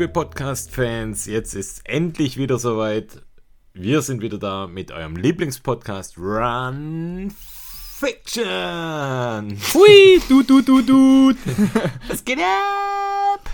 Liebe 0.00 0.14
Podcast-Fans, 0.14 1.26
jetzt 1.26 1.52
ist 1.52 1.82
endlich 1.84 2.38
wieder 2.38 2.58
soweit. 2.58 3.20
Wir 3.74 4.00
sind 4.00 4.22
wieder 4.22 4.38
da 4.38 4.66
mit 4.66 4.92
eurem 4.92 5.14
Lieblingspodcast 5.14 6.16
Run 6.16 7.30
Fiction. 7.98 9.58
Hui, 9.74 10.22
du, 10.26 10.42
du, 10.42 10.62
du, 10.62 10.80
du. 10.80 11.34
Was 12.08 12.24
geht 12.24 12.38
ab? 12.38 13.50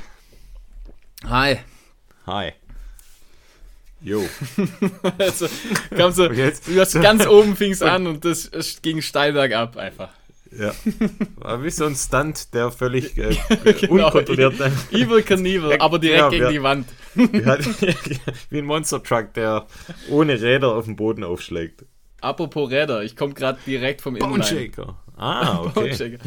Hi. 1.29 1.57
Hi. 2.29 2.53
Jo. 4.01 4.25
Also, 5.19 5.49
kam 5.97 6.13
so, 6.13 6.29
Und 6.29 6.37
jetzt? 6.37 6.69
du 6.69 6.81
hast 6.81 6.93
ganz 6.93 7.27
oben 7.27 7.57
fing's 7.57 7.83
an 7.83 8.07
und 8.07 8.25
das 8.25 8.47
es 8.47 8.81
ging 8.83 9.03
steil 9.03 9.33
bergab 9.33 9.77
einfach. 9.77 10.11
Ja. 10.59 10.73
War 11.37 11.63
wie 11.63 11.71
so 11.71 11.85
ein 11.87 11.95
Stunt, 11.95 12.55
der 12.55 12.71
völlig 12.71 13.17
äh, 13.19 13.37
Genau. 13.81 14.07
unkontrolliert. 14.07 14.55
Evil 14.91 15.23
Knievel, 15.23 15.71
Ja, 15.73 15.81
aber 15.81 15.99
direkt 15.99 16.21
ja, 16.21 16.29
gegen 16.31 16.45
ja. 16.45 16.51
die 16.51 16.63
Wand. 16.63 16.89
wie 18.51 18.59
ein 18.59 18.65
Monster 18.65 19.03
Truck, 19.03 19.35
der 19.35 19.67
ohne 20.11 20.41
Räder 20.41 20.75
auf 20.75 20.85
den 20.87 20.97
Boden 20.97 21.25
aufschlägt. 21.25 21.85
Apropos 22.21 22.71
Räder, 22.71 23.03
ich 23.03 23.17
komme 23.17 23.35
gerade 23.35 23.59
direkt 23.67 24.01
vom 24.01 24.17
Inline. 24.17 24.71
Ah, 25.19 25.61
okay. 25.63 26.19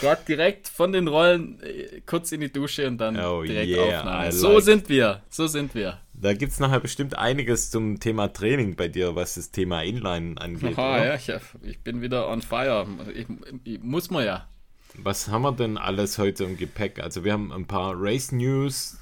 Gerade 0.00 0.22
direkt 0.26 0.68
von 0.68 0.92
den 0.92 1.08
Rollen 1.08 1.60
äh, 1.62 2.00
kurz 2.06 2.32
in 2.32 2.40
die 2.40 2.50
Dusche 2.50 2.86
und 2.86 2.96
dann 2.98 3.18
Oh, 3.20 3.42
direkt 3.42 3.68
yeah, 3.70 3.98
Aufnahme. 3.98 4.28
I 4.28 4.32
So 4.32 4.52
like. 4.54 4.62
sind 4.62 4.88
wir, 4.88 5.22
so 5.28 5.46
sind 5.46 5.74
wir. 5.74 6.00
Da 6.24 6.32
gibt 6.32 6.52
es 6.52 6.58
nachher 6.58 6.80
bestimmt 6.80 7.18
einiges 7.18 7.70
zum 7.70 8.00
Thema 8.00 8.32
Training 8.32 8.76
bei 8.76 8.88
dir, 8.88 9.14
was 9.14 9.34
das 9.34 9.50
Thema 9.50 9.82
Inline 9.82 10.40
angeht. 10.40 10.78
Aha, 10.78 11.04
ja, 11.04 11.14
ich, 11.16 11.30
ich 11.60 11.80
bin 11.80 12.00
wieder 12.00 12.30
on 12.30 12.40
fire. 12.40 12.86
Ich, 13.14 13.26
ich, 13.64 13.82
muss 13.82 14.08
man 14.08 14.24
ja. 14.24 14.48
Was 14.94 15.28
haben 15.28 15.42
wir 15.42 15.52
denn 15.52 15.76
alles 15.76 16.16
heute 16.16 16.44
im 16.44 16.56
Gepäck? 16.56 16.98
Also 16.98 17.24
wir 17.24 17.34
haben 17.34 17.52
ein 17.52 17.66
paar 17.66 17.92
Race 17.94 18.32
News. 18.32 18.96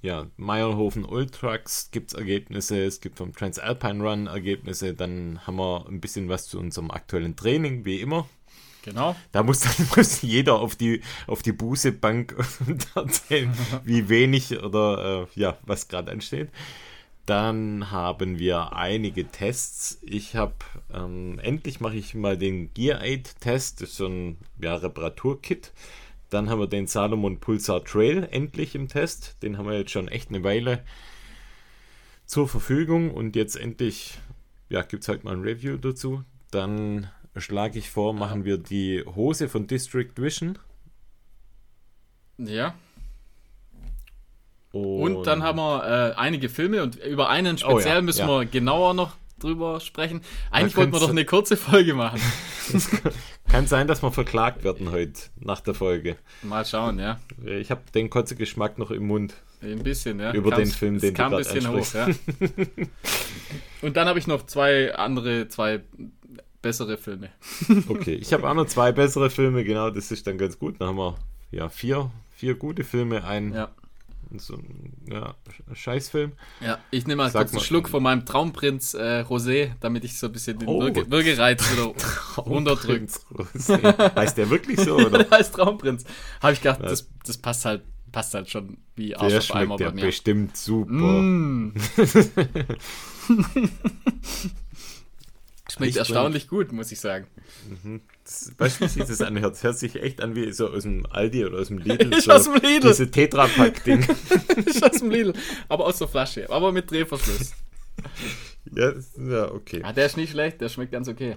Ja, 0.00 0.28
Meierhofen 0.38 1.04
Ultrax 1.04 1.90
gibt 1.90 2.12
es 2.12 2.18
Ergebnisse, 2.18 2.82
es 2.82 3.02
gibt 3.02 3.18
vom 3.18 3.34
Transalpine 3.34 4.02
Run 4.02 4.26
Ergebnisse, 4.26 4.94
dann 4.94 5.46
haben 5.46 5.56
wir 5.56 5.86
ein 5.86 6.00
bisschen 6.00 6.30
was 6.30 6.46
zu 6.46 6.58
unserem 6.58 6.90
aktuellen 6.90 7.36
Training, 7.36 7.84
wie 7.84 8.00
immer. 8.00 8.26
Genau. 8.88 9.14
Da 9.32 9.42
muss 9.42 9.60
dann 9.76 9.88
muss 9.96 10.22
jeder 10.22 10.54
auf 10.54 10.76
die, 10.76 11.02
auf 11.26 11.42
die 11.42 11.52
Bußebank 11.52 12.36
erzählen, 12.94 13.52
wie 13.84 14.08
wenig 14.08 14.62
oder 14.62 15.28
äh, 15.34 15.40
ja, 15.40 15.58
was 15.62 15.88
gerade 15.88 16.10
ansteht. 16.10 16.48
Dann 17.26 17.90
haben 17.90 18.38
wir 18.38 18.72
einige 18.72 19.26
Tests. 19.26 19.98
Ich 20.00 20.34
habe, 20.34 20.54
ähm, 20.94 21.38
endlich 21.42 21.80
mache 21.80 21.96
ich 21.96 22.14
mal 22.14 22.38
den 22.38 22.72
Gear 22.72 23.02
Aid 23.02 23.38
Test, 23.40 23.82
das 23.82 23.90
ist 23.90 23.96
so 23.96 24.06
ein 24.06 24.38
ja, 24.62 24.76
Reparaturkit. 24.76 25.72
Dann 26.30 26.48
haben 26.48 26.60
wir 26.60 26.66
den 26.66 26.86
Salomon 26.86 27.38
Pulsar 27.38 27.84
Trail 27.84 28.26
endlich 28.30 28.74
im 28.74 28.88
Test. 28.88 29.42
Den 29.42 29.58
haben 29.58 29.66
wir 29.66 29.78
jetzt 29.78 29.90
schon 29.90 30.08
echt 30.08 30.30
eine 30.30 30.42
Weile 30.42 30.84
zur 32.24 32.48
Verfügung 32.48 33.10
und 33.10 33.36
jetzt 33.36 33.56
endlich, 33.56 34.18
ja, 34.70 34.82
gibt 34.82 35.02
es 35.02 35.08
heute 35.08 35.24
mal 35.24 35.34
ein 35.34 35.42
Review 35.42 35.76
dazu. 35.76 36.24
Dann 36.50 37.10
schlage 37.40 37.78
ich 37.78 37.90
vor, 37.90 38.12
machen 38.12 38.44
wir 38.44 38.58
die 38.58 39.04
Hose 39.04 39.48
von 39.48 39.66
District 39.66 40.10
Vision. 40.16 40.58
Ja. 42.38 42.74
Und 44.72 45.26
dann 45.26 45.42
haben 45.42 45.58
wir 45.58 46.12
äh, 46.12 46.18
einige 46.18 46.48
Filme 46.48 46.82
und 46.82 46.96
über 46.96 47.28
einen 47.30 47.58
speziell 47.58 47.94
Oh 47.94 47.98
ja, 47.98 48.00
müssen 48.02 48.28
ja. 48.28 48.28
wir 48.28 48.44
genauer 48.44 48.94
noch 48.94 49.16
drüber 49.38 49.80
sprechen. 49.80 50.20
Eigentlich 50.50 50.76
wollten 50.76 50.92
wir 50.92 51.00
doch 51.00 51.10
eine 51.10 51.24
kurze 51.24 51.56
Folge 51.56 51.94
machen. 51.94 52.20
Kann 53.48 53.66
sein, 53.66 53.86
dass 53.86 54.02
wir 54.02 54.12
verklagt 54.12 54.64
werden 54.64 54.90
heute 54.90 55.20
nach 55.40 55.60
der 55.60 55.74
Folge. 55.74 56.16
Mal 56.42 56.66
schauen, 56.66 56.98
ja. 56.98 57.18
Ich 57.44 57.70
habe 57.70 57.80
den 57.94 58.10
Kotzegeschmack 58.10 58.78
noch 58.78 58.90
im 58.90 59.06
Mund. 59.06 59.34
Ein 59.62 59.82
bisschen, 59.82 60.20
ja. 60.20 60.32
Über 60.32 60.50
Kam's- 60.50 60.56
den 60.58 60.70
Film, 60.70 60.98
den 61.00 61.14
du 61.14 61.20
kam 61.20 61.32
ein 61.32 61.38
bisschen 61.38 61.68
hoch, 61.70 61.94
ja. 61.94 62.08
Und 63.82 63.96
dann 63.96 64.06
habe 64.06 64.18
ich 64.18 64.26
noch 64.26 64.44
zwei 64.46 64.94
andere, 64.94 65.48
zwei 65.48 65.80
bessere 66.68 66.96
Filme. 66.98 67.30
Okay, 67.88 68.14
ich 68.14 68.32
habe 68.32 68.48
auch 68.48 68.54
noch 68.54 68.66
zwei 68.66 68.92
bessere 68.92 69.30
Filme, 69.30 69.64
genau, 69.64 69.90
das 69.90 70.10
ist 70.10 70.26
dann 70.26 70.36
ganz 70.38 70.58
gut. 70.58 70.80
Dann 70.80 70.88
haben 70.88 70.98
wir 70.98 71.16
ja 71.50 71.68
vier, 71.68 72.10
vier 72.36 72.54
gute 72.54 72.84
Filme, 72.84 73.24
ein 73.24 73.52
Ja. 73.54 73.68
so 74.36 74.54
ein 74.54 74.92
ja, 75.10 75.34
Scheißfilm. 75.72 76.32
Ja, 76.60 76.78
ich 76.90 77.06
nehme 77.06 77.22
mal 77.22 77.30
Sag 77.30 77.40
kurz 77.42 77.52
einen 77.52 77.58
mal. 77.60 77.64
Schluck 77.64 77.88
von 77.88 78.02
meinem 78.02 78.26
Traumprinz 78.26 78.92
äh, 78.94 79.22
Rosé, 79.22 79.70
damit 79.80 80.04
ich 80.04 80.18
so 80.18 80.26
ein 80.26 80.32
bisschen 80.32 80.58
den 80.58 80.68
Oh. 80.68 80.82
Würge, 80.82 81.10
Würgereiz 81.10 81.62
wieder 81.72 81.94
runterdrücke. 82.36 83.06
Heißt 84.14 84.36
der 84.36 84.50
wirklich 84.50 84.80
so, 84.80 84.96
oder? 85.06 85.26
Als 85.32 85.50
Traumprinz. 85.52 86.04
Habe 86.42 86.52
ich 86.52 86.60
gedacht, 86.60 86.80
das, 86.82 87.08
das 87.24 87.38
passt 87.38 87.64
halt 87.64 87.82
passt 88.12 88.32
halt 88.34 88.48
schon 88.48 88.78
wie 88.96 89.14
Arsch 89.14 89.28
Der 89.28 89.38
auf 89.40 89.80
ja 89.80 89.88
bei 89.88 89.92
mir. 89.92 90.06
bestimmt 90.06 90.56
super. 90.56 90.92
Mm. 90.92 91.74
Schmeckt 95.70 95.90
Ich 95.90 95.96
erstaunlich 95.98 96.48
gut, 96.48 96.72
muss 96.72 96.90
ich 96.92 96.98
sagen. 97.00 97.26
Das, 98.24 98.52
weißt 98.56 98.80
du, 98.80 98.84
wie 98.84 98.88
sich 98.88 99.04
das 99.04 99.20
anhört? 99.20 99.62
Hört 99.62 99.78
sich 99.78 99.96
echt 99.96 100.22
an 100.22 100.34
wie 100.34 100.50
so 100.52 100.68
aus 100.68 100.84
dem 100.84 101.04
Aldi 101.10 101.44
oder 101.44 101.58
aus 101.58 101.68
dem 101.68 101.78
Lidl. 101.78 102.12
Ist 102.16 102.24
so 102.24 102.32
aus 102.32 102.44
dem 102.44 102.54
Lidl. 102.54 102.88
Diese 102.88 103.10
Tetrapack-Ding. 103.10 104.00
Ist 104.66 104.82
aus 104.82 104.98
dem 105.00 105.10
Lidl. 105.10 105.34
Aber 105.68 105.84
aus 105.86 105.98
der 105.98 106.08
Flasche. 106.08 106.48
Aber 106.48 106.72
mit 106.72 106.90
Drehverschluss. 106.90 107.52
ja, 108.74 108.92
das- 108.92 109.12
ja, 109.18 109.50
okay. 109.52 109.82
Ah, 109.84 109.92
der 109.92 110.06
ist 110.06 110.16
nicht 110.16 110.30
schlecht, 110.30 110.60
der 110.60 110.68
schmeckt 110.70 110.92
ganz 110.92 111.06
okay. 111.08 111.36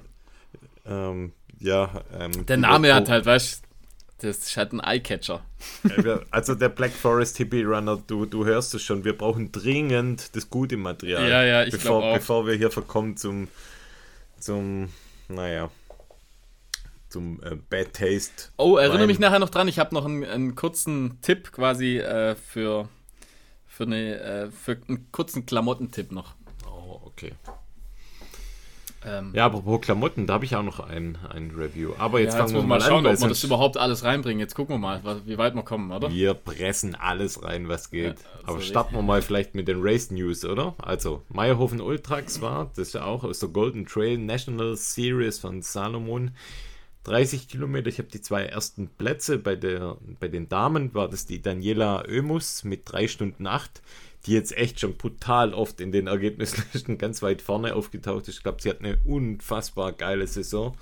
Ähm, 0.85 1.33
ja, 1.59 2.01
ähm, 2.17 2.45
Der 2.45 2.57
Name 2.57 2.93
hat 2.93 3.09
halt, 3.09 3.25
weißt 3.25 3.63
du, 4.19 4.27
das 4.27 4.37
ist 4.37 4.55
halt 4.57 4.71
ein 4.73 4.79
Eyecatcher. 4.79 5.43
Also 6.31 6.55
der 6.55 6.69
Black 6.69 6.91
Forest 6.91 7.37
Hippie 7.37 7.63
Runner, 7.63 8.01
du, 8.07 8.25
du 8.25 8.45
hörst 8.45 8.73
es 8.75 8.81
schon, 8.83 9.03
wir 9.03 9.17
brauchen 9.17 9.51
dringend 9.51 10.35
das 10.35 10.49
gute 10.49 10.77
Material. 10.77 11.27
Ja, 11.29 11.43
ja, 11.43 11.63
ich 11.63 11.71
bevor, 11.71 11.99
glaub 11.99 12.03
auch. 12.11 12.17
Bevor 12.17 12.47
wir 12.47 12.53
hier 12.55 12.71
verkommen 12.71 13.17
zum, 13.17 13.47
zum 14.41 14.89
naja, 15.31 15.69
zum 17.09 17.41
äh, 17.43 17.55
Bad 17.55 17.93
Taste. 17.93 18.49
Oh, 18.57 18.77
erinnere 18.77 19.07
mich 19.07 19.19
nachher 19.19 19.39
noch 19.39 19.49
dran, 19.49 19.67
ich 19.67 19.79
habe 19.79 19.93
noch 19.93 20.05
einen, 20.05 20.23
einen 20.23 20.55
kurzen 20.55 21.19
Tipp 21.21 21.51
quasi 21.51 21.97
äh, 21.99 22.35
für, 22.35 22.89
für, 23.67 23.83
eine, 23.83 24.19
äh, 24.19 24.51
für 24.51 24.77
einen 24.87 25.11
kurzen 25.11 25.45
Klamottentipp 25.45 26.11
noch. 26.11 26.35
Oh, 26.65 27.01
okay. 27.05 27.33
Ähm, 29.05 29.31
Ja, 29.33 29.47
apropos 29.47 29.81
Klamotten, 29.81 30.27
da 30.27 30.33
habe 30.35 30.45
ich 30.45 30.55
auch 30.55 30.63
noch 30.63 30.79
ein, 30.79 31.17
ein 31.29 31.51
Review. 31.51 31.93
Aber 31.97 32.19
jetzt 32.19 32.33
ja, 32.33 32.39
fangen 32.41 32.53
wir 32.55 32.63
mal, 32.63 32.79
schauen, 32.81 33.05
an, 33.05 33.15
ob 33.15 33.21
wir 33.21 33.27
das 33.29 33.43
überhaupt 33.43 33.77
alles 33.77 34.03
reinbringen. 34.03 34.39
Jetzt 34.39 34.53
gucken 34.55 34.75
wir 34.75 34.79
mal, 34.79 34.99
was- 35.03 35.25
wie 35.25 35.37
weit 35.37 35.55
wir 35.55 35.63
kommen, 35.63 35.91
oder? 35.91 36.11
wir 36.11 36.33
pressen 36.33 36.95
alles 36.95 37.43
rein, 37.43 37.67
was 37.67 37.89
geht. 37.89 38.19
Ja, 38.19 38.25
Aber 38.43 38.55
also 38.57 38.61
starten 38.67 38.95
wir 38.95 39.01
mal 39.01 39.21
vielleicht 39.21 39.55
mit 39.55 39.67
den 39.67 39.79
Race 39.81 40.11
News, 40.11 40.45
oder? 40.45 40.75
Also, 40.77 41.23
Meyerhofen 41.29 41.81
Ultrax 41.81 42.41
war, 42.41 42.69
das 42.75 42.89
ist 42.89 42.93
ja 42.93 43.05
auch 43.05 43.23
aus 43.23 43.39
der 43.39 43.49
Golden 43.49 43.85
Trail 43.85 44.17
National 44.17 44.75
Series 44.75 45.39
von 45.39 45.61
Salomon. 45.61 46.31
30 47.03 47.47
Kilometer, 47.47 47.87
ich 47.87 47.97
habe 47.97 48.09
die 48.09 48.21
zwei 48.21 48.43
ersten 48.45 48.87
Plätze. 48.87 49.39
Bei, 49.39 49.55
der, 49.55 49.97
bei 50.19 50.27
den 50.27 50.49
Damen 50.49 50.93
war 50.93 51.07
das 51.09 51.25
die 51.25 51.41
Daniela 51.41 52.03
Oemus 52.07 52.63
mit 52.63 52.81
3 52.85 53.07
Stunden 53.07 53.47
8, 53.47 53.81
die 54.25 54.33
jetzt 54.33 54.55
echt 54.55 54.79
schon 54.79 54.97
brutal 54.97 55.53
oft 55.53 55.81
in 55.81 55.91
den 55.91 56.07
Ergebnislisten 56.07 56.97
ganz 56.99 57.21
weit 57.21 57.41
vorne 57.41 57.75
aufgetaucht 57.75 58.27
ist. 58.27 58.37
Ich 58.37 58.43
glaube, 58.43 58.61
sie 58.61 58.69
hat 58.69 58.79
eine 58.79 58.99
unfassbar 59.05 59.93
geile 59.93 60.27
Saison. 60.27 60.75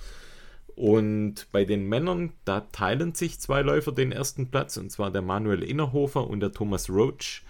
Und 0.76 1.46
bei 1.52 1.64
den 1.64 1.88
Männern, 1.88 2.32
da 2.44 2.60
teilen 2.60 3.14
sich 3.14 3.38
zwei 3.40 3.62
Läufer 3.62 3.92
den 3.92 4.12
ersten 4.12 4.50
Platz, 4.50 4.76
und 4.76 4.90
zwar 4.90 5.10
der 5.10 5.22
Manuel 5.22 5.62
Innerhofer 5.62 6.26
und 6.26 6.40
der 6.40 6.52
Thomas 6.52 6.88
Roach 6.88 7.42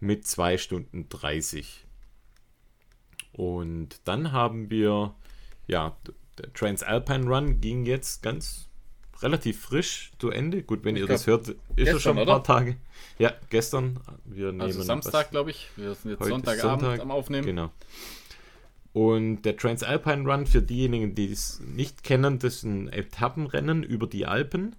mit 0.00 0.26
2 0.26 0.58
Stunden 0.58 1.08
30. 1.08 1.84
Und 3.32 4.00
dann 4.04 4.32
haben 4.32 4.70
wir, 4.70 5.14
ja, 5.66 5.96
der 6.38 6.52
Transalpine 6.52 7.26
Run 7.26 7.60
ging 7.60 7.84
jetzt 7.84 8.22
ganz 8.22 8.68
relativ 9.22 9.60
frisch 9.60 10.12
zu 10.18 10.30
Ende. 10.30 10.62
Gut, 10.62 10.84
wenn 10.84 10.96
Ich 10.96 11.02
ihr 11.02 11.06
glaub, 11.06 11.16
das 11.18 11.26
hört, 11.26 11.48
ist 11.48 11.58
er 11.76 11.84
gestern, 11.84 12.00
schon 12.00 12.18
ein 12.18 12.22
oder? 12.22 12.32
paar 12.40 12.44
Tage. 12.44 12.76
Ja, 13.18 13.32
gestern. 13.50 14.00
Wir 14.24 14.46
nehmen 14.48 14.60
Also 14.62 14.82
Samstag, 14.82 15.30
glaube 15.30 15.50
ich. 15.50 15.68
Wir 15.76 15.94
sind 15.94 16.10
jetzt 16.12 16.24
Sonntagabend 16.24 16.80
Sonntag, 16.82 17.00
am 17.00 17.10
Aufnehmen. 17.10 17.46
Genau. 17.46 17.70
Und 18.92 19.42
der 19.42 19.56
Transalpine 19.56 20.30
Run, 20.30 20.46
für 20.46 20.60
diejenigen, 20.60 21.14
die 21.14 21.30
es 21.32 21.60
nicht 21.60 22.02
kennen, 22.04 22.38
das 22.38 22.56
ist 22.56 22.62
ein 22.64 22.88
Etappenrennen 22.88 23.82
über 23.82 24.06
die 24.06 24.26
Alpen. 24.26 24.76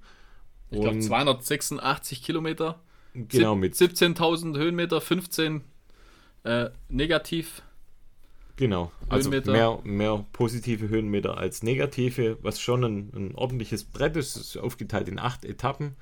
Ich 0.69 0.79
glaube 0.79 0.95
Und 0.97 1.01
286 1.01 2.21
Kilometer. 2.23 2.79
genau 3.13 3.55
mit 3.55 3.73
17.000 3.75 4.57
Höhenmeter, 4.57 5.01
15 5.01 5.61
äh, 6.43 6.69
negativ. 6.89 7.63
Genau, 8.55 8.91
also 9.09 9.31
mehr, 9.31 9.79
mehr 9.83 10.25
positive 10.31 10.87
Höhenmeter 10.87 11.37
als 11.37 11.63
negative, 11.63 12.37
was 12.41 12.59
schon 12.59 12.83
ein, 12.83 13.11
ein 13.15 13.35
ordentliches 13.35 13.83
Brett 13.83 14.15
ist. 14.15 14.35
Ist 14.35 14.57
aufgeteilt 14.57 15.07
in 15.07 15.17
acht 15.19 15.43
Etappen 15.43 15.95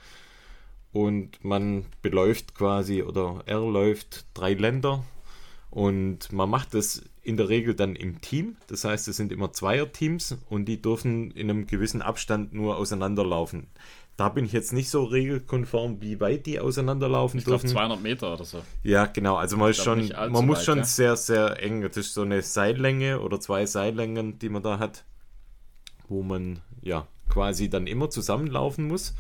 und 0.92 1.44
man 1.44 1.86
beläuft 2.02 2.54
quasi 2.56 3.04
oder 3.04 3.44
er 3.46 3.60
läuft 3.62 4.26
drei 4.34 4.54
Länder 4.54 5.04
Und 5.72 6.34
man 6.34 6.50
macht 6.50 6.74
das 6.74 7.02
in 7.24 7.38
der 7.38 7.48
Regel 7.48 7.74
dann 7.76 7.96
im 7.96 8.20
Team. 8.20 8.58
Das 8.68 8.84
heißt, 8.84 9.08
es 9.08 9.16
sind 9.16 9.32
immer 9.32 9.54
Zweierteams 9.54 10.38
und 10.50 10.66
die 10.66 10.82
dürfen 10.82 11.32
in 11.32 11.50
einem 11.50 11.66
gewissen 11.66 12.02
Abstand 12.02 12.54
nur 12.54 12.76
auseinanderlaufen. 12.78 13.68
Da 14.22 14.30
bin 14.30 14.46
ich 14.46 14.52
jetzt 14.52 14.72
nicht 14.72 14.92
so 14.92 15.04
regelkonform, 15.04 16.00
wie 16.00 16.20
weit 16.20 16.46
die 16.46 16.60
auseinanderlaufen 16.60 17.40
Ich 17.40 17.46
glaube 17.46 17.62
dürfen. 17.62 17.74
200 17.74 18.04
Meter 18.04 18.32
oder 18.32 18.46
so. 18.46 18.62
Ja, 18.84 19.08
genau. 19.08 19.36
Also 19.36 19.58
man, 19.58 19.74
schon, 19.74 20.10
man 20.10 20.46
muss 20.46 20.60
weit, 20.60 20.66
schon 20.66 20.78
ja. 20.78 20.84
sehr, 20.84 21.16
sehr 21.16 21.64
eng. 21.64 21.82
Das 21.82 21.98
ist 21.98 22.14
so 22.14 22.22
eine 22.22 22.44
Seillänge 22.44 23.20
oder 23.20 23.40
zwei 23.40 23.66
Seillängen, 23.66 24.38
die 24.38 24.50
man 24.50 24.62
da 24.62 24.78
hat, 24.78 25.06
wo 26.08 26.22
man 26.22 26.60
ja 26.84 27.08
quasi 27.30 27.68
dann 27.68 27.88
immer 27.88 28.12
zusammenlaufen 28.12 28.88
muss. 28.88 29.16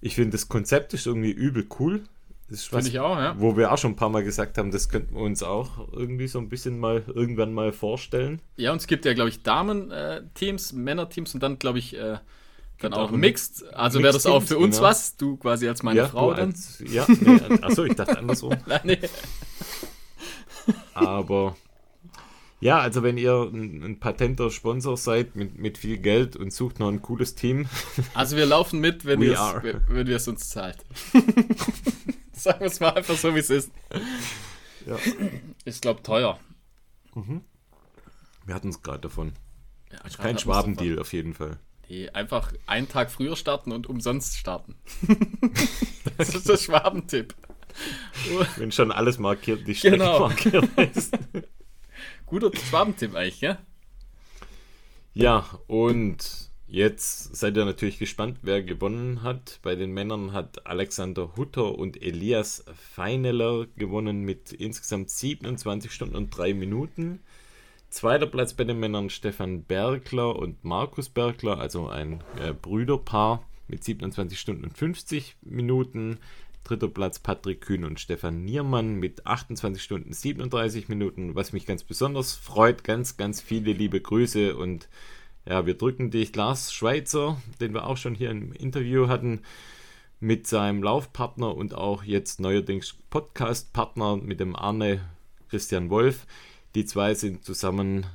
Ich 0.00 0.14
finde, 0.14 0.36
das 0.36 0.48
Konzept 0.48 0.94
ist 0.94 1.08
irgendwie 1.08 1.32
übel 1.32 1.66
cool. 1.80 2.04
Das 2.48 2.60
ist 2.60 2.72
was, 2.72 2.86
ich 2.86 3.00
auch, 3.00 3.18
ja. 3.18 3.34
wo 3.40 3.56
wir 3.56 3.72
auch 3.72 3.78
schon 3.78 3.94
ein 3.94 3.96
paar 3.96 4.10
Mal 4.10 4.22
gesagt 4.22 4.56
haben, 4.56 4.70
das 4.70 4.88
könnten 4.88 5.16
wir 5.16 5.22
uns 5.22 5.42
auch 5.42 5.92
irgendwie 5.92 6.28
so 6.28 6.38
ein 6.38 6.48
bisschen 6.48 6.78
mal 6.78 7.02
irgendwann 7.08 7.52
mal 7.52 7.72
vorstellen. 7.72 8.40
Ja, 8.56 8.70
und 8.70 8.76
es 8.76 8.86
gibt 8.86 9.04
ja, 9.04 9.14
glaube 9.14 9.30
ich, 9.30 9.42
Damen-Teams, 9.42 10.74
Männer-Teams 10.74 11.34
und 11.34 11.42
dann, 11.42 11.58
glaube 11.58 11.80
ich, 11.80 11.96
äh, 11.96 12.18
dann 12.80 12.94
auch 12.94 13.10
auch 13.10 13.10
Mixed. 13.12 13.64
Also 13.74 14.02
wäre 14.02 14.12
das 14.12 14.26
auch 14.26 14.42
für 14.42 14.58
uns 14.58 14.76
genau. 14.76 14.88
was. 14.88 15.16
Du 15.16 15.36
quasi 15.36 15.68
als 15.68 15.82
meine 15.82 16.08
Frau 16.08 16.30
du 16.30 16.36
dann. 16.36 16.48
als- 16.50 16.82
ja, 16.86 17.06
nee, 17.08 17.40
achso, 17.62 17.84
ich 17.84 17.94
dachte 17.94 18.18
andersrum. 18.18 18.56
nee. 18.84 18.98
Aber 20.94 21.56
ja, 22.60 22.78
also 22.78 23.02
wenn 23.02 23.16
ihr 23.16 23.32
ein, 23.52 23.82
ein 23.82 24.00
patenter 24.00 24.50
Sponsor 24.50 24.96
seid 24.96 25.34
mit, 25.34 25.58
mit 25.58 25.78
viel 25.78 25.96
Geld 25.96 26.36
und 26.36 26.52
sucht 26.52 26.78
noch 26.78 26.88
ein 26.88 27.00
cooles 27.00 27.34
Team, 27.34 27.66
Also 28.14 28.36
wir 28.36 28.44
laufen 28.46 28.80
mit, 28.80 29.06
wenn 29.06 29.20
We 29.20 29.26
ihr 30.08 30.16
es 30.16 30.28
uns 30.28 30.50
zahlt. 30.50 30.78
Sagen 32.32 32.60
wir 32.60 32.66
es 32.66 32.80
mal 32.80 32.90
einfach 32.94 33.16
so, 33.16 33.34
wie 33.34 33.38
es 33.38 33.50
ist. 33.50 33.70
Ja. 34.86 34.96
Ist, 35.64 35.82
glaube 35.82 36.02
teuer. 36.02 36.38
wir 38.46 38.54
hatten 38.54 38.68
es 38.68 38.82
gerade 38.82 39.00
davon. 39.00 39.32
Ja, 39.90 39.98
Kein 39.98 40.36
gerade 40.36 40.38
Schwabendeal 40.38 40.98
auf 40.98 41.12
jeden 41.12 41.34
Fall. 41.34 41.58
Nee, 41.90 42.08
einfach 42.10 42.52
einen 42.66 42.88
Tag 42.88 43.10
früher 43.10 43.34
starten 43.34 43.72
und 43.72 43.88
umsonst 43.88 44.36
starten. 44.36 44.76
das 46.18 46.32
ist 46.36 46.48
der 46.48 46.56
Schwabentipp. 46.56 47.34
Wenn 48.56 48.70
schon 48.70 48.92
alles 48.92 49.18
markiert, 49.18 49.66
die 49.66 49.74
Strecke 49.74 49.98
Genau. 49.98 50.20
markiert 50.20 50.68
ist. 50.94 51.18
Guter 52.26 52.56
Schwabentipp 52.56 53.16
eigentlich, 53.16 53.40
ja? 53.40 53.58
Ja, 55.14 55.44
und 55.66 56.52
jetzt 56.68 57.34
seid 57.34 57.56
ihr 57.56 57.64
natürlich 57.64 57.98
gespannt, 57.98 58.38
wer 58.42 58.62
gewonnen 58.62 59.24
hat. 59.24 59.58
Bei 59.62 59.74
den 59.74 59.90
Männern 59.90 60.32
hat 60.32 60.66
Alexander 60.68 61.34
Hutter 61.36 61.76
und 61.76 62.00
Elias 62.00 62.64
Feineler 62.94 63.66
gewonnen 63.74 64.20
mit 64.20 64.52
insgesamt 64.52 65.10
27 65.10 65.90
Stunden 65.90 66.14
und 66.14 66.30
3 66.30 66.54
Minuten. 66.54 67.18
Zweiter 67.90 68.26
Platz 68.26 68.54
bei 68.54 68.62
den 68.62 68.78
Männern 68.78 69.10
Stefan 69.10 69.64
Bergler 69.64 70.36
und 70.36 70.64
Markus 70.64 71.08
Bergler, 71.08 71.58
also 71.58 71.88
ein 71.88 72.22
äh, 72.40 72.52
Brüderpaar 72.52 73.44
mit 73.66 73.82
27 73.82 74.38
Stunden 74.38 74.62
und 74.62 74.78
50 74.78 75.36
Minuten. 75.42 76.18
Dritter 76.62 76.86
Platz 76.86 77.18
Patrick 77.18 77.62
Kühn 77.62 77.84
und 77.84 77.98
Stefan 77.98 78.44
Niermann 78.44 78.94
mit 78.94 79.26
28 79.26 79.82
Stunden 79.82 80.12
37 80.12 80.88
Minuten. 80.88 81.34
Was 81.34 81.52
mich 81.52 81.66
ganz 81.66 81.82
besonders 81.82 82.34
freut, 82.34 82.84
ganz, 82.84 83.16
ganz 83.16 83.40
viele 83.40 83.72
liebe 83.72 84.00
Grüße 84.00 84.56
und 84.56 84.88
ja, 85.44 85.66
wir 85.66 85.74
drücken 85.74 86.12
dich, 86.12 86.36
Lars 86.36 86.72
Schweizer, 86.72 87.42
den 87.60 87.74
wir 87.74 87.86
auch 87.86 87.96
schon 87.96 88.14
hier 88.14 88.30
im 88.30 88.52
Interview 88.52 89.08
hatten, 89.08 89.40
mit 90.20 90.46
seinem 90.46 90.82
Laufpartner 90.82 91.56
und 91.56 91.74
auch 91.74 92.04
jetzt 92.04 92.38
neuerdings 92.38 92.94
Podcast-Partner 93.08 94.18
mit 94.18 94.38
dem 94.38 94.54
Arne 94.54 95.00
Christian 95.48 95.90
Wolf. 95.90 96.26
Die 96.74 96.84
zwei 96.84 97.14
sind 97.14 97.44
zusammen 97.44 98.06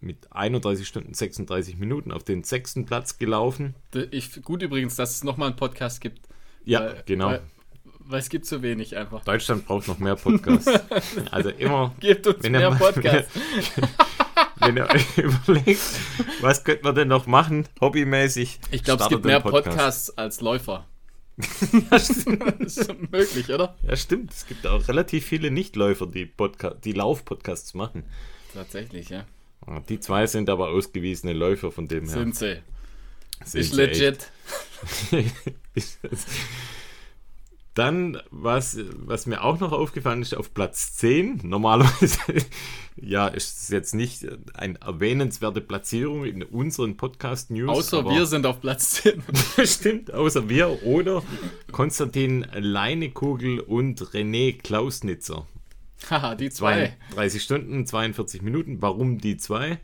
mit 0.00 0.32
31 0.32 0.86
Stunden 0.86 1.14
36 1.14 1.76
Minuten 1.78 2.12
auf 2.12 2.22
den 2.22 2.44
sechsten 2.44 2.86
Platz 2.86 3.18
gelaufen. 3.18 3.74
Ich, 4.10 4.42
gut 4.42 4.62
übrigens, 4.62 4.96
dass 4.96 5.10
es 5.16 5.24
nochmal 5.24 5.48
einen 5.48 5.56
Podcast 5.56 6.00
gibt. 6.00 6.20
Ja, 6.64 6.80
Weil- 6.80 7.02
genau. 7.06 7.26
Weil, 7.28 7.42
weil 7.98 8.20
es 8.20 8.28
gibt 8.28 8.46
so 8.46 8.62
wenig 8.62 8.96
einfach. 8.96 9.24
Deutschland 9.24 9.66
braucht 9.66 9.88
noch 9.88 9.98
mehr 9.98 10.14
Podcasts. 10.14 10.70
also 11.32 11.50
immer, 11.50 11.94
Gebt 11.98 12.26
uns 12.26 12.48
mehr 12.48 12.70
Podcasts. 12.70 13.32
wenn 14.56 14.76
ihr 14.76 14.88
euch 14.88 15.18
überlegt, 15.18 15.82
was 16.40 16.62
könnte 16.62 16.84
man 16.84 16.94
denn 16.94 17.08
noch 17.08 17.26
machen, 17.26 17.66
hobbymäßig. 17.80 18.60
Ich 18.70 18.84
glaube, 18.84 19.02
es 19.02 19.08
gibt 19.08 19.24
mehr 19.24 19.40
Podcast. 19.40 19.66
Podcasts 19.66 20.18
als 20.18 20.40
Läufer. 20.40 20.86
Das 21.90 22.08
ist 22.10 22.94
möglich, 23.10 23.48
oder? 23.50 23.76
Ja, 23.82 23.96
stimmt. 23.96 24.32
Es 24.32 24.46
gibt 24.46 24.66
auch 24.66 24.88
relativ 24.88 25.26
viele 25.26 25.50
Nichtläufer, 25.50 26.06
die, 26.06 26.26
Podca 26.26 26.70
die 26.70 26.92
Lauf-Podcasts 26.92 27.74
machen. 27.74 28.04
Tatsächlich, 28.54 29.10
ja. 29.10 29.26
Ah, 29.66 29.80
Die 29.88 30.00
zwei 30.00 30.26
sind 30.26 30.48
aber 30.48 30.68
ausgewiesene 30.68 31.32
Läufer 31.32 31.70
von 31.72 31.88
dem 31.88 32.04
her. 32.04 32.12
Sind 32.12 32.36
sie. 32.36 32.62
Sind 33.44 33.60
Ist 33.60 33.74
sie 33.74 33.76
legit. 33.76 34.30
Dann, 37.76 38.18
was, 38.30 38.78
was 39.04 39.26
mir 39.26 39.44
auch 39.44 39.60
noch 39.60 39.70
aufgefallen 39.70 40.22
ist, 40.22 40.34
auf 40.34 40.54
Platz 40.54 40.94
10, 40.94 41.40
normalerweise, 41.42 42.18
ja, 42.96 43.28
ist 43.28 43.64
es 43.64 43.68
jetzt 43.68 43.94
nicht 43.94 44.26
eine 44.54 44.80
erwähnenswerte 44.80 45.60
Platzierung 45.60 46.24
in 46.24 46.42
unseren 46.42 46.96
Podcast-News. 46.96 47.68
Außer 47.68 48.08
wir 48.08 48.24
sind 48.24 48.46
auf 48.46 48.62
Platz 48.62 49.02
10. 49.02 49.22
Stimmt, 49.66 50.10
außer 50.10 50.48
wir 50.48 50.84
oder 50.84 51.22
Konstantin 51.70 52.46
Leinekugel 52.54 53.60
und 53.60 54.00
René 54.00 54.58
Klausnitzer. 54.58 55.46
Haha, 56.08 56.34
die 56.34 56.48
zwei. 56.48 56.96
30 57.14 57.42
Stunden, 57.42 57.84
42 57.84 58.40
Minuten. 58.40 58.80
Warum 58.80 59.18
die 59.18 59.36
zwei? 59.36 59.80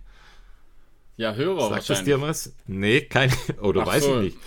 Ja, 1.18 1.34
Hörer 1.34 1.68
Sagt 1.68 1.90
das 1.90 2.04
dir 2.04 2.22
was? 2.22 2.54
Nee, 2.66 3.02
kein. 3.02 3.30
Oder 3.60 3.82
Ach 3.82 3.86
weiß 3.88 4.04
so. 4.04 4.16
ich 4.16 4.22
nicht. 4.24 4.38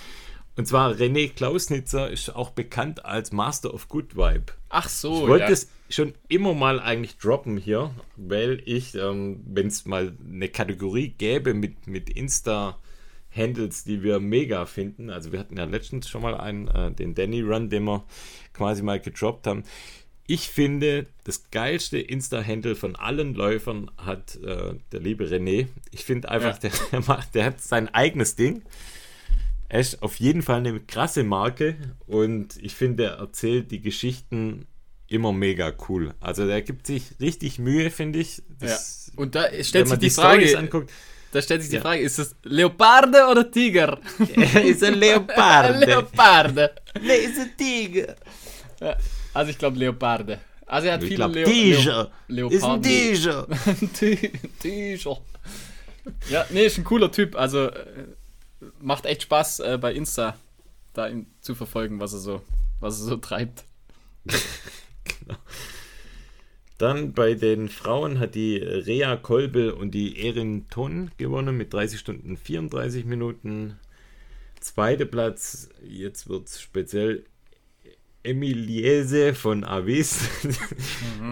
Und 0.57 0.67
zwar 0.67 0.91
René 0.93 1.29
Klausnitzer 1.33 2.09
ist 2.09 2.33
auch 2.33 2.51
bekannt 2.51 3.03
als 3.05 3.31
Master 3.31 3.73
of 3.73 3.89
Good 3.89 4.15
Vibe. 4.15 4.53
Ach 4.69 4.87
so, 4.87 5.23
Ich 5.23 5.27
wollte 5.27 5.45
ja. 5.45 5.51
es 5.51 5.69
schon 5.89 6.13
immer 6.29 6.53
mal 6.53 6.79
eigentlich 6.79 7.17
droppen 7.17 7.57
hier, 7.57 7.91
weil 8.15 8.61
ich, 8.65 8.95
ähm, 8.95 9.41
wenn 9.45 9.67
es 9.67 9.85
mal 9.85 10.15
eine 10.25 10.47
Kategorie 10.47 11.09
gäbe 11.09 11.53
mit, 11.53 11.87
mit 11.87 12.09
Insta-Handles, 12.09 13.83
die 13.83 14.01
wir 14.01 14.19
mega 14.19 14.65
finden, 14.65 15.09
also 15.09 15.31
wir 15.31 15.39
hatten 15.39 15.57
ja 15.57 15.65
letztens 15.65 16.07
schon 16.09 16.21
mal 16.21 16.35
einen, 16.35 16.67
äh, 16.69 16.91
den 16.91 17.15
Danny 17.15 17.41
Run, 17.41 17.69
den 17.69 17.83
wir 17.83 18.05
quasi 18.53 18.81
mal 18.81 18.99
gedroppt 18.99 19.47
haben. 19.47 19.63
Ich 20.27 20.49
finde, 20.49 21.05
das 21.25 21.51
geilste 21.51 21.99
Insta-Handle 21.99 22.75
von 22.75 22.95
allen 22.95 23.35
Läufern 23.35 23.91
hat 23.97 24.37
äh, 24.37 24.73
der 24.91 24.99
liebe 24.99 25.25
René. 25.25 25.67
Ich 25.91 26.03
finde 26.05 26.29
einfach, 26.29 26.53
Ja. 26.63 26.69
der, 26.69 26.71
der, 26.91 27.01
macht, 27.01 27.35
der 27.35 27.45
hat 27.45 27.61
sein 27.61 27.93
eigenes 27.93 28.35
Ding. 28.35 28.63
Er 29.75 29.81
ist 29.81 30.01
auf 30.01 30.21
jeden 30.21 30.41
Fall 30.41 30.59
eine 30.59 30.79
krasse 30.79 31.25
Marke 31.25 31.75
und 32.07 32.55
ich 32.63 32.73
finde, 32.75 33.03
er 33.07 33.17
erzählt 33.17 33.71
die 33.71 33.81
Geschichten 33.81 34.67
immer 35.09 35.33
mega 35.33 35.73
cool. 35.89 36.13
Also 36.21 36.47
der 36.47 36.61
gibt 36.61 36.87
sich 36.87 37.03
richtig 37.19 37.59
Mühe, 37.59 37.91
finde 37.91 38.19
ich. 38.19 38.37
Ja. 38.37 38.43
Das, 38.69 39.11
Und 39.17 39.35
da 39.35 39.47
stellt 39.61 39.89
sich 39.89 39.99
die, 39.99 40.05
die, 40.07 40.09
Frage, 40.11 40.57
anguckt, 40.57 40.89
da 41.33 41.41
stellt 41.41 41.59
sich 41.61 41.71
die 41.71 41.75
Ja. 41.75 41.81
Frage, 41.81 41.99
ist 41.99 42.17
es 42.19 42.37
Leoparde 42.43 43.27
oder 43.29 43.51
Tiger? 43.51 43.99
er 44.37 44.63
ist 44.63 44.81
ein 44.81 44.93
Leopard. 44.93 45.77
Leoparde. 45.85 46.71
nee, 47.01 47.17
ist 47.17 47.37
ein 47.37 47.51
Tiger. 47.57 48.15
Ja, 48.79 48.95
also 49.33 49.51
ich 49.51 49.57
glaube 49.57 49.77
Leoparde. 49.77 50.39
Also 50.67 50.87
er 50.87 50.93
hat 50.93 51.01
Ich 51.03 51.09
viele 51.09 51.17
glaube, 51.17 51.33
Leo 51.33 51.47
Tiger. 51.49 52.11
Leo 52.29 52.47
Ist 52.47 52.63
ein. 52.63 52.81
Tiger. 52.81 53.45
Ti- 53.93 54.31
Tiger. 54.57 55.17
Ja, 56.29 56.45
nee, 56.51 56.65
ist 56.65 56.77
ein 56.77 56.85
cooler 56.85 57.11
Typ. 57.11 57.35
Also 57.35 57.65
äh, 57.71 57.83
macht 58.79 59.05
echt 59.05 59.23
Spaß 59.23 59.59
äh, 59.61 59.77
bei 59.79 59.93
Insta 59.93 60.35
da 60.95 61.07
ihn 61.07 61.27
zu 61.41 61.55
verfolgen, 61.55 61.99
was 61.99 62.13
er 62.13 62.19
so, 62.19 62.41
was 62.79 62.99
er 62.99 63.05
so 63.05 63.17
treibt. 63.17 63.65
Dann 66.77 67.13
bei 67.13 67.35
den 67.35 67.69
Frauen 67.69 68.19
hat 68.19 68.35
die 68.35 68.57
Rea 68.57 69.15
Kolbe 69.15 69.75
und 69.75 69.91
die 69.91 70.25
Erin 70.27 70.67
Ton 70.69 71.11
gewonnen 71.17 71.55
mit 71.55 71.73
30 71.73 71.99
Stunden 71.99 72.35
34 72.35 73.05
Minuten. 73.05 73.79
Zweiter 74.59 75.05
Platz, 75.05 75.69
jetzt 75.87 76.27
wird 76.27 76.47
es 76.47 76.59
speziell 76.59 77.23
Emiliese 78.25 79.33
von 79.33 79.63
Avis 79.63 80.27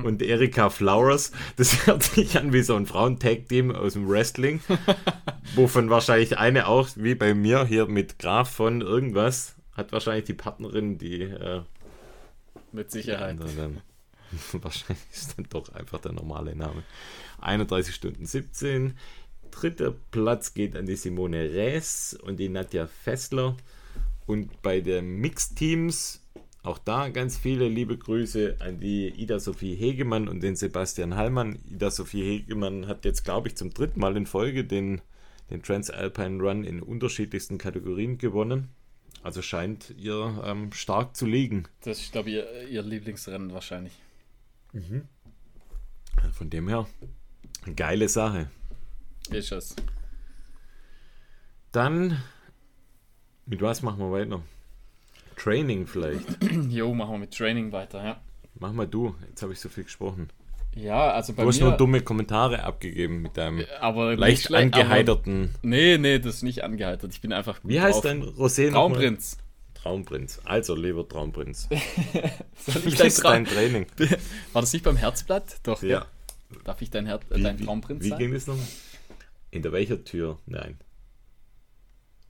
und 0.03 0.21
Erika 0.21 0.69
Flowers. 0.69 1.31
Das 1.57 1.87
hört 1.87 2.03
sich 2.03 2.37
an 2.37 2.53
wie 2.53 2.61
so 2.61 2.75
ein 2.75 2.85
Frauentag-Team 2.85 3.71
aus 3.71 3.93
dem 3.93 4.07
Wrestling, 4.07 4.61
wovon 5.55 5.89
wahrscheinlich 5.89 6.37
eine 6.37 6.67
auch, 6.67 6.89
wie 6.95 7.15
bei 7.15 7.33
mir 7.33 7.65
hier 7.65 7.87
mit 7.87 8.19
Graf 8.19 8.51
von 8.51 8.81
irgendwas, 8.81 9.55
hat 9.73 9.91
wahrscheinlich 9.91 10.25
die 10.25 10.33
Partnerin, 10.33 10.97
die 10.97 11.21
äh, 11.21 11.61
Mit 12.71 12.91
Sicherheit. 12.91 13.37
dann. 13.57 13.81
Wahrscheinlich 14.53 15.05
ist 15.11 15.37
dann 15.37 15.45
doch 15.49 15.69
einfach 15.73 15.99
der 15.99 16.11
normale 16.11 16.55
Name. 16.55 16.83
31 17.41 17.93
Stunden 17.93 18.25
17. 18.25 18.97
Dritter 19.51 19.93
Platz 20.11 20.53
geht 20.53 20.75
an 20.75 20.85
die 20.85 20.95
Simone 20.95 21.53
Rees 21.53 22.17
und 22.19 22.37
die 22.37 22.49
Nadja 22.49 22.87
Fessler. 22.87 23.55
Und 24.25 24.61
bei 24.61 24.79
den 24.79 25.17
Mixteams 25.17 26.22
Auch 26.63 26.77
da 26.77 27.09
ganz 27.09 27.37
viele 27.37 27.67
liebe 27.67 27.97
Grüße 27.97 28.55
an 28.59 28.79
die 28.79 29.09
Ida 29.09 29.37
Sophie 29.39 29.75
Hegemann 29.75 30.29
und 30.29 30.41
den 30.41 30.55
Sebastian 30.55 31.15
Hallmann. 31.17 31.59
Ida 31.69 31.91
Sophie 31.91 32.23
Hegemann 32.23 32.87
hat 32.87 33.03
jetzt, 33.03 33.25
glaube 33.25 33.49
ich, 33.49 33.57
zum 33.57 33.73
dritten 33.73 33.99
Mal 33.99 34.15
in 34.15 34.25
Folge 34.25 34.63
den, 34.63 35.01
den 35.49 35.61
Transalpine 35.61 36.41
Run 36.41 36.63
in 36.63 36.81
unterschiedlichsten 36.81 37.57
Kategorien 37.57 38.17
gewonnen. 38.17 38.69
Also 39.23 39.41
scheint 39.41 39.93
ihr 39.97 40.41
ähm, 40.45 40.71
stark 40.71 41.17
zu 41.17 41.25
liegen. 41.25 41.67
Das 41.81 41.99
ist, 41.99 42.13
glaube 42.13 42.29
ich, 42.29 42.35
ihr, 42.35 42.67
ihr 42.69 42.81
Lieblingsrennen 42.81 43.53
wahrscheinlich. 43.53 43.93
Mhm. 44.71 45.03
Von 46.31 46.49
dem 46.49 46.69
her, 46.69 46.87
geile 47.75 48.07
Sache. 48.07 48.49
Ist 49.29 49.51
es. 49.51 49.75
Dann, 51.73 52.23
mit 53.45 53.61
was 53.61 53.81
machen 53.81 53.99
wir 53.99 54.11
weiter? 54.11 54.41
Training 55.35 55.87
vielleicht. 55.87 56.25
Jo, 56.69 56.93
machen 56.93 57.13
wir 57.13 57.19
mit 57.19 57.35
Training 57.35 57.71
weiter, 57.71 58.03
ja. 58.03 58.21
Mach 58.59 58.71
mal 58.71 58.87
du, 58.87 59.15
jetzt 59.29 59.41
habe 59.41 59.53
ich 59.53 59.59
so 59.59 59.69
viel 59.69 59.83
gesprochen. 59.83 60.29
Ja, 60.75 61.11
also 61.11 61.33
bei 61.33 61.43
du 61.43 61.49
hast 61.49 61.59
mir. 61.59 61.67
nur 61.67 61.77
dumme 61.77 62.01
Kommentare 62.01 62.63
abgegeben 62.63 63.21
mit 63.21 63.37
deinem 63.37 63.63
aber 63.79 64.15
leicht 64.15 64.43
schlecht, 64.45 64.75
angeheiterten. 64.75 65.49
Aber, 65.53 65.59
nee, 65.61 65.97
nee, 65.97 66.19
das 66.19 66.35
ist 66.35 66.43
nicht 66.43 66.63
angeheitert. 66.63 67.13
Ich 67.13 67.21
bin 67.21 67.31
einfach. 67.31 67.59
Wie 67.63 67.79
heißt 67.79 67.97
drauf. 67.97 68.03
dein 68.03 68.23
Rosé? 68.23 68.71
Traumprinz. 68.71 69.37
Traumprinz. 69.75 70.39
Also, 70.45 70.75
lieber 70.75 71.07
Traumprinz. 71.07 71.67
Soll 72.65 72.85
Wie 72.85 72.89
ich 72.89 72.95
dein 72.95 73.11
dein 73.21 73.45
Training? 73.45 73.85
War 74.53 74.61
das 74.61 74.73
nicht 74.73 74.83
beim 74.83 74.97
Herzblatt? 74.97 75.57
Doch. 75.63 75.83
Ja. 75.83 76.05
Darf 76.63 76.81
ich 76.81 76.89
dein, 76.89 77.05
Her 77.05 77.19
äh, 77.29 77.35
Wie, 77.37 77.43
dein 77.43 77.59
wie, 77.59 77.65
Traumprinz 77.65 78.03
wie 78.03 78.09
sein? 78.09 78.19
ging 78.19 78.33
das 78.33 78.47
nochmal? 78.47 78.65
Hinter 79.51 79.71
welcher 79.71 80.03
Tür? 80.03 80.39
Nein. 80.45 80.79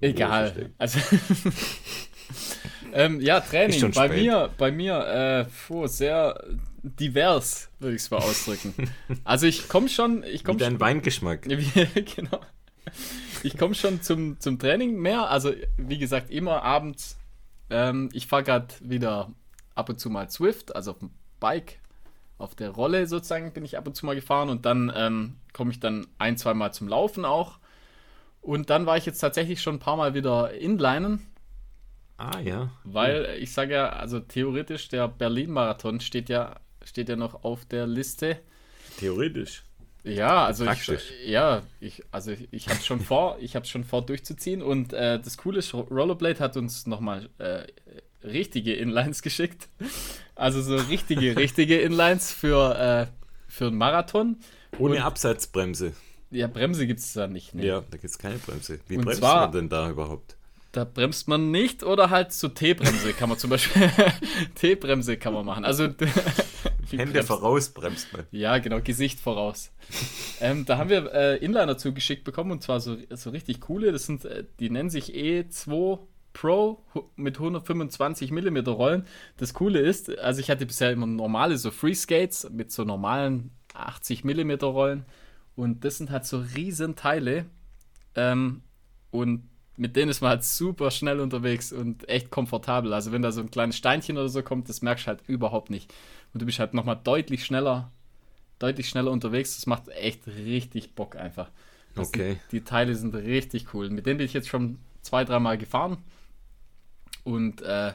Egal. 0.02 0.72
Also. 0.78 1.00
ähm, 2.94 3.22
ja, 3.22 3.40
Training. 3.40 3.92
Bei 3.92 4.08
spät. 4.08 4.24
mir, 4.24 4.50
bei 4.58 4.72
mir, 4.72 4.98
äh, 5.08 5.46
puh, 5.68 5.88
sehr 5.88 6.44
divers, 6.84 7.70
würde 7.80 7.96
ich 7.96 8.04
es 8.04 8.12
mal 8.12 8.18
ausdrücken. 8.18 8.74
also 9.24 9.48
ich 9.48 9.68
komme 9.68 9.90
schon, 9.90 10.24
ich 10.24 10.44
komme 10.44 10.60
dein 10.60 10.80
Weingeschmack. 10.80 11.48
Genau. 12.16 12.40
Ich 13.44 13.58
komme 13.58 13.76
schon 13.76 14.02
zum, 14.02 14.40
zum 14.40 14.60
Training 14.60 15.00
mehr. 15.00 15.30
Also, 15.30 15.54
wie 15.78 15.98
gesagt, 15.98 16.30
immer 16.30 16.64
abends. 16.64 17.18
Ähm, 17.70 18.10
ich 18.14 18.28
fahre 18.28 18.44
gerade 18.44 18.68
wieder 18.82 19.32
ab 19.76 19.90
und 19.90 20.00
zu 20.00 20.10
mal 20.10 20.30
Swift, 20.30 20.76
also 20.76 20.92
auf 20.92 21.00
dem 21.00 21.12
Bike, 21.40 21.80
auf 22.38 22.56
der 22.56 22.70
Rolle 22.70 23.08
sozusagen 23.08 23.52
bin 23.52 23.66
ich 23.66 23.78
ab 23.78 23.88
und 23.88 23.96
zu 23.96 24.06
mal 24.06 24.16
gefahren 24.16 24.50
und 24.50 24.66
dann 24.66 24.92
ähm, 24.96 25.36
komme 25.54 25.72
ich 25.72 25.80
dann 25.80 26.08
ein, 26.18 26.38
zwei 26.38 26.54
Mal 26.54 26.74
zum 26.74 26.88
Laufen 26.88 27.26
auch. 27.26 27.60
Und 28.42 28.70
dann 28.70 28.86
war 28.86 28.98
ich 28.98 29.06
jetzt 29.06 29.20
tatsächlich 29.20 29.62
schon 29.62 29.76
ein 29.76 29.80
paar 29.80 29.96
Mal 29.96 30.14
wieder 30.14 30.54
inlinen, 30.54 31.26
Ah, 32.18 32.40
ja. 32.40 32.70
weil 32.84 33.38
ich 33.40 33.52
sage 33.52 33.74
ja, 33.74 33.90
also 33.90 34.20
theoretisch 34.20 34.88
der 34.90 35.08
Berlin-Marathon 35.08 36.00
steht 36.00 36.30
ja, 36.30 36.56
steht 36.84 37.10
ja 37.10 37.16
noch 37.16 37.44
auf 37.44 37.66
der 37.66 37.88
Liste. 37.88 38.40
Theoretisch. 39.00 39.64
Ja, 40.04 40.46
also 40.46 40.66
Praktisch. 40.66 41.12
ich, 41.24 41.30
ja, 41.30 41.64
ich, 41.80 42.04
also 42.12 42.32
ich, 42.32 42.48
ich 42.52 42.68
habe 42.70 42.82
schon 42.82 43.00
vor, 43.00 43.38
ich 43.42 43.56
habe 43.56 43.66
schon 43.66 43.84
vor 43.84 44.06
durchzuziehen 44.06 44.62
und 44.62 44.94
äh, 44.94 45.20
das 45.20 45.38
Coole 45.38 45.60
ist, 45.60 45.74
Rollerblade 45.74 46.40
hat 46.40 46.58
uns 46.58 46.86
nochmal 46.88 47.30
äh, 47.40 47.64
richtige 48.24 48.74
Inlines 48.74 49.22
geschickt, 49.22 49.70
also 50.36 50.62
so 50.62 50.76
richtige, 50.76 51.36
richtige 51.38 51.80
Inlines 51.82 52.32
für 52.32 52.78
äh, 52.78 53.08
für 53.48 53.68
einen 53.68 53.78
Marathon. 53.78 54.38
Ohne 54.78 54.96
Und- 54.96 55.02
Absatzbremse. 55.02 55.94
Ja, 56.32 56.48
Bremse 56.48 56.88
gibt 56.88 57.00
es 57.00 57.14
da 57.14 57.28
nicht. 57.28 57.54
Nee. 57.54 57.68
Ja, 57.68 57.82
da 57.82 57.98
gibt 57.98 58.06
es 58.06 58.18
keine 58.18 58.38
Bremse. 58.40 58.80
Wie 58.88 58.98
Und 58.98 59.06
bremst 59.06 59.20
zwar- 59.20 59.42
man 59.42 59.52
denn 59.52 59.70
da 59.70 59.88
überhaupt? 59.90 60.36
Da 60.74 60.84
bremst 60.86 61.28
man 61.28 61.52
nicht 61.52 61.84
oder 61.84 62.10
halt 62.10 62.34
so 62.34 62.48
T-Bremse 62.50 63.14
kann 63.14 63.30
man 63.30 63.38
zum 63.38 63.52
Beispiel 63.52 63.90
T-Bremse 64.56 65.18
kann 65.18 65.34
man 65.34 65.46
machen. 65.46 65.66
Also 65.66 65.84
Hände 66.92 67.22
bremst- 67.22 67.28
voraus 67.28 67.70
bremst 67.70 68.12
man. 68.12 68.26
Ja, 68.32 68.58
genau, 68.58 68.82
Gesicht 68.82 69.20
voraus. 69.20 69.72
ähm, 70.42 70.66
da 70.66 70.78
haben 70.80 70.90
wir 70.90 71.14
äh, 71.14 71.38
Inliner 71.38 71.78
zugeschickt 71.78 72.24
bekommen 72.24 72.52
und 72.52 72.64
zwar 72.64 72.80
so, 72.80 72.98
so 73.12 73.30
richtig 73.30 73.62
coole. 73.62 73.92
Das 73.92 74.08
sind, 74.08 74.26
äh, 74.26 74.46
die 74.60 74.70
nennen 74.72 74.90
sich 74.90 75.14
E2 75.14 76.00
Pro 76.34 76.84
mit 77.16 77.38
125 77.38 78.32
mm 78.32 78.58
Rollen. 78.68 79.06
Das 79.38 79.54
Coole 79.54 79.80
ist, 79.80 80.18
also 80.18 80.40
ich 80.40 80.50
hatte 80.50 80.66
bisher 80.66 80.92
immer 80.92 81.06
normale 81.06 81.58
so 81.60 81.70
Free 81.70 81.94
Skates 81.94 82.50
mit 82.52 82.72
so 82.72 82.84
normalen 82.84 83.52
80 83.76 84.24
mm 84.24 84.52
Rollen 84.64 85.06
und 85.56 85.86
das 85.86 85.98
sind 86.00 86.10
halt 86.10 86.26
so 86.26 86.44
riesen 86.56 86.96
Teile 86.96 87.46
ähm, 88.16 88.64
und 89.12 89.48
mit 89.76 89.96
denen 89.96 90.10
ist 90.12 90.22
man 90.22 90.30
halt 90.30 90.44
super 90.44 90.92
schnell 90.92 91.20
unterwegs 91.20 91.72
und 91.74 92.08
echt 92.08 92.30
komfortabel. 92.30 92.94
Also 92.94 93.12
wenn 93.12 93.22
da 93.24 93.32
so 93.32 93.42
ein 93.42 93.50
kleines 93.52 93.76
Steinchen 93.78 94.18
oder 94.18 94.30
so 94.30 94.44
kommt, 94.44 94.70
das 94.70 94.82
merkst 94.82 95.06
du 95.06 95.08
halt 95.10 95.22
überhaupt 95.28 95.70
nicht. 95.70 95.92
Und 96.34 96.42
du 96.42 96.46
bist 96.46 96.60
halt 96.60 96.74
nochmal 96.74 97.00
deutlich 97.04 97.44
schneller, 97.46 97.92
deutlich 98.60 98.88
schneller 98.90 99.12
unterwegs. 99.12 99.56
Das 99.56 99.66
macht 99.66 99.88
echt 99.90 100.28
richtig 100.28 100.94
Bock 100.94 101.16
einfach. 101.16 101.50
Das 101.96 102.08
Okay. 102.10 102.34
Sind, 102.34 102.42
die 102.52 102.62
Teile 102.62 102.96
sind 102.96 103.16
richtig 103.16 103.74
cool. 103.74 103.90
Mit 103.90 104.06
denen 104.06 104.18
bin 104.18 104.26
ich 104.26 104.34
jetzt 104.34 104.48
schon 104.50 104.78
zwei, 105.02 105.26
dreimal 105.26 105.58
gefahren. 105.58 105.98
Und 107.24 107.62
äh, 107.62 107.94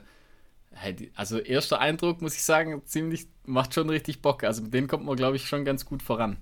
also 1.17 1.39
erster 1.39 1.81
Eindruck, 1.81 2.23
muss 2.23 2.35
ich 2.35 2.43
sagen, 2.43 2.83
ziemlich, 2.87 3.27
macht 3.45 3.75
schon 3.75 3.89
richtig 3.91 4.23
Bock. 4.23 4.45
Also 4.45 4.63
mit 4.63 4.73
denen 4.75 4.89
kommt 4.89 5.05
man, 5.05 5.17
glaube 5.17 5.37
ich, 5.37 5.47
schon 5.47 5.65
ganz 5.65 5.85
gut 5.85 6.03
voran. 6.03 6.39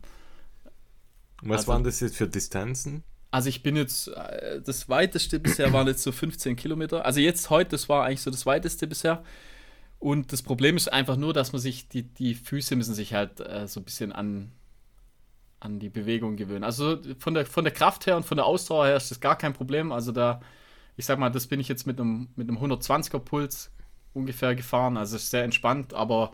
Was 1.43 1.59
Also- 1.61 1.69
waren 1.73 1.85
das 1.85 2.01
jetzt 2.01 2.17
für 2.17 2.29
Distanzen? 2.29 3.03
Also 3.31 3.49
ich 3.49 3.63
bin 3.63 3.77
jetzt, 3.77 4.09
äh, 4.09 4.61
das 4.63 4.89
weiteste 4.89 5.41
bisher 5.41 5.73
waren 5.73 5.87
jetzt 5.87 6.03
so 6.03 6.13
15 6.13 6.57
Kilometer. 6.57 7.05
Also 7.05 7.21
jetzt 7.21 7.51
heute, 7.51 7.71
das 7.71 7.89
war 7.89 8.05
eigentlich 8.05 8.23
so 8.23 8.31
das 8.31 8.47
weiteste 8.47 8.87
bisher. 8.87 9.23
Und 9.99 10.33
das 10.33 10.43
Problem 10.43 10.77
ist 10.77 10.93
einfach 10.93 11.17
nur, 11.17 11.33
dass 11.33 11.53
man 11.53 11.61
sich, 11.61 11.89
die, 11.89 12.03
die 12.03 12.35
Füße 12.35 12.77
müssen 12.77 12.95
sich 12.95 13.15
halt 13.15 13.41
äh, 13.41 13.67
so 13.67 13.81
ein 13.81 13.85
bisschen 13.85 14.13
an, 14.13 14.53
an 15.61 15.79
die 15.79 15.89
Bewegung 15.89 16.37
gewöhnen. 16.37 16.65
Also 16.65 16.99
von 17.19 17.35
der, 17.35 17.47
von 17.47 17.65
der 17.65 17.73
Kraft 17.73 18.07
her 18.07 18.17
und 18.17 18.25
von 18.25 18.37
der 18.37 18.47
Ausdauer 18.47 18.87
her 18.87 18.97
ist 18.97 19.11
das 19.11 19.21
gar 19.21 19.37
kein 19.37 19.53
Problem. 19.53 19.93
Also 19.93 20.13
da, 20.13 20.41
ich 20.97 21.07
sag 21.07 21.19
mal, 21.19 21.31
das 21.31 21.47
bin 21.47 21.61
ich 21.61 21.69
jetzt 21.69 21.87
mit 21.87 22.01
einem, 22.01 22.29
mit 22.37 22.49
einem 22.49 22.59
120er 22.59 23.19
Puls 23.19 23.71
ungefähr 24.13 24.55
gefahren. 24.55 24.97
Also 24.97 25.17
ist 25.17 25.31
sehr 25.31 25.45
entspannt, 25.45 25.95
aber 25.95 26.33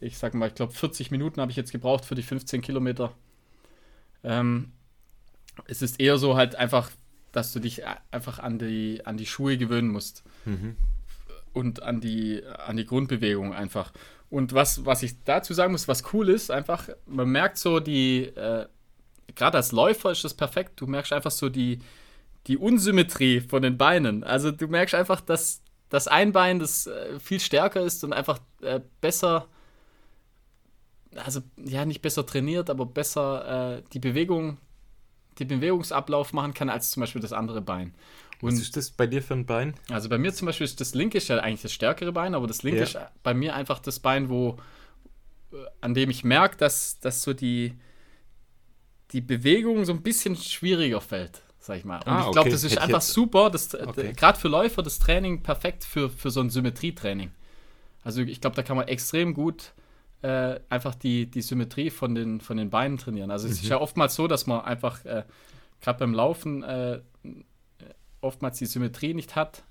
ich 0.00 0.18
sag 0.18 0.34
mal, 0.34 0.48
ich 0.48 0.54
glaube 0.54 0.72
40 0.72 1.10
Minuten 1.10 1.40
habe 1.40 1.50
ich 1.50 1.56
jetzt 1.56 1.72
gebraucht 1.72 2.04
für 2.04 2.14
die 2.14 2.22
15 2.22 2.60
Kilometer. 2.60 3.12
Ähm, 4.24 4.72
es 5.66 5.82
ist 5.82 6.00
eher 6.00 6.18
so 6.18 6.36
halt 6.36 6.54
einfach, 6.56 6.90
dass 7.32 7.52
du 7.52 7.60
dich 7.60 7.82
einfach 8.10 8.38
an 8.38 8.58
die, 8.58 9.02
an 9.04 9.16
die 9.16 9.26
Schuhe 9.26 9.58
gewöhnen 9.58 9.88
musst. 9.88 10.24
Und 11.52 11.82
an 11.82 12.00
die, 12.00 12.42
an 12.44 12.76
die 12.76 12.84
Grundbewegung 12.84 13.54
einfach. 13.54 13.92
Und 14.28 14.52
was, 14.52 14.84
was 14.84 15.02
ich 15.02 15.22
dazu 15.24 15.54
sagen 15.54 15.72
muss, 15.72 15.88
was 15.88 16.12
cool 16.12 16.28
ist, 16.28 16.50
einfach, 16.50 16.88
man 17.06 17.28
merkt 17.28 17.58
so 17.58 17.80
die, 17.80 18.24
äh, 18.24 18.66
gerade 19.34 19.56
als 19.56 19.72
Läufer 19.72 20.10
ist 20.10 20.24
das 20.24 20.34
perfekt, 20.34 20.80
du 20.80 20.86
merkst 20.86 21.12
einfach 21.12 21.30
so 21.30 21.48
die, 21.48 21.78
die 22.46 22.56
Unsymmetrie 22.56 23.40
von 23.40 23.62
den 23.62 23.76
Beinen. 23.76 24.24
Also 24.24 24.50
du 24.50 24.66
merkst 24.68 24.94
einfach, 24.94 25.20
dass 25.20 25.62
das 25.88 26.08
ein 26.08 26.32
Bein, 26.32 26.58
das 26.58 26.86
äh, 26.86 27.18
viel 27.20 27.40
stärker 27.40 27.80
ist 27.82 28.02
und 28.04 28.12
einfach 28.12 28.40
äh, 28.62 28.80
besser, 29.00 29.46
also 31.14 31.40
ja, 31.56 31.84
nicht 31.84 32.02
besser 32.02 32.26
trainiert, 32.26 32.70
aber 32.70 32.86
besser 32.86 33.78
äh, 33.78 33.82
die 33.92 34.00
Bewegung, 34.00 34.58
den 35.38 35.48
Bewegungsablauf 35.48 36.32
machen 36.32 36.54
kann 36.54 36.68
als 36.70 36.90
zum 36.90 37.02
Beispiel 37.02 37.20
das 37.22 37.32
andere 37.32 37.60
Bein. 37.60 37.94
Was 38.40 38.54
Und 38.54 38.60
ist 38.60 38.76
das 38.76 38.90
bei 38.90 39.06
dir 39.06 39.22
für 39.22 39.34
ein 39.34 39.46
Bein? 39.46 39.74
also 39.90 40.08
bei 40.08 40.18
mir 40.18 40.32
zum 40.34 40.46
Beispiel 40.46 40.64
ist 40.66 40.80
das 40.80 40.94
linke 40.94 41.18
ist 41.18 41.28
ja 41.28 41.38
eigentlich 41.38 41.62
das 41.62 41.72
stärkere 41.72 42.12
Bein, 42.12 42.34
aber 42.34 42.46
das 42.46 42.62
linke 42.62 42.80
Ja. 42.80 42.84
ist 42.84 42.98
bei 43.22 43.32
mir 43.34 43.54
einfach 43.54 43.78
das 43.78 43.98
Bein, 44.00 44.28
wo 44.28 44.58
äh, 45.52 45.56
an 45.80 45.94
dem 45.94 46.10
ich 46.10 46.22
merke, 46.24 46.56
dass, 46.58 46.98
dass 47.00 47.22
so 47.22 47.32
die, 47.32 47.74
die 49.12 49.20
Bewegung 49.20 49.84
so 49.84 49.92
ein 49.92 50.02
bisschen 50.02 50.36
schwieriger 50.36 51.00
fällt, 51.00 51.42
sag 51.60 51.78
ich 51.78 51.84
mal. 51.84 51.98
Und 52.00 52.08
Ah, 52.08 52.18
ich 52.26 52.32
glaube, 52.32 52.40
okay. 52.40 52.50
das 52.50 52.64
ist 52.64 52.72
Hätte 52.72 52.80
ich 52.80 52.82
einfach 52.88 52.98
jetzt- 53.00 53.12
super, 53.12 53.50
das, 53.50 53.74
Okay. 53.74 54.12
gerade 54.14 54.38
für 54.38 54.48
Läufer 54.48 54.82
das 54.82 54.98
Training 54.98 55.42
perfekt 55.42 55.84
für, 55.84 56.10
für 56.10 56.30
so 56.30 56.40
ein 56.40 56.50
Symmetrietraining. 56.50 57.30
Also 58.04 58.20
ich 58.22 58.40
glaube, 58.40 58.56
da 58.56 58.62
kann 58.62 58.76
man 58.76 58.86
extrem 58.88 59.32
gut 59.34 59.72
äh, 60.26 60.60
einfach 60.68 60.96
die, 60.96 61.30
die 61.30 61.40
Symmetrie 61.40 61.90
von 61.90 62.14
den, 62.14 62.40
von 62.40 62.56
den 62.56 62.70
Beinen 62.70 62.98
trainieren. 62.98 63.30
Also 63.30 63.46
es 63.46 63.62
ist 63.62 63.68
ja 63.68 63.80
oftmals 63.80 64.16
so, 64.16 64.26
dass 64.26 64.46
man 64.46 64.62
einfach 64.62 65.04
äh, 65.04 65.22
gerade 65.80 65.98
beim 66.00 66.14
Laufen 66.14 66.64
äh, 66.64 67.00
oftmals 68.20 68.58
die 68.58 68.66
Symmetrie 68.66 69.14
nicht 69.14 69.36
hat. 69.36 69.62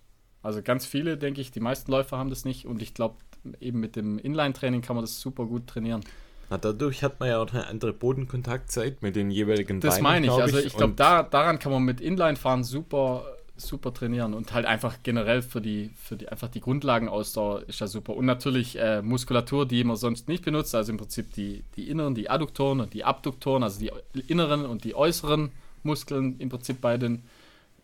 Also 0.42 0.62
ganz 0.62 0.86
viele, 0.86 1.18
denke 1.18 1.42
ich, 1.42 1.52
die 1.52 1.60
meisten 1.60 1.92
Läufer 1.92 2.18
haben 2.18 2.30
das 2.30 2.46
nicht 2.46 2.66
und 2.66 2.82
ich 2.82 2.94
glaube, 2.94 3.16
eben 3.60 3.82
mit 3.82 3.98
dem 3.98 4.18
Inline-Training 4.18 4.82
kann 4.82 4.96
man 4.96 5.04
das 5.04 5.20
super 5.20 5.46
gut 5.46 5.68
trainieren. 5.68 6.02
Na, 6.50 6.58
dadurch 6.58 7.04
hat 7.04 7.20
man 7.20 7.30
ja 7.30 7.40
auch 7.40 7.52
eine 7.52 7.68
andere 7.68 7.92
Bodenkontaktzeit 7.92 9.02
mit 9.02 9.16
den 9.16 9.32
jeweiligen 9.32 9.82
Das 9.82 9.96
Beinen, 9.96 10.04
meine 10.04 10.26
ich. 10.28 10.32
glaub 10.32 10.42
Also 10.42 10.60
ich 10.60 10.78
glaube, 10.78 10.94
da, 10.96 11.24
daran 11.24 11.60
kann 11.60 11.72
man 11.72 11.84
mit 11.84 12.00
Inline-Fahren 12.00 12.64
super, 12.64 13.26
super 13.58 13.94
trainieren 13.94 14.34
und 14.34 14.54
halt 14.54 14.66
einfach 14.66 14.98
generell 15.04 15.42
für 15.42 15.62
die, 15.62 15.92
für 15.96 16.18
die 16.18 16.28
einfach 16.28 16.50
die 16.50 16.60
Grundlagenausdauer 16.60 17.64
ist 17.68 17.80
ja 17.80 17.88
super. 17.88 18.16
Und 18.16 18.26
natürlich 18.26 18.78
äh, 18.78 19.02
Muskulatur, 19.02 19.66
die 19.66 19.84
man 19.84 19.96
sonst 19.96 20.28
nicht 20.28 20.44
benutzt, 20.44 20.76
also 20.76 20.92
im 20.92 20.98
Prinzip 20.98 21.34
die, 21.34 21.64
die 21.76 21.90
inneren, 21.90 22.16
die 22.16 22.30
Adduktoren 22.30 22.82
und 22.82 22.94
die 22.94 23.04
Abduktoren, 23.06 23.64
also 23.64 23.80
die 23.80 23.92
inneren 24.28 24.66
und 24.66 24.84
die 24.84 24.96
äußeren 24.96 25.52
Muskeln 25.84 26.38
im 26.40 26.50
Prinzip 26.50 26.82
bei 26.82 26.98
den, 26.98 27.24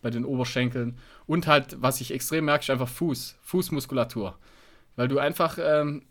bei 0.02 0.10
den 0.10 0.24
Oberschenkeln. 0.24 0.98
Und 1.26 1.46
halt, 1.46 1.80
was 1.80 2.00
ich 2.00 2.12
extrem 2.12 2.44
merke, 2.44 2.64
ist 2.64 2.70
einfach 2.70 2.88
Fuß, 2.88 3.36
Fußmuskulatur. 3.42 4.36
weil 4.96 5.08
du 5.08 5.18
einfach, 5.18 5.58
ähm, 5.58 6.02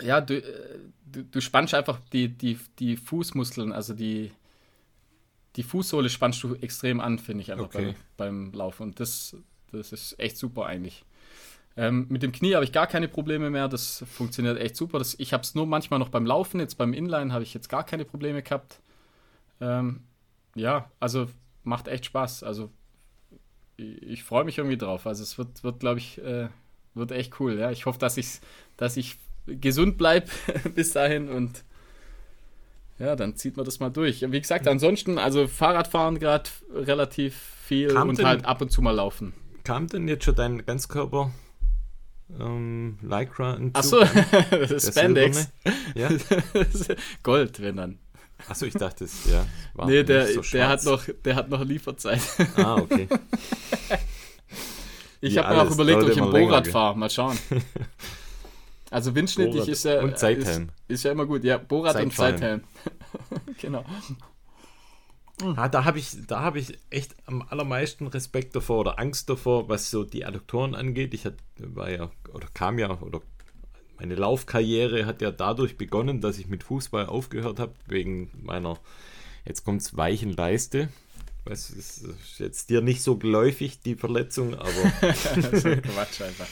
ja, 0.00 0.20
du, 0.20 0.38
äh, 0.38 0.78
du, 1.12 1.24
du, 1.24 1.40
spannst 1.40 1.74
einfach 1.74 2.00
die, 2.12 2.28
die, 2.28 2.58
die 2.78 2.96
Fußmuskeln, 2.96 3.72
also 3.72 3.92
die, 3.92 4.32
die 5.56 5.62
Fußsohle 5.62 6.08
spannst 6.10 6.42
du 6.42 6.54
extrem 6.56 7.00
an, 7.00 7.18
finde 7.18 7.42
ich 7.42 7.52
einfach 7.52 7.66
okay. 7.66 7.94
beim, 8.16 8.50
beim 8.50 8.52
Laufen. 8.52 8.82
Und 8.84 9.00
das, 9.00 9.36
das 9.72 9.92
ist 9.92 10.18
echt 10.20 10.36
super 10.36 10.66
eigentlich. 10.66 11.04
Ähm, 11.78 12.06
mit 12.08 12.22
dem 12.22 12.32
Knie 12.32 12.54
habe 12.54 12.64
ich 12.64 12.72
gar 12.72 12.86
keine 12.86 13.08
Probleme 13.08 13.50
mehr. 13.50 13.68
Das 13.68 14.04
funktioniert 14.10 14.58
echt 14.58 14.76
super. 14.76 14.98
Das, 14.98 15.14
ich 15.18 15.32
habe 15.32 15.42
es 15.42 15.54
nur 15.54 15.66
manchmal 15.66 15.98
noch 15.98 16.08
beim 16.08 16.24
Laufen. 16.24 16.60
Jetzt 16.60 16.76
beim 16.76 16.92
Inline 16.92 17.32
habe 17.32 17.42
ich 17.42 17.52
jetzt 17.54 17.68
gar 17.68 17.84
keine 17.84 18.04
Probleme 18.04 18.42
gehabt. 18.42 18.80
Ähm, 19.60 20.04
ja, 20.54 20.90
also 21.00 21.28
macht 21.64 21.88
echt 21.88 22.06
Spaß. 22.06 22.42
Also 22.42 22.70
ich, 23.76 24.02
ich 24.02 24.24
freue 24.24 24.44
mich 24.44 24.58
irgendwie 24.58 24.78
drauf. 24.78 25.06
Also 25.06 25.22
es 25.22 25.36
wird, 25.36 25.64
wird 25.64 25.80
glaube 25.80 25.98
ich, 25.98 26.18
äh, 26.18 26.48
wird 26.94 27.12
echt 27.12 27.40
cool. 27.40 27.58
Ja, 27.58 27.70
ich 27.70 27.84
hoffe, 27.84 27.98
dass 27.98 28.16
ich, 28.16 28.40
dass 28.76 28.96
ich 28.96 29.18
gesund 29.46 29.98
bleibe 29.98 30.28
bis 30.74 30.92
dahin 30.92 31.28
und 31.28 31.64
ja, 32.98 33.16
dann 33.16 33.36
zieht 33.36 33.56
man 33.56 33.64
das 33.64 33.80
mal 33.80 33.90
durch. 33.90 34.24
Wie 34.30 34.40
gesagt, 34.40 34.66
ansonsten, 34.68 35.18
also 35.18 35.46
Fahrradfahren 35.46 36.18
gerade 36.18 36.48
relativ 36.72 37.36
viel 37.62 37.88
kam 37.88 38.08
und 38.08 38.18
denn, 38.18 38.26
halt 38.26 38.44
ab 38.44 38.62
und 38.62 38.70
zu 38.70 38.80
mal 38.82 38.92
laufen. 38.92 39.34
Kam 39.64 39.86
denn 39.88 40.08
jetzt 40.08 40.24
schon 40.24 40.34
dein 40.34 40.64
Ganzkörper 40.64 41.32
ähm, 42.40 42.98
Lycra 43.02 43.58
Achso, 43.72 44.04
Spandex. 44.78 45.48
Ja? 45.94 46.08
Gold, 47.22 47.60
wenn 47.60 47.76
dann. 47.76 47.98
Achso, 48.48 48.66
ich 48.66 48.74
dachte 48.74 49.04
es, 49.04 49.30
ja. 49.30 49.46
War 49.74 49.86
nee, 49.86 50.02
der, 50.02 50.26
so 50.26 50.40
der, 50.40 50.68
hat 50.68 50.84
noch, 50.84 51.04
der 51.24 51.36
hat 51.36 51.48
noch 51.48 51.64
Lieferzeit. 51.64 52.20
Ah, 52.56 52.76
okay. 52.76 53.08
ich 55.20 55.38
habe 55.38 55.54
mir 55.54 55.62
auch 55.62 55.70
überlegt, 55.70 56.02
ob 56.02 56.10
ich 56.10 56.16
im 56.18 56.30
Bohrrad 56.30 56.68
fahre. 56.68 56.98
Mal 56.98 57.10
schauen. 57.10 57.38
Also 58.90 59.14
windschnittig 59.14 59.68
ist 59.68 59.84
ja, 59.84 60.00
und 60.00 60.18
Zeithelm. 60.18 60.70
Ist, 60.88 60.94
ist, 60.94 61.02
ja 61.04 61.12
immer 61.12 61.26
gut. 61.26 61.42
Ja, 61.44 61.58
Bohrrad 61.58 62.00
und 62.00 62.14
Zeithelm. 62.14 62.62
genau. 63.60 63.84
Ja, 65.42 65.68
da 65.68 65.84
habe 65.84 65.98
ich, 65.98 66.16
hab 66.30 66.56
ich 66.56 66.78
echt 66.88 67.14
am 67.26 67.42
allermeisten 67.42 68.06
Respekt 68.06 68.56
davor 68.56 68.80
oder 68.80 68.98
Angst 68.98 69.28
davor, 69.28 69.68
was 69.68 69.90
so 69.90 70.04
die 70.04 70.24
Adduktoren 70.24 70.74
angeht. 70.74 71.12
Ich 71.14 71.26
hat, 71.26 71.34
war 71.58 71.90
ja, 71.90 72.10
oder 72.32 72.46
kam 72.54 72.78
ja, 72.78 73.00
oder 73.00 73.20
meine 73.98 74.14
Laufkarriere 74.14 75.06
hat 75.06 75.20
ja 75.20 75.30
dadurch 75.30 75.76
begonnen, 75.76 76.20
dass 76.20 76.38
ich 76.38 76.48
mit 76.48 76.62
Fußball 76.62 77.06
aufgehört 77.06 77.58
habe, 77.58 77.74
wegen 77.86 78.30
meiner, 78.42 78.78
jetzt 79.44 79.64
kommt 79.64 79.82
es, 79.82 79.96
weichen 79.96 80.32
Leiste. 80.32 80.88
Was 81.44 81.70
ist 81.70 82.04
jetzt 82.38 82.70
dir 82.70 82.80
nicht 82.80 83.02
so 83.02 83.16
geläufig, 83.16 83.80
die 83.80 83.94
Verletzung, 83.94 84.54
aber. 84.54 84.70
Quatsch 85.00 86.22
einfach. 86.22 86.48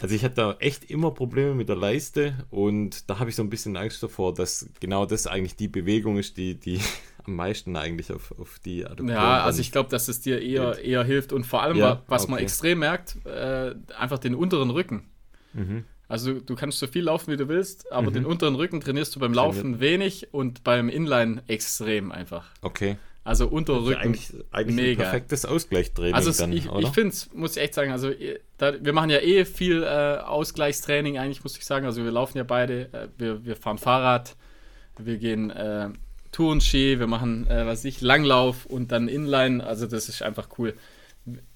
Also 0.00 0.14
ich 0.14 0.24
hatte 0.24 0.36
da 0.36 0.56
echt 0.60 0.90
immer 0.90 1.10
Probleme 1.10 1.54
mit 1.54 1.68
der 1.68 1.76
Leiste 1.76 2.34
und 2.50 3.10
da 3.10 3.18
habe 3.18 3.30
ich 3.30 3.36
so 3.36 3.42
ein 3.42 3.50
bisschen 3.50 3.76
Angst 3.76 4.02
davor, 4.02 4.32
dass 4.32 4.68
genau 4.80 5.06
das 5.06 5.26
eigentlich 5.26 5.56
die 5.56 5.68
Bewegung 5.68 6.18
ist, 6.18 6.36
die, 6.36 6.54
die 6.54 6.80
am 7.24 7.34
meisten 7.34 7.76
eigentlich 7.76 8.12
auf, 8.12 8.32
auf 8.38 8.58
die 8.60 8.84
Adaption 8.84 9.08
Ja, 9.08 9.42
also 9.42 9.60
ich 9.60 9.72
glaube, 9.72 9.90
dass 9.90 10.08
es 10.08 10.20
dir 10.20 10.40
eher, 10.40 10.78
eher 10.78 11.02
hilft 11.04 11.32
und 11.32 11.44
vor 11.44 11.62
allem, 11.62 11.76
ja, 11.76 12.02
was 12.06 12.24
okay. 12.24 12.30
man 12.32 12.40
extrem 12.40 12.78
merkt, 12.78 13.16
äh, 13.26 13.74
einfach 13.98 14.18
den 14.18 14.34
unteren 14.34 14.70
Rücken. 14.70 15.08
Mhm. 15.52 15.84
Also 16.06 16.40
du 16.40 16.54
kannst 16.54 16.78
so 16.78 16.86
viel 16.86 17.04
laufen, 17.04 17.32
wie 17.32 17.36
du 17.36 17.48
willst, 17.48 17.92
aber 17.92 18.10
mhm. 18.10 18.14
den 18.14 18.24
unteren 18.24 18.54
Rücken 18.54 18.80
trainierst 18.80 19.14
du 19.14 19.20
beim 19.20 19.34
Laufen 19.34 19.78
wenig 19.78 20.32
und 20.32 20.64
beim 20.64 20.88
Inline 20.88 21.42
extrem 21.48 22.12
einfach. 22.12 22.46
Okay. 22.62 22.96
Also 23.24 23.46
Unterrücken. 23.46 23.90
Ja 23.90 23.98
eigentlich, 23.98 24.32
eigentlich 24.52 24.76
mega. 24.76 25.04
ein 25.04 25.10
perfektes 25.10 25.44
Ausgleichstraining 25.44 26.14
also 26.14 26.32
dann, 26.32 26.50
ich, 26.50 26.64
ich 26.64 26.88
finde 26.88 27.10
es, 27.10 27.30
muss 27.34 27.58
ich 27.58 27.62
echt 27.62 27.74
sagen, 27.74 27.92
also 27.92 28.10
da, 28.58 28.72
wir 28.84 28.92
machen 28.92 29.10
ja 29.10 29.18
eh 29.18 29.44
viel 29.44 29.82
äh, 29.82 30.18
Ausgleichstraining, 30.18 31.18
eigentlich 31.18 31.42
muss 31.42 31.56
ich 31.56 31.64
sagen. 31.64 31.86
Also 31.86 32.04
wir 32.04 32.10
laufen 32.10 32.38
ja 32.38 32.44
beide, 32.44 32.92
äh, 32.92 33.08
wir, 33.16 33.44
wir 33.44 33.56
fahren 33.56 33.78
Fahrrad, 33.78 34.36
wir 34.98 35.16
gehen 35.18 35.50
äh, 35.50 35.88
Tourenski, 36.32 36.98
wir 36.98 37.06
machen, 37.06 37.46
äh, 37.48 37.66
was 37.66 37.84
ich, 37.84 38.00
Langlauf 38.00 38.66
und 38.66 38.92
dann 38.92 39.08
Inline. 39.08 39.64
Also 39.64 39.86
das 39.86 40.08
ist 40.08 40.22
einfach 40.22 40.48
cool. 40.58 40.74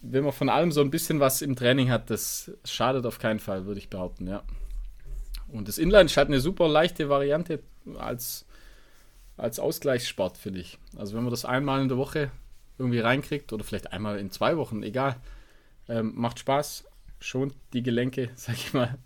Wenn 0.00 0.24
man 0.24 0.32
von 0.32 0.48
allem 0.48 0.70
so 0.70 0.80
ein 0.80 0.90
bisschen 0.90 1.20
was 1.20 1.42
im 1.42 1.56
Training 1.56 1.90
hat, 1.90 2.10
das 2.10 2.52
schadet 2.64 3.04
auf 3.06 3.18
keinen 3.18 3.40
Fall, 3.40 3.66
würde 3.66 3.78
ich 3.78 3.88
behaupten, 3.88 4.26
ja. 4.26 4.42
Und 5.48 5.68
das 5.68 5.78
Inline 5.78 6.04
ist 6.04 6.16
halt 6.16 6.28
eine 6.28 6.40
super 6.40 6.68
leichte 6.68 7.08
Variante 7.08 7.60
als 7.98 8.46
als 9.36 9.58
Ausgleichssport, 9.58 10.36
finde 10.36 10.60
ich. 10.60 10.78
Also 10.96 11.16
wenn 11.16 11.24
man 11.24 11.30
das 11.30 11.44
einmal 11.44 11.82
in 11.82 11.88
der 11.88 11.98
Woche 11.98 12.30
irgendwie 12.78 13.00
reinkriegt 13.00 13.52
oder 13.52 13.64
vielleicht 13.64 13.92
einmal 13.92 14.18
in 14.18 14.30
zwei 14.30 14.56
Wochen, 14.56 14.82
egal, 14.82 15.16
ähm, 15.88 16.12
macht 16.14 16.38
Spaß, 16.38 16.84
schont 17.22 17.54
die 17.72 17.82
Gelenke, 17.82 18.30
sag 18.36 18.56
ich 18.56 18.72
mal, 18.72 18.98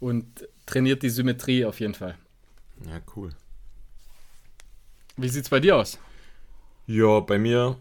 und 0.00 0.46
trainiert 0.66 1.02
die 1.02 1.10
Symmetrie 1.10 1.64
auf 1.64 1.80
jeden 1.80 1.94
Fall. 1.94 2.16
Ja, 2.86 3.00
cool. 3.16 3.30
Wie 5.16 5.28
sieht 5.28 5.44
es 5.44 5.48
bei 5.48 5.60
dir 5.60 5.76
aus? 5.76 5.98
Ja, 6.86 7.20
bei 7.20 7.38
mir 7.38 7.78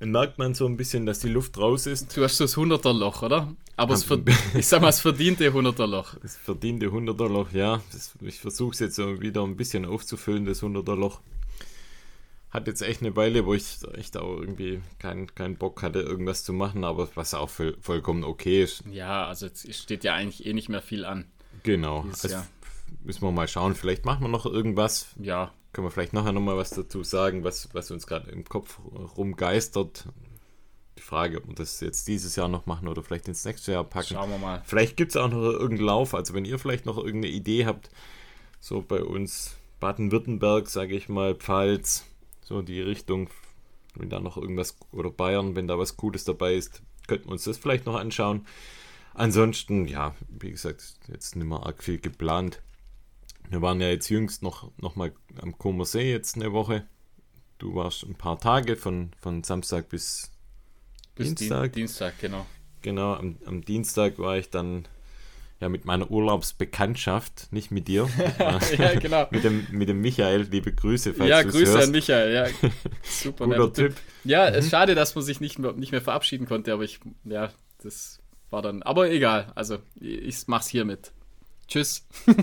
merkt 0.00 0.38
man 0.38 0.54
so 0.54 0.66
ein 0.66 0.76
bisschen, 0.76 1.06
dass 1.06 1.20
die 1.20 1.28
Luft 1.28 1.58
raus 1.58 1.86
ist. 1.86 2.16
Du 2.16 2.24
hast 2.24 2.38
so 2.38 2.44
das 2.44 2.56
100er 2.56 2.92
Loch, 2.92 3.22
oder? 3.22 3.54
Aber 3.76 3.94
es 3.94 4.06
ich 4.54 4.66
sag 4.66 4.80
mal, 4.80 4.88
es 4.88 5.00
verdiente 5.00 5.48
100er 5.48 5.86
Loch. 5.86 6.14
Das 6.20 6.36
verdiente 6.36 6.86
100er 6.86 7.28
Loch, 7.28 7.52
ja. 7.52 7.80
Das, 7.92 8.12
ich 8.20 8.40
versuche 8.40 8.72
es 8.72 8.80
jetzt 8.80 8.96
so 8.96 9.20
wieder 9.20 9.42
ein 9.42 9.56
bisschen 9.56 9.84
aufzufüllen, 9.84 10.44
das 10.44 10.62
100er 10.62 10.96
Loch. 10.96 11.20
Hat 12.52 12.66
jetzt 12.66 12.82
echt 12.82 13.00
eine 13.00 13.16
Weile, 13.16 13.46
wo 13.46 13.54
ich 13.54 13.78
echt 13.94 14.16
auch 14.16 14.36
irgendwie 14.38 14.82
keinen 14.98 15.34
kein 15.34 15.56
Bock 15.56 15.82
hatte, 15.82 16.00
irgendwas 16.00 16.44
zu 16.44 16.52
machen, 16.52 16.84
aber 16.84 17.08
was 17.14 17.32
auch 17.32 17.48
voll, 17.48 17.76
vollkommen 17.80 18.24
okay 18.24 18.62
ist. 18.62 18.84
Ja, 18.90 19.26
also 19.26 19.46
es 19.46 19.76
steht 19.76 20.04
ja 20.04 20.14
eigentlich 20.14 20.44
eh 20.44 20.52
nicht 20.52 20.68
mehr 20.68 20.82
viel 20.82 21.06
an. 21.06 21.24
Genau. 21.62 22.04
Also 22.10 22.36
müssen 23.02 23.22
wir 23.22 23.32
mal 23.32 23.48
schauen. 23.48 23.74
Vielleicht 23.74 24.04
machen 24.04 24.22
wir 24.22 24.28
noch 24.28 24.44
irgendwas. 24.44 25.06
Ja. 25.18 25.50
Können 25.72 25.86
wir 25.86 25.90
vielleicht 25.90 26.12
nachher 26.12 26.32
nochmal 26.32 26.58
was 26.58 26.70
dazu 26.70 27.02
sagen, 27.02 27.42
was, 27.42 27.74
was 27.74 27.90
uns 27.90 28.06
gerade 28.06 28.30
im 28.30 28.44
Kopf 28.44 28.78
rumgeistert 29.16 30.06
die 30.98 31.02
Frage, 31.02 31.38
ob 31.38 31.48
wir 31.48 31.54
das 31.54 31.80
jetzt 31.80 32.06
dieses 32.06 32.36
Jahr 32.36 32.48
noch 32.48 32.66
machen 32.66 32.86
oder 32.86 33.02
vielleicht 33.02 33.28
ins 33.28 33.44
nächste 33.44 33.72
Jahr 33.72 33.84
packen. 33.84 34.14
Schauen 34.14 34.30
wir 34.30 34.38
mal. 34.38 34.62
Vielleicht 34.64 34.96
gibt 34.96 35.12
es 35.12 35.16
auch 35.16 35.30
noch 35.30 35.40
irgendeinen 35.40 35.86
Lauf. 35.86 36.14
Also 36.14 36.34
wenn 36.34 36.44
ihr 36.44 36.58
vielleicht 36.58 36.86
noch 36.86 36.98
irgendeine 36.98 37.32
Idee 37.32 37.66
habt, 37.66 37.90
so 38.60 38.82
bei 38.82 39.02
uns 39.02 39.56
Baden-Württemberg, 39.80 40.68
sage 40.68 40.94
ich 40.94 41.08
mal, 41.08 41.34
Pfalz, 41.34 42.04
so 42.42 42.62
die 42.62 42.80
Richtung, 42.80 43.30
wenn 43.94 44.10
da 44.10 44.20
noch 44.20 44.36
irgendwas, 44.36 44.76
oder 44.92 45.10
Bayern, 45.10 45.56
wenn 45.56 45.68
da 45.68 45.78
was 45.78 45.96
Cooles 45.96 46.24
dabei 46.24 46.54
ist, 46.54 46.82
könnten 47.06 47.26
wir 47.26 47.32
uns 47.32 47.44
das 47.44 47.58
vielleicht 47.58 47.86
noch 47.86 47.96
anschauen. 47.96 48.46
Ansonsten, 49.14 49.86
ja, 49.86 50.14
wie 50.28 50.50
gesagt, 50.50 50.94
jetzt 51.08 51.36
nicht 51.36 51.46
mehr 51.46 51.64
arg 51.64 51.82
viel 51.82 51.98
geplant. 51.98 52.62
Wir 53.50 53.60
waren 53.60 53.80
ja 53.80 53.88
jetzt 53.88 54.08
jüngst 54.08 54.42
noch, 54.42 54.70
noch 54.78 54.96
mal 54.96 55.12
am 55.40 55.58
Comer 55.58 55.84
See 55.84 56.10
jetzt 56.10 56.36
eine 56.36 56.52
Woche. 56.52 56.86
Du 57.58 57.74
warst 57.74 58.04
ein 58.04 58.14
paar 58.14 58.40
Tage 58.40 58.76
von, 58.76 59.10
von 59.20 59.44
Samstag 59.44 59.88
bis 59.88 60.32
bis 61.14 61.34
Dienstag. 61.34 61.72
Dienstag, 61.72 62.18
genau. 62.18 62.46
Genau, 62.80 63.14
am, 63.14 63.36
am, 63.44 63.62
Dienstag 63.62 64.18
war 64.18 64.38
ich 64.38 64.50
dann 64.50 64.88
ja 65.62 65.68
mit 65.68 65.84
meiner 65.84 66.10
Urlaubsbekanntschaft, 66.10 67.52
nicht 67.52 67.70
mit 67.70 67.86
dir. 67.86 68.08
ja, 68.78 68.98
genau. 68.98 69.28
mit, 69.30 69.44
dem, 69.44 69.66
mit 69.70 69.88
dem 69.88 70.00
Michael, 70.00 70.42
liebe 70.42 70.72
Grüße, 70.72 71.14
falls 71.14 71.30
Ja, 71.30 71.42
Grüße 71.42 71.72
hörst. 71.72 71.86
an 71.86 71.92
Michael, 71.92 72.34
ja. 72.34 72.70
Super 73.02 73.46
Guter 73.46 73.72
Typ. 73.72 73.94
Ja, 74.24 74.50
mhm. 74.50 74.62
schade, 74.62 74.96
dass 74.96 75.14
man 75.14 75.22
sich 75.22 75.40
nicht 75.40 75.60
mehr, 75.60 75.72
nicht 75.72 75.92
mehr 75.92 76.00
verabschieden 76.02 76.46
konnte, 76.46 76.72
aber 76.72 76.82
ich, 76.82 76.98
ja, 77.24 77.50
das 77.80 78.20
war 78.50 78.60
dann, 78.60 78.82
aber 78.82 79.08
egal, 79.10 79.52
also 79.54 79.78
ich 80.00 80.36
mach's 80.48 80.66
hiermit. 80.66 81.12
Tschüss. 81.68 82.06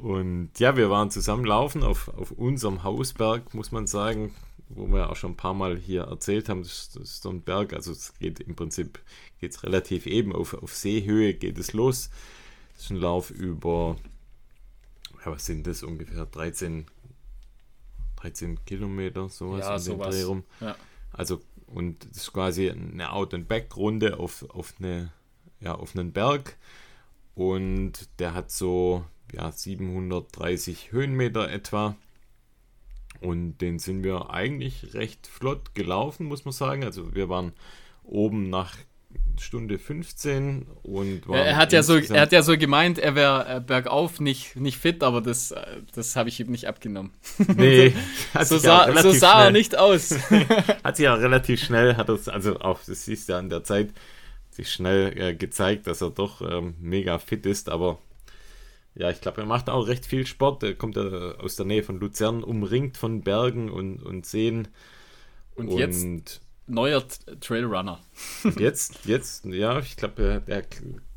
Und 0.00 0.50
ja, 0.58 0.76
wir 0.76 0.88
waren 0.90 1.10
zusammen 1.10 1.44
laufen 1.44 1.82
auf, 1.82 2.08
auf 2.16 2.30
unserem 2.30 2.84
Hausberg, 2.84 3.52
muss 3.52 3.70
man 3.70 3.86
sagen 3.86 4.34
wo 4.68 4.86
wir 4.88 5.10
auch 5.10 5.16
schon 5.16 5.32
ein 5.32 5.36
paar 5.36 5.54
Mal 5.54 5.76
hier 5.76 6.02
erzählt 6.02 6.48
haben, 6.48 6.62
das, 6.62 6.90
das 6.90 7.02
ist 7.02 7.22
so 7.22 7.30
ein 7.30 7.42
Berg, 7.42 7.72
also 7.72 7.92
es 7.92 8.12
geht 8.18 8.40
im 8.40 8.54
Prinzip 8.54 9.00
geht's 9.40 9.62
relativ 9.62 10.06
eben, 10.06 10.34
auf, 10.34 10.54
auf 10.54 10.74
Seehöhe 10.74 11.34
geht 11.34 11.58
es 11.58 11.72
los. 11.72 12.10
Das 12.74 12.84
ist 12.84 12.90
ein 12.90 12.96
Lauf 12.96 13.30
über, 13.30 13.96
ja, 15.24 15.32
was 15.32 15.46
sind 15.46 15.66
das 15.66 15.82
ungefähr, 15.82 16.26
13, 16.26 16.86
13 18.16 18.64
Kilometer, 18.64 19.28
sowas 19.28 19.60
ja, 19.60 19.74
in 19.74 19.80
sowas. 19.80 20.14
Dreh 20.14 20.22
rum. 20.22 20.44
Ja. 20.60 20.76
Also, 21.12 21.40
und 21.66 22.04
das 22.10 22.18
ist 22.18 22.32
quasi 22.32 22.70
eine 22.70 23.12
Out-and-Back-Runde 23.12 24.18
auf, 24.18 24.48
auf, 24.50 24.74
eine, 24.78 25.12
ja, 25.60 25.74
auf 25.74 25.94
einen 25.96 26.12
Berg 26.12 26.56
und 27.34 28.08
der 28.18 28.34
hat 28.34 28.50
so 28.50 29.04
ja, 29.32 29.50
730 29.50 30.92
Höhenmeter 30.92 31.50
etwa 31.50 31.96
und 33.20 33.58
den 33.58 33.78
sind 33.78 34.02
wir 34.02 34.30
eigentlich 34.30 34.94
recht 34.94 35.26
flott 35.26 35.74
gelaufen, 35.74 36.26
muss 36.26 36.44
man 36.44 36.52
sagen. 36.52 36.84
Also 36.84 37.14
wir 37.14 37.28
waren 37.28 37.52
oben 38.04 38.50
nach 38.50 38.76
Stunde 39.40 39.78
15 39.78 40.66
und 40.82 41.22
er 41.30 41.56
hat 41.56 41.72
ja 41.72 41.82
so 41.82 41.96
er 41.96 42.22
hat 42.22 42.32
ja 42.32 42.42
so 42.42 42.58
gemeint, 42.58 42.98
er 42.98 43.14
wäre 43.14 43.56
äh, 43.56 43.60
bergauf 43.60 44.20
nicht, 44.20 44.56
nicht 44.56 44.78
fit, 44.78 45.02
aber 45.02 45.20
das, 45.20 45.52
äh, 45.52 45.64
das 45.94 46.16
habe 46.16 46.28
ich 46.28 46.40
ihm 46.40 46.50
nicht 46.50 46.66
abgenommen. 46.66 47.12
Nee, 47.56 47.94
so, 48.42 48.58
sah, 48.58 49.00
so 49.00 49.12
sah 49.12 49.44
er 49.44 49.50
nicht 49.50 49.78
aus. 49.78 50.10
hat 50.84 50.96
sich 50.96 51.04
ja 51.04 51.14
relativ 51.14 51.62
schnell, 51.62 51.96
hat 51.96 52.08
das, 52.08 52.28
also 52.28 52.58
auch, 52.60 52.80
das 52.84 53.04
siehst 53.04 53.28
du 53.28 53.34
ja 53.34 53.38
an 53.38 53.48
der 53.48 53.62
Zeit, 53.62 53.90
sich 54.50 54.72
schnell 54.72 55.16
äh, 55.16 55.34
gezeigt, 55.34 55.86
dass 55.86 56.00
er 56.00 56.10
doch 56.10 56.42
ähm, 56.42 56.74
mega 56.80 57.18
fit 57.18 57.46
ist, 57.46 57.68
aber 57.68 57.98
ja, 58.98 59.10
ich 59.10 59.20
glaube, 59.20 59.40
er 59.42 59.46
macht 59.46 59.70
auch 59.70 59.86
recht 59.86 60.04
viel 60.04 60.26
Sport. 60.26 60.64
Er 60.64 60.74
kommt 60.74 60.96
ja 60.96 61.04
aus 61.36 61.54
der 61.54 61.66
Nähe 61.66 61.84
von 61.84 62.00
Luzern, 62.00 62.42
umringt 62.42 62.96
von 62.96 63.22
Bergen 63.22 63.70
und, 63.70 64.02
und 64.02 64.26
Seen. 64.26 64.66
Und, 65.54 65.68
und 65.68 65.78
jetzt 65.78 66.40
neuer 66.66 67.04
Trailrunner. 67.40 68.00
jetzt, 68.58 69.04
jetzt, 69.04 69.44
ja, 69.46 69.78
ich 69.78 69.96
glaube, 69.96 70.42
der 70.44 70.64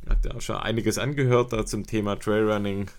hat 0.08 0.26
ja 0.26 0.36
auch 0.36 0.42
schon 0.42 0.58
einiges 0.58 1.00
angehört 1.00 1.54
da 1.54 1.66
zum 1.66 1.88
Thema 1.88 2.18
Trailrunning. 2.18 2.90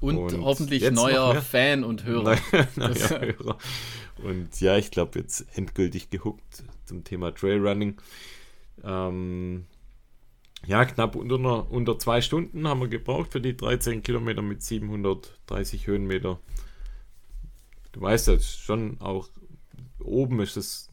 Und, 0.00 0.18
und 0.18 0.42
hoffentlich 0.42 0.90
neuer 0.90 1.40
Fan 1.40 1.84
und 1.84 2.04
Hörer. 2.04 2.36
neuer 2.76 3.20
Hörer. 3.20 3.58
Und 4.24 4.60
ja, 4.60 4.76
ich 4.76 4.90
glaube, 4.90 5.20
jetzt 5.20 5.46
endgültig 5.54 6.10
gehuckt 6.10 6.64
zum 6.84 7.04
Thema 7.04 7.32
Trailrunning. 7.32 8.00
Ähm, 8.82 9.66
ja, 10.66 10.84
knapp 10.84 11.14
unter, 11.14 11.70
unter 11.70 11.98
zwei 11.98 12.20
Stunden 12.20 12.66
haben 12.66 12.80
wir 12.80 12.88
gebraucht 12.88 13.32
für 13.32 13.40
die 13.40 13.56
13 13.56 14.02
Kilometer 14.02 14.42
mit 14.42 14.62
730 14.62 15.86
Höhenmeter. 15.86 16.40
Du 17.92 18.00
weißt 18.00 18.28
ja, 18.28 18.38
schon 18.40 19.00
auch 19.00 19.28
oben 20.00 20.40
ist 20.40 20.56
es 20.56 20.90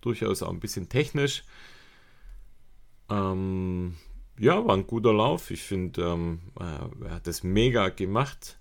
durchaus 0.00 0.42
auch 0.42 0.50
ein 0.50 0.60
bisschen 0.60 0.88
technisch. 0.88 1.44
Ähm, 3.10 3.96
ja, 4.38 4.64
war 4.66 4.76
ein 4.76 4.86
guter 4.86 5.12
Lauf. 5.12 5.50
Ich 5.50 5.62
finde, 5.62 6.02
ähm, 6.02 6.40
er 6.58 7.10
hat 7.10 7.26
das 7.26 7.42
mega 7.42 7.88
gemacht. 7.88 8.58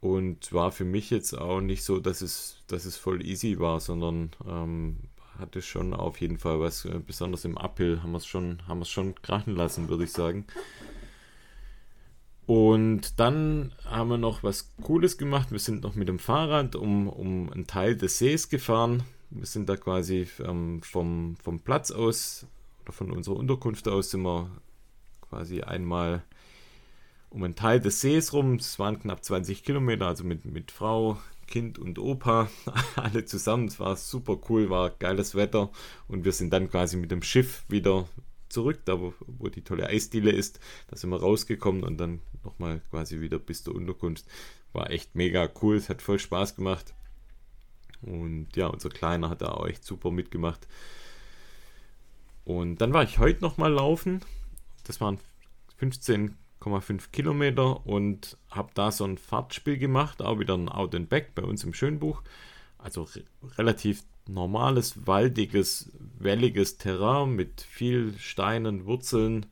Und 0.00 0.52
war 0.52 0.72
für 0.72 0.84
mich 0.84 1.10
jetzt 1.10 1.32
auch 1.32 1.60
nicht 1.60 1.84
so, 1.84 2.00
dass 2.00 2.22
es, 2.22 2.56
dass 2.66 2.86
es 2.86 2.96
voll 2.96 3.24
easy 3.24 3.60
war, 3.60 3.78
sondern 3.78 4.32
ähm, 4.48 4.96
hatte 5.38 5.62
schon 5.62 5.94
auf 5.94 6.20
jeden 6.20 6.38
Fall 6.38 6.60
was, 6.60 6.84
äh, 6.84 7.00
besonders 7.04 7.44
im 7.44 7.58
Uphill 7.58 8.02
haben 8.02 8.12
wir 8.12 8.18
es 8.18 8.26
schon, 8.26 8.62
schon 8.84 9.14
krachen 9.22 9.56
lassen, 9.56 9.88
würde 9.88 10.04
ich 10.04 10.12
sagen. 10.12 10.46
Und 12.46 13.20
dann 13.20 13.72
haben 13.84 14.10
wir 14.10 14.18
noch 14.18 14.42
was 14.42 14.74
Cooles 14.82 15.16
gemacht. 15.16 15.52
Wir 15.52 15.58
sind 15.58 15.82
noch 15.82 15.94
mit 15.94 16.08
dem 16.08 16.18
Fahrrad 16.18 16.74
um, 16.74 17.08
um 17.08 17.50
einen 17.52 17.66
Teil 17.66 17.96
des 17.96 18.18
Sees 18.18 18.48
gefahren. 18.48 19.04
Wir 19.30 19.46
sind 19.46 19.68
da 19.68 19.76
quasi 19.76 20.28
ähm, 20.40 20.82
vom, 20.82 21.36
vom 21.42 21.60
Platz 21.60 21.90
aus 21.90 22.46
oder 22.82 22.92
von 22.92 23.10
unserer 23.10 23.36
Unterkunft 23.36 23.88
aus 23.88 24.10
sind 24.10 24.22
wir 24.22 24.50
quasi 25.28 25.62
einmal 25.62 26.22
um 27.30 27.42
einen 27.44 27.54
Teil 27.54 27.80
des 27.80 28.00
Sees 28.00 28.32
rum. 28.32 28.56
Es 28.56 28.78
waren 28.78 28.98
knapp 29.00 29.24
20 29.24 29.64
Kilometer, 29.64 30.06
also 30.06 30.24
mit, 30.24 30.44
mit 30.44 30.70
Frau, 30.70 31.18
Kind 31.52 31.78
und 31.78 31.98
Opa, 31.98 32.48
alle 32.96 33.26
zusammen. 33.26 33.68
Es 33.68 33.78
war 33.78 33.94
super 33.96 34.40
cool, 34.48 34.70
war 34.70 34.88
geiles 34.88 35.34
Wetter 35.34 35.70
und 36.08 36.24
wir 36.24 36.32
sind 36.32 36.50
dann 36.50 36.70
quasi 36.70 36.96
mit 36.96 37.10
dem 37.10 37.22
Schiff 37.22 37.64
wieder 37.68 38.08
zurück, 38.48 38.80
da 38.86 38.98
wo, 38.98 39.12
wo 39.26 39.50
die 39.50 39.62
tolle 39.62 39.86
Eisdiele 39.86 40.30
ist. 40.30 40.60
Da 40.88 40.96
sind 40.96 41.10
wir 41.10 41.20
rausgekommen 41.20 41.84
und 41.84 41.98
dann 41.98 42.22
nochmal 42.42 42.80
quasi 42.88 43.20
wieder 43.20 43.38
bis 43.38 43.62
zur 43.62 43.74
Unterkunft. 43.74 44.24
War 44.72 44.90
echt 44.90 45.14
mega 45.14 45.46
cool, 45.60 45.76
es 45.76 45.90
hat 45.90 46.00
voll 46.00 46.18
Spaß 46.18 46.56
gemacht. 46.56 46.94
Und 48.00 48.48
ja, 48.56 48.68
unser 48.68 48.88
Kleiner 48.88 49.28
hat 49.28 49.42
da 49.42 49.48
auch 49.48 49.66
echt 49.66 49.84
super 49.84 50.10
mitgemacht. 50.10 50.66
Und 52.46 52.80
dann 52.80 52.94
war 52.94 53.02
ich 53.02 53.18
heute 53.18 53.42
nochmal 53.42 53.72
laufen. 53.72 54.22
Das 54.84 55.02
waren 55.02 55.18
15,5 56.62 57.10
Kilometer 57.10 57.86
und 57.86 58.36
habe 58.50 58.70
da 58.74 58.92
so 58.92 59.04
ein 59.04 59.18
Fahrtspiel 59.18 59.78
gemacht, 59.78 60.22
auch 60.22 60.38
wieder 60.38 60.54
ein 60.54 60.68
Out 60.68 60.94
and 60.94 61.08
Back 61.08 61.34
bei 61.34 61.42
uns 61.42 61.64
im 61.64 61.74
Schönbuch. 61.74 62.22
Also 62.78 63.02
re 63.02 63.22
relativ 63.58 64.04
normales, 64.28 65.06
waldiges, 65.06 65.90
welliges 66.18 66.78
Terrain 66.78 67.34
mit 67.34 67.60
viel 67.60 68.14
Steinen, 68.18 68.86
Wurzeln 68.86 69.46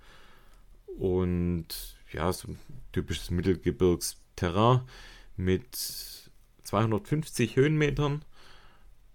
und 0.99 1.67
ja, 2.13 2.33
so 2.33 2.49
ein 2.49 2.59
typisches 2.93 3.31
Mittelgebirgsterrain 3.31 4.83
mit 5.37 5.77
250 6.63 7.57
Höhenmetern 7.57 8.25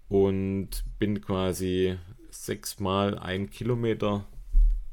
und 0.09 0.83
bin 0.99 1.21
quasi 1.21 1.97
sechsmal 2.29 3.17
ein 3.17 3.49
Kilometer 3.49 4.25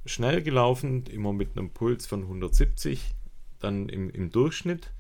schnell 0.05 0.43
gelaufen, 0.43 1.05
immer 1.07 1.33
mit 1.33 1.57
einem 1.57 1.71
Puls 1.71 2.07
von 2.07 2.23
170, 2.23 3.15
dann 3.61 3.89
im, 3.89 4.11
im 4.11 4.31
Durchschnitt. 4.31 4.93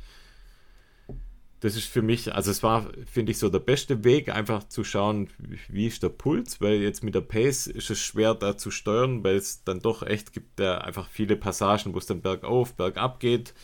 Das 1.60 1.76
ist 1.76 1.86
für 1.86 2.02
mich, 2.02 2.34
also 2.34 2.50
es 2.50 2.64
war, 2.64 2.90
finde 3.06 3.30
ich, 3.30 3.38
so 3.38 3.48
der 3.48 3.60
beste 3.60 4.02
Weg, 4.02 4.28
einfach 4.30 4.64
zu 4.64 4.82
schauen, 4.82 5.28
wie 5.68 5.86
ist 5.86 6.02
der 6.02 6.08
Puls, 6.08 6.60
weil 6.60 6.80
jetzt 6.80 7.04
mit 7.04 7.14
der 7.14 7.20
Pace 7.20 7.68
ist 7.68 7.88
es 7.90 8.00
schwer 8.00 8.34
da 8.34 8.56
zu 8.56 8.72
steuern, 8.72 9.22
weil 9.22 9.36
es 9.36 9.62
dann 9.62 9.78
doch 9.78 10.02
echt 10.02 10.32
gibt 10.32 10.58
da 10.58 10.78
einfach 10.78 11.08
viele 11.08 11.36
Passagen, 11.36 11.94
wo 11.94 11.98
es 11.98 12.06
dann 12.06 12.20
bergauf, 12.20 12.74
bergab 12.74 13.20
geht. 13.20 13.54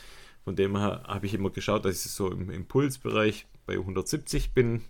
Von 0.45 0.55
dem 0.55 0.77
her 0.77 1.03
habe 1.09 1.27
ich 1.27 1.35
immer 1.35 1.51
geschaut, 1.51 1.85
dass 1.85 2.07
ich 2.07 2.13
so 2.13 2.31
im 2.31 2.51
Impulsbereich 2.51 3.47
bei 3.67 3.75
170 3.75 4.55
bin, 4.55 4.83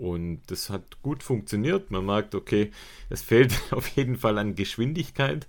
und 0.00 0.40
das 0.46 0.70
hat 0.70 1.02
gut 1.02 1.22
funktioniert. 1.22 1.90
Man 1.90 2.06
merkt, 2.06 2.34
okay, 2.34 2.70
es 3.10 3.20
fehlt 3.22 3.52
auf 3.72 3.86
jeden 3.88 4.16
Fall 4.16 4.38
an 4.38 4.54
Geschwindigkeit. 4.54 5.46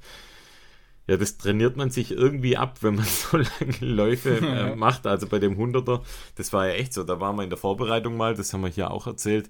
Ja, 1.08 1.16
das 1.18 1.38
trainiert 1.38 1.78
man 1.78 1.90
sich 1.90 2.12
irgendwie 2.12 2.58
ab, 2.58 2.84
wenn 2.84 2.96
man 2.96 3.06
so 3.06 3.38
lange 3.38 3.78
Läufe 3.80 4.38
äh, 4.38 4.76
macht. 4.76 5.08
Also 5.08 5.28
bei 5.28 5.40
dem 5.40 5.58
100er, 5.58 6.02
das 6.36 6.52
war 6.52 6.68
ja 6.68 6.74
echt 6.74 6.92
so. 6.94 7.04
Da 7.04 7.22
waren 7.22 7.38
wir 7.38 7.44
in 7.44 7.50
der 7.50 7.58
Vorbereitung 7.58 8.18
mal, 8.18 8.36
das 8.36 8.54
haben 8.54 8.62
wir 8.62 8.70
hier 8.70 8.92
auch 8.92 9.08
erzählt, 9.08 9.50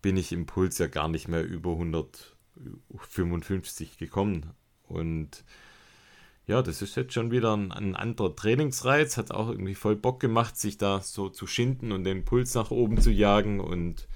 bin 0.00 0.16
ich 0.16 0.32
im 0.32 0.46
Puls 0.46 0.78
ja 0.78 0.86
gar 0.86 1.08
nicht 1.08 1.28
mehr 1.28 1.44
über 1.44 1.72
155 1.72 3.98
gekommen. 3.98 4.54
Und 4.84 5.44
ja, 6.46 6.62
das 6.62 6.80
ist 6.80 6.96
jetzt 6.96 7.12
schon 7.12 7.30
wieder 7.30 7.54
ein, 7.54 7.70
ein, 7.70 7.94
anderer 7.94 8.34
Trainingsreiz. 8.34 9.18
Hat 9.18 9.30
auch 9.30 9.50
irgendwie 9.50 9.74
voll 9.74 9.96
Bock 9.96 10.20
gemacht, 10.20 10.56
sich 10.56 10.78
da 10.78 11.00
so 11.00 11.28
zu 11.28 11.46
schinden 11.46 11.92
und 11.92 12.04
den 12.04 12.24
Puls 12.24 12.54
nach 12.54 12.70
oben 12.70 12.98
zu 12.98 13.10
jagen. 13.10 13.60
Und 13.60 14.08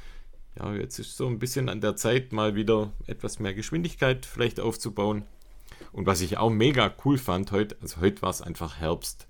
ja, 0.58 0.74
jetzt 0.74 0.98
ist 0.98 1.16
so 1.16 1.26
ein 1.26 1.38
bisschen 1.38 1.68
an 1.68 1.80
der 1.80 1.96
Zeit, 1.96 2.32
mal 2.32 2.54
wieder 2.54 2.92
etwas 3.06 3.38
mehr 3.38 3.54
Geschwindigkeit 3.54 4.26
vielleicht 4.26 4.60
aufzubauen. 4.60 5.24
Und 5.92 6.06
was 6.06 6.20
ich 6.20 6.38
auch 6.38 6.50
mega 6.50 6.92
cool 7.04 7.18
fand 7.18 7.52
heute, 7.52 7.76
also 7.80 8.00
heute 8.00 8.22
war 8.22 8.30
es 8.30 8.42
einfach 8.42 8.78
Herbst. 8.78 9.26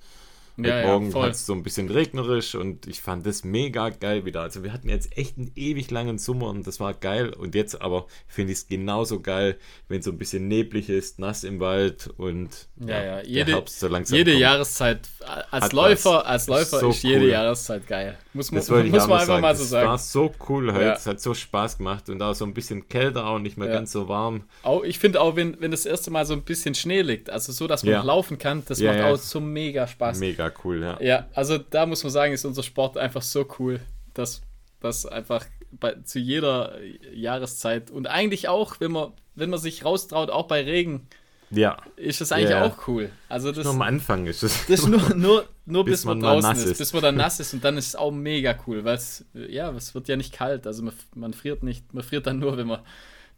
Ja, 0.57 0.81
ja, 0.81 0.87
Morgen 0.87 1.15
war 1.15 1.29
es 1.29 1.47
so 1.47 1.55
ein 1.55 1.63
bisschen 1.63 1.89
regnerisch 1.89 2.55
und 2.55 2.87
ich 2.87 3.01
fand 3.01 3.27
das 3.27 3.43
mega 3.43 3.89
geil 3.89 4.25
wieder. 4.25 4.43
Also 4.43 4.63
wir 4.63 4.73
hatten 4.73 4.89
jetzt 4.89 5.17
echt 5.17 5.39
einen 5.39 5.51
ewig 5.57 5.91
langen 5.91 6.19
Sommer 6.19 6.49
und 6.49 6.67
das 6.67 6.79
war 6.79 6.93
geil. 6.93 7.31
Und 7.31 7.55
jetzt 7.55 7.81
aber 7.81 8.07
finde 8.27 8.53
ich 8.53 8.59
es 8.59 8.67
genauso 8.67 9.21
geil, 9.21 9.57
wenn 9.89 10.03
so 10.03 10.11
ein 10.11 10.19
bisschen 10.19 10.49
neblig 10.49 10.89
ist, 10.91 11.19
nass 11.19 11.45
im 11.45 11.61
Wald 11.61 12.11
und 12.19 12.69
ja, 12.85 13.03
ja, 13.03 13.23
jede, 13.23 13.53
Herbst 13.53 13.81
so 13.81 13.89
langsam 13.89 14.19
Jede 14.19 14.33
kommt. 14.33 14.43
Jahreszeit 14.43 15.09
als 15.51 15.73
Läufer, 15.73 16.27
als 16.27 16.47
Läufer 16.49 16.81
so 16.81 16.91
ist 16.91 17.03
jede 17.03 17.25
cool. 17.25 17.31
Jahreszeit 17.31 17.87
geil. 17.87 18.19
Muss, 18.35 18.51
muss 18.51 18.69
man 18.69 18.87
einfach 18.87 19.27
sagen. 19.27 19.41
mal 19.43 19.57
so 19.57 19.65
sagen. 19.65 19.89
Das 19.89 20.15
war 20.15 20.29
so 20.29 20.35
cool 20.49 20.73
heute. 20.73 20.85
Ja. 20.85 20.95
Es 20.95 21.07
hat 21.07 21.21
so 21.21 21.35
Spaß 21.35 21.79
gemacht 21.79 22.09
und 22.09 22.21
auch 22.23 22.35
so 22.35 22.45
ein 22.45 22.55
bisschen 22.55 22.89
kälter 22.89 23.27
auch 23.27 23.39
nicht 23.39 23.57
mehr 23.57 23.69
ja. 23.69 23.75
ganz 23.75 23.93
so 23.93 24.09
warm. 24.09 24.45
Auch, 24.63 24.85
ich 24.85 24.99
finde 24.99 25.21
auch, 25.21 25.37
wenn, 25.37 25.61
wenn 25.61 25.71
das 25.71 25.87
erste 25.87 26.11
Mal 26.11 26.27
so 26.27 26.35
ein 26.35 26.43
bisschen 26.43 26.75
Schnee 26.75 27.03
liegt, 27.03 27.31
also 27.31 27.53
so, 27.53 27.67
dass 27.67 27.85
man 27.85 28.05
laufen 28.05 28.39
kann, 28.39 28.63
das 28.67 28.81
macht 28.81 29.01
auch 29.01 29.17
so 29.17 29.41
mega 29.41 29.87
Spaß. 29.87 30.19
Mega 30.19 30.42
mega 30.43 30.55
cool, 30.65 30.83
ja. 30.83 31.01
Ja, 31.01 31.27
also 31.35 31.59
da 31.59 31.87
muss 31.87 32.03
man 32.03 32.13
sagen, 32.13 32.33
ist 32.33 32.45
unser 32.45 32.63
Sport 32.63 32.97
einfach 32.97 33.23
so 33.23 33.47
cool, 33.59 33.81
dass 34.15 34.43
das 34.81 35.07
einfach 35.07 35.47
bei, 35.71 35.95
zu 36.05 36.19
jeder 36.19 36.77
Jahreszeit 37.15 37.91
und 37.91 38.07
eigentlich 38.07 38.49
auch, 38.49 38.81
wenn 38.81 38.93
man, 38.93 39.13
wenn 39.35 39.51
man 39.51 39.59
sich 39.59 39.85
raustraut, 39.85 40.31
auch 40.31 40.47
bei 40.47 40.63
Regen, 40.63 41.09
ja. 41.51 41.79
ist 41.97 42.21
das 42.21 42.33
eigentlich 42.33 42.51
ja. 42.51 42.65
auch 42.65 42.89
cool. 42.89 43.11
Also 43.29 43.53
das, 43.53 43.65
nur 43.65 43.75
am 43.75 43.83
Anfang 43.83 44.27
ist 44.27 44.43
es. 44.43 44.67
Das 44.67 44.81
ist 44.81 44.89
nur, 44.89 45.15
nur, 45.15 45.49
nur 45.65 45.85
bis, 45.85 46.01
bis 46.01 46.05
man, 46.05 46.19
man 46.19 46.41
draußen 46.41 46.57
ist, 46.57 46.73
ist, 46.73 46.79
bis 46.79 46.93
man 46.93 47.03
dann 47.03 47.17
nass 47.17 47.41
ist 47.41 47.55
und 47.55 47.65
dann 47.65 47.77
ist 47.77 47.89
es 47.89 47.97
auch 47.97 48.11
mega 48.11 48.57
cool, 48.67 48.85
weil 48.85 48.97
es, 48.97 49.25
ja, 49.35 49.71
es 49.71 49.95
wird 49.95 50.09
ja 50.09 50.17
nicht 50.17 50.33
kalt, 50.33 50.67
also 50.67 50.83
man, 50.83 50.95
man 51.15 51.33
friert 51.33 51.63
nicht, 51.63 51.95
man 51.95 52.03
friert 52.03 52.27
dann 52.27 52.39
nur, 52.39 52.57
wenn 52.57 52.67
man 52.67 52.81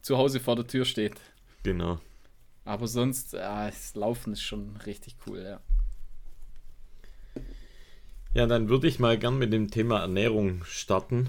zu 0.03 0.19
Hause 0.19 0.41
vor 0.41 0.57
der 0.57 0.67
Tür 0.67 0.85
steht. 0.85 1.15
Genau. 1.63 1.99
Aber 2.67 2.89
sonst, 2.89 3.35
ja, 3.35 3.67
das 3.67 3.95
Laufen 3.95 4.33
ist 4.33 4.43
schon 4.43 4.77
richtig 4.87 5.17
cool, 5.27 5.43
ja. 5.43 5.61
Ja, 8.35 8.47
dann 8.47 8.69
würde 8.69 8.89
ich 8.89 8.99
mal 8.99 9.17
gern 9.17 9.39
mit 9.39 9.53
dem 9.53 9.71
Thema 9.71 10.01
Ernährung 10.01 10.65
starten. 10.65 11.29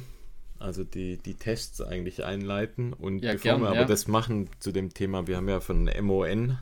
Also 0.57 0.83
die, 0.83 1.17
die 1.17 1.35
Tests 1.35 1.79
eigentlich 1.79 2.23
einleiten. 2.23 2.93
Und 2.93 3.23
ja, 3.23 3.33
bevor 3.33 3.43
gern, 3.43 3.61
wir 3.61 3.67
aber 3.67 3.81
ja. 3.81 3.85
das 3.85 4.07
machen 4.07 4.49
zu 4.59 4.71
dem 4.71 4.91
Thema, 4.91 5.27
wir 5.27 5.37
haben 5.37 5.47
ja 5.47 5.59
von 5.59 5.87
MON, 6.01 6.57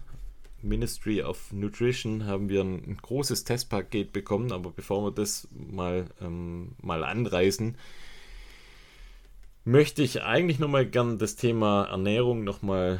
Ministry 0.61 1.23
of 1.23 1.53
Nutrition, 1.53 2.25
haben 2.25 2.49
wir 2.49 2.61
ein, 2.61 2.83
ein 2.85 2.97
großes 3.01 3.45
Testpaket 3.45 4.11
bekommen. 4.11 4.51
Aber 4.51 4.71
bevor 4.71 5.05
wir 5.05 5.11
das 5.11 5.47
mal, 5.53 6.07
ähm, 6.21 6.73
mal 6.81 7.05
anreißen, 7.05 7.77
möchte 9.63 10.03
ich 10.03 10.23
eigentlich 10.23 10.59
nochmal 10.59 10.85
gern 10.85 11.19
das 11.19 11.37
Thema 11.37 11.85
Ernährung 11.85 12.43
nochmal 12.43 12.99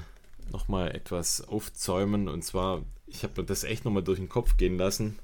noch 0.50 0.70
mal 0.70 0.92
etwas 0.92 1.46
aufzäumen. 1.46 2.30
Und 2.30 2.46
zwar, 2.46 2.84
ich 3.06 3.24
habe 3.24 3.42
mir 3.42 3.46
das 3.46 3.66
echt 3.66 3.84
nochmal 3.84 4.04
durch 4.04 4.20
den 4.20 4.30
Kopf 4.30 4.56
gehen 4.56 4.78
lassen 4.78 5.20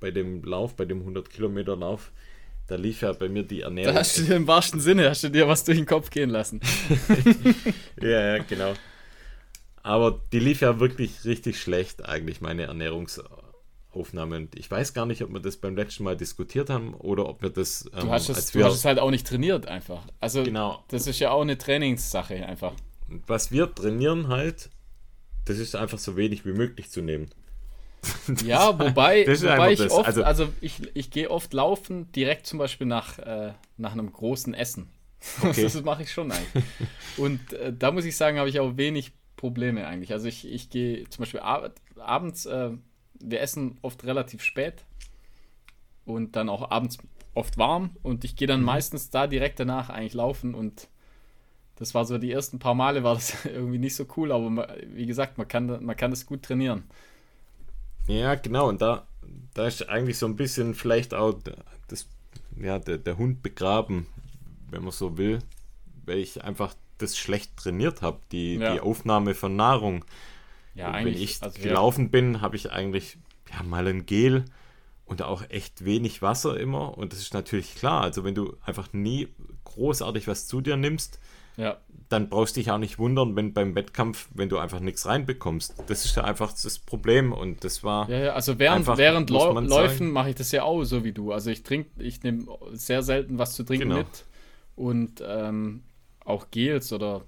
bei 0.00 0.10
dem 0.10 0.42
Lauf, 0.42 0.74
bei 0.74 0.84
dem 0.84 1.00
100 1.00 1.30
Kilometer 1.30 1.76
Lauf, 1.76 2.10
da 2.66 2.76
lief 2.76 3.02
ja 3.02 3.12
bei 3.12 3.28
mir 3.28 3.42
die 3.42 3.62
Ernährung. 3.62 3.94
Da 3.94 4.00
hast 4.00 4.18
du 4.18 4.22
dir 4.22 4.36
im 4.36 4.46
wahrsten 4.46 4.80
Sinne, 4.80 5.10
hast 5.10 5.24
du 5.24 5.28
dir 5.28 5.48
was 5.48 5.64
durch 5.64 5.78
den 5.78 5.86
Kopf 5.86 6.10
gehen 6.10 6.30
lassen. 6.30 6.60
ja, 8.00 8.36
ja, 8.36 8.42
genau. 8.44 8.74
Aber 9.82 10.20
die 10.32 10.38
lief 10.38 10.60
ja 10.60 10.78
wirklich 10.78 11.24
richtig 11.24 11.60
schlecht, 11.60 12.04
eigentlich, 12.04 12.40
meine 12.40 12.64
Ernährungsaufnahme. 12.64 14.36
Und 14.36 14.54
ich 14.54 14.70
weiß 14.70 14.94
gar 14.94 15.06
nicht, 15.06 15.22
ob 15.22 15.32
wir 15.32 15.40
das 15.40 15.56
beim 15.56 15.74
letzten 15.74 16.04
Mal 16.04 16.16
diskutiert 16.16 16.70
haben 16.70 16.94
oder 16.94 17.28
ob 17.28 17.42
wir 17.42 17.50
das. 17.50 17.90
Ähm, 17.94 18.02
du, 18.02 18.10
hast 18.10 18.28
es, 18.28 18.52
du 18.52 18.62
hast 18.62 18.74
es 18.74 18.84
halt 18.84 18.98
auch 18.98 19.10
nicht 19.10 19.26
trainiert, 19.26 19.66
einfach. 19.66 20.02
Also, 20.20 20.44
genau. 20.44 20.84
das 20.88 21.06
ist 21.06 21.18
ja 21.18 21.30
auch 21.30 21.42
eine 21.42 21.58
Trainingssache, 21.58 22.46
einfach. 22.46 22.74
Was 23.26 23.50
wir 23.50 23.74
trainieren 23.74 24.28
halt, 24.28 24.70
das 25.44 25.58
ist 25.58 25.74
einfach 25.74 25.98
so 25.98 26.16
wenig 26.16 26.46
wie 26.46 26.52
möglich 26.52 26.90
zu 26.90 27.00
nehmen. 27.02 27.30
Ja, 28.44 28.78
wobei, 28.78 29.26
wobei 29.26 29.72
ich 29.72 29.78
das. 29.78 29.92
oft, 29.92 30.06
also, 30.06 30.24
also 30.24 30.48
ich, 30.60 30.80
ich 30.94 31.10
gehe 31.10 31.30
oft 31.30 31.52
laufen, 31.52 32.10
direkt 32.12 32.46
zum 32.46 32.58
Beispiel 32.58 32.86
nach, 32.86 33.18
äh, 33.18 33.52
nach 33.76 33.92
einem 33.92 34.12
großen 34.12 34.54
Essen. 34.54 34.88
Okay. 35.42 35.64
das 35.64 35.82
mache 35.82 36.02
ich 36.02 36.12
schon 36.12 36.32
eigentlich. 36.32 36.64
Und 37.18 37.52
äh, 37.52 37.74
da 37.78 37.92
muss 37.92 38.06
ich 38.06 38.16
sagen, 38.16 38.38
habe 38.38 38.48
ich 38.48 38.58
auch 38.58 38.78
wenig 38.78 39.12
Probleme 39.36 39.86
eigentlich. 39.86 40.12
Also 40.12 40.28
ich, 40.28 40.50
ich 40.50 40.70
gehe 40.70 41.08
zum 41.10 41.22
Beispiel 41.22 41.40
ab, 41.40 41.72
abends, 41.98 42.46
äh, 42.46 42.70
wir 43.20 43.40
essen 43.40 43.78
oft 43.82 44.04
relativ 44.04 44.42
spät 44.42 44.84
und 46.06 46.36
dann 46.36 46.48
auch 46.48 46.70
abends 46.70 46.98
oft 47.34 47.58
warm 47.58 47.90
und 48.02 48.24
ich 48.24 48.36
gehe 48.36 48.48
dann 48.48 48.60
mhm. 48.60 48.66
meistens 48.66 49.10
da 49.10 49.26
direkt 49.26 49.60
danach 49.60 49.90
eigentlich 49.90 50.14
laufen 50.14 50.54
und 50.54 50.88
das 51.76 51.94
war 51.94 52.04
so 52.04 52.18
die 52.18 52.30
ersten 52.30 52.58
paar 52.58 52.74
Male 52.74 53.02
war 53.02 53.14
das 53.14 53.44
irgendwie 53.46 53.78
nicht 53.78 53.96
so 53.96 54.06
cool, 54.16 54.32
aber 54.32 54.68
wie 54.86 55.06
gesagt, 55.06 55.38
man 55.38 55.48
kann, 55.48 55.84
man 55.84 55.96
kann 55.96 56.10
das 56.10 56.26
gut 56.26 56.42
trainieren. 56.42 56.84
Ja, 58.10 58.34
genau. 58.34 58.68
Und 58.68 58.82
da, 58.82 59.06
da 59.54 59.66
ist 59.66 59.88
eigentlich 59.88 60.18
so 60.18 60.26
ein 60.26 60.36
bisschen 60.36 60.74
vielleicht 60.74 61.14
auch 61.14 61.34
das, 61.88 62.08
ja, 62.60 62.78
der, 62.78 62.98
der 62.98 63.18
Hund 63.18 63.42
begraben, 63.42 64.06
wenn 64.70 64.82
man 64.82 64.92
so 64.92 65.16
will, 65.16 65.38
weil 66.06 66.18
ich 66.18 66.42
einfach 66.42 66.74
das 66.98 67.16
schlecht 67.16 67.56
trainiert 67.56 68.02
habe, 68.02 68.20
die, 68.32 68.56
ja. 68.56 68.74
die 68.74 68.80
Aufnahme 68.80 69.34
von 69.34 69.56
Nahrung. 69.56 70.04
Ja, 70.74 70.94
wenn 70.94 71.08
ich 71.08 71.42
also, 71.42 71.60
gelaufen 71.60 72.04
ja. 72.04 72.10
bin, 72.10 72.40
habe 72.40 72.56
ich 72.56 72.70
eigentlich 72.70 73.18
ja, 73.52 73.62
mal 73.62 73.86
ein 73.86 74.06
Gel 74.06 74.44
und 75.04 75.22
auch 75.22 75.42
echt 75.48 75.84
wenig 75.84 76.22
Wasser 76.22 76.58
immer. 76.58 76.96
Und 76.96 77.12
das 77.12 77.20
ist 77.20 77.34
natürlich 77.34 77.74
klar. 77.74 78.02
Also 78.02 78.24
wenn 78.24 78.34
du 78.34 78.56
einfach 78.64 78.92
nie 78.92 79.28
großartig 79.64 80.28
was 80.28 80.46
zu 80.46 80.60
dir 80.60 80.76
nimmst, 80.76 81.18
ja. 81.56 81.78
dann 82.08 82.28
brauchst 82.28 82.56
du 82.56 82.60
dich 82.60 82.70
auch 82.70 82.78
nicht 82.78 82.98
wundern, 82.98 83.36
wenn 83.36 83.52
beim 83.52 83.74
Wettkampf, 83.74 84.28
wenn 84.34 84.48
du 84.48 84.58
einfach 84.58 84.80
nichts 84.80 85.06
reinbekommst. 85.06 85.84
Das 85.86 86.04
ist 86.04 86.16
ja 86.16 86.24
einfach 86.24 86.52
das 86.52 86.78
Problem 86.78 87.32
und 87.32 87.64
das 87.64 87.84
war. 87.84 88.08
Ja, 88.08 88.18
ja 88.18 88.32
also 88.34 88.58
während, 88.58 88.78
einfach, 88.78 88.98
während 88.98 89.30
Läufen 89.30 90.10
mache 90.10 90.30
ich 90.30 90.36
das 90.36 90.52
ja 90.52 90.62
auch 90.62 90.84
so 90.84 91.04
wie 91.04 91.12
du. 91.12 91.32
Also 91.32 91.50
ich 91.50 91.62
trinke, 91.62 91.90
ich 92.02 92.22
nehme 92.22 92.46
sehr 92.72 93.02
selten 93.02 93.38
was 93.38 93.54
zu 93.54 93.64
trinken 93.64 93.88
genau. 93.88 93.98
mit 93.98 94.24
und 94.76 95.22
ähm, 95.26 95.82
auch 96.24 96.50
Gels 96.50 96.92
oder, 96.92 97.22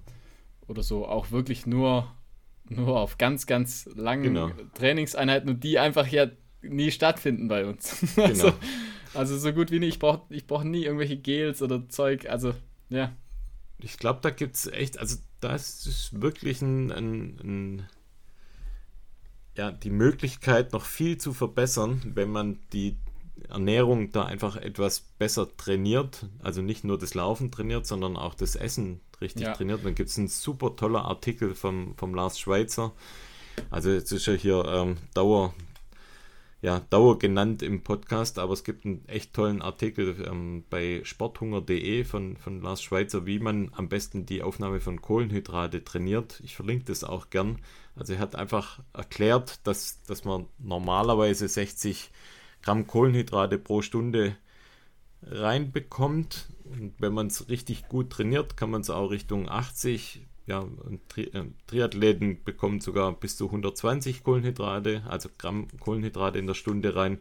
oder 0.67 0.83
so 0.83 1.05
auch 1.05 1.31
wirklich 1.31 1.65
nur, 1.65 2.11
nur 2.69 2.99
auf 2.99 3.17
ganz, 3.17 3.45
ganz 3.45 3.89
langen 3.95 4.23
genau. 4.23 4.51
Trainingseinheiten 4.73 5.49
und 5.49 5.63
die 5.63 5.79
einfach 5.79 6.07
ja 6.07 6.27
nie 6.61 6.91
stattfinden 6.91 7.47
bei 7.47 7.65
uns. 7.65 8.05
Genau. 8.15 8.27
also, 8.27 8.53
also 9.13 9.37
so 9.37 9.53
gut 9.53 9.69
wie 9.69 9.79
nie. 9.79 9.87
Ich 9.87 9.99
brauche 9.99 10.21
ich 10.29 10.47
brauch 10.47 10.63
nie 10.63 10.85
irgendwelche 10.85 11.17
Gels 11.17 11.61
oder 11.61 11.87
Zeug. 11.89 12.29
Also 12.29 12.53
ja 12.89 13.11
ich 13.79 13.97
glaube, 13.97 14.19
da 14.21 14.29
gibt 14.29 14.55
es 14.55 14.67
echt, 14.67 14.97
also 14.99 15.17
das 15.41 15.85
ist 15.85 16.21
wirklich 16.21 16.61
ein, 16.61 16.91
ein, 16.91 17.39
ein, 17.43 17.89
ja, 19.55 19.71
die 19.71 19.89
Möglichkeit, 19.89 20.73
noch 20.73 20.85
viel 20.85 21.17
zu 21.17 21.33
verbessern, 21.33 22.01
wenn 22.15 22.29
man 22.29 22.59
die 22.71 22.97
Ernährung 23.49 24.11
da 24.11 24.25
einfach 24.25 24.55
etwas 24.55 25.01
besser 25.01 25.55
trainiert. 25.57 26.25
Also 26.39 26.61
nicht 26.61 26.83
nur 26.83 26.97
das 26.97 27.13
Laufen 27.13 27.51
trainiert, 27.51 27.85
sondern 27.85 28.15
auch 28.15 28.35
das 28.35 28.55
Essen 28.55 29.01
richtig 29.21 29.43
ja. 29.43 29.53
trainiert. 29.53 29.83
Dann 29.83 29.95
gibt 29.95 30.09
es 30.09 30.17
einen 30.17 30.27
super 30.27 30.75
toller 30.75 31.05
Artikel 31.05 31.55
vom, 31.55 31.95
vom 31.97 32.15
Lars 32.15 32.39
Schweitzer. 32.39 32.93
Also 33.69 33.91
jetzt 33.91 34.11
ist 34.11 34.27
er 34.27 34.35
hier 34.35 34.65
ähm, 34.65 34.97
Dauer, 35.13 35.53
ja, 36.63 36.79
Dauer 36.79 37.19
genannt 37.19 37.61
im 37.61 37.83
Podcast, 37.83 38.39
aber 38.39 38.53
es 38.53 38.63
gibt 38.63 38.85
einen 38.85 39.05
echt 39.09 39.33
tollen 39.33 39.61
Artikel 39.61 40.15
ähm, 40.25 40.63
bei 40.69 41.01
sporthunger.de 41.03 42.05
von, 42.05 42.37
von 42.37 42.61
Lars 42.61 42.81
Schweitzer, 42.81 43.25
wie 43.25 43.39
man 43.39 43.69
am 43.75 43.89
besten 43.89 44.25
die 44.25 44.41
Aufnahme 44.41 44.79
von 44.79 45.01
Kohlenhydrate 45.01 45.83
trainiert. 45.83 46.39
Ich 46.41 46.55
verlinke 46.55 46.85
das 46.85 47.03
auch 47.03 47.29
gern. 47.29 47.59
Also 47.97 48.13
er 48.13 48.19
hat 48.19 48.37
einfach 48.37 48.79
erklärt, 48.93 49.59
dass, 49.67 50.03
dass 50.03 50.23
man 50.23 50.45
normalerweise 50.57 51.49
60 51.49 52.11
Gramm 52.61 52.87
Kohlenhydrate 52.87 53.57
pro 53.57 53.81
Stunde 53.81 54.37
reinbekommt. 55.21 56.47
Und 56.63 56.93
wenn 56.97 57.11
man 57.11 57.27
es 57.27 57.49
richtig 57.49 57.89
gut 57.89 58.09
trainiert, 58.09 58.55
kann 58.55 58.71
man 58.71 58.79
es 58.79 58.89
auch 58.89 59.11
Richtung 59.11 59.49
80 59.49 60.25
ja, 60.45 60.65
Tri 61.09 61.23
äh, 61.23 61.45
Triathleten 61.67 62.43
bekommen 62.43 62.81
sogar 62.81 63.13
bis 63.13 63.37
zu 63.37 63.45
120 63.45 64.23
Kohlenhydrate, 64.23 65.03
also 65.07 65.29
Gramm 65.37 65.67
Kohlenhydrate 65.79 66.39
in 66.39 66.47
der 66.47 66.53
Stunde 66.53 66.95
rein. 66.95 67.19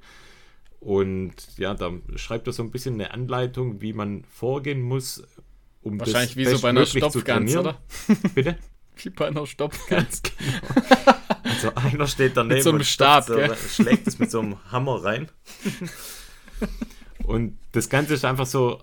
Und 0.80 1.34
ja, 1.58 1.74
da 1.74 1.92
schreibt 2.16 2.48
er 2.48 2.52
so 2.52 2.62
ein 2.62 2.72
bisschen 2.72 2.94
eine 2.94 3.12
Anleitung, 3.12 3.80
wie 3.80 3.92
man 3.92 4.24
vorgehen 4.24 4.82
muss, 4.82 5.22
um 5.82 5.98
Wahrscheinlich 6.00 6.34
das 6.34 6.36
wie 6.36 6.44
so 6.46 6.60
bei 6.60 6.70
einer 6.70 6.86
Stopfgans, 6.86 7.56
oder? 7.56 7.80
Bitte? 8.34 8.58
Wie 8.96 9.10
bei 9.10 9.28
einer 9.28 9.46
Stopfgans. 9.46 10.22
genau. 10.22 11.12
Also 11.44 11.74
einer 11.74 12.06
steht 12.06 12.36
daneben 12.36 12.54
mit 12.54 12.62
so 12.62 12.70
einem 12.70 12.84
Stab, 12.84 13.24
so, 13.24 13.36
schlägt 13.68 14.06
es 14.06 14.18
mit 14.18 14.30
so 14.30 14.40
einem 14.40 14.56
Hammer 14.72 15.04
rein. 15.04 15.28
und 17.24 17.58
das 17.72 17.88
Ganze 17.88 18.14
ist 18.14 18.24
einfach 18.24 18.46
so 18.46 18.82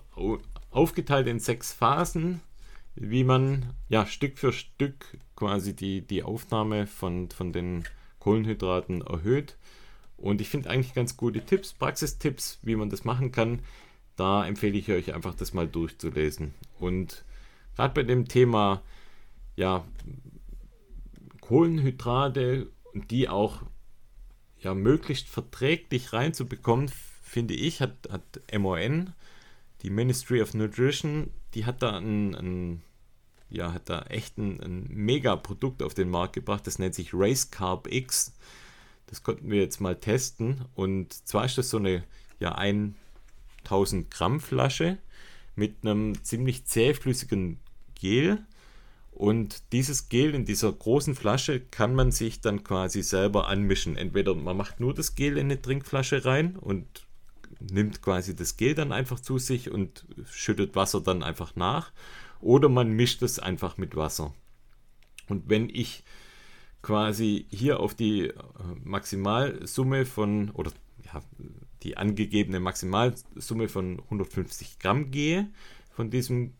aufgeteilt 0.70 1.28
in 1.28 1.40
sechs 1.40 1.74
Phasen 1.74 2.42
wie 2.96 3.24
man 3.24 3.74
ja 3.88 4.06
Stück 4.06 4.38
für 4.38 4.52
Stück 4.52 5.18
quasi 5.36 5.76
die, 5.76 6.02
die 6.02 6.24
Aufnahme 6.24 6.88
von, 6.88 7.30
von 7.30 7.54
den 7.54 7.86
Kohlenhydraten 8.20 9.02
erhöht. 9.02 9.58
Und 10.18 10.42
ich 10.42 10.50
finde 10.50 10.70
eigentlich 10.70 10.94
ganz 10.94 11.16
gute 11.16 11.46
Tipps, 11.46 11.74
Praxistipps, 11.74 12.60
wie 12.62 12.76
man 12.76 12.90
das 12.90 13.06
machen 13.06 13.32
kann. 13.32 13.60
Da 14.18 14.46
empfehle 14.46 14.78
ich 14.78 14.92
euch 14.92 15.14
einfach, 15.14 15.34
das 15.34 15.54
mal 15.54 15.68
durchzulesen. 15.68 16.54
Und 16.78 17.24
gerade 17.76 17.94
bei 17.94 18.04
dem 18.04 18.28
Thema 18.28 18.82
ja, 19.56 19.86
Kohlenhydrate 21.40 22.68
und 22.94 23.12
die 23.12 23.30
auch 23.30 23.62
ja, 24.60 24.74
möglichst 24.74 25.30
verträglich 25.30 26.12
reinzubekommen, 26.12 26.92
finde 27.22 27.54
ich, 27.54 27.82
hat, 27.82 28.10
hat 28.12 28.42
MON, 28.58 29.14
die 29.84 29.90
Ministry 29.90 30.42
of 30.42 30.54
Nutrition, 30.54 31.32
die 31.54 31.66
hat 31.66 31.82
da 31.82 31.98
ein, 31.98 32.36
ein 32.36 32.84
ja, 33.50 33.74
hat 33.74 33.90
da 33.90 34.04
echt 34.04 34.38
ein, 34.38 34.62
ein 34.62 34.88
Mega-Produkt 34.90 35.82
auf 35.82 35.94
den 35.94 36.10
Markt 36.10 36.34
gebracht. 36.34 36.68
Das 36.68 36.80
nennt 36.80 36.96
sich 36.96 37.14
Race 37.14 37.50
Carb 37.50 37.92
X. 37.92 38.34
Das 39.08 39.24
konnten 39.24 39.50
wir 39.50 39.60
jetzt 39.60 39.82
mal 39.82 39.96
testen. 39.96 40.66
Und 40.76 41.14
zwar 41.28 41.46
ist 41.46 41.58
das 41.58 41.70
so 41.70 41.78
eine 41.78 42.04
ja, 42.40 42.56
1000 42.56 44.12
Gramm 44.12 44.40
Flasche 44.40 44.98
mit 45.56 45.78
einem 45.82 46.24
ziemlich 46.24 46.66
zähflüssigen 46.66 47.60
Gel. 47.96 48.46
Und 49.12 49.74
dieses 49.74 50.10
Gel 50.10 50.34
in 50.36 50.46
dieser 50.46 50.72
großen 50.72 51.16
Flasche 51.16 51.60
kann 51.60 51.96
man 51.96 52.12
sich 52.12 52.40
dann 52.40 52.64
quasi 52.64 53.02
selber 53.02 53.48
anmischen. 53.48 53.98
Entweder 53.98 54.36
man 54.36 54.56
macht 54.56 54.80
nur 54.80 54.94
das 54.94 55.16
Gel 55.16 55.38
in 55.38 55.48
eine 55.48 55.62
Trinkflasche 55.62 56.24
rein 56.24 56.56
und 56.56 56.86
nimmt 57.60 58.02
quasi 58.02 58.36
das 58.36 58.58
Gel 58.58 58.76
dann 58.76 58.92
einfach 58.92 59.20
zu 59.20 59.38
sich 59.38 59.72
und 59.72 60.06
schüttet 60.30 60.76
Wasser 60.76 61.02
dann 61.02 61.24
einfach 61.24 61.56
nach. 61.56 61.92
Oder 62.42 62.70
man 62.70 62.92
mischt 62.92 63.22
es 63.22 63.40
einfach 63.40 63.78
mit 63.78 63.96
Wasser. 63.96 64.34
Und 65.28 65.50
wenn 65.50 65.70
ich 65.70 66.04
quasi 66.82 67.46
hier 67.50 67.80
auf 67.80 67.94
die 67.94 68.28
äh, 68.28 68.34
Maximalsumme 68.84 70.06
von, 70.06 70.50
oder 70.52 70.72
ja, 71.06 71.22
die 71.84 71.98
angegebene 71.98 72.60
Maximalsumme 72.60 73.70
von 73.70 74.00
150 74.00 74.80
Gramm 74.80 75.12
gehe, 75.12 75.50
von 75.92 76.10
diesem 76.10 76.54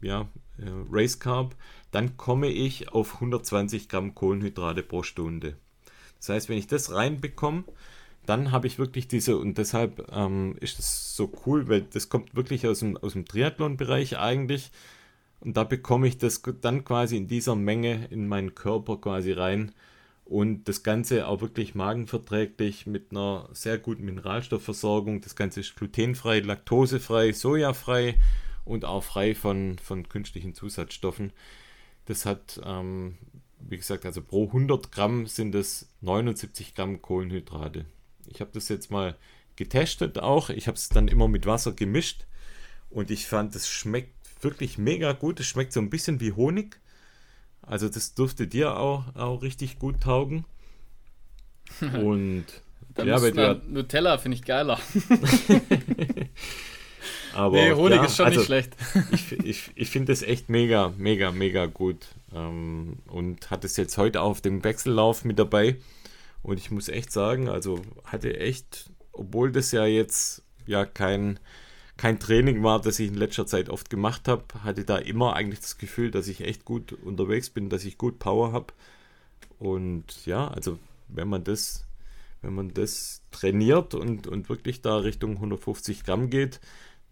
ja, 0.00 0.28
äh, 0.58 0.70
Race 0.90 1.18
Carb, 1.18 1.56
dann 1.90 2.16
komme 2.16 2.48
ich 2.48 2.90
auf 2.90 3.14
120 3.14 3.88
Gramm 3.88 4.14
Kohlenhydrate 4.14 4.82
pro 4.82 5.02
Stunde. 5.02 5.56
Das 6.18 6.28
heißt, 6.28 6.48
wenn 6.48 6.58
ich 6.58 6.66
das 6.66 6.92
reinbekomme, 6.92 7.64
dann 8.26 8.52
habe 8.52 8.66
ich 8.66 8.78
wirklich 8.78 9.08
diese, 9.08 9.36
und 9.38 9.58
deshalb 9.58 10.10
ähm, 10.12 10.56
ist 10.60 10.78
das 10.78 11.16
so 11.16 11.32
cool, 11.46 11.68
weil 11.68 11.82
das 11.82 12.08
kommt 12.08 12.34
wirklich 12.34 12.66
aus 12.66 12.80
dem, 12.80 12.96
aus 12.96 13.14
dem 13.14 13.24
Triathlon-Bereich 13.24 14.18
eigentlich. 14.18 14.70
Und 15.40 15.56
da 15.56 15.64
bekomme 15.64 16.06
ich 16.06 16.18
das 16.18 16.42
dann 16.60 16.84
quasi 16.84 17.16
in 17.16 17.26
dieser 17.26 17.56
Menge 17.56 18.06
in 18.10 18.28
meinen 18.28 18.54
Körper 18.54 18.98
quasi 18.98 19.32
rein. 19.32 19.72
Und 20.24 20.68
das 20.68 20.84
Ganze 20.84 21.26
auch 21.26 21.40
wirklich 21.40 21.74
magenverträglich 21.74 22.86
mit 22.86 23.10
einer 23.10 23.48
sehr 23.52 23.78
guten 23.78 24.04
Mineralstoffversorgung. 24.04 25.22
Das 25.22 25.34
Ganze 25.34 25.60
ist 25.60 25.74
glutenfrei, 25.74 26.40
laktosefrei, 26.40 27.32
sojafrei 27.32 28.16
und 28.64 28.84
auch 28.84 29.02
frei 29.02 29.34
von, 29.34 29.78
von 29.78 30.08
künstlichen 30.08 30.54
Zusatzstoffen. 30.54 31.32
Das 32.04 32.26
hat, 32.26 32.60
ähm, 32.64 33.16
wie 33.58 33.76
gesagt, 33.76 34.06
also 34.06 34.22
pro 34.22 34.46
100 34.46 34.92
Gramm 34.92 35.26
sind 35.26 35.54
es 35.54 35.88
79 36.00 36.74
Gramm 36.74 37.02
Kohlenhydrate. 37.02 37.86
Ich 38.30 38.40
habe 38.40 38.50
das 38.52 38.68
jetzt 38.68 38.90
mal 38.90 39.16
getestet 39.56 40.18
auch. 40.18 40.50
Ich 40.50 40.66
habe 40.66 40.76
es 40.76 40.88
dann 40.88 41.08
immer 41.08 41.28
mit 41.28 41.46
Wasser 41.46 41.72
gemischt 41.72 42.26
und 42.88 43.10
ich 43.10 43.26
fand, 43.26 43.54
es 43.54 43.68
schmeckt 43.68 44.14
wirklich 44.42 44.78
mega 44.78 45.12
gut. 45.12 45.40
Es 45.40 45.46
schmeckt 45.46 45.72
so 45.72 45.80
ein 45.80 45.90
bisschen 45.90 46.20
wie 46.20 46.32
Honig. 46.32 46.80
Also 47.62 47.88
das 47.88 48.14
dürfte 48.14 48.46
dir 48.46 48.78
auch, 48.78 49.14
auch 49.14 49.42
richtig 49.42 49.78
gut 49.78 50.00
taugen. 50.00 50.44
Und 51.80 52.46
Dann 52.94 53.06
ja, 53.06 53.18
ja, 53.18 53.36
wir- 53.36 53.60
Nutella 53.68 54.18
finde 54.18 54.36
ich 54.36 54.44
geiler. 54.44 54.80
aber 57.34 57.56
nee, 57.56 57.72
Honig 57.72 57.98
ja, 57.98 58.04
ist 58.04 58.16
schon 58.16 58.26
also 58.26 58.40
nicht 58.40 58.46
schlecht. 58.46 58.76
ich, 59.12 59.32
ich, 59.44 59.70
ich 59.74 59.90
finde 59.90 60.12
das 60.12 60.22
echt 60.22 60.48
mega, 60.48 60.92
mega, 60.96 61.30
mega 61.30 61.66
gut. 61.66 62.06
Ähm, 62.34 62.98
und 63.06 63.50
hatte 63.50 63.66
es 63.66 63.76
jetzt 63.76 63.98
heute 63.98 64.22
auch 64.22 64.30
auf 64.30 64.40
dem 64.40 64.64
Wechsellauf 64.64 65.24
mit 65.24 65.38
dabei. 65.38 65.76
Und 66.42 66.58
ich 66.58 66.70
muss 66.70 66.88
echt 66.88 67.12
sagen, 67.12 67.48
also 67.48 67.82
hatte 68.04 68.38
echt, 68.38 68.90
obwohl 69.12 69.52
das 69.52 69.72
ja 69.72 69.84
jetzt 69.86 70.42
ja 70.66 70.84
kein, 70.84 71.38
kein 71.96 72.18
Training 72.18 72.62
war, 72.62 72.80
das 72.80 72.98
ich 72.98 73.08
in 73.08 73.14
letzter 73.14 73.46
Zeit 73.46 73.68
oft 73.68 73.90
gemacht 73.90 74.28
habe, 74.28 74.44
hatte 74.62 74.84
da 74.84 74.96
immer 74.96 75.34
eigentlich 75.34 75.60
das 75.60 75.78
Gefühl, 75.78 76.10
dass 76.10 76.28
ich 76.28 76.42
echt 76.42 76.64
gut 76.64 76.92
unterwegs 76.92 77.50
bin, 77.50 77.68
dass 77.68 77.84
ich 77.84 77.98
gut 77.98 78.18
Power 78.18 78.52
habe. 78.52 78.72
Und 79.58 80.24
ja, 80.24 80.48
also 80.48 80.78
wenn 81.08 81.28
man 81.28 81.44
das, 81.44 81.86
wenn 82.40 82.54
man 82.54 82.72
das 82.72 83.22
trainiert 83.30 83.94
und, 83.94 84.26
und 84.26 84.48
wirklich 84.48 84.80
da 84.80 84.96
Richtung 84.96 85.32
150 85.36 86.04
Gramm 86.04 86.30
geht, 86.30 86.60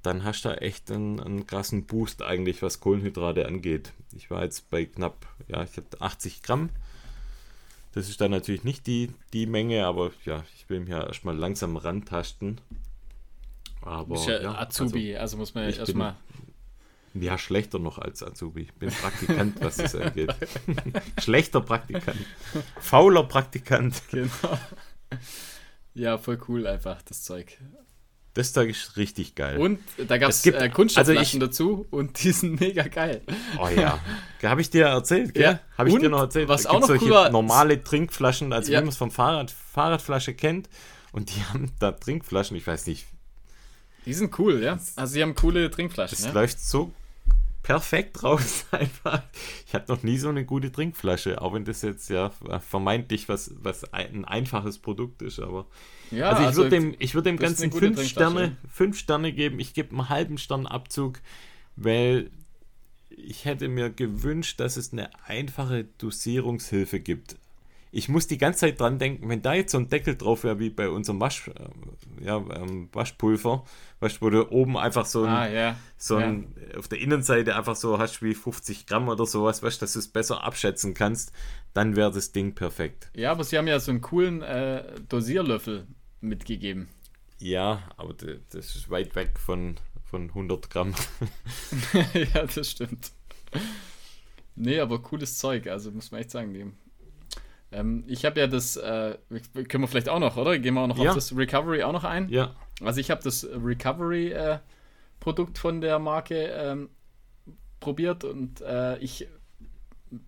dann 0.02 0.24
hast 0.24 0.44
du 0.44 0.50
da 0.50 0.54
echt 0.54 0.90
einen, 0.90 1.20
einen 1.20 1.46
krassen 1.46 1.84
Boost 1.84 2.22
eigentlich, 2.22 2.62
was 2.62 2.80
Kohlenhydrate 2.80 3.46
angeht. 3.46 3.92
Ich 4.14 4.30
war 4.30 4.44
jetzt 4.44 4.70
bei 4.70 4.84
knapp, 4.86 5.26
ja, 5.48 5.62
ich 5.64 5.76
hatte 5.76 6.00
80 6.00 6.42
Gramm. 6.42 6.70
Das 7.98 8.08
ist 8.08 8.20
dann 8.20 8.30
natürlich 8.30 8.62
nicht 8.62 8.86
die, 8.86 9.10
die 9.32 9.46
Menge, 9.46 9.84
aber 9.84 10.12
ja, 10.24 10.44
ich 10.54 10.70
will 10.70 10.78
mich 10.78 10.90
ja 10.90 11.04
erstmal 11.04 11.36
langsam 11.36 11.76
rantasten. 11.76 12.60
Aber 13.82 14.04
Du 14.04 14.12
bist 14.12 14.28
ja, 14.28 14.40
ja, 14.40 14.54
Azubi, 14.56 15.16
also, 15.16 15.36
muss 15.36 15.52
man 15.54 15.66
bin- 15.66 15.74
erstmal. 15.76 16.10
Also, 17.14 17.24
ja, 17.26 17.36
schlechter 17.38 17.80
noch 17.80 17.98
als 17.98 18.22
Azubi. 18.22 18.60
Ich 18.62 18.72
bin 18.74 18.90
Praktikant, 18.90 19.60
was 19.60 19.78
das 19.78 19.96
angeht. 19.96 20.32
Schlechter 21.20 21.60
Praktikant. 21.60 22.18
Fauler 22.78 23.24
Praktikant. 23.24 24.00
Genau. 24.12 24.30
Ja, 25.94 26.18
voll 26.18 26.38
cool 26.46 26.68
einfach, 26.68 27.02
das 27.02 27.24
Zeug. 27.24 27.58
Das 28.38 28.52
Tag 28.52 28.68
ist 28.68 28.96
richtig 28.96 29.34
geil. 29.34 29.58
Und 29.58 29.80
da 30.06 30.16
gab 30.16 30.30
Es 30.30 30.42
gibt- 30.42 30.58
äh, 30.58 30.68
Kunststoffflaschen 30.68 31.40
also 31.42 31.46
dazu 31.46 31.86
und 31.90 32.22
die 32.22 32.30
sind 32.30 32.60
mega 32.60 32.84
geil. 32.84 33.20
Oh 33.58 33.66
ja. 33.68 33.98
Habe 34.44 34.60
ich 34.60 34.70
dir 34.70 34.86
erzählt, 34.86 35.34
gell? 35.34 35.42
Ja. 35.42 35.60
Habe 35.76 35.88
ich 35.88 35.94
Und 35.96 36.02
dir 36.02 36.08
noch 36.08 36.20
erzählt? 36.20 36.48
was 36.48 36.64
auch 36.66 36.78
noch 36.78 36.86
solche 36.86 37.06
cool 37.06 37.10
war- 37.10 37.30
normale 37.30 37.82
Trinkflaschen, 37.82 38.52
also 38.52 38.70
Ja. 38.70 38.78
wie 38.78 38.84
man 38.84 38.90
es 38.90 38.96
vom 38.96 39.10
Fahrrad, 39.10 39.50
Fahrradflasche 39.50 40.34
kennt. 40.34 40.68
Und 41.10 41.34
die 41.34 41.42
haben 41.52 41.72
da 41.80 41.90
Trinkflaschen, 41.90 42.56
ich 42.56 42.64
weiß 42.64 42.86
nicht, 42.86 43.06
Die 44.06 44.14
sind 44.14 44.38
cool, 44.38 44.62
ja. 44.62 44.78
Also 44.94 45.12
sie 45.14 45.20
haben 45.20 45.34
coole 45.34 45.68
Trinkflaschen, 45.68 46.16
das 46.16 46.26
ja. 46.26 46.32
läuft 46.32 46.60
so 46.60 46.92
perfekt 47.64 48.22
raus 48.22 48.66
einfach. 48.70 49.22
Ich 49.66 49.74
hatte 49.74 49.90
noch 49.92 50.04
nie 50.04 50.16
so 50.16 50.28
eine 50.28 50.44
gute 50.44 50.70
Trinkflasche, 50.70 51.42
auch 51.42 51.54
wenn 51.54 51.64
das 51.64 51.82
jetzt 51.82 52.08
ja 52.08 52.30
vermeintlich 52.68 53.28
was, 53.28 53.50
was 53.60 53.92
ein 53.92 54.24
einfaches 54.24 54.78
Produkt 54.78 55.22
ist, 55.22 55.40
aber 55.40 55.66
ja 56.10 56.30
also 56.30 56.50
ich 56.50 56.56
würde 56.56 56.70
dem, 56.70 56.94
ich 56.98 57.14
würd 57.14 57.26
dem 57.26 57.36
Ganzen 57.36 57.70
fünf. 57.72 58.02
Sterne, 58.04 58.56
fünf 58.72 58.98
Sterne 58.98 59.32
geben. 59.32 59.58
Ich 59.60 59.74
gebe 59.74 59.90
einen 59.90 60.08
halben 60.08 60.38
Stern 60.38 60.66
Abzug, 60.66 61.20
weil 61.76 62.30
ich 63.10 63.44
hätte 63.44 63.68
mir 63.68 63.90
gewünscht, 63.90 64.60
dass 64.60 64.76
es 64.76 64.92
eine 64.92 65.10
einfache 65.26 65.84
Dosierungshilfe 65.98 67.00
gibt. 67.00 67.36
Ich 67.90 68.10
muss 68.10 68.26
die 68.26 68.36
ganze 68.36 68.60
Zeit 68.60 68.78
dran 68.80 68.98
denken, 68.98 69.30
wenn 69.30 69.40
da 69.40 69.54
jetzt 69.54 69.72
so 69.72 69.78
ein 69.78 69.88
Deckel 69.88 70.14
drauf 70.14 70.44
wäre, 70.44 70.58
wie 70.58 70.68
bei 70.68 70.90
unserem 70.90 71.20
Wasch, 71.20 71.48
äh, 71.48 72.24
ja, 72.24 72.36
ähm, 72.36 72.90
Waschpulver, 72.92 73.64
weißt 74.00 74.20
wo 74.20 74.28
du 74.28 74.50
oben 74.52 74.76
einfach 74.76 75.06
so 75.06 75.22
ein, 75.24 75.30
Ah, 75.30 75.48
ja. 75.48 75.76
so 75.96 76.16
ein, 76.16 76.54
auf 76.76 76.88
der 76.88 77.00
Innenseite 77.00 77.56
einfach 77.56 77.76
so 77.76 77.98
hast 77.98 78.22
wie 78.22 78.34
50 78.34 78.86
Gramm 78.86 79.08
oder 79.08 79.24
sowas, 79.24 79.62
weißt 79.62 79.80
dass 79.80 79.94
du 79.94 80.00
es 80.00 80.08
besser 80.08 80.44
abschätzen 80.44 80.92
kannst, 80.92 81.32
dann 81.72 81.96
wäre 81.96 82.12
das 82.12 82.30
Ding 82.32 82.54
perfekt. 82.54 83.08
ja, 83.14 83.30
aber 83.32 83.42
sie 83.42 83.56
haben 83.56 83.66
ja 83.66 83.80
so 83.80 83.90
einen 83.90 84.02
coolen 84.02 84.42
äh, 84.42 84.84
Dosierlöffel 85.08 85.86
mitgegeben. 86.20 86.88
Ja, 87.38 87.82
aber 87.96 88.14
das 88.14 88.74
ist 88.76 88.90
weit 88.90 89.14
weg 89.14 89.38
von, 89.38 89.76
von 90.04 90.24
100 90.28 90.70
Gramm. 90.70 90.94
ja, 92.34 92.46
das 92.46 92.70
stimmt. 92.70 93.12
Nee, 94.56 94.80
aber 94.80 95.00
cooles 95.02 95.38
Zeug, 95.38 95.68
also 95.68 95.90
muss 95.92 96.10
man 96.10 96.20
echt 96.20 96.30
sagen. 96.32 96.52
Die, 96.52 96.66
ähm, 97.70 98.02
ich 98.08 98.24
habe 98.24 98.40
ja 98.40 98.46
das, 98.48 98.76
äh, 98.76 99.16
können 99.68 99.84
wir 99.84 99.88
vielleicht 99.88 100.08
auch 100.08 100.18
noch, 100.18 100.36
oder? 100.36 100.58
Gehen 100.58 100.74
wir 100.74 100.80
auch 100.80 100.88
noch 100.88 100.98
Ja. 100.98 101.10
auf 101.10 101.14
das 101.14 101.36
Recovery 101.36 101.82
auch 101.84 101.92
noch 101.92 102.04
ein? 102.04 102.28
Ja, 102.28 102.56
Also 102.82 103.00
ich 103.00 103.10
habe 103.10 103.22
das 103.22 103.44
Recovery-Produkt 103.44 105.58
von 105.58 105.80
der 105.80 105.98
Marke 105.98 106.46
ähm, 106.46 106.88
probiert 107.80 108.24
und 108.24 108.60
äh, 108.62 108.98
ich 108.98 109.28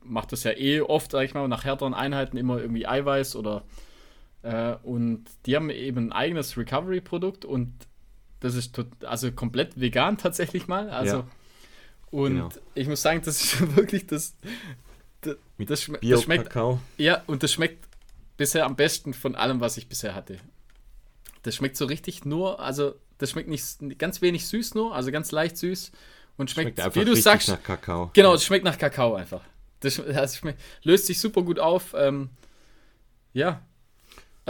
mache 0.05 0.29
das 0.29 0.45
ja 0.45 0.53
eh 0.53 0.83
oft, 0.83 1.11
sag 1.11 1.25
ich 1.25 1.35
mal, 1.35 1.49
nach 1.49 1.65
härteren 1.65 1.95
Einheiten 1.95 2.37
immer 2.37 2.61
irgendwie 2.61 2.87
Eiweiß 2.87 3.35
oder 3.35 3.65
äh, 4.43 4.75
und 4.83 5.25
die 5.47 5.57
haben 5.57 5.71
eben 5.71 6.09
ein 6.09 6.13
eigenes 6.13 6.57
Recovery-Produkt 6.57 7.45
und 7.45 7.73
das 8.41 8.55
ist 8.55 8.75
tot, 8.75 8.87
also 9.05 9.31
komplett 9.33 9.79
vegan 9.81 10.17
tatsächlich 10.19 10.67
mal. 10.67 10.89
Also 10.91 11.17
Ja. 11.19 11.29
und 12.11 12.35
Genau. 12.35 12.49
ich 12.75 12.89
muss 12.89 13.03
sagen, 13.03 13.21
das 13.25 13.43
ist 13.43 13.61
wirklich 13.77 14.07
das. 14.07 14.35
Das, 15.23 15.37
das, 15.59 15.83
schme 15.83 15.99
das 16.03 16.23
schmeckt 16.23 16.45
Bio-Kakao. 16.45 16.81
ja, 16.97 17.23
und 17.27 17.43
das 17.43 17.53
schmeckt 17.53 17.87
bisher 18.39 18.65
am 18.65 18.77
besten 18.77 19.13
von 19.13 19.35
allem, 19.35 19.61
was 19.61 19.77
ich 19.77 19.87
bisher 19.89 20.15
hatte. 20.15 20.39
Das 21.43 21.55
schmeckt 21.57 21.77
so 21.77 21.85
richtig 21.85 22.25
nur, 22.25 22.61
also 22.61 22.95
das 23.19 23.33
schmeckt 23.33 23.49
nicht 23.51 23.99
ganz 23.99 24.23
wenig 24.23 24.47
süß 24.47 24.75
nur, 24.75 24.95
also 24.95 25.11
ganz 25.13 25.31
leicht 25.31 25.59
süß 25.59 25.93
und 26.39 26.51
schmeckt, 26.51 26.81
Schmeckt 26.81 26.97
wie 26.97 27.05
du 27.05 27.15
sagst, 27.15 27.49
nach 27.49 27.63
Kakao. 27.63 28.11
genau, 28.15 28.33
es 28.33 28.45
schmeckt 28.45 28.65
nach 28.65 28.79
Kakao 28.79 29.15
einfach. 29.15 29.43
Das, 29.81 29.97
das 29.97 30.37
schmeckt, 30.39 30.59
löst 30.83 31.07
sich 31.07 31.21
super 31.21 31.43
gut 31.43 31.59
auf. 31.59 31.95
Ähm, 31.95 32.31
ja, 33.35 33.61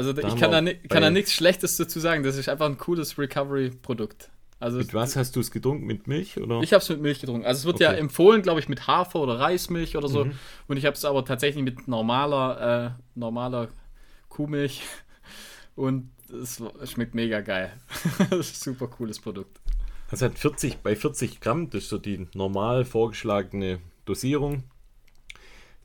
also 0.00 0.12
Da 0.14 0.26
ich 0.28 0.36
kann 0.36 0.50
da, 0.50 0.72
kann 0.88 1.02
da 1.02 1.10
nichts 1.10 1.32
Schlechtes 1.32 1.76
dazu 1.76 2.00
sagen. 2.00 2.22
Das 2.22 2.36
ist 2.36 2.48
einfach 2.48 2.66
ein 2.66 2.78
cooles 2.78 3.18
Recovery-Produkt. 3.18 4.30
Also 4.58 4.78
Mit 4.78 4.92
was 4.94 5.16
hast 5.16 5.36
du 5.36 5.40
es 5.40 5.50
getrunken? 5.50 5.86
Mit 5.86 6.06
Milch 6.06 6.38
oder? 6.38 6.60
ich 6.62 6.72
habe 6.72 6.82
es 6.82 6.88
mit 6.88 7.00
Milch 7.00 7.20
getrunken. 7.20 7.46
Also 7.46 7.60
es 7.60 7.64
wird 7.66 7.80
ja 7.80 7.90
Okay. 7.90 8.00
empfohlen, 8.00 8.42
glaube 8.42 8.60
ich, 8.60 8.68
mit 8.68 8.86
Hafer 8.86 9.20
oder 9.20 9.38
Reismilch 9.38 9.96
oder 9.96 10.08
so. 10.08 10.24
Mhm. 10.26 10.32
Und 10.68 10.76
ich 10.76 10.84
habe 10.86 10.94
es 10.94 11.04
aber 11.04 11.24
tatsächlich 11.24 11.62
mit 11.64 11.88
normaler, 11.88 12.96
äh, 12.96 13.18
normaler 13.18 13.68
Kuhmilch. 14.28 14.82
Und 15.76 16.10
es 16.30 16.62
schmeckt 16.84 17.14
mega 17.14 17.40
geil. 17.40 17.72
das 18.30 18.50
ist 18.50 18.66
ein 18.66 18.74
super 18.74 18.88
cooles 18.88 19.18
Produkt. 19.20 19.60
Das 20.10 20.22
hat 20.22 20.38
40 20.38 20.78
bei 20.78 20.96
40 20.96 21.40
Gramm, 21.40 21.70
das 21.70 21.84
ist 21.84 21.88
so 21.90 21.98
die 21.98 22.26
normal 22.34 22.84
vorgeschlagene 22.84 23.78
Dosierung. 24.04 24.64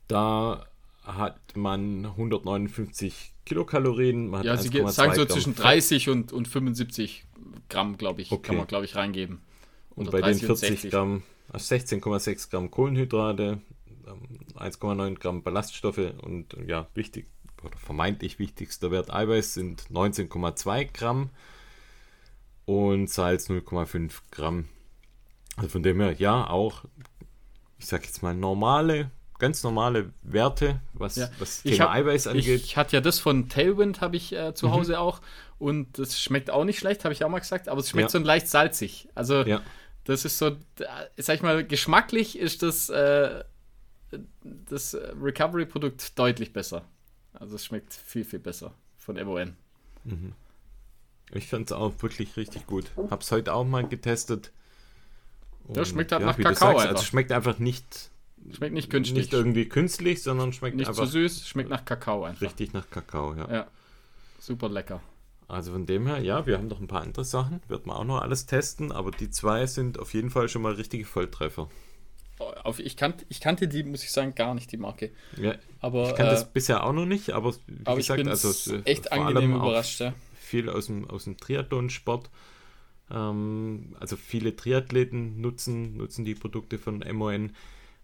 Da 0.08 0.66
hat 1.02 1.38
man 1.56 2.04
159 2.04 3.32
Kilokalorien. 3.46 4.28
Man 4.28 4.40
hat 4.40 4.46
Ja, 4.46 4.56
sie 4.58 4.68
1,2 4.68 4.90
sagen 4.90 5.14
so 5.14 5.24
zwischen 5.24 5.54
Fett. 5.54 5.64
30 5.64 6.10
und, 6.10 6.32
und 6.32 6.46
75 6.48 7.24
Gramm, 7.70 7.96
glaube 7.96 8.20
ich, 8.20 8.30
Okay. 8.30 8.42
kann 8.48 8.56
man, 8.58 8.66
glaube 8.66 8.84
ich, 8.84 8.94
reingeben. 8.96 9.40
Und 9.94 10.08
Oder 10.08 10.12
bei 10.12 10.18
den 10.18 10.38
30 10.38 10.42
und 10.42 10.46
40 10.58 10.68
60. 10.68 10.90
Gramm, 10.90 11.22
also 11.50 11.74
16,6 11.74 12.50
Gramm 12.50 12.70
Kohlenhydrate, 12.70 13.60
ähm, 14.06 14.20
1,9 14.56 15.18
Gramm 15.18 15.42
Ballaststoffe 15.42 16.12
und 16.22 16.52
äh, 16.54 16.64
ja, 16.66 16.86
wichtig 16.94 17.26
oder 17.64 17.78
vermeintlich 17.78 18.38
wichtigster 18.38 18.90
Wert 18.90 19.12
Eiweiß 19.12 19.54
sind 19.54 19.84
19,2 19.90 20.88
Gramm 20.92 21.30
und 22.66 23.08
Salz 23.08 23.48
0,5 23.48 24.12
Gramm. 24.30 24.68
Also 25.56 25.70
von 25.70 25.82
dem 25.82 26.00
her, 26.00 26.12
ja, 26.18 26.46
auch, 26.48 26.84
ich 27.78 27.86
sag 27.86 28.04
jetzt 28.04 28.22
mal, 28.22 28.34
normale, 28.34 29.10
ganz 29.38 29.62
normale 29.62 30.12
Werte, 30.22 30.80
was, 30.94 31.16
Ja. 31.16 31.28
was 31.38 31.64
Ich 31.64 31.72
Thema 31.76 31.90
hab- 31.90 31.94
Eiweiß 31.96 32.26
angeht. 32.28 32.62
Ich 32.62 32.76
hatte 32.76 32.96
ja 32.96 33.00
das 33.00 33.18
von 33.18 33.48
Tailwind, 33.48 34.00
habe 34.00 34.16
ich 34.16 34.32
äh, 34.34 34.48
Mhm. 34.50 34.54
zu 34.56 34.70
Hause 34.70 34.98
auch. 35.00 35.20
Und 35.58 35.98
das 35.98 36.20
schmeckt 36.20 36.50
auch 36.50 36.64
nicht 36.64 36.78
schlecht, 36.78 37.04
habe 37.04 37.12
ich 37.14 37.24
auch 37.24 37.28
mal 37.28 37.38
gesagt. 37.38 37.68
Aber 37.68 37.80
es 37.80 37.90
schmeckt 37.90 38.12
Ja. 38.12 38.20
so 38.20 38.24
leicht 38.26 38.48
salzig. 38.48 39.08
Also 39.14 39.42
ja, 39.42 39.62
das 40.04 40.24
ist 40.24 40.38
so, 40.38 40.56
sag 41.16 41.36
ich 41.36 41.42
mal, 41.42 41.64
geschmacklich 41.66 42.38
ist 42.38 42.62
das, 42.62 42.88
äh, 42.90 43.42
das 44.42 44.94
Recovery-Produkt 45.20 46.18
deutlich 46.18 46.52
besser. 46.52 46.84
Also 47.34 47.56
es 47.56 47.64
schmeckt 47.64 47.92
viel, 47.92 48.24
viel 48.24 48.38
besser 48.38 48.72
von 48.96 49.16
MON. 49.16 49.56
ich 51.32 51.48
fand 51.48 51.66
es 51.70 51.72
auch 51.72 51.92
wirklich 52.02 52.36
richtig 52.36 52.66
gut. 52.66 52.86
Hab's 53.10 53.30
heute 53.32 53.52
auch 53.52 53.64
mal 53.64 53.86
getestet. 53.86 54.52
Ja, 55.74 55.84
schmeckt 55.84 56.12
halt 56.12 56.22
nach 56.22 56.38
wie 56.38 56.44
du 56.44 56.48
Kakao 56.50 56.78
sagst. 56.78 56.86
Also 56.86 57.02
schmeckt 57.04 57.32
einfach 57.32 57.58
nicht 57.58 58.10
Schmeckt 58.52 58.74
nicht 58.74 58.90
künstlich. 58.90 59.18
Nicht 59.18 59.32
irgendwie 59.32 59.68
künstlich, 59.68 60.22
sondern 60.22 60.52
schmeckt 60.52 60.76
Nicht 60.76 60.88
einfach 60.88 61.04
zu 61.04 61.10
süß, 61.10 61.48
schmeckt 61.48 61.70
nach 61.70 61.84
Kakao 61.84 62.24
einfach. 62.24 62.42
richtig 62.42 62.72
nach 62.72 62.88
Kakao, 62.90 63.34
ja. 63.34 63.50
Ja. 63.50 63.66
Super 64.38 64.68
lecker. 64.68 65.00
Also 65.48 65.72
von 65.72 65.86
dem 65.86 66.06
her, 66.06 66.18
ja, 66.18 66.46
wir 66.46 66.58
haben 66.58 66.66
noch 66.66 66.80
ein 66.80 66.88
paar 66.88 67.02
andere 67.02 67.24
Sachen, 67.24 67.60
wird 67.68 67.86
man 67.86 67.96
auch 67.96 68.04
noch 68.04 68.20
alles 68.20 68.46
testen, 68.46 68.90
aber 68.90 69.12
die 69.12 69.30
zwei 69.30 69.66
sind 69.66 69.98
auf 69.98 70.12
jeden 70.12 70.30
Fall 70.30 70.48
schon 70.48 70.62
mal 70.62 70.72
richtige 70.74 71.04
Volltreffer. 71.04 71.68
Auf, 72.38 72.80
ich, 72.80 72.96
kannte, 72.96 73.24
ich 73.28 73.40
kannte 73.40 73.66
die, 73.66 73.82
muss 73.82 74.02
ich 74.02 74.10
sagen, 74.12 74.34
gar 74.34 74.54
nicht, 74.54 74.70
die 74.70 74.76
Marke. 74.76 75.10
Ja, 75.38 75.54
Aber, 75.80 76.10
ich 76.10 76.16
kann 76.16 76.26
äh, 76.26 76.30
das 76.30 76.52
bisher 76.52 76.84
auch 76.84 76.92
noch 76.92 77.06
nicht, 77.06 77.30
aber 77.30 77.54
wie 77.54 77.86
aber 77.86 77.98
ich 77.98 78.08
gesagt, 78.08 78.18
bin 78.18 78.28
also 78.28 78.74
äh, 78.74 78.82
echt 78.82 79.10
angenehm 79.10 79.54
überrascht. 79.54 80.00
Ja. 80.00 80.12
Viel 80.34 80.68
aus 80.68 80.86
dem, 80.86 81.08
aus 81.08 81.24
dem 81.24 81.38
Triathlon-Sport. 81.38 82.28
Ähm, 83.10 83.96
also 83.98 84.16
viele 84.16 84.54
Triathleten 84.54 85.40
nutzen, 85.40 85.96
nutzen 85.96 86.24
die 86.26 86.34
Produkte 86.34 86.78
von 86.78 87.02
MON, 87.12 87.52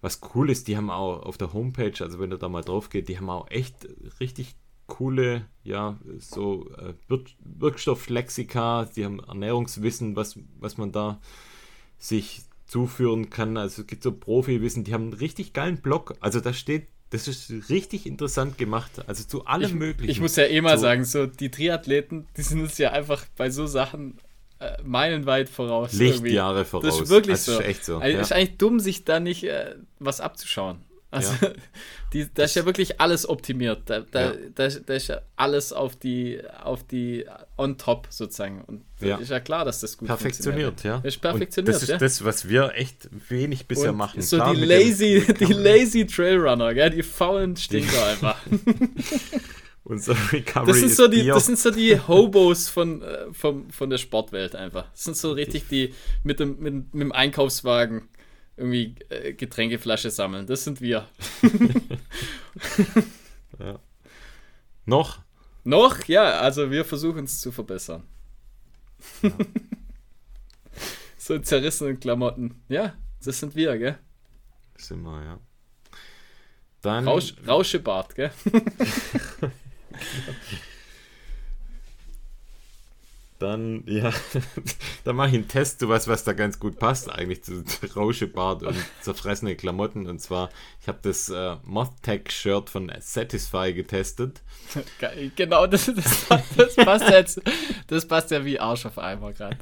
was 0.03 0.20
cool 0.34 0.50
ist, 0.50 0.68
die 0.68 0.76
haben 0.76 0.90
auch 0.90 1.22
auf 1.22 1.38
der 1.38 1.53
Homepage, 1.53 1.94
also 2.00 2.18
wenn 2.18 2.30
du 2.30 2.36
da 2.36 2.48
mal 2.48 2.62
drauf 2.62 2.90
geht, 2.90 3.09
die 3.09 3.16
haben 3.16 3.30
auch 3.30 3.48
echt 3.50 3.88
richtig 4.20 4.57
coole, 4.88 5.46
ja, 5.62 5.98
so 6.18 6.68
äh, 6.76 6.94
Wir 7.09 7.20
Wirkstofflexika, 7.38 8.90
die 8.96 9.05
haben 9.05 9.20
Ernährungswissen, 9.20 10.16
was, 10.16 10.38
was 10.59 10.76
man 10.76 10.92
da 10.92 11.20
sich 11.98 12.42
zuführen 12.66 13.30
kann. 13.30 13.57
Also 13.57 13.82
es 13.82 13.86
gibt 13.86 14.03
so 14.03 14.12
Profi-Wissen, 14.12 14.84
die 14.84 14.92
haben 14.92 15.05
einen 15.05 15.12
richtig 15.14 15.53
geilen 15.53 15.80
Blog. 15.80 16.16
Also 16.20 16.40
da 16.40 16.53
steht, 16.53 16.88
das 17.11 17.28
ist 17.28 17.70
richtig 17.70 18.05
interessant 18.07 18.59
gemacht. 18.59 19.07
Also 19.07 19.24
zu 19.24 19.46
allem 19.46 19.70
ich, 19.70 19.74
möglichen. 19.74 20.11
Ich 20.11 20.20
muss 20.20 20.36
ja 20.36 20.44
eh 20.44 20.61
mal 20.61 20.76
so, 20.78 20.82
sagen, 20.82 21.05
so 21.05 21.26
die 21.26 21.50
Triathleten, 21.50 22.26
die 22.36 22.42
sind 22.42 22.61
uns 22.61 22.76
ja 22.78 22.90
einfach 22.90 23.24
bei 23.36 23.50
so 23.50 23.66
Sachen 23.66 24.18
meilenweit 24.84 25.48
voraus. 25.48 25.92
Lichtjahre 25.92 26.58
irgendwie. 26.58 26.70
voraus. 26.70 26.84
Das 26.84 27.00
ist 27.00 27.08
wirklich 27.08 27.36
also 27.36 27.52
so. 27.52 27.60
Ist 27.60 27.66
echt 27.66 27.84
so. 27.84 27.98
Also 27.98 28.16
ja. 28.16 28.20
ist 28.20 28.32
eigentlich 28.32 28.58
dumm, 28.58 28.80
sich 28.80 29.04
da 29.04 29.20
nicht 29.20 29.44
äh, 29.44 29.74
was 29.98 30.20
abzuschauen. 30.20 30.78
Also, 31.12 31.34
ja. 31.42 31.52
die, 32.14 32.26
da 32.32 32.44
ist 32.44 32.56
ja 32.56 32.64
wirklich 32.64 32.98
alles 32.98 33.28
optimiert. 33.28 33.82
Da, 33.84 34.00
da, 34.00 34.32
ja. 34.32 34.32
da, 34.54 34.68
da, 34.68 34.94
ist 34.94 35.08
ja 35.08 35.20
alles 35.36 35.72
auf 35.72 35.94
die, 35.94 36.40
auf 36.62 36.84
die 36.84 37.26
on 37.58 37.76
top 37.76 38.06
sozusagen. 38.08 38.62
Und 38.62 38.82
ja. 39.00 39.18
ist 39.18 39.30
ja 39.30 39.38
klar, 39.38 39.66
dass 39.66 39.80
das 39.80 39.98
gut 39.98 40.08
perfektioniert. 40.08 40.82
Ja. 40.82 41.00
Ist 41.04 41.20
perfektioniert. 41.20 41.74
Und 41.74 41.82
das 41.82 41.88
ist 41.88 42.00
das, 42.00 42.24
was 42.24 42.48
wir 42.48 42.72
echt 42.74 43.10
wenig 43.28 43.66
bisher 43.66 43.90
Und 43.90 43.98
machen. 43.98 44.22
So 44.22 44.36
klar, 44.36 44.54
die 44.54 44.64
lazy, 44.64 45.22
die 45.38 45.52
lazy 45.52 46.06
Trailrunner, 46.06 46.72
gell? 46.72 46.90
die 46.90 47.02
faulen 47.02 47.56
Stinker 47.56 48.06
einfach. 48.06 48.38
Unser 49.84 50.14
Recovery 50.32 50.66
das 50.66 50.78
sind, 50.78 50.92
so 50.92 51.08
die, 51.08 51.26
das 51.26 51.46
sind 51.46 51.58
so 51.58 51.70
die 51.70 51.98
Hobos 51.98 52.68
von, 52.68 53.02
äh, 53.02 53.32
von, 53.32 53.70
von 53.70 53.90
der 53.90 53.98
Sportwelt 53.98 54.54
einfach. 54.54 54.90
Das 54.92 55.04
sind 55.04 55.16
so 55.16 55.32
richtig 55.32 55.68
die 55.68 55.94
mit 56.22 56.38
dem, 56.38 56.58
mit, 56.60 56.94
mit 56.94 57.02
dem 57.02 57.12
Einkaufswagen 57.12 58.08
irgendwie 58.56 58.94
äh, 59.08 59.32
Getränkeflasche 59.32 60.10
sammeln. 60.10 60.46
Das 60.46 60.62
sind 60.62 60.80
wir. 60.80 61.08
ja. 63.58 63.80
Noch? 64.84 65.20
Noch? 65.64 66.04
Ja, 66.06 66.40
also 66.40 66.70
wir 66.70 66.84
versuchen 66.84 67.24
es 67.24 67.40
zu 67.40 67.50
verbessern. 67.50 68.04
Ja. 69.22 69.30
so 71.18 71.34
in 71.34 71.42
zerrissenen 71.42 71.98
Klamotten. 71.98 72.62
Ja, 72.68 72.94
das 73.24 73.40
sind 73.40 73.56
wir, 73.56 73.76
gell? 73.78 73.98
Sind 74.76 75.02
wir, 75.02 75.24
ja. 75.24 75.38
Dann. 76.82 77.06
Rausch, 77.06 77.34
Rauschebart, 77.46 78.14
gell? 78.14 78.32
Dann, 83.43 83.82
ja, 83.86 84.12
dann 85.05 85.16
mache 85.16 85.30
ich 85.30 85.34
einen 85.34 85.49
Test, 85.49 85.82
du 85.82 85.88
weißt, 85.88 86.07
was 86.07 86.22
da 86.22 86.32
ganz 86.32 86.61
gut 86.61 86.78
passt, 86.78 87.11
eigentlich 87.11 87.43
zu 87.43 87.64
Rauschebart 87.97 88.62
und 88.62 88.76
zerfressene 89.01 89.57
Klamotten. 89.57 90.07
Und 90.07 90.20
zwar, 90.20 90.49
ich 90.80 90.86
habe 90.86 91.01
das 91.03 91.28
äh, 91.28 91.57
Moth-Tech-Shirt 91.64 92.70
von 92.70 92.93
Satisfy 93.01 93.72
getestet. 93.72 94.43
Genau, 95.34 95.66
das, 95.66 95.86
das, 95.86 96.28
das, 96.57 96.76
passt 96.76 97.09
jetzt, 97.09 97.43
das 97.88 98.07
passt 98.07 98.30
ja 98.30 98.45
wie 98.45 98.61
Arsch 98.61 98.86
auf 98.86 98.97
Eimer 98.97 99.32
gerade. 99.32 99.59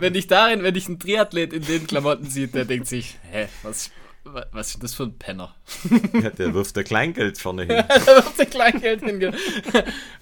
wenn 0.00 0.16
ich 0.16 0.26
darin, 0.26 0.64
wenn 0.64 0.74
ich 0.74 0.88
einen 0.88 0.98
Triathlet 0.98 1.52
in 1.52 1.62
den 1.62 1.86
Klamotten 1.86 2.28
sieht, 2.28 2.56
der 2.56 2.64
denkt 2.64 2.88
sich, 2.88 3.16
hä, 3.30 3.46
was, 3.62 3.92
was 4.24 4.70
ist 4.70 4.82
das 4.82 4.94
für 4.94 5.04
ein 5.04 5.18
Penner? 5.18 5.54
Ja, 6.12 6.30
der 6.30 6.54
wirft 6.54 6.76
der 6.76 6.84
Kleingeld 6.84 7.38
vorne 7.38 7.62
hin. 7.62 7.68
der 7.88 8.06
wirft 8.06 8.38
der 8.38 8.46
Kleingeld 8.46 9.02
hin. 9.02 9.34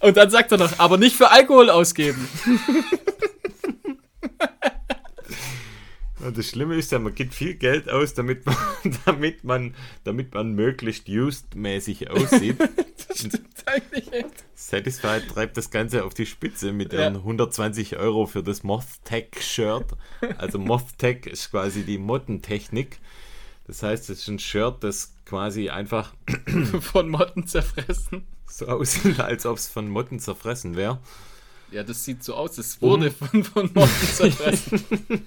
Und 0.01 0.17
dann 0.17 0.31
sagt 0.31 0.53
er 0.53 0.59
noch, 0.59 0.79
aber 0.79 0.99
nicht 0.99 1.17
für 1.17 1.31
Alkohol 1.31 1.71
ausgeben. 1.71 2.29
Das 6.35 6.47
Schlimme 6.47 6.77
ist 6.77 6.93
ja, 6.93 6.99
man 6.99 7.15
gibt 7.15 7.35
viel 7.35 7.55
Geld 7.55 7.89
aus, 7.89 8.15
damit 8.15 8.47
man, 8.47 8.57
damit 9.05 9.45
man, 9.45 9.75
damit 10.05 10.35
man 10.35 10.53
möglichst 10.53 11.09
used-mäßig 11.09 12.11
aussieht. 12.11 12.59
das 13.09 13.19
stimmt 13.19 13.47
eigentlich 13.67 14.13
echt. 14.13 14.45
Satisfied 14.55 15.29
treibt 15.29 15.57
das 15.57 15.71
Ganze 15.71 16.05
auf 16.05 16.15
die 16.15 16.27
Spitze 16.27 16.73
mit 16.73 16.93
ihren 16.93 17.15
ja. 17.15 17.21
120 17.21 17.97
Euro 17.97 18.27
für 18.27 18.43
das 18.43 18.63
Moth-Tech-Shirt. 18.63 19.87
Also 20.39 20.59
Moth-Tech 20.59 21.27
ist 21.27 21.51
quasi 21.51 21.85
die 21.85 21.99
Mottentechnik. 21.99 22.99
Das 23.67 23.83
heißt, 23.83 24.11
es 24.11 24.21
ist 24.21 24.29
ein 24.29 24.39
Shirt, 24.39 24.85
das 24.85 25.15
quasi 25.25 25.71
einfach 25.71 26.15
von 26.81 27.09
Motten 27.09 27.47
zerfressen. 27.47 28.27
So 28.47 28.67
aussieht, 28.67 29.19
als 29.19 29.45
ob 29.45 29.57
es 29.57 29.69
von 29.69 29.89
Motten 29.89 30.21
zerfressen 30.21 30.77
wäre. 30.77 31.01
Ja, 31.73 31.83
das 31.83 32.05
sieht 32.05 32.23
so 32.23 32.35
aus. 32.35 32.59
Es 32.59 32.81
wurde 32.81 33.09
um. 33.09 33.13
von, 33.13 33.45
von 33.45 33.71
Motten 33.75 34.07
zerfressen. 34.07 34.81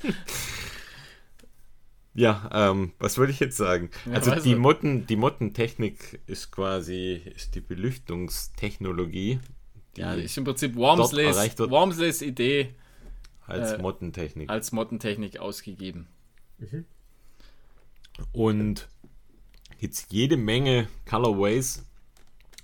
ja, 2.14 2.50
ähm, 2.54 2.94
was 2.98 3.18
wollte 3.18 3.34
ich 3.34 3.42
jetzt 3.42 3.58
sagen? 3.58 3.90
Ja, 4.06 4.14
also 4.14 4.34
die 4.36 4.56
Motten, 4.56 5.06
die 5.06 5.18
Mottentechnik 5.18 6.22
ist 6.26 6.50
quasi 6.50 7.22
ist 7.36 7.56
die 7.56 7.62
Belüftungstechnologie. 7.62 9.40
Die 9.98 10.02
ja, 10.02 10.14
ist 10.14 10.38
im 10.38 10.46
Prinzip 10.46 10.76
Wormsleys, 10.76 11.36
Wormsleys 11.58 12.22
Idee 12.22 12.74
als 13.46 13.74
äh, 13.74 13.78
Mottentechnik. 13.80 14.50
Als 14.50 14.72
Mottentechnik 14.72 15.40
ausgegeben. 15.40 16.08
Mhm. 16.58 16.86
Und 18.32 18.88
jetzt 19.80 20.12
jede 20.12 20.38
Menge 20.38 20.88
Colorways. 21.06 21.86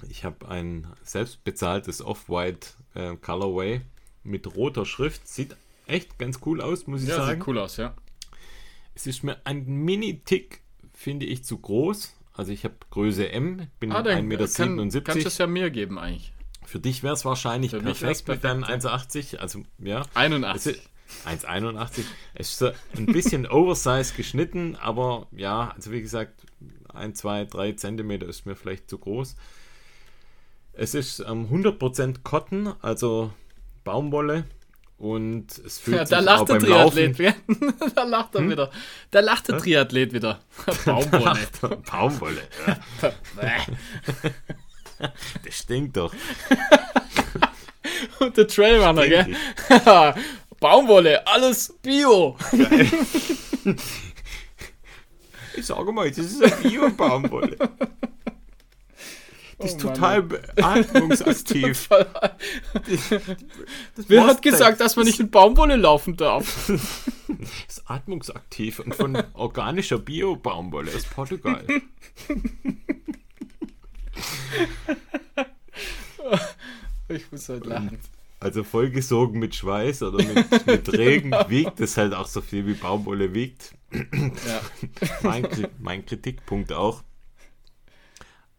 Ich 0.10 0.24
habe 0.24 0.47
ein 0.47 0.88
selbstbezahltes 1.03 2.01
Off-White 2.01 2.68
äh, 2.93 3.16
Colorway 3.16 3.82
mit 4.24 4.56
roter 4.56 4.86
Schrift. 4.86 5.28
Sieht 5.28 5.56
echt 5.88 6.20
ganz 6.20 6.39
cool 6.45 6.62
aus, 6.62 6.88
muss 6.88 7.03
ich 7.03 7.10
ja, 7.10 7.18
sagen. 7.18 7.39
Sieht 7.39 7.47
cool 7.47 7.60
aus, 7.60 7.78
ja. 7.78 7.95
Es 8.93 9.08
ist 9.08 9.24
mir 9.24 9.38
ein 9.45 9.66
Mini-Tick, 9.66 10.62
finde 10.93 11.26
ich, 11.26 11.43
zu 11.43 11.58
groß. 11.58 12.14
Also 12.34 12.51
ich 12.51 12.64
habe 12.66 12.76
Größe 12.89 13.30
M, 13.30 13.68
bin 13.80 13.91
ah, 13.91 14.01
1,77 14.01 14.22
Meter. 14.24 14.47
Kann, 14.47 15.03
kannst 15.03 15.24
du 15.24 15.28
es 15.28 15.38
ja 15.38 15.47
mir 15.47 15.70
geben 15.70 15.97
eigentlich. 15.97 16.34
Für 16.66 16.80
dich 16.80 17.03
wäre 17.03 17.14
es 17.14 17.24
wahrscheinlich 17.24 17.72
perfekt, 17.72 17.99
perfekt, 17.99 18.28
mit 18.28 18.43
deinem 18.43 18.64
1,80. 18.64 19.38
Also 19.38 19.64
ja. 19.80 20.06
81. 20.16 20.82
1,81. 21.26 22.03
Es 22.34 22.51
ist 22.51 22.60
so 22.60 22.72
ein 22.97 23.06
bisschen 23.08 23.47
oversized 23.49 24.16
geschnitten, 24.16 24.76
aber 24.76 25.28
ja, 25.32 25.74
also 25.76 25.91
wie 25.91 26.01
gesagt, 26.01 26.41
1, 26.93 27.20
2, 27.20 27.45
3 27.45 27.72
Zentimeter 27.74 28.28
ist 28.28 28.45
mir 28.45 28.56
vielleicht 28.56 28.89
zu 28.89 28.97
groß. 28.97 29.36
Es 30.74 30.93
ist 30.93 31.20
ähm, 31.20 31.47
100% 31.51 32.18
Cotton, 32.24 32.74
also 32.82 33.32
Baumwolle. 33.84 34.45
Und 34.97 35.58
es 35.66 35.78
fühlt 35.78 35.97
ja, 35.97 36.03
da 36.06 36.18
sich 36.18 36.26
lacht 36.26 36.41
auch 36.41 36.45
der 36.45 36.53
beim 36.56 36.64
Triathlet 36.64 37.20
Laufen... 37.20 37.74
da 37.95 38.03
lacht 38.03 38.36
er 38.36 38.41
hm? 38.41 38.49
wieder. 38.49 38.72
Da 39.12 39.20
lacht 39.20 39.47
der 39.49 39.58
Triathlet 39.58 40.14
wieder. 40.14 40.39
Baumwolle. 40.86 41.38
Baumwolle. 41.91 42.41
das 45.43 45.53
stinkt 45.58 45.97
doch. 45.97 46.14
Und 48.20 48.38
der 48.38 48.47
Trailrunner, 48.47 49.08
gell? 49.08 49.36
Baumwolle, 50.60 51.26
alles 51.28 51.74
Bio. 51.82 52.38
ich 55.56 55.66
sage 55.66 55.91
mal, 55.91 56.10
das 56.10 56.18
ist 56.20 56.43
eine 56.43 56.56
Bio-Baumwolle. 56.56 57.58
Das 59.58 59.72
ist 59.72 59.86
oh, 59.86 59.89
total 59.89 60.28
atmungsaktiv. 60.62 61.89
Das 62.86 63.10
das 63.95 64.10
Wer 64.10 64.28
hat 64.28 64.41
gesagt, 64.41 64.82
dass 64.82 64.95
man 64.95 65.06
nicht 65.06 65.20
in 65.20 65.32
Baumwolle 65.32 65.76
laufen 65.76 66.18
darf? 66.18 66.72
Das 67.28 67.78
ist 67.78 67.89
atmungsaktiv 67.89 68.80
und 68.80 68.95
von 68.95 69.22
organischer 69.34 69.97
Bio-Baumwolle 69.97 70.91
aus 70.95 71.03
Portugal. 71.03 71.66
Ich 77.10 77.32
muss 77.32 77.49
halt 77.49 77.66
lachen. 77.66 77.99
Also 78.40 78.64
vollgesogen 78.64 79.40
mit 79.40 79.56
Schweiß 79.56 80.04
oder 80.04 80.24
mit, 80.24 80.68
mit 80.68 80.94
Regen 80.94 81.32
genau. 81.32 81.50
wiegt 81.50 81.80
es 81.80 81.98
halt 81.98 82.14
auch 82.14 82.28
so 82.28 82.42
viel 82.42 82.68
wie 82.68 82.74
Baumwolle 82.74 83.34
wiegt. 83.34 83.74
Ja. 83.92 84.62
mein, 85.24 85.48
mein 85.80 86.06
Kritikpunkt 86.06 86.74
auch. 86.74 87.04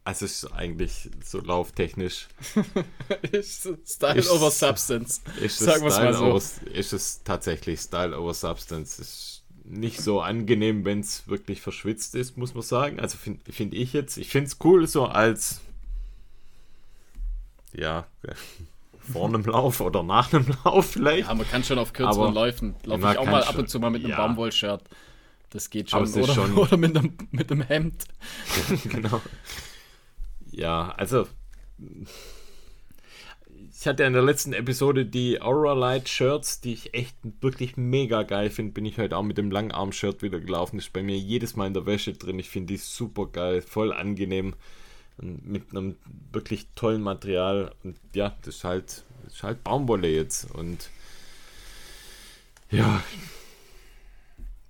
Also 0.07 0.25
es 0.25 0.45
ist 0.45 0.53
eigentlich 0.53 1.11
so 1.25 1.41
lauftechnisch. 1.41 2.29
ist 3.33 3.69
Style 3.85 4.19
ist, 4.19 4.31
over 4.31 4.53
Substance. 4.53 5.21
Ist 5.41 5.59
Sagen 5.59 5.83
wir 5.83 5.91
mal 5.91 6.15
so. 6.15 6.27
Over, 6.27 6.43
ist 6.73 6.93
es 6.93 7.23
tatsächlich 7.25 7.81
Style 7.81 8.17
over 8.17 8.33
Substance. 8.33 9.01
Ist 9.01 9.43
nicht 9.65 10.01
so 10.01 10.21
angenehm, 10.21 10.85
wenn 10.85 11.01
es 11.01 11.27
wirklich 11.27 11.61
verschwitzt 11.61 12.15
ist, 12.15 12.37
muss 12.37 12.55
man 12.55 12.63
sagen. 12.63 13.01
Also 13.01 13.19
finde 13.19 13.53
find 13.53 13.75
ich 13.75 13.93
jetzt. 13.93 14.17
Ich 14.17 14.29
finde 14.29 14.47
es 14.47 14.59
cool 14.63 14.87
so 14.87 15.07
als 15.07 15.61
ja 17.73 18.07
vor 19.13 19.29
einem 19.29 19.45
Lauf 19.45 19.81
oder 19.81 20.03
nach 20.03 20.33
einem 20.33 20.47
Lauf 20.65 20.91
vielleicht. 20.93 21.29
Ja, 21.29 21.35
man 21.35 21.49
kann 21.49 21.65
schon 21.65 21.79
auf 21.79 21.93
kürzeren 21.93 22.35
Läufen, 22.35 22.75
laufe 22.85 23.13
ich 23.13 23.19
auch 23.19 23.27
mal 23.27 23.43
ab 23.43 23.59
und 23.59 23.69
zu 23.69 23.81
mal 23.81 23.91
mit 23.91 24.03
einem 24.05 24.11
ja. 24.11 24.17
Baumwollshirt. 24.17 24.83
Das 25.51 25.71
geht 25.71 25.91
schon. 25.91 26.09
Oder, 26.09 26.35
schon 26.35 26.53
oder 26.59 26.77
mit, 26.77 26.97
einem, 26.97 27.17
mit 27.31 27.51
einem 27.51 27.63
Hemd. 27.63 28.05
genau. 28.91 29.21
Ja, 30.51 30.95
also 30.97 31.27
ich 33.79 33.87
hatte 33.87 34.05
in 34.05 34.15
der 34.15 34.23
letzten 34.23 34.53
Episode 34.53 35.07
die 35.07 35.41
Aura 35.41 35.75
Light 35.75 36.09
Shirts, 36.09 36.61
die 36.61 36.73
ich 36.73 36.95
echt 36.95 37.15
wirklich 37.41 37.77
mega 37.77 38.23
geil 38.23 38.51
finde. 38.51 38.73
Bin 38.73 38.85
ich 38.85 38.99
heute 38.99 39.17
auch 39.17 39.23
mit 39.23 39.39
dem 39.39 39.51
Langarm-Shirt 39.51 40.23
wieder 40.23 40.41
gelaufen. 40.41 40.79
Ist 40.79 40.93
bei 40.93 41.03
mir 41.03 41.17
jedes 41.17 41.57
Mal 41.57 41.69
in 41.69 41.75
der 41.75 41.87
Wäsche 41.87 42.15
drin. 42.15 42.39
Ich 42.39 42.49
finde 42.49 42.73
die 42.73 42.79
super 42.79 43.27
geil, 43.27 43.63
voll 43.63 43.93
angenehm. 43.93 44.55
Mit 45.19 45.71
einem 45.71 45.97
wirklich 46.33 46.69
tollen 46.75 47.03
Material. 47.03 47.73
Und 47.83 47.99
ja, 48.15 48.35
das 48.43 48.57
ist 48.57 48.65
halt, 48.65 49.05
das 49.25 49.35
ist 49.35 49.43
halt 49.43 49.65
Baumwolle 49.65 50.09
jetzt. 50.09 50.51
Und 50.55 50.91
ja, 52.71 53.03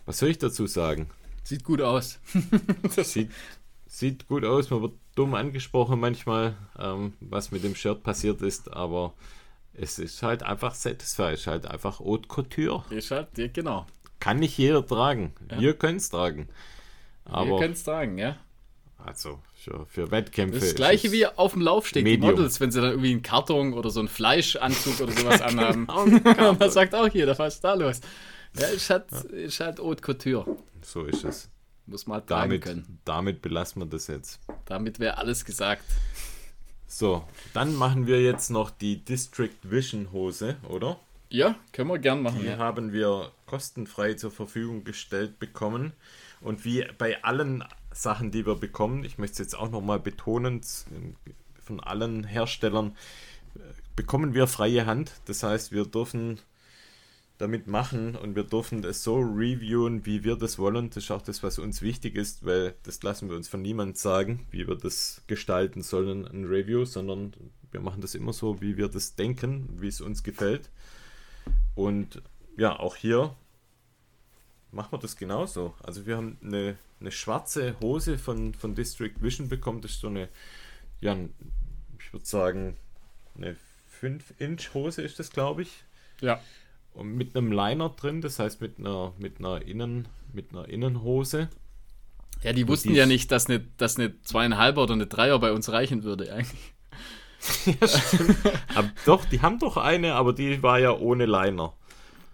was 0.05 0.19
soll 0.19 0.31
ich 0.31 0.39
dazu 0.39 0.67
sagen? 0.67 1.11
Sieht 1.43 1.65
gut 1.65 1.81
aus. 1.83 2.21
sieht, 2.91 3.31
sieht 3.87 4.29
gut 4.29 4.45
aus. 4.45 4.71
Man 4.71 4.83
wird 4.83 4.95
dumm 5.17 5.35
angesprochen 5.35 5.99
manchmal, 5.99 6.57
ähm, 6.79 7.15
was 7.21 7.51
mit 7.51 7.65
dem 7.65 7.75
Shirt 7.75 8.03
passiert 8.03 8.43
ist, 8.43 8.73
aber 8.73 9.15
es 9.75 9.99
ist 9.99 10.23
halt 10.23 10.43
einfach 10.43 10.75
Satisfy, 10.75 11.35
ist 11.35 11.47
halt 11.47 11.67
einfach 11.67 12.01
Haute 12.01 12.29
Couture. 12.29 12.85
Ist 12.91 13.11
halt, 13.11 13.29
genau. 13.53 13.87
Kann 14.21 14.39
nicht 14.39 14.57
jeder 14.57 14.87
tragen. 14.87 15.33
Ja. 15.51 15.61
Wir 15.61 15.75
können 15.75 15.99
es 15.99 16.09
tragen. 16.09 16.49
Aber 17.25 17.51
Wir 17.51 17.59
können 17.59 17.73
es 17.73 17.85
tragen, 17.85 18.19
ja. 18.19 18.37
Also 19.07 19.39
für, 19.55 19.87
für 19.87 20.11
Wettkämpfe. 20.11 20.59
Das 20.59 20.75
gleiche 20.75 21.13
wie 21.13 21.27
auf 21.27 21.53
dem 21.53 21.63
Laufsteg, 21.63 22.03
Medium. 22.03 22.31
die 22.31 22.37
Models, 22.37 22.61
wenn 22.61 22.73
sie 22.73 22.81
dann 22.81 22.91
irgendwie 22.91 23.13
einen 23.13 23.23
Karton 23.23 23.73
oder 23.73 23.91
so 23.91 24.01
einen 24.01 24.09
Fleischanzug 24.09 25.01
oder 25.01 25.13
sowas 25.13 25.41
anhaben. 25.43 25.87
genau, 26.25 26.55
da 26.55 26.69
sagt 26.69 26.95
auch 26.95 27.09
jeder, 27.09 27.39
was 27.39 27.55
ist 27.55 27.65
da 27.65 27.75
los? 27.75 28.01
Ja, 28.59 28.67
ist 28.67 28.91
halt, 28.91 29.05
ja. 29.13 29.19
ist 29.37 29.61
halt 29.61 29.79
Haute 29.79 30.03
Couture. 30.03 30.57
So 30.83 31.05
ist 31.05 31.25
es. 31.25 31.49
Muss 31.87 32.07
man 32.07 32.17
halt 32.19 32.31
damit, 32.31 32.65
können. 32.65 32.99
Damit 33.05 33.43
belassen 33.43 33.83
wir 33.83 33.87
das 33.87 34.09
jetzt. 34.09 34.41
Damit 34.65 34.99
wäre 34.99 35.19
alles 35.19 35.45
gesagt. 35.45 35.85
So, 36.89 37.25
dann 37.55 37.75
machen 37.77 38.07
wir 38.09 38.21
jetzt 38.23 38.51
noch 38.51 38.71
die 38.71 39.05
District 39.05 39.55
Vision 39.63 40.11
Hose, 40.11 40.57
oder? 40.69 40.99
Ja, 41.29 41.57
können 41.73 41.91
wir 41.91 41.99
gern 41.99 42.23
machen. 42.23 42.41
Die 42.41 42.47
ja. 42.47 42.59
haben 42.59 42.93
wir 42.93 43.31
kostenfrei 43.47 44.15
zur 44.15 44.31
Verfügung 44.31 44.85
gestellt 44.85 45.39
bekommen. 45.39 45.93
Und 46.41 46.65
wie 46.65 46.87
bei 46.99 47.23
allen 47.25 47.65
Sachen, 47.97 48.31
die 48.31 48.47
wir 48.47 48.57
bekommen, 48.57 49.05
ich 49.05 49.19
möchte 49.19 49.35
es 49.35 49.39
jetzt 49.39 49.59
auch 49.59 49.71
nochmal 49.71 50.01
betonen, 50.01 50.61
von 51.63 51.81
allen 51.81 52.25
Herstellern 52.25 52.97
äh, 53.55 53.59
bekommen 53.97 54.35
wir 54.35 54.47
freie 54.47 54.87
Hand. 54.87 55.13
Das 55.25 55.43
heißt, 55.43 55.73
wir 55.73 55.85
dürfen 55.85 56.39
damit 57.39 57.67
machen 57.67 58.17
und 58.17 58.35
wir 58.35 58.45
dürfen 58.45 58.83
es 58.85 59.03
so 59.03 59.17
reviewen, 59.17 60.07
wie 60.07 60.25
wir 60.25 60.37
das 60.37 60.59
wollen. 60.59 60.89
Das 60.89 61.05
ist 61.05 61.11
auch 61.11 61.23
das, 61.23 61.43
was 61.43 61.59
uns 61.59 61.83
wichtig 61.83 62.17
ist, 62.17 62.47
weil 62.47 62.75
das 62.85 63.03
lassen 63.03 63.29
wir 63.29 63.37
uns 63.37 63.49
von 63.49 63.61
niemandem 63.61 63.97
sagen, 63.97 64.47
wie 64.51 64.67
wir 64.67 64.77
das 64.77 65.23
gestalten 65.27 65.83
sollen, 65.83 66.27
ein 66.27 66.45
Review, 66.45 66.85
sondern 66.85 67.35
wir 67.71 67.81
machen 67.81 68.01
das 68.01 68.15
immer 68.15 68.33
so, 68.33 68.61
wie 68.63 68.77
wir 68.77 68.89
das 68.89 69.17
denken, 69.17 69.69
wie 69.81 69.89
es 69.89 70.01
uns 70.01 70.23
gefällt. 70.23 70.71
Und 71.75 72.23
ja, 72.57 72.79
auch 72.79 72.97
hier 72.97 73.35
machen 74.73 74.93
wir 74.93 74.99
das 74.99 75.17
genauso. 75.17 75.75
Also 75.83 76.07
wir 76.07 76.17
haben 76.17 76.39
eine, 76.43 76.79
eine 77.01 77.13
schwarze 77.13 77.79
Hose 77.81 78.19
von, 78.19 78.55
von 78.55 78.75
District 78.75 79.15
Vision 79.21 79.49
bekommen. 79.49 79.81
Das 79.81 79.93
ist 79.93 80.01
so 80.01 80.09
eine, 80.09 80.29
ja, 81.01 81.17
ich 81.99 82.13
würde 82.13 82.27
sagen, 82.27 82.77
eine 83.37 83.57
5-Inch-Hose 84.01 85.03
ist 85.03 85.19
das, 85.19 85.31
glaube 85.31 85.63
ich. 85.63 85.85
Ja 86.21 86.41
mit 87.03 87.37
einem 87.37 87.53
Liner 87.53 87.91
drin, 87.91 88.21
das 88.21 88.39
heißt 88.39 88.61
mit 88.61 88.79
einer, 88.79 89.13
mit 89.19 89.39
einer, 89.39 89.63
Innen, 89.63 90.09
mit 90.33 90.53
einer 90.53 90.69
Innenhose. 90.69 91.49
Ja, 92.43 92.53
die 92.53 92.69
wussten 92.69 92.91
die 92.91 92.97
ja 92.97 93.07
nicht, 93.07 93.31
dass 93.33 93.49
eine, 93.49 93.61
dass 93.77 93.99
eine 93.99 94.21
zweieinhalber 94.23 94.83
oder 94.83 94.95
eine 94.95 95.07
Dreier 95.07 95.39
bei 95.39 95.53
uns 95.53 95.71
reichen 95.71 96.05
würde 96.05 96.33
eigentlich. 96.33 96.75
ja, 97.81 97.89
stimmt. 97.89 98.37
aber 98.75 98.91
doch, 99.05 99.25
die 99.25 99.41
haben 99.41 99.59
doch 99.59 99.77
eine, 99.77 100.15
aber 100.15 100.33
die 100.33 100.63
war 100.63 100.79
ja 100.79 100.93
ohne 100.93 101.27
Liner. 101.27 101.75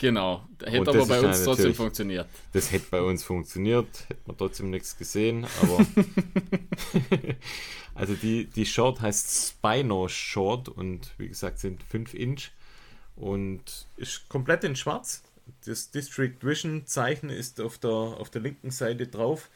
Genau, 0.03 0.44
hätte 0.64 0.90
aber 0.90 1.07
bei 1.07 1.20
uns 1.20 1.44
trotzdem 1.44 1.76
funktioniert. 1.76 2.26
Das 2.53 2.72
hätte 2.72 2.86
bei 2.90 3.00
uns 3.00 3.22
funktioniert, 3.22 3.86
hätte 4.09 4.20
man 4.26 4.36
trotzdem 4.36 4.68
nichts 4.70 4.98
gesehen, 4.98 5.46
aber. 5.62 5.86
also 7.94 8.14
die, 8.14 8.46
die 8.46 8.66
Short 8.66 9.00
heißt 9.00 9.55
Spino 9.61 10.09
Short 10.09 10.68
und 10.68 11.12
wie 11.18 11.28
gesagt 11.28 11.61
sind 11.61 11.84
5 11.84 12.14
Inch 12.14 12.50
und 13.14 13.86
ist 13.96 14.28
komplett 14.28 14.64
in 14.64 14.74
schwarz. 14.74 15.22
Das 15.66 15.92
District 15.92 16.34
Vision 16.40 16.84
Zeichen 16.84 17.30
ist 17.30 17.61
auf 17.61 17.78
der, 17.78 17.90
auf 17.90 18.28
der 18.28 18.40
linken 18.40 18.72
Seite 18.72 19.07
drauf. 19.07 19.50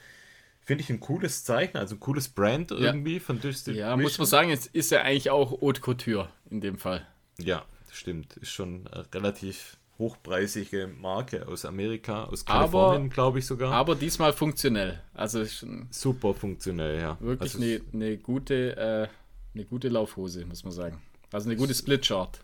Finde 0.60 0.84
ich 0.84 0.90
ein 0.90 1.00
cooles 1.00 1.42
Zeichen, 1.42 1.76
also 1.76 1.96
ein 1.96 2.00
cooles 2.00 2.28
Brand 2.28 2.70
irgendwie 2.70 3.14
ja. 3.14 3.20
von 3.20 3.40
District 3.40 3.74
Ja, 3.74 3.86
Vision. 3.88 4.02
muss 4.02 4.18
man 4.18 4.28
sagen, 4.28 4.50
es 4.52 4.66
ist 4.66 4.92
ja 4.92 5.02
eigentlich 5.02 5.30
auch 5.30 5.60
Haute 5.60 5.80
Couture 5.80 6.28
in 6.50 6.60
dem 6.60 6.78
Fall. 6.78 7.04
Ja, 7.36 7.64
stimmt. 7.90 8.36
Ist 8.36 8.52
schon 8.52 8.86
eine 8.86 9.12
relativ 9.12 9.76
hochpreisige 9.98 10.88
Marke 11.00 11.48
aus 11.48 11.64
Amerika, 11.64 12.24
aus 12.24 12.44
Kalifornien, 12.44 13.10
glaube 13.10 13.38
ich 13.38 13.46
sogar. 13.46 13.72
Aber 13.72 13.94
diesmal 13.94 14.32
funktionell. 14.32 15.00
Also 15.14 15.44
super 15.90 16.34
funktionell, 16.34 17.00
ja. 17.00 17.16
Wirklich 17.20 17.54
also 17.54 17.64
eine, 17.64 17.80
eine, 17.92 18.18
gute, 18.18 18.76
äh, 18.76 19.08
eine 19.54 19.64
gute 19.64 19.88
Laufhose, 19.88 20.44
muss 20.44 20.64
man 20.64 20.72
sagen. 20.72 21.02
Also 21.32 21.48
eine 21.48 21.56
gute 21.56 21.74
Split-Chart. 21.74 22.40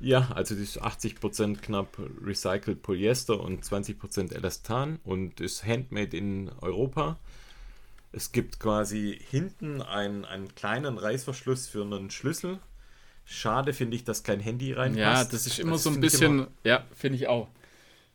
Ja, 0.00 0.30
also 0.34 0.54
die 0.54 0.62
ist 0.62 0.82
80% 0.82 1.58
knapp 1.60 1.98
recycelt 2.24 2.82
Polyester 2.82 3.38
und 3.38 3.62
20% 3.62 4.34
Elastan 4.34 4.98
und 5.04 5.40
ist 5.40 5.64
handmade 5.64 6.16
in 6.16 6.50
Europa. 6.60 7.18
Es 8.12 8.32
gibt 8.32 8.58
quasi 8.58 9.18
hinten 9.30 9.82
einen, 9.82 10.24
einen 10.24 10.54
kleinen 10.54 10.96
Reißverschluss 10.96 11.68
für 11.68 11.82
einen 11.82 12.10
Schlüssel. 12.10 12.58
Schade 13.32 13.72
finde 13.72 13.94
ich, 13.94 14.02
dass 14.02 14.24
kein 14.24 14.40
Handy 14.40 14.72
reinpasst. 14.72 14.98
Ja, 14.98 15.24
das 15.24 15.46
ist 15.46 15.60
immer 15.60 15.72
das 15.72 15.84
so 15.84 15.90
ein 15.90 16.00
bisschen, 16.00 16.48
ja, 16.64 16.84
finde 16.92 17.16
ich 17.16 17.28
auch. 17.28 17.46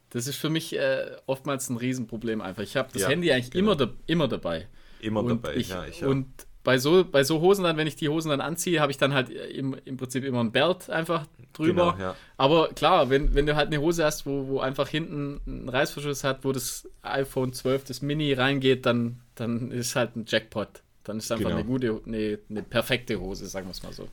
Das 0.10 0.28
ist 0.28 0.36
für 0.36 0.50
mich 0.50 0.78
äh, 0.78 1.16
oftmals 1.26 1.70
ein 1.70 1.78
Riesenproblem 1.78 2.42
einfach. 2.42 2.64
Ich 2.64 2.76
habe 2.76 2.90
das 2.92 3.04
ja, 3.04 3.08
Handy 3.08 3.32
eigentlich 3.32 3.52
genau. 3.52 3.72
immer, 3.72 3.76
da, 3.78 3.94
immer 4.08 4.28
dabei. 4.28 4.68
Immer 5.00 5.22
und 5.22 5.30
dabei, 5.30 5.56
ich, 5.56 5.70
ja. 5.70 5.86
Ich 5.86 6.04
und 6.04 6.28
bei 6.66 6.80
so, 6.80 7.06
bei 7.06 7.24
so 7.24 7.40
Hosen 7.40 7.64
dann, 7.64 7.78
wenn 7.78 7.88
ich 7.88 7.96
die 7.96 8.10
Hosen 8.10 8.28
dann 8.28 8.42
anziehe, 8.42 8.82
habe 8.82 8.92
ich 8.92 8.98
dann 8.98 9.14
halt 9.14 9.30
im, 9.30 9.78
im 9.86 9.96
Prinzip 9.96 10.26
immer 10.26 10.42
ein 10.42 10.52
Belt 10.52 10.90
einfach 10.90 11.26
drüber. 11.54 11.94
Genau, 11.94 12.10
ja. 12.10 12.16
Aber 12.36 12.68
klar, 12.70 13.10
wenn, 13.10 13.34
wenn 13.36 13.46
du 13.46 13.56
halt 13.56 13.68
eine 13.68 13.80
Hose 13.80 14.04
hast, 14.04 14.26
wo, 14.26 14.50
wo 14.50 14.60
einfach 14.60 14.90
hinten 14.90 15.40
ein 15.48 15.70
Reißverschluss 15.70 16.26
hat, 16.26 16.44
wo 16.44 16.52
das 16.52 16.90
iPhone 17.04 17.54
12, 17.54 17.86
das 17.86 18.02
Mini 18.02 18.34
reingeht, 18.34 18.86
dann, 18.86 19.22
dann 19.36 19.72
ist 19.72 19.96
halt 19.96 20.18
ein 20.18 20.26
Jackpot. 20.28 20.82
Dann 21.06 21.20
ist 21.20 21.32
einfach 21.32 21.46
genau. 21.46 21.60
eine 21.60 21.66
gute, 21.66 22.02
eine, 22.06 22.40
eine 22.50 22.64
perfekte 22.64 23.18
Hose, 23.22 23.48
sagen 23.48 23.68
wir 23.68 23.72
es 23.72 23.82
mal 23.82 23.94
so. 23.94 24.10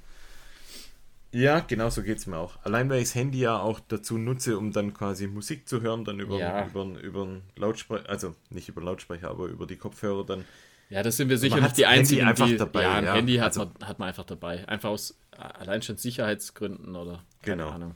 Ja, 1.32 1.60
genau 1.60 1.88
so 1.88 2.02
geht 2.02 2.18
es 2.18 2.26
mir 2.26 2.36
auch. 2.36 2.58
Allein 2.62 2.90
weil 2.90 2.98
ich 2.98 3.08
das 3.08 3.14
Handy 3.14 3.40
ja 3.40 3.58
auch 3.58 3.80
dazu 3.80 4.18
nutze, 4.18 4.58
um 4.58 4.70
dann 4.70 4.92
quasi 4.92 5.26
Musik 5.26 5.66
zu 5.66 5.80
hören, 5.80 6.04
dann 6.04 6.20
über, 6.20 6.38
ja. 6.38 6.66
über, 6.66 6.84
über, 6.84 7.00
über 7.00 7.40
Lautsprecher, 7.56 8.08
also 8.08 8.34
nicht 8.50 8.68
über 8.68 8.82
Lautsprecher, 8.82 9.30
aber 9.30 9.46
über 9.46 9.66
die 9.66 9.76
Kopfhörer 9.76 10.24
dann 10.24 10.44
ja, 10.92 11.02
das 11.02 11.16
sind 11.16 11.30
wir 11.30 11.38
sicher 11.38 11.58
nicht 11.58 11.78
die 11.78 11.86
einzigen, 11.86 12.26
einfach 12.26 12.46
die, 12.46 12.58
dabei. 12.58 12.82
Ja, 12.82 12.94
ein 12.96 13.04
ja. 13.04 13.14
Handy 13.14 13.36
hat, 13.36 13.56
also, 13.56 13.60
man, 13.60 13.88
hat 13.88 13.98
man 13.98 14.08
einfach 14.08 14.24
dabei. 14.24 14.68
Einfach 14.68 14.90
aus 14.90 15.16
allein 15.30 15.80
schon 15.80 15.96
Sicherheitsgründen 15.96 16.94
oder 16.94 17.24
keine 17.40 17.62
genau. 17.62 17.70
Ahnung. 17.70 17.94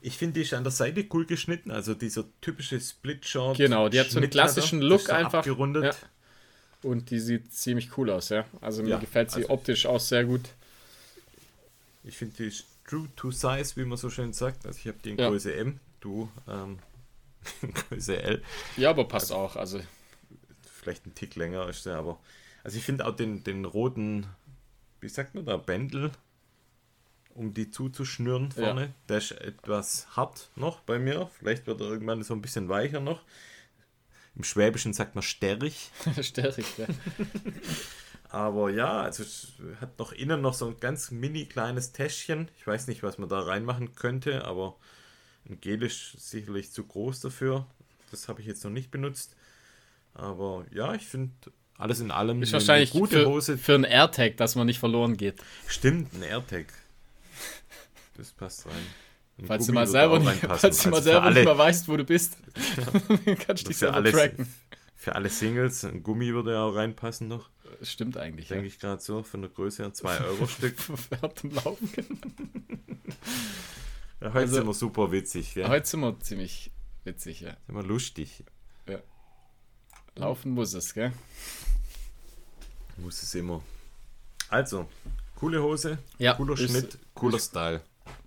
Ich 0.00 0.16
finde, 0.16 0.34
die 0.34 0.42
ist 0.42 0.54
an 0.54 0.64
der 0.64 0.70
Seite 0.70 1.04
cool 1.12 1.26
geschnitten, 1.26 1.70
also 1.70 1.92
dieser 1.92 2.24
typische 2.40 2.80
Split-Shot. 2.80 3.58
Genau, 3.58 3.90
die 3.90 4.00
hat 4.00 4.10
so 4.10 4.18
einen 4.18 4.30
klassischen 4.30 4.80
Look 4.80 5.02
so 5.02 5.12
einfach. 5.12 5.40
Abgerundet. 5.40 5.84
Ja. 5.84 6.88
Und 6.88 7.10
die 7.10 7.18
sieht 7.18 7.52
ziemlich 7.52 7.98
cool 7.98 8.08
aus, 8.08 8.30
ja. 8.30 8.46
Also 8.62 8.82
mir 8.82 8.96
gefällt 8.96 9.30
sie 9.30 9.42
also 9.42 9.50
optisch 9.50 9.84
auch 9.84 10.00
sehr 10.00 10.24
gut. 10.24 10.40
Ich 12.04 12.16
finde, 12.18 12.36
die 12.36 12.52
true 12.86 13.08
to 13.16 13.30
size, 13.30 13.76
wie 13.76 13.84
man 13.84 13.96
so 13.96 14.10
schön 14.10 14.32
sagt. 14.32 14.66
Also 14.66 14.78
ich 14.78 14.86
habe 14.86 14.98
die 15.02 15.10
in 15.10 15.16
Größe 15.16 15.54
M, 15.54 15.80
du 16.00 16.30
ähm, 16.46 16.78
Größe 17.88 18.22
L. 18.22 18.42
Ja, 18.76 18.90
aber 18.90 19.08
passt 19.08 19.32
also, 19.32 19.42
auch. 19.42 19.56
Also 19.56 19.80
vielleicht 20.62 21.06
ein 21.06 21.14
Tick 21.14 21.34
länger 21.34 21.68
ist 21.68 21.86
der, 21.86 21.96
aber. 21.96 22.20
Also 22.62 22.78
ich 22.78 22.84
finde 22.84 23.06
auch 23.06 23.16
den, 23.16 23.44
den 23.44 23.64
roten, 23.64 24.26
wie 25.00 25.08
sagt 25.08 25.34
man 25.34 25.44
da, 25.44 25.56
Bändel, 25.56 26.12
um 27.34 27.52
die 27.52 27.70
zuzuschnüren 27.70 28.52
vorne, 28.52 28.82
ja. 28.82 28.94
der 29.08 29.18
ist 29.18 29.32
etwas 29.32 30.16
hart 30.16 30.50
noch 30.56 30.80
bei 30.80 30.98
mir. 30.98 31.30
Vielleicht 31.38 31.66
wird 31.66 31.80
er 31.80 31.88
irgendwann 31.88 32.22
so 32.22 32.34
ein 32.34 32.42
bisschen 32.42 32.68
weicher 32.68 33.00
noch. 33.00 33.22
Im 34.36 34.44
Schwäbischen 34.44 34.92
sagt 34.92 35.14
man 35.14 35.22
sterrig. 35.22 35.90
sterrig, 36.20 36.66
ja. 36.78 36.86
Aber 38.34 38.68
ja, 38.68 39.02
also 39.02 39.22
es 39.22 39.52
hat 39.80 39.96
noch 40.00 40.10
innen 40.10 40.40
noch 40.40 40.54
so 40.54 40.66
ein 40.66 40.80
ganz 40.80 41.12
mini 41.12 41.46
kleines 41.46 41.92
Täschchen. 41.92 42.50
Ich 42.58 42.66
weiß 42.66 42.88
nicht, 42.88 43.04
was 43.04 43.16
man 43.16 43.28
da 43.28 43.38
reinmachen 43.38 43.94
könnte, 43.94 44.44
aber 44.44 44.74
ein 45.48 45.60
Gel 45.60 45.84
ist 45.84 46.16
sicherlich 46.18 46.72
zu 46.72 46.82
groß 46.82 47.20
dafür. 47.20 47.64
Das 48.10 48.26
habe 48.26 48.40
ich 48.40 48.48
jetzt 48.48 48.64
noch 48.64 48.72
nicht 48.72 48.90
benutzt. 48.90 49.36
Aber 50.14 50.64
ja, 50.72 50.94
ich 50.94 51.06
finde 51.06 51.32
alles 51.78 52.00
in 52.00 52.10
allem 52.10 52.42
ist 52.42 52.52
wahrscheinlich 52.52 52.90
gute 52.90 53.20
für, 53.20 53.26
Hose. 53.28 53.56
Für 53.56 53.76
ein 53.76 53.84
AirTag, 53.84 54.36
dass 54.36 54.56
man 54.56 54.66
nicht 54.66 54.80
verloren 54.80 55.16
geht. 55.16 55.40
Stimmt, 55.68 56.12
ein 56.14 56.22
AirTag. 56.22 56.66
Das 58.16 58.32
passt 58.32 58.66
rein. 58.66 58.72
Ein 59.38 59.46
falls 59.46 59.66
Gummi 59.66 59.74
du 59.76 59.80
mal 59.80 59.86
selber, 59.86 60.18
nicht, 60.18 60.40
falls 60.40 60.82
du 60.82 60.88
mal 60.88 61.02
selber 61.02 61.22
alle, 61.22 61.34
nicht 61.36 61.44
mehr 61.44 61.58
weißt, 61.58 61.86
wo 61.86 61.96
du 61.96 62.02
bist, 62.02 62.36
ja. 63.26 63.34
kannst 63.36 63.62
du 63.62 63.68
dich 63.68 63.78
selber 63.78 63.94
alles, 63.94 64.12
tracken. 64.12 64.52
Für 64.96 65.14
alle 65.14 65.28
Singles, 65.28 65.84
ein 65.84 66.02
Gummi 66.02 66.34
würde 66.34 66.54
ja 66.54 66.64
auch 66.64 66.74
reinpassen 66.74 67.28
noch. 67.28 67.53
Stimmt 67.82 68.16
eigentlich. 68.16 68.48
Denke 68.48 68.64
ja. 68.64 68.68
ich 68.68 68.78
gerade 68.78 69.00
so, 69.02 69.22
von 69.22 69.40
der 69.42 69.50
Größe 69.50 69.82
her 69.82 69.92
2 69.92 70.20
Euro 70.20 70.46
Stück. 70.46 70.78
Verfärbt 70.80 71.44
im 71.44 71.54
Laufen. 71.54 71.90
Ja, 74.20 74.28
heute 74.28 74.38
Also- 74.40 74.54
sind 74.56 74.66
wir 74.66 74.74
super 74.74 75.12
witzig, 75.12 75.54
ja. 75.54 75.68
Heute 75.68 75.86
sind 75.86 76.00
wir 76.00 76.18
ziemlich 76.20 76.70
witzig, 77.04 77.40
ja. 77.40 77.56
Sind 77.66 77.74
wir 77.76 77.82
lustig. 77.82 78.44
Laufen 80.16 80.52
muss 80.52 80.72
es, 80.74 80.94
gell? 80.94 81.10
Muss 82.98 83.20
es 83.20 83.34
immer. 83.34 83.62
Also, 84.48 84.88
coole 85.34 85.60
Hose, 85.60 85.98
Ja, 86.18 86.34
cooler 86.34 86.54
ist- 86.54 86.70
Schnitt, 86.70 86.98
cooler 87.14 87.40
Style. 87.40 87.80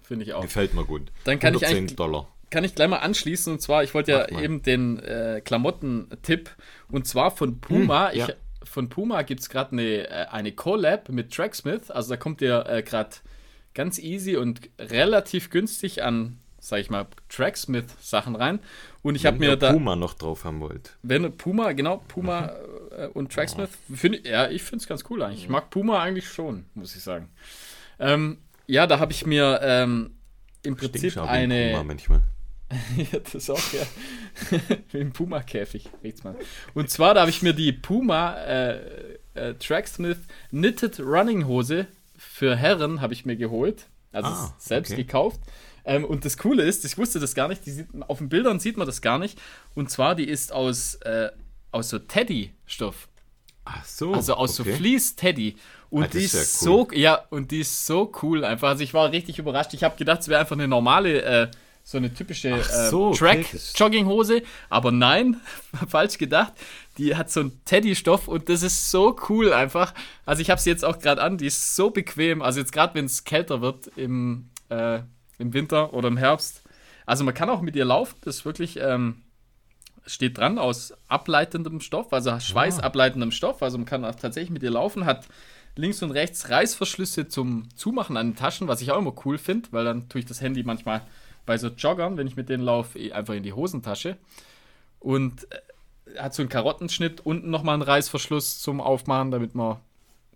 Finde 0.03 0.25
ich 0.25 0.33
auch. 0.33 0.41
Gefällt 0.41 0.73
mir 0.73 0.83
gut. 0.83 1.11
Dann 1.23 1.39
kann 1.39 1.53
ich 1.55 1.61
110 1.61 1.77
eigentlich- 1.77 1.95
Dollar. 1.95 2.27
kann 2.49 2.65
ich 2.65 2.75
gleich 2.75 2.89
mal 2.89 2.97
anschließen. 2.97 3.53
Und 3.53 3.61
zwar, 3.61 3.83
ich 3.85 3.93
wollte 3.93 4.11
ja 4.11 4.27
eben 4.27 4.61
den 4.63 4.99
äh, 4.99 5.41
Klamotten-Tipp. 5.43 6.49
Und 6.89 7.07
zwar 7.07 7.31
von 7.31 7.61
Puma. 7.61 8.09
Hm, 8.11 8.17
ja. 8.17 8.27
ich, 8.29 8.35
von 8.63 8.89
Puma 8.89 9.21
gibt 9.23 9.41
es 9.41 9.49
gerade 9.49 9.71
eine, 9.73 10.09
äh, 10.09 10.25
eine 10.29 10.51
Collab 10.51 11.09
mit 11.09 11.33
Tracksmith. 11.33 11.91
Also 11.91 12.11
da 12.11 12.17
kommt 12.17 12.41
ihr 12.41 12.65
äh, 12.67 12.83
gerade 12.83 13.15
ganz 13.73 13.99
easy 13.99 14.35
und 14.35 14.61
relativ 14.79 15.49
günstig 15.49 16.03
an, 16.03 16.39
sag 16.59 16.79
ich 16.79 16.89
mal, 16.89 17.07
Tracksmith-Sachen 17.29 18.35
rein. 18.35 18.59
Und 19.03 19.15
ich 19.15 19.25
habe 19.25 19.39
Wenn 19.39 19.47
mir 19.47 19.53
ihr 19.53 19.57
da. 19.57 19.71
Puma 19.71 19.95
noch 19.95 20.15
drauf 20.15 20.43
haben 20.45 20.59
wollt. 20.59 20.97
Wenn 21.03 21.35
Puma, 21.37 21.73
genau, 21.73 22.03
Puma 22.07 22.51
äh, 22.97 23.07
und 23.07 23.31
Tracksmith, 23.31 23.69
find, 23.93 24.25
ja, 24.25 24.49
ich 24.49 24.63
finde 24.63 24.81
es 24.81 24.87
ganz 24.87 25.03
cool 25.09 25.21
eigentlich. 25.21 25.43
Ich 25.43 25.49
mag 25.49 25.69
Puma 25.69 26.01
eigentlich 26.01 26.27
schon, 26.27 26.65
muss 26.73 26.95
ich 26.95 27.03
sagen. 27.03 27.29
Ähm, 27.99 28.39
ja, 28.65 28.87
da 28.87 28.99
habe 28.99 29.11
ich 29.11 29.25
mir 29.25 29.59
ähm, 29.61 30.17
im 30.63 30.75
Prinzip 30.75 31.17
eine. 31.17 31.71
Puma 31.71 31.83
manchmal. 31.83 32.23
Ja, 32.97 33.19
das 33.19 33.49
auch, 33.49 33.73
ja. 33.73 33.85
Wie 34.91 34.97
im 34.97 35.13
Puma-Käfig, 35.13 35.89
riecht's 36.03 36.23
mal. 36.23 36.35
Und 36.73 36.89
zwar, 36.89 37.13
da 37.13 37.21
habe 37.21 37.29
ich 37.29 37.41
mir 37.41 37.53
die 37.53 37.71
Puma 37.71 38.35
äh, 38.43 38.79
äh, 39.35 39.53
Tracksmith 39.55 40.19
Knitted 40.49 40.99
Running 40.99 41.47
Hose 41.47 41.87
für 42.17 42.55
Herren 42.55 42.99
habe 43.01 43.13
ich 43.13 43.25
mir 43.25 43.35
geholt. 43.35 43.87
Also 44.11 44.29
Ah, 44.29 44.55
selbst 44.57 44.91
okay. 44.93 45.03
gekauft. 45.03 45.39
Ähm, 45.85 46.03
und 46.03 46.25
das 46.25 46.37
Coole 46.37 46.63
ist, 46.63 46.83
ich 46.83 46.97
wusste 46.97 47.19
das 47.19 47.35
gar 47.35 47.47
nicht, 47.47 47.65
die 47.65 47.71
sieht, 47.71 47.87
auf 48.07 48.17
den 48.17 48.29
Bildern 48.29 48.59
sieht 48.59 48.75
man 48.77 48.87
das 48.87 49.01
gar 49.01 49.19
nicht. 49.19 49.39
Und 49.75 49.89
zwar, 49.89 50.15
die 50.15 50.27
ist 50.27 50.51
aus, 50.51 50.95
äh, 50.95 51.29
aus 51.71 51.89
so 51.89 51.99
Teddy-Stoff. 51.99 53.07
Ach 53.65 53.85
so. 53.85 54.13
Also 54.13 54.33
aus 54.33 54.59
okay. 54.59 54.71
so 54.71 54.77
Fleece-Teddy. 54.77 55.55
Und 55.89 56.03
Ah, 56.03 56.07
die 56.07 56.17
ist 56.19 56.33
ist 56.33 56.61
ja 56.61 56.65
so, 56.65 56.87
ja, 56.93 57.25
und 57.29 57.51
die 57.51 57.61
ist 57.61 57.85
so 57.85 58.11
cool 58.21 58.43
einfach. 58.43 58.69
Also 58.69 58.83
ich 58.83 58.93
war 58.93 59.11
richtig 59.11 59.39
überrascht. 59.39 59.73
Ich 59.73 59.83
habe 59.83 59.95
gedacht, 59.95 60.21
es 60.21 60.27
wäre 60.27 60.41
einfach 60.41 60.55
eine 60.55 60.67
normale, 60.67 61.21
äh, 61.21 61.47
so 61.87 61.97
eine 61.97 62.13
typische 62.13 62.49
äh, 62.49 62.89
so, 62.89 63.11
das- 63.11 63.19
Track-Jogginghose. 63.19 64.41
Aber 64.69 64.91
nein, 64.91 65.39
falsch 65.87 66.17
gedacht. 66.17 66.51
Die 66.97 67.15
hat 67.15 67.31
so 67.31 67.39
einen 67.39 67.63
Teddy-Stoff 67.63 68.27
und 68.27 68.49
das 68.49 68.61
ist 68.61 68.91
so 68.91 69.15
cool 69.29 69.53
einfach. 69.53 69.93
Also 70.25 70.41
ich 70.41 70.49
habe 70.49 70.59
sie 70.59 70.69
jetzt 70.69 70.83
auch 70.83 70.99
gerade 70.99 71.21
an. 71.21 71.37
Die 71.37 71.45
ist 71.45 71.77
so 71.77 71.89
bequem. 71.89 72.41
Also 72.41 72.59
jetzt 72.59 72.73
gerade, 72.73 72.93
wenn 72.93 73.05
es 73.05 73.23
kälter 73.23 73.61
wird 73.61 73.87
im, 73.95 74.49
äh, 74.67 74.99
im 75.37 75.53
Winter 75.53 75.93
oder 75.93 76.09
im 76.09 76.17
Herbst. 76.17 76.61
Also 77.05 77.23
man 77.23 77.33
kann 77.33 77.49
auch 77.49 77.61
mit 77.61 77.77
ihr 77.77 77.85
laufen. 77.85 78.15
Das 78.25 78.37
ist 78.39 78.45
wirklich... 78.45 78.77
Ähm, 78.81 79.21
steht 80.05 80.37
dran 80.37 80.57
aus 80.57 80.93
ableitendem 81.09 81.81
Stoff, 81.81 82.13
also 82.13 82.39
schweißableitendem 82.39 83.31
Stoff. 83.31 83.61
Also 83.61 83.77
man 83.77 83.85
kann 83.85 84.05
auch 84.05 84.15
tatsächlich 84.15 84.51
mit 84.51 84.63
ihr 84.63 84.71
laufen, 84.71 85.03
hat 85.05 85.27
links 85.75 86.01
und 86.01 86.11
rechts 86.11 86.49
Reißverschlüsse 86.49 87.27
zum 87.27 87.67
Zumachen 87.75 88.15
an 88.15 88.29
den 88.29 88.35
Taschen, 88.37 88.69
was 88.69 88.81
ich 88.81 88.91
auch 88.91 88.97
immer 88.97 89.13
cool 89.25 89.37
finde, 89.37 89.67
weil 89.71 89.83
dann 89.83 90.07
tue 90.07 90.19
ich 90.19 90.25
das 90.25 90.39
Handy 90.39 90.63
manchmal 90.63 91.01
bei 91.47 91.57
so 91.57 91.69
Joggern, 91.69 92.17
wenn 92.17 92.27
ich 92.27 92.35
mit 92.35 92.49
denen 92.49 92.63
laufe, 92.63 92.99
eh 92.99 93.13
einfach 93.13 93.33
in 93.33 93.41
die 93.41 93.53
Hosentasche. 93.53 94.17
Und 94.99 95.47
äh, 95.51 96.19
hat 96.19 96.35
so 96.35 96.43
einen 96.43 96.49
Karottenschnitt, 96.49 97.25
unten 97.25 97.49
nochmal 97.49 97.73
einen 97.73 97.83
Reißverschluss 97.83 98.61
zum 98.61 98.79
Aufmachen, 98.81 99.31
damit 99.31 99.55
man, 99.55 99.77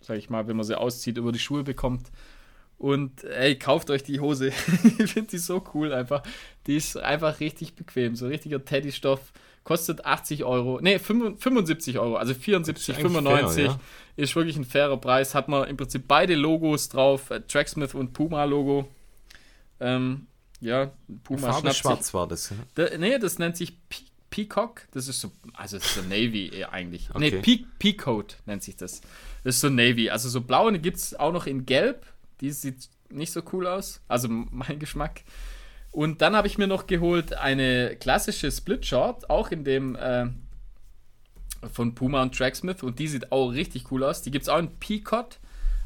sag 0.01 0.18
ich 0.18 0.32
mal, 0.32 0.47
wenn 0.47 0.55
man 0.55 0.66
sie 0.66 0.80
auszieht, 0.80 1.18
über 1.18 1.32
die 1.32 1.39
Schuhe 1.39 1.64
bekommt. 1.64 2.07
Und 2.80 3.24
ey, 3.26 3.59
kauft 3.59 3.91
euch 3.91 4.01
die 4.03 4.20
Hose. 4.20 4.47
ich 4.97 5.12
finde 5.12 5.30
die 5.30 5.38
so 5.38 5.64
cool 5.76 5.93
einfach. 5.93 6.24
Die 6.66 6.78
ist 6.78 6.97
einfach 6.97 7.39
richtig 7.39 7.76
bequem. 7.76 8.16
So 8.16 8.26
richtiger 8.28 8.66
Teddy-Stoff. 8.66 9.34
Kostet 9.64 10.05
80 10.05 10.43
Euro. 10.45 10.80
Ne, 10.82 10.97
75 10.97 11.99
Euro. 11.99 12.16
Also 12.16 12.34
74, 12.34 12.95
Das 12.95 12.97
ist 12.97 13.05
eigentlich 13.05 13.22
95. 13.22 13.66
fair, 13.66 13.80
Ist 14.16 14.36
wirklich 14.36 14.57
ein 14.57 14.66
fairer 14.66 14.97
Preis. 14.97 15.36
Hat 15.36 15.47
man 15.47 15.68
im 15.68 15.78
Prinzip 15.78 16.07
beide 16.07 16.34
Logos 16.34 16.89
drauf. 16.89 17.30
äh, 17.30 17.41
Tracksmith 17.41 17.93
und 17.93 18.14
Puma-Logo. 18.14 18.88
Ähm, 19.80 20.26
ja, 20.62 20.91
Puma 21.24 21.51
Farbe 21.51 21.59
schnappt 21.59 21.74
sich- 21.74 21.82
schwarz 21.82 22.14
war 22.14 22.28
das. 22.28 22.49
ja? 22.51 22.55
da, 22.76 22.97
nee, 22.97 23.18
das 23.20 23.38
nennt 23.39 23.57
sich 23.57 23.78
Pe 23.89 23.97
Peacock. 24.30 24.84
Das 24.91 25.09
ist 25.09 25.20
so, 25.20 25.30
also 25.53 25.76
ist 25.76 25.93
so 25.93 26.01
Navy 26.03 26.49
eher 26.53 26.72
eigentlich. 26.72 27.09
Nee, 27.18 27.36
Okay. 27.38 27.41
Pe 27.57 27.66
Peacoat 27.80 28.38
nennt 28.45 28.64
sich 28.64 28.78
das. 28.78 29.01
Das 29.43 29.55
ist 29.55 29.62
so 29.62 29.70
Navy. 29.70 30.09
Also 30.09 30.30
so 30.30 30.39
blaue 30.39 30.80
gibt 30.80 30.95
es 30.97 31.14
auch 31.20 31.34
noch 31.34 31.47
in 31.47 31.66
Gelb. 31.66 32.05
Die 32.39 32.51
sieht 32.51 32.88
nicht 33.09 33.34
so 33.34 33.41
cool 33.51 33.68
aus. 33.68 33.99
Also 34.07 34.28
mein 34.51 34.80
Geschmack. 34.80 35.24
Und 35.91 36.22
dann 36.22 36.34
habe 36.38 36.47
ich 36.47 36.57
mir 36.57 36.68
noch 36.68 36.88
geholt 36.88 37.34
eine 37.34 37.97
klassische 37.97 38.49
Split 38.49 38.86
Short, 38.86 39.30
auch 39.30 39.51
in 39.51 39.66
dem 39.66 39.97
äh, 39.97 40.28
von 41.74 41.93
Puma 41.95 42.22
und 42.22 42.34
Tracksmith. 42.36 42.84
Und 42.84 42.99
die 42.99 43.07
sieht 43.09 43.32
auch 43.34 43.49
richtig 43.49 43.91
cool 43.91 44.03
aus. 44.05 44.22
Die 44.22 44.32
gibt 44.32 44.43
es 44.43 44.49
auch 44.49 44.59
in 44.59 44.70
Peacoat. 44.80 45.39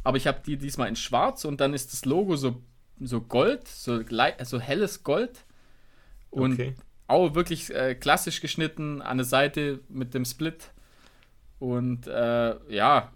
Aber 0.04 0.18
ich 0.18 0.28
habe 0.28 0.42
die 0.46 0.58
diesmal 0.58 0.88
in 0.88 0.96
schwarz 0.96 1.46
und 1.46 1.60
dann 1.62 1.74
ist 1.74 1.92
das 1.94 2.06
Logo 2.06 2.36
so, 2.36 2.62
so 3.00 3.22
Gold, 3.22 3.68
so, 3.68 4.02
so 4.44 4.60
helles 4.60 5.04
Gold. 5.04 5.46
Und 6.32 6.62
Okay. 6.62 6.76
auch 7.08 7.36
wirklich 7.36 7.74
äh, 7.74 7.96
klassisch 7.96 8.42
geschnitten 8.42 9.02
an 9.02 9.18
der 9.18 9.26
Seite 9.26 9.82
mit 9.90 10.14
dem 10.14 10.26
Split. 10.26 10.72
Und 11.60 12.08
äh, 12.08 12.56
ja, 12.74 13.12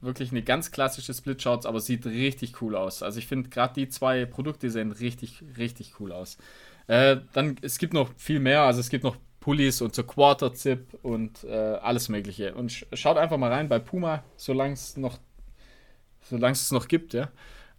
wirklich 0.00 0.32
eine 0.32 0.42
ganz 0.42 0.70
klassische 0.72 1.14
Split-Shorts, 1.14 1.66
aber 1.66 1.80
sieht 1.80 2.06
richtig 2.06 2.60
cool 2.62 2.76
aus. 2.76 3.02
Also 3.02 3.18
ich 3.18 3.26
finde 3.26 3.50
gerade 3.50 3.74
die 3.74 3.88
zwei 3.88 4.26
Produkte 4.26 4.70
sehen 4.70 4.92
richtig, 4.92 5.42
richtig 5.58 5.94
cool 6.00 6.12
aus. 6.12 6.38
Äh, 6.88 7.18
dann, 7.32 7.56
es 7.62 7.78
gibt 7.78 7.94
noch 7.94 8.10
viel 8.16 8.40
mehr, 8.40 8.62
also 8.62 8.80
es 8.80 8.90
gibt 8.90 9.04
noch 9.04 9.16
Pullis 9.40 9.80
und 9.82 9.94
so 9.94 10.04
Quarter-Zip 10.04 10.98
und 11.02 11.44
äh, 11.44 11.50
alles 11.52 12.08
mögliche. 12.08 12.54
Und 12.54 12.72
sch 12.72 12.86
schaut 12.94 13.16
einfach 13.18 13.38
mal 13.38 13.52
rein 13.52 13.68
bei 13.68 13.78
Puma, 13.78 14.24
solange 14.36 14.74
es 14.74 14.96
noch, 14.96 15.18
solange 16.22 16.52
es 16.52 16.70
noch 16.70 16.88
gibt, 16.88 17.14
ja. 17.14 17.30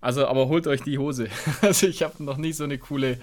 Also, 0.03 0.27
aber 0.27 0.49
holt 0.49 0.67
euch 0.67 0.81
die 0.81 0.97
Hose. 0.97 1.29
Also 1.61 1.87
ich 1.87 2.03
habe 2.03 2.21
noch 2.23 2.37
nie 2.37 2.51
so 2.51 2.65
eine 2.65 2.77
coole 2.77 3.19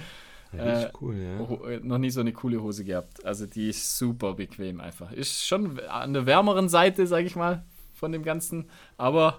Ja, 0.57 0.85
Äh, 0.85 0.93
cool, 1.01 1.15
ja. 1.17 1.69
Äh, 1.69 1.81
noch 1.83 1.99
nie 1.99 2.11
so 2.11 2.21
eine 2.21 2.33
coole 2.33 2.63
Hose 2.63 2.85
gehabt. 2.85 3.25
Also 3.25 3.47
die 3.47 3.69
ist 3.69 3.99
super 3.99 4.35
bequem 4.35 4.81
einfach. 4.81 5.13
Ist 5.13 5.47
schon 5.47 5.79
an 5.81 6.15
der 6.15 6.25
wärmeren 6.25 6.69
Seite, 6.71 7.07
sage 7.07 7.27
ich 7.27 7.37
mal, 7.37 7.65
von 7.93 8.13
dem 8.13 8.23
Ganzen, 8.23 8.71
aber 8.97 9.39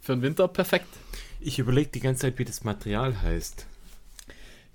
für 0.00 0.12
den 0.14 0.22
Winter 0.22 0.46
perfekt. 0.46 0.88
Ich 1.40 1.58
überlege 1.58 1.90
die 1.90 2.00
ganze 2.00 2.22
Zeit, 2.22 2.38
wie 2.38 2.44
das 2.44 2.62
Material 2.64 3.20
heißt. 3.22 3.66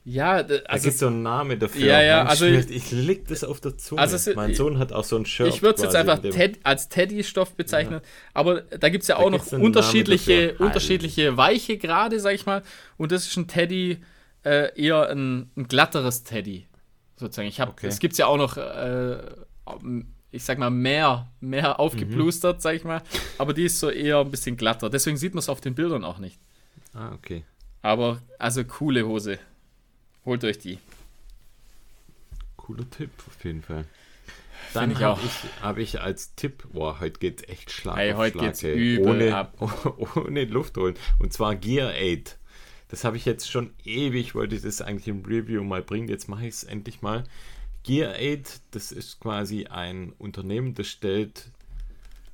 Ja, 0.08 0.43
d- 0.43 0.62
Also 0.68 0.89
ist 0.89 0.99
so 0.99 1.08
ein 1.08 1.24
Name 1.24 1.58
dafür. 1.58 1.84
Ja, 1.88 2.01
ja, 2.01 2.24
also 2.26 2.45
schwierig. 2.45 2.70
ich 2.70 2.91
leg 2.91 3.28
das 3.28 3.43
auf 3.43 3.60
der 3.60 3.76
Zunge. 3.76 3.99
Also 3.99 4.16
es- 4.16 4.36
mein 4.36 4.53
Sohn 4.53 4.78
hat 4.78 4.93
auch 4.93 5.03
so 5.03 5.16
ein 5.18 5.26
Shirt. 5.26 5.47
ich 5.47 5.64
würde 5.64 5.78
es 5.78 5.82
jetzt 5.82 5.95
einfach 5.95 6.20
Ted, 6.20 6.60
als 6.64 6.89
Teddy-Stoff 6.89 7.56
bezeichnen, 7.56 8.01
aber 8.34 8.62
da 8.62 8.89
gibt 8.89 9.01
es 9.01 9.08
ja 9.08 9.16
Da 9.18 9.24
auch 9.24 9.32
noch 9.32 9.41
einen 9.41 9.51
Namen 9.53 9.66
unterschiedliche, 9.66 10.56
unterschiedliche 10.60 11.38
weiche 11.38 11.78
Grade, 11.80 12.20
sag 12.20 12.36
ich 12.36 12.45
mal. 12.45 12.62
Und 12.97 13.12
das 13.12 13.26
ist 13.26 13.36
ein 13.36 13.47
Teddy, 13.47 13.97
äh, 14.43 14.80
eher 14.80 15.10
ein, 15.10 15.49
ein 15.58 15.68
glatteres 15.68 16.24
Teddy, 16.24 16.68
sozusagen. 17.16 17.47
Ich 17.47 17.60
hab, 17.60 17.70
Okay. 17.70 17.88
Es 17.88 17.97
gibt 17.97 18.16
ja 18.20 18.28
auch 18.28 18.38
noch, 18.38 18.58
äh, 18.58 19.18
ich 20.30 20.43
sag 20.43 20.60
mal, 20.60 20.70
mehr, 20.70 21.32
mehr 21.39 21.80
aufgeplustert, 21.80 22.62
sag 22.62 22.76
ich 22.76 22.84
mal. 22.84 23.01
Aber 23.39 23.56
die 23.56 23.66
ist 23.66 23.80
so 23.80 23.89
eher 23.89 24.20
ein 24.20 24.30
bisschen 24.30 24.56
glatter. 24.56 24.91
Deswegen 24.91 25.18
sieht 25.18 25.34
man 25.34 25.39
es 25.39 25.49
auf 25.49 25.62
den 25.62 25.74
Bildern 25.74 26.03
auch 26.03 26.20
nicht. 26.20 26.39
Ah, 26.93 27.12
okay. 27.16 27.43
Aber, 27.82 28.22
also 28.38 28.64
coole 28.66 29.08
Hose. 29.08 29.39
Holt 30.26 30.43
euch 30.43 30.57
die. 30.57 30.80
Cooler 32.57 32.89
Tipp 32.89 33.11
auf 33.28 33.43
jeden 33.43 33.61
Fall. 33.61 33.86
Dann 34.73 34.91
ich 34.91 35.01
habe 35.01 35.19
auch. 35.19 35.23
ich, 35.23 35.61
hab 35.61 35.78
ich 35.78 36.01
als 36.01 36.34
Tipp, 36.36 36.63
boah, 36.73 36.99
heute 36.99 37.19
geht's 37.19 37.43
echt 37.47 37.71
Schlag 37.71 37.97
Ey, 37.97 38.11
auf 38.11 38.17
heute 38.17 38.39
Schlag, 38.39 38.45
geht's 38.47 38.63
ey. 38.63 38.73
übel 38.76 39.07
ohne, 39.07 39.36
ab. 39.36 40.15
ohne 40.15 40.45
Luft 40.45 40.78
holen. 40.78 40.95
Und 41.19 41.32
zwar 41.32 41.55
Gear 41.55 41.93
8. 41.95 42.38
Das 42.88 43.03
habe 43.03 43.17
ich 43.17 43.26
jetzt 43.26 43.49
schon 43.49 43.71
ewig, 43.84 44.36
wollte 44.36 44.55
ich 44.55 44.61
das 44.63 44.82
eigentlich 44.82 45.07
im 45.07 45.23
Review 45.23 45.63
mal 45.63 45.84
bringen. 45.84 46.07
Jetzt 46.07 46.28
mache 46.28 46.47
ich 46.47 46.55
es 46.55 46.63
endlich 46.63 47.01
mal. 47.01 47.23
Gear 47.84 48.15
8, 48.15 48.61
das 48.71 48.91
ist 48.91 49.19
quasi 49.19 49.67
ein 49.67 50.13
Unternehmen, 50.17 50.73
das 50.73 50.88
stellt 50.88 51.51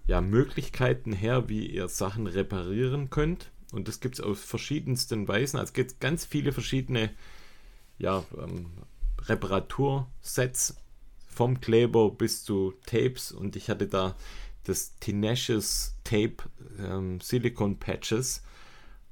ja, 0.08 0.22
Möglichkeiten 0.22 1.12
her, 1.14 1.50
wie 1.50 1.68
ihr 1.68 1.89
Sachen 1.89 2.28
reparieren 2.28 3.10
könnt. 3.10 3.52
Und 3.72 3.88
das 3.88 4.00
gibt 4.00 4.16
es 4.16 4.22
auf 4.22 4.39
verschiedensten 4.39 5.28
Weisen. 5.28 5.58
Also 5.58 5.72
es 5.72 5.74
gibt 5.74 6.00
ganz 6.00 6.26
viele 6.26 6.52
verschiedene 6.52 7.10
ja, 8.02 8.24
ähm, 8.38 8.72
Reparatursets 9.24 10.76
vom 11.28 11.62
Kleber 11.62 12.10
bis 12.12 12.43
zu 12.43 12.74
Tapes. 12.86 13.32
Und 13.32 13.56
ich 13.56 13.70
hatte 13.70 13.88
da 13.88 14.16
das 14.64 14.97
Tenacious 14.99 15.95
Tape 16.04 16.38
ähm, 16.80 17.22
Silicon 17.22 17.78
Patches. 17.78 18.43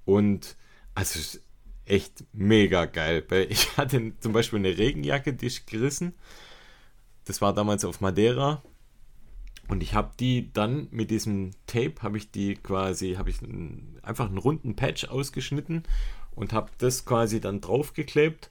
Und 0.06 0.58
also 0.96 1.40
echt 1.86 2.24
mega 2.34 2.86
geil. 2.86 3.26
Ich 3.50 3.78
hatte 3.78 4.14
zum 4.20 4.34
Beispiel 4.34 4.60
eine 4.60 4.78
Regenjacke, 4.78 5.34
die 5.34 5.48
ist 5.48 5.68
gerissen. 5.68 6.14
Das 7.26 7.42
war 7.42 7.54
damals 7.54 7.86
auf 7.86 8.02
Madeira. 8.02 8.64
Und 9.68 9.84
ich 9.84 9.94
habe 9.94 10.12
die 10.20 10.52
dann 10.52 10.88
mit 10.90 11.12
diesem 11.12 11.52
Tape, 11.68 12.02
habe 12.02 12.18
ich 12.18 12.32
die 12.32 12.56
quasi, 12.56 13.14
habe 13.14 13.30
ich 13.30 13.38
einfach 14.02 14.28
einen 14.28 14.40
runden 14.40 14.76
Patch 14.76 15.06
ausgeschnitten 15.06 15.84
und 16.32 16.54
habe 16.54 16.72
das 16.80 17.06
quasi 17.06 17.40
dann 17.40 17.62
draufgeklebt. 17.62 18.50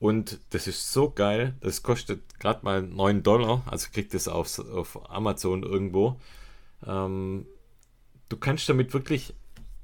Und 0.00 0.40
das 0.50 0.66
ist 0.66 0.92
so 0.92 1.10
geil. 1.10 1.54
Das 1.60 1.82
kostet 1.82 2.40
gerade 2.40 2.64
mal 2.64 2.82
9 2.82 3.22
Dollar. 3.22 3.62
Also 3.66 3.88
kriegt 3.92 4.14
es 4.14 4.26
auf, 4.28 4.58
auf 4.58 5.10
Amazon 5.10 5.62
irgendwo. 5.62 6.18
Ähm, 6.86 7.46
du 8.30 8.36
kannst 8.38 8.68
damit 8.68 8.94
wirklich, 8.94 9.34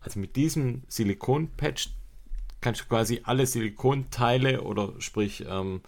also 0.00 0.18
mit 0.18 0.34
diesem 0.34 0.82
Silikon-Patch, 0.88 1.90
kannst 2.62 2.80
du 2.80 2.84
quasi 2.86 3.20
alle 3.24 3.46
Silikonteile 3.46 4.62
oder 4.62 4.94
sprich 4.98 5.44
ähm, 5.46 5.82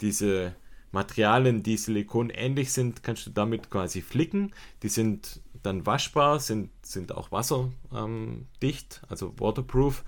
diese 0.00 0.54
Materialien, 0.90 1.62
die 1.62 1.76
Silikon 1.76 2.30
ähnlich 2.30 2.72
sind, 2.72 3.02
kannst 3.02 3.26
du 3.26 3.30
damit 3.30 3.70
quasi 3.70 4.00
flicken. 4.00 4.52
Die 4.82 4.88
sind 4.88 5.40
dann 5.62 5.84
waschbar, 5.84 6.40
sind, 6.40 6.70
sind 6.82 7.12
auch 7.12 7.30
wasserdicht, 7.30 7.74
ähm, 7.92 9.08
also 9.08 9.38
waterproof. 9.38 10.02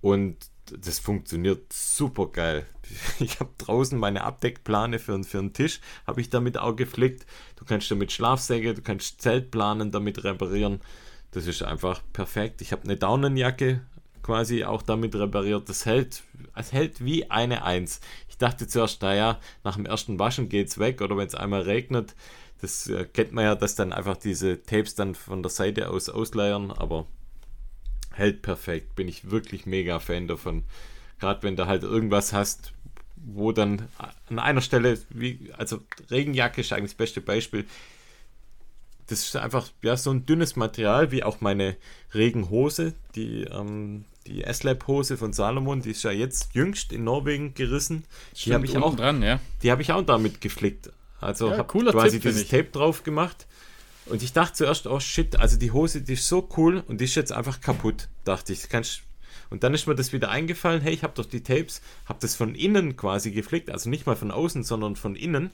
Und 0.00 0.36
das 0.78 0.98
funktioniert 0.98 1.72
super 1.72 2.26
geil. 2.26 2.66
Ich 3.20 3.40
habe 3.40 3.50
draußen 3.58 3.98
meine 3.98 4.24
Abdeckplane 4.24 4.98
für, 4.98 5.22
für 5.24 5.38
einen 5.38 5.52
Tisch, 5.52 5.80
habe 6.06 6.20
ich 6.20 6.30
damit 6.30 6.58
auch 6.58 6.76
geflickt. 6.76 7.26
Du 7.56 7.64
kannst 7.64 7.90
damit 7.90 8.12
Schlafsäge, 8.12 8.74
du 8.74 8.82
kannst 8.82 9.20
Zeltplanen 9.20 9.90
damit 9.90 10.24
reparieren. 10.24 10.80
Das 11.32 11.46
ist 11.46 11.62
einfach 11.62 12.02
perfekt. 12.12 12.60
Ich 12.62 12.72
habe 12.72 12.84
eine 12.84 12.96
Daunenjacke 12.96 13.82
quasi 14.22 14.64
auch 14.64 14.82
damit 14.82 15.14
repariert. 15.14 15.68
Das 15.68 15.86
hält, 15.86 16.22
es 16.54 16.72
hält 16.72 17.04
wie 17.04 17.30
eine 17.30 17.64
Eins. 17.64 18.00
Ich 18.28 18.38
dachte 18.38 18.66
zuerst, 18.66 19.02
naja, 19.02 19.38
nach 19.64 19.76
dem 19.76 19.86
ersten 19.86 20.18
Waschen 20.18 20.48
geht 20.48 20.68
es 20.68 20.78
weg 20.78 21.00
oder 21.00 21.16
wenn 21.16 21.26
es 21.26 21.34
einmal 21.34 21.62
regnet. 21.62 22.14
Das 22.60 22.88
äh, 22.88 23.04
kennt 23.04 23.32
man 23.32 23.44
ja, 23.44 23.54
dass 23.54 23.74
dann 23.74 23.92
einfach 23.92 24.16
diese 24.16 24.62
Tapes 24.62 24.94
dann 24.94 25.14
von 25.14 25.42
der 25.42 25.50
Seite 25.50 25.90
aus 25.90 26.08
ausleiern, 26.08 26.70
aber 26.70 27.06
hält 28.12 28.42
perfekt. 28.42 28.94
Bin 28.96 29.08
ich 29.08 29.30
wirklich 29.30 29.66
mega 29.66 29.98
Fan 29.98 30.28
davon. 30.28 30.64
Gerade 31.18 31.42
wenn 31.42 31.56
du 31.56 31.66
halt 31.66 31.82
irgendwas 31.82 32.32
hast, 32.32 32.72
wo 33.24 33.52
dann 33.52 33.88
an 34.28 34.38
einer 34.38 34.60
Stelle, 34.60 34.98
wie, 35.10 35.50
also 35.56 35.80
Regenjacke 36.10 36.60
ist 36.60 36.72
eigentlich 36.72 36.92
das 36.92 36.98
beste 36.98 37.20
Beispiel. 37.20 37.64
Das 39.08 39.24
ist 39.24 39.36
einfach 39.36 39.68
ja, 39.82 39.96
so 39.96 40.10
ein 40.10 40.24
dünnes 40.24 40.56
Material, 40.56 41.10
wie 41.10 41.24
auch 41.24 41.40
meine 41.40 41.76
Regenhose, 42.14 42.94
die, 43.16 43.42
ähm, 43.42 44.04
die 44.26 44.44
S-Lab-Hose 44.44 45.16
von 45.16 45.32
Salomon, 45.32 45.82
die 45.82 45.90
ist 45.90 46.04
ja 46.04 46.12
jetzt 46.12 46.54
jüngst 46.54 46.92
in 46.92 47.04
Norwegen 47.04 47.54
gerissen. 47.54 48.04
Stimmt, 48.34 48.46
die 48.46 48.54
habe 48.54 48.66
ich 48.66 48.76
auch 48.78 48.96
dran, 48.96 49.22
ja. 49.22 49.40
Die 49.62 49.70
habe 49.70 49.82
ich 49.82 49.92
auch 49.92 50.02
damit 50.02 50.40
geflickt. 50.40 50.90
Also 51.20 51.50
Ja, 51.50 51.58
habe 51.58 51.82
quasi 51.90 52.20
Tipp, 52.20 52.30
dieses 52.30 52.48
Tape 52.48 52.70
drauf 52.70 53.02
gemacht. 53.02 53.46
Und 54.06 54.22
ich 54.22 54.32
dachte 54.32 54.54
zuerst, 54.54 54.86
oh 54.86 55.00
shit, 55.00 55.36
also 55.36 55.56
die 55.56 55.70
Hose, 55.72 56.02
die 56.02 56.14
ist 56.14 56.26
so 56.26 56.48
cool 56.56 56.82
und 56.88 57.00
die 57.00 57.04
ist 57.04 57.14
jetzt 57.14 57.32
einfach 57.32 57.60
kaputt, 57.60 58.08
dachte 58.24 58.52
ich. 58.52 58.68
Kannst, 58.68 59.02
und 59.50 59.62
dann 59.64 59.74
ist 59.74 59.86
mir 59.86 59.94
das 59.94 60.12
wieder 60.12 60.30
eingefallen, 60.30 60.80
hey, 60.80 60.92
ich 60.92 61.02
habe 61.02 61.14
doch 61.14 61.26
die 61.26 61.42
Tapes, 61.42 61.82
habe 62.06 62.18
das 62.20 62.34
von 62.34 62.54
innen 62.54 62.96
quasi 62.96 63.30
geflickt, 63.30 63.70
also 63.70 63.90
nicht 63.90 64.06
mal 64.06 64.16
von 64.16 64.30
außen, 64.30 64.62
sondern 64.62 64.96
von 64.96 65.16
innen. 65.16 65.50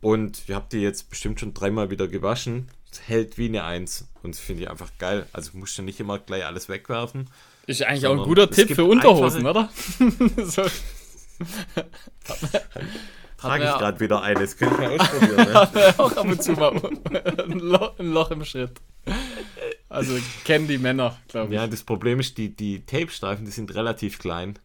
Und 0.00 0.42
ich 0.48 0.54
habe 0.54 0.66
die 0.70 0.78
jetzt 0.80 1.10
bestimmt 1.10 1.38
schon 1.38 1.54
dreimal 1.54 1.90
wieder 1.90 2.08
gewaschen. 2.08 2.68
Es 2.90 3.08
hält 3.08 3.38
wie 3.38 3.46
eine 3.46 3.64
Eins. 3.64 4.08
Und 4.22 4.34
das 4.34 4.40
finde 4.40 4.64
ich 4.64 4.70
einfach 4.70 4.90
geil. 4.98 5.26
Also 5.32 5.56
musst 5.56 5.78
du 5.78 5.82
nicht 5.82 6.00
immer 6.00 6.18
gleich 6.18 6.44
alles 6.44 6.68
wegwerfen. 6.68 7.30
Ist 7.66 7.82
eigentlich 7.84 8.06
auch 8.08 8.18
ein 8.18 8.24
guter 8.24 8.50
Tipp 8.50 8.74
für 8.74 8.84
Unterhosen, 8.84 9.46
oder? 9.46 9.70
so. 10.44 10.64
Trage 13.38 13.64
ich 13.64 13.70
gerade 13.70 14.00
wieder 14.00 14.22
eines. 14.22 14.56
Könnte 14.56 14.74
ich 14.74 14.80
mal 14.80 14.98
ausprobieren. 15.00 15.52
ne? 15.52 15.94
Auch 15.98 16.16
ab 16.16 16.26
und 16.26 16.42
zu 16.42 16.52
mal 16.52 16.72
ein 17.98 18.08
Loch 18.12 18.30
im 18.30 18.44
Schritt. 18.44 18.80
Also 19.92 20.18
kennen 20.44 20.66
die 20.68 20.78
Männer, 20.78 21.18
glaube 21.28 21.52
ich. 21.52 21.60
Ja, 21.60 21.66
das 21.66 21.82
Problem 21.82 22.18
ist, 22.18 22.38
die, 22.38 22.48
die 22.56 22.80
Tape-Streifen, 22.86 23.44
die 23.44 23.50
sind 23.50 23.74
relativ 23.74 24.18
klein. 24.18 24.58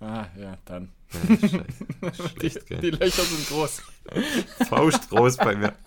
Ah, 0.00 0.26
ja, 0.36 0.58
dann. 0.64 0.90
Ja. 1.12 1.20
Die, 1.38 2.12
Schlecht, 2.40 2.66
gell? 2.66 2.80
die 2.80 2.90
Löcher 2.90 3.22
sind 3.22 3.48
groß. 3.48 3.82
Faust 4.68 5.08
groß 5.10 5.36
bei 5.36 5.54
mir. 5.56 5.72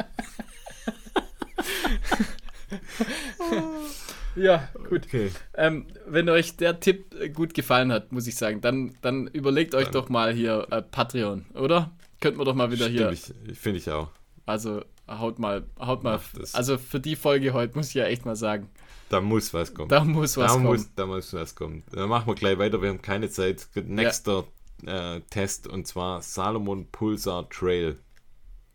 Ja, 4.36 4.70
gut. 4.90 5.06
Okay. 5.08 5.30
Ähm, 5.56 5.88
wenn 6.08 6.30
euch 6.30 6.56
der 6.56 6.80
Tipp 6.80 7.14
gut 7.34 7.54
gefallen 7.54 7.92
hat, 7.92 8.14
muss 8.14 8.28
ich 8.28 8.36
sagen, 8.38 8.62
dann, 8.62 8.96
dann 9.02 9.28
überlegt 9.28 9.76
euch 9.76 9.86
Dann- 9.86 9.94
doch 9.94 10.08
mal 10.08 10.34
hier 10.34 10.68
äh, 10.72 10.82
Patreon, 10.82 11.46
oder? 11.54 11.92
Könnten 12.22 12.40
wir 12.40 12.46
doch 12.46 12.56
mal 12.56 12.72
wieder 12.72 12.88
hier. 12.88 13.14
Stimmt, 13.14 13.50
ich, 13.52 13.60
finde 13.60 13.80
ich 13.80 13.90
auch. 13.90 14.10
Also 14.46 14.86
haut 15.20 15.40
mal, 15.40 15.66
haut 15.80 16.04
mal. 16.04 16.20
Also 16.54 16.78
für 16.78 17.00
die 17.00 17.16
Folge 17.16 17.54
heute 17.54 17.76
muss 17.78 17.90
ich 17.90 17.96
ja 17.96 18.06
echt 18.06 18.26
mal 18.26 18.36
sagen, 18.36 18.70
Da 19.10 19.22
muss 19.22 19.54
was 19.54 19.74
kommen. 19.74 19.90
da 19.90 20.04
muss 20.04 20.38
was 20.38 20.48
da, 20.48 20.54
kommen. 20.54 20.66
muss, 20.66 20.96
da 20.96 21.06
muss 21.06 21.34
was 21.34 21.56
kommen. 21.56 21.84
Dann 21.92 22.10
machen 22.10 22.28
wir 22.28 22.36
gleich 22.36 22.58
weiter. 22.58 22.82
Wir 22.82 22.90
haben 22.90 23.02
keine 23.02 23.30
Zeit. 23.30 23.68
Nächster 23.76 24.46
äh, 24.86 25.20
Test 25.30 25.68
und 25.68 25.88
zwar 25.88 26.22
Salomon 26.22 26.88
Pulsar 26.92 27.50
Trail. 27.50 27.98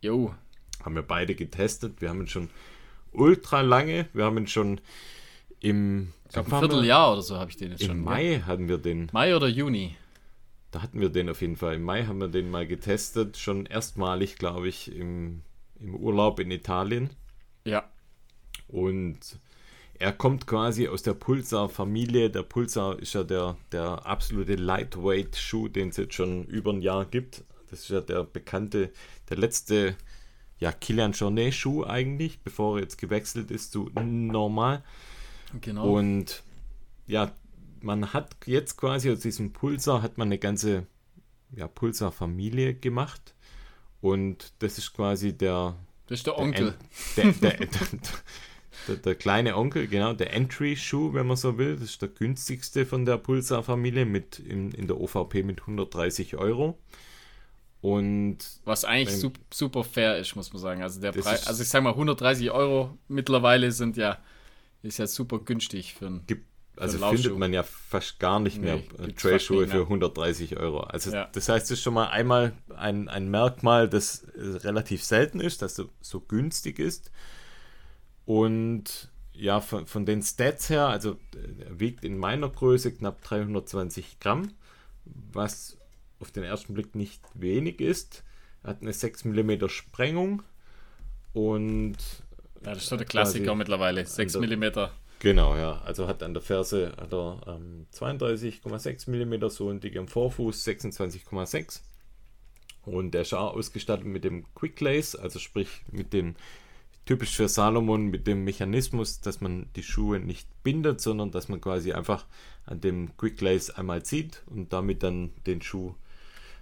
Jo, 0.02 0.34
Haben 0.84 0.94
wir 0.94 1.02
beide 1.02 1.34
getestet. 1.34 2.00
Wir 2.00 2.10
haben 2.10 2.20
ihn 2.20 2.28
schon 2.28 2.50
ultra 3.12 3.62
lange. 3.62 4.06
Wir 4.12 4.24
haben 4.24 4.36
ihn 4.38 4.46
schon 4.46 4.80
im, 5.60 6.12
ich 6.28 6.36
ein 6.36 6.44
Vierteljahr 6.44 7.12
oder 7.12 7.22
so 7.22 7.36
habe 7.38 7.50
ich 7.50 7.56
den 7.56 7.70
jetzt 7.72 7.80
Im 7.82 7.86
schon. 7.88 8.04
Mai 8.04 8.42
hatten 8.46 8.68
wir 8.68 8.78
den. 8.78 9.02
Ja? 9.06 9.08
Mai 9.12 9.34
oder 9.34 9.48
Juni? 9.48 9.96
Da 10.70 10.82
hatten 10.82 11.00
wir 11.00 11.08
den 11.08 11.30
auf 11.30 11.40
jeden 11.40 11.56
Fall. 11.56 11.76
Im 11.76 11.82
Mai 11.82 12.04
haben 12.04 12.18
wir 12.20 12.28
den 12.28 12.50
mal 12.50 12.66
getestet. 12.66 13.38
Schon 13.38 13.64
erstmalig, 13.66 14.36
glaube 14.36 14.68
ich, 14.68 14.94
im, 14.94 15.40
im 15.80 15.94
Urlaub 15.94 16.40
in 16.40 16.50
Italien. 16.50 17.10
Ja. 17.64 17.90
Und 18.68 19.38
er 19.98 20.12
kommt 20.12 20.46
quasi 20.46 20.88
aus 20.88 21.02
der 21.02 21.14
Pulsar-Familie. 21.14 22.30
Der 22.30 22.42
Pulsar 22.42 22.98
ist 22.98 23.14
ja 23.14 23.24
der, 23.24 23.56
der 23.72 24.04
absolute 24.06 24.56
Lightweight-Schuh, 24.56 25.68
den 25.68 25.88
es 25.88 25.96
jetzt 25.96 26.14
schon 26.14 26.44
über 26.44 26.72
ein 26.72 26.82
Jahr 26.82 27.06
gibt. 27.06 27.44
Das 27.70 27.80
ist 27.80 27.90
ja 27.90 28.00
der 28.00 28.24
bekannte, 28.24 28.92
der 29.28 29.38
letzte 29.38 29.96
ja, 30.58 30.72
Kilian 30.72 31.12
Jornet-Schuh 31.12 31.84
eigentlich, 31.84 32.40
bevor 32.40 32.76
er 32.76 32.82
jetzt 32.82 32.98
gewechselt 32.98 33.50
ist 33.50 33.72
zu 33.72 33.90
normal. 33.94 34.82
Genau. 35.60 35.96
Und 35.96 36.42
ja, 37.06 37.32
man 37.80 38.12
hat 38.12 38.36
jetzt 38.46 38.76
quasi 38.76 39.10
aus 39.10 39.20
diesem 39.20 39.52
Pulsar 39.52 40.02
hat 40.02 40.18
man 40.18 40.28
eine 40.28 40.38
ganze 40.38 40.86
ja, 41.54 41.68
Pulsar-Familie 41.68 42.74
gemacht. 42.74 43.34
Und 44.10 44.52
das 44.60 44.78
ist 44.78 44.92
quasi 44.94 45.32
der, 45.32 45.74
das 46.06 46.20
ist 46.20 46.26
der 46.26 46.38
Onkel. 46.38 46.74
Der, 47.16 47.32
der, 47.32 47.56
der, 48.88 48.96
der 48.96 49.14
kleine 49.14 49.56
Onkel, 49.56 49.88
genau, 49.88 50.12
der 50.12 50.32
Entry-Schuh, 50.32 51.12
wenn 51.14 51.26
man 51.26 51.36
so 51.36 51.58
will. 51.58 51.74
Das 51.76 51.90
ist 51.90 52.02
der 52.02 52.08
günstigste 52.08 52.86
von 52.86 53.04
der 53.04 53.16
Pulsar-Familie 53.18 54.04
mit 54.04 54.38
in, 54.38 54.70
in 54.72 54.86
der 54.86 55.00
OVP 55.00 55.42
mit 55.42 55.60
130 55.62 56.36
Euro. 56.36 56.78
Und 57.80 58.38
Was 58.64 58.84
eigentlich 58.84 59.10
Beim- 59.10 59.20
sup 59.20 59.38
super 59.52 59.84
fair 59.84 60.18
ist, 60.18 60.34
muss 60.34 60.52
man 60.52 60.60
sagen. 60.60 60.82
Also 60.82 61.00
der 61.00 61.12
Preis, 61.12 61.42
ist- 61.42 61.48
also 61.48 61.62
ich 61.62 61.68
sag 61.68 61.82
mal 61.82 61.90
130 61.90 62.50
Euro 62.50 62.96
mittlerweile 63.08 63.70
sind 63.72 63.96
ja, 63.96 64.18
ist 64.82 64.98
ja 64.98 65.06
super 65.06 65.38
günstig 65.40 65.94
für 65.94 66.06
einen. 66.06 66.26
gibt, 66.26 66.46
also 66.76 66.98
findet 67.08 67.38
man 67.38 67.52
ja 67.52 67.62
fast 67.62 68.18
gar 68.18 68.38
nicht 68.40 68.60
mehr 68.60 68.76
Nee, 68.98 69.06
äh, 69.06 69.12
Trailschuhe 69.12 69.66
für 69.66 69.82
130 69.82 70.56
Euro. 70.56 70.80
Also 70.80 71.10
Ja. 71.10 71.28
das 71.32 71.48
heißt, 71.48 71.64
das 71.66 71.78
ist 71.78 71.82
schon 71.82 71.94
mal 71.94 72.08
einmal 72.08 72.52
ein, 72.76 73.08
ein 73.08 73.30
Merkmal, 73.30 73.88
das 73.88 74.24
äh, 74.36 74.40
relativ 74.58 75.02
selten 75.04 75.40
ist, 75.40 75.62
dass 75.62 75.78
er 75.78 75.86
so 76.00 76.20
günstig 76.20 76.78
ist. 76.78 77.10
Und 78.24 79.08
ja, 79.32 79.60
von, 79.60 79.86
von 79.86 80.06
den 80.06 80.22
Stats 80.22 80.70
her, 80.70 80.86
also 80.88 81.12
äh, 81.34 81.64
er 81.68 81.80
wiegt 81.80 82.04
in 82.04 82.18
meiner 82.18 82.48
Größe 82.48 82.92
knapp 82.92 83.22
320 83.22 84.18
Gramm, 84.20 84.52
was 85.04 85.76
auf 86.20 86.30
den 86.30 86.42
ersten 86.44 86.74
Blick 86.74 86.94
nicht 86.94 87.22
wenig 87.34 87.80
ist. 87.80 88.24
Er 88.62 88.70
hat 88.70 88.82
eine 88.82 88.92
6 88.92 89.24
mm 89.24 89.68
Sprengung 89.68 90.42
und 91.34 91.96
Ja, 92.64 92.72
das 92.72 92.78
ist 92.84 92.88
so 92.88 92.96
der 92.96 93.06
Klassiker 93.06 93.54
mittlerweile. 93.54 94.04
6 94.06 94.36
an 94.36 94.42
der- 94.48 94.56
mm. 94.56 94.90
Genau, 95.18 95.56
ja. 95.56 95.80
Also 95.84 96.06
hat 96.06 96.22
an 96.22 96.34
der 96.34 96.42
Ferse 96.42 96.92
er 96.96 97.42
ähm, 97.46 97.86
32,6 97.92 99.10
mm, 99.10 99.48
so 99.48 99.70
ein 99.70 99.80
dick 99.80 99.96
am 99.96 100.08
Vorfuß 100.08 100.66
26,6. 100.66 101.80
Und 102.84 103.12
der 103.14 103.22
auch 103.22 103.54
ausgestattet 103.54 104.06
mit 104.06 104.24
dem 104.24 104.44
Quick 104.54 104.80
Lace, 104.80 105.16
also 105.16 105.38
sprich 105.38 105.82
mit 105.90 106.12
dem 106.12 106.36
typisch 107.04 107.36
für 107.36 107.48
Salomon 107.48 108.06
mit 108.06 108.26
dem 108.26 108.44
Mechanismus, 108.44 109.20
dass 109.20 109.40
man 109.40 109.70
die 109.76 109.82
Schuhe 109.82 110.20
nicht 110.20 110.48
bindet, 110.62 111.00
sondern 111.00 111.30
dass 111.30 111.48
man 111.48 111.60
quasi 111.60 111.92
einfach 111.92 112.26
an 112.64 112.80
dem 112.80 113.16
Quick 113.16 113.40
Lace 113.40 113.70
einmal 113.70 114.04
zieht 114.04 114.42
und 114.46 114.72
damit 114.72 115.02
dann 115.02 115.30
den 115.46 115.62
Schuh 115.62 115.94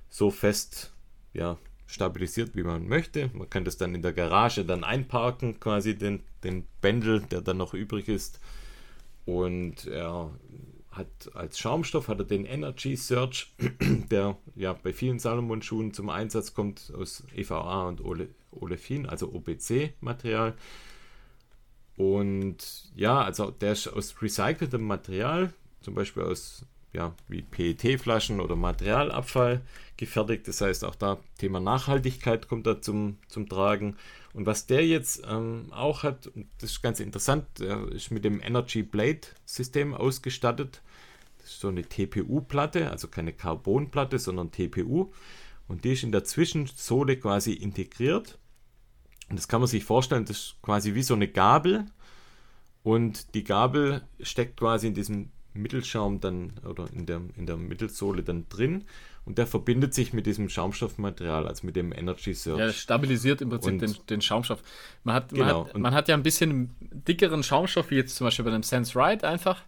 so 0.09 0.31
fest 0.31 0.93
ja, 1.33 1.59
stabilisiert, 1.87 2.57
wie 2.57 2.63
man 2.63 2.89
möchte. 2.89 3.31
Man 3.35 3.51
kann 3.51 3.65
das 3.65 3.77
dann 3.77 3.95
in 3.95 4.03
der 4.03 4.13
Garage 4.13 4.65
dann 4.65 4.85
einparken, 4.85 5.61
quasi 5.61 5.97
den, 5.97 6.21
den 6.43 6.67
Bändel, 6.81 7.21
der 7.21 7.41
dann 7.41 7.59
noch 7.59 7.75
übrig 7.75 8.09
ist. 8.09 8.41
Und 9.27 9.87
er 9.87 10.31
hat 10.91 11.09
als 11.35 11.59
Schaumstoff 11.59 12.09
hat 12.09 12.21
er 12.21 12.25
den 12.25 12.45
Energy 12.45 12.97
Search, 12.97 13.53
der 14.11 14.37
ja 14.55 14.73
bei 14.73 14.93
vielen 14.93 15.19
Salomon-Schuhen 15.19 15.93
zum 15.93 16.09
Einsatz 16.09 16.55
kommt 16.55 16.93
aus 16.97 17.25
EVA 17.35 17.89
und 17.89 18.05
Ole, 18.05 18.29
Olefin, 18.53 19.07
also 19.07 19.33
OPC-Material. 19.33 20.55
Und 21.97 22.91
ja, 22.97 23.23
also 23.23 23.51
der 23.51 23.73
ist 23.73 23.89
aus 23.89 24.21
recyceltem 24.21 24.83
Material, 24.83 25.53
zum 25.81 25.95
Beispiel 25.95 26.25
aus 26.25 26.67
ja, 26.95 27.13
wie 27.29 27.43
PET-Flaschen 27.43 28.41
oder 28.41 28.57
Materialabfall 28.57 29.61
gefertigt. 29.97 30.49
Das 30.49 30.61
heißt, 30.61 30.85
auch 30.85 30.95
da 30.95 31.19
Thema 31.39 31.61
Nachhaltigkeit 31.61 32.49
kommt 32.49 32.67
da 32.67 32.81
zum, 32.81 33.19
zum 33.29 33.49
Tragen. 33.49 33.97
Und 34.33 34.47
was 34.47 34.67
der 34.67 34.87
jetzt 34.87 35.23
ähm, 35.29 35.67
auch 35.73 36.03
hat, 36.03 36.31
das 36.59 36.71
ist 36.71 36.83
ganz 36.83 37.01
interessant, 37.01 37.47
der 37.59 37.89
ist 37.89 38.11
mit 38.11 38.25
dem 38.25 38.41
Energy 38.41 38.83
Blade 38.83 39.21
System 39.45 39.93
ausgestattet. 39.93 40.83
Das 41.39 41.51
ist 41.51 41.61
so 41.61 41.69
eine 41.69 41.83
TPU-Platte, 41.83 42.91
also 42.91 43.09
keine 43.09 43.33
Carbonplatte, 43.33 44.19
sondern 44.19 44.51
TPU. 44.51 45.13
Und 45.67 45.85
die 45.85 45.93
ist 45.93 46.05
in 46.05 46.13
der 46.13 46.25
Zwischensohle 46.25 47.17
quasi 47.17 47.53
integriert. 47.53 48.39
Und 49.29 49.39
das 49.39 49.49
kann 49.49 49.61
man 49.61 49.69
sich 49.69 49.85
vorstellen, 49.85 50.27
das 50.27 50.37
ist 50.37 50.57
quasi 50.63 50.95
wie 50.95 51.03
so 51.03 51.15
eine 51.15 51.29
Gabel. 51.29 51.87
Und 52.83 53.35
die 53.35 53.45
Gabel 53.45 54.03
steckt 54.21 54.59
quasi 54.59 54.89
in 54.89 54.95
diesem 54.95 55.31
Mittelschaum 55.55 56.21
dann 56.21 56.53
oder 56.69 56.87
in 56.93 57.07
der, 57.07 57.23
in 57.37 57.47
der 57.47 57.57
Mittelsohle 57.57 58.23
dann 58.23 58.49
drin 58.49 58.85
und 59.25 59.39
der 59.39 59.47
verbindet 59.47 59.95
sich 59.95 60.13
mit 60.13 60.27
diesem 60.27 60.49
Schaumstoffmaterial, 60.49 61.49
also 61.49 61.67
mit 61.67 61.77
dem 61.77 61.93
Energy 61.93 62.35
Search. 62.35 62.59
Ja, 62.59 62.73
stabilisiert 62.73 63.41
im 63.41 63.49
Prinzip 63.49 63.79
den, 63.79 63.97
den, 64.09 64.21
Schaumstoff. 64.21 64.63
Man 65.03 65.15
hat, 65.15 65.31
genau. 65.31 65.45
man, 65.45 65.67
hat, 65.67 65.79
man 65.79 65.95
hat 65.95 66.09
ja 66.09 66.15
ein 66.15 66.23
bisschen 66.23 66.75
dickeren 66.81 67.43
Schaumstoff, 67.43 67.91
wie 67.91 67.97
jetzt 67.97 68.17
zum 68.17 68.27
Beispiel 68.27 68.45
bei 68.45 68.51
dem 68.51 68.63
Sense 68.63 68.99
Ride 68.99 69.27
einfach. 69.27 69.63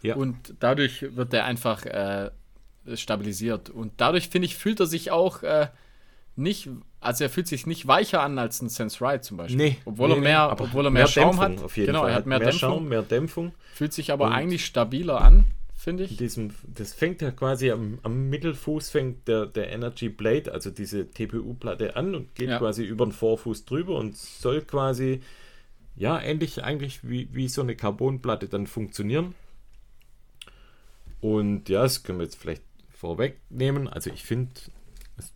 Ja. 0.00 0.16
Und 0.16 0.54
dadurch 0.60 1.14
wird 1.14 1.32
der 1.32 1.44
einfach 1.44 1.84
äh, 1.84 2.30
stabilisiert. 2.94 3.68
Und 3.68 3.92
dadurch, 3.98 4.30
finde 4.30 4.46
ich, 4.46 4.56
fühlt 4.56 4.80
er 4.80 4.86
sich 4.86 5.10
auch 5.10 5.42
äh, 5.42 5.68
nicht, 6.34 6.70
also 7.02 7.24
er 7.24 7.30
fühlt 7.30 7.48
sich 7.48 7.66
nicht 7.66 7.86
weicher 7.86 8.22
an 8.22 8.38
als 8.38 8.62
ein 8.62 8.68
Sense 8.68 9.04
Ride 9.04 9.20
zum 9.20 9.36
Beispiel. 9.36 9.56
Nee, 9.56 9.76
obwohl 9.84 10.08
nee, 10.08 10.14
er 10.14 10.20
mehr, 10.20 10.46
nee, 10.46 10.62
obwohl 10.64 10.86
er 10.86 10.90
mehr, 10.90 11.02
mehr 11.02 11.06
Schaum 11.08 11.36
Dämpfung 11.36 11.58
hat. 11.58 11.64
Auf 11.64 11.76
jeden 11.76 11.86
genau, 11.88 12.00
Fall. 12.02 12.10
er 12.10 12.14
hat 12.14 12.26
mehr, 12.26 12.38
mehr 12.38 12.48
Dämpfung. 12.48 12.70
Schaum, 12.70 12.88
mehr 12.88 13.02
Dämpfung. 13.02 13.52
Fühlt 13.74 13.92
sich 13.92 14.12
aber 14.12 14.26
Und 14.26 14.32
eigentlich 14.32 14.64
stabiler 14.64 15.20
an, 15.20 15.46
finde 15.74 16.04
ich. 16.04 16.16
Diesem, 16.16 16.54
das 16.66 16.94
fängt 16.94 17.20
ja 17.20 17.30
quasi 17.30 17.70
am, 17.70 17.98
am, 18.02 18.30
Mittelfuß 18.30 18.90
fängt 18.90 19.26
der, 19.28 19.46
der 19.46 19.72
Energy 19.72 20.08
Blade, 20.08 20.52
also 20.52 20.70
diese 20.70 21.10
TPU-Platte 21.10 21.96
an 21.96 22.14
und 22.14 22.34
geht 22.34 22.50
ja. 22.50 22.58
quasi 22.58 22.84
über 22.84 23.04
den 23.04 23.12
Vorfuß 23.12 23.64
drüber 23.64 23.96
und 23.96 24.16
soll 24.16 24.62
quasi 24.62 25.20
ja 25.96 26.20
ähnlich 26.20 26.62
eigentlich 26.62 27.06
wie, 27.08 27.28
wie 27.32 27.48
so 27.48 27.62
eine 27.62 27.76
Carbonplatte 27.76 28.48
dann 28.48 28.66
funktionieren. 28.66 29.34
Und 31.20 31.68
ja, 31.68 31.82
das 31.82 32.02
können 32.02 32.18
wir 32.18 32.24
jetzt 32.24 32.36
vielleicht 32.36 32.62
vorwegnehmen. 32.90 33.88
Also 33.88 34.10
ich 34.10 34.24
finde, 34.24 34.52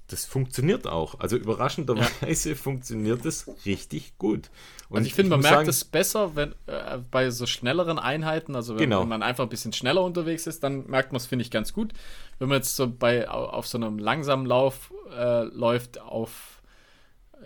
das 0.09 0.25
funktioniert 0.25 0.87
auch. 0.87 1.19
Also 1.21 1.37
überraschenderweise 1.37 2.51
ja. 2.51 2.55
funktioniert 2.55 3.25
das 3.25 3.51
richtig 3.65 4.19
gut. 4.19 4.51
Und 4.89 4.99
also 4.99 5.07
ich 5.07 5.15
finde, 5.15 5.31
man 5.31 5.41
merkt 5.41 5.69
es 5.69 5.85
besser, 5.85 6.37
wenn 6.37 6.53
äh, 6.67 6.99
bei 7.11 7.31
so 7.31 7.47
schnelleren 7.47 7.99
Einheiten, 7.99 8.55
also 8.55 8.75
wenn, 8.75 8.85
genau. 8.85 9.03
wenn, 9.03 9.09
man 9.09 9.23
einfach 9.23 9.45
ein 9.45 9.49
bisschen 9.49 9.73
schneller 9.73 10.03
unterwegs 10.03 10.47
ist, 10.47 10.63
dann 10.63 10.87
merkt 10.87 11.13
man 11.13 11.17
es, 11.17 11.27
finde 11.27 11.43
ich, 11.45 11.51
ganz 11.51 11.73
gut. 11.73 11.93
Wenn 12.39 12.49
man 12.49 12.59
jetzt 12.59 12.77
so 12.77 12.89
bei 12.89 13.29
auf 13.29 13.67
so 13.67 13.79
einem 13.79 13.99
langsamen 13.99 14.47
Lauf 14.47 14.93
äh, 15.17 15.45
läuft, 15.45 16.01
auf, 16.01 16.63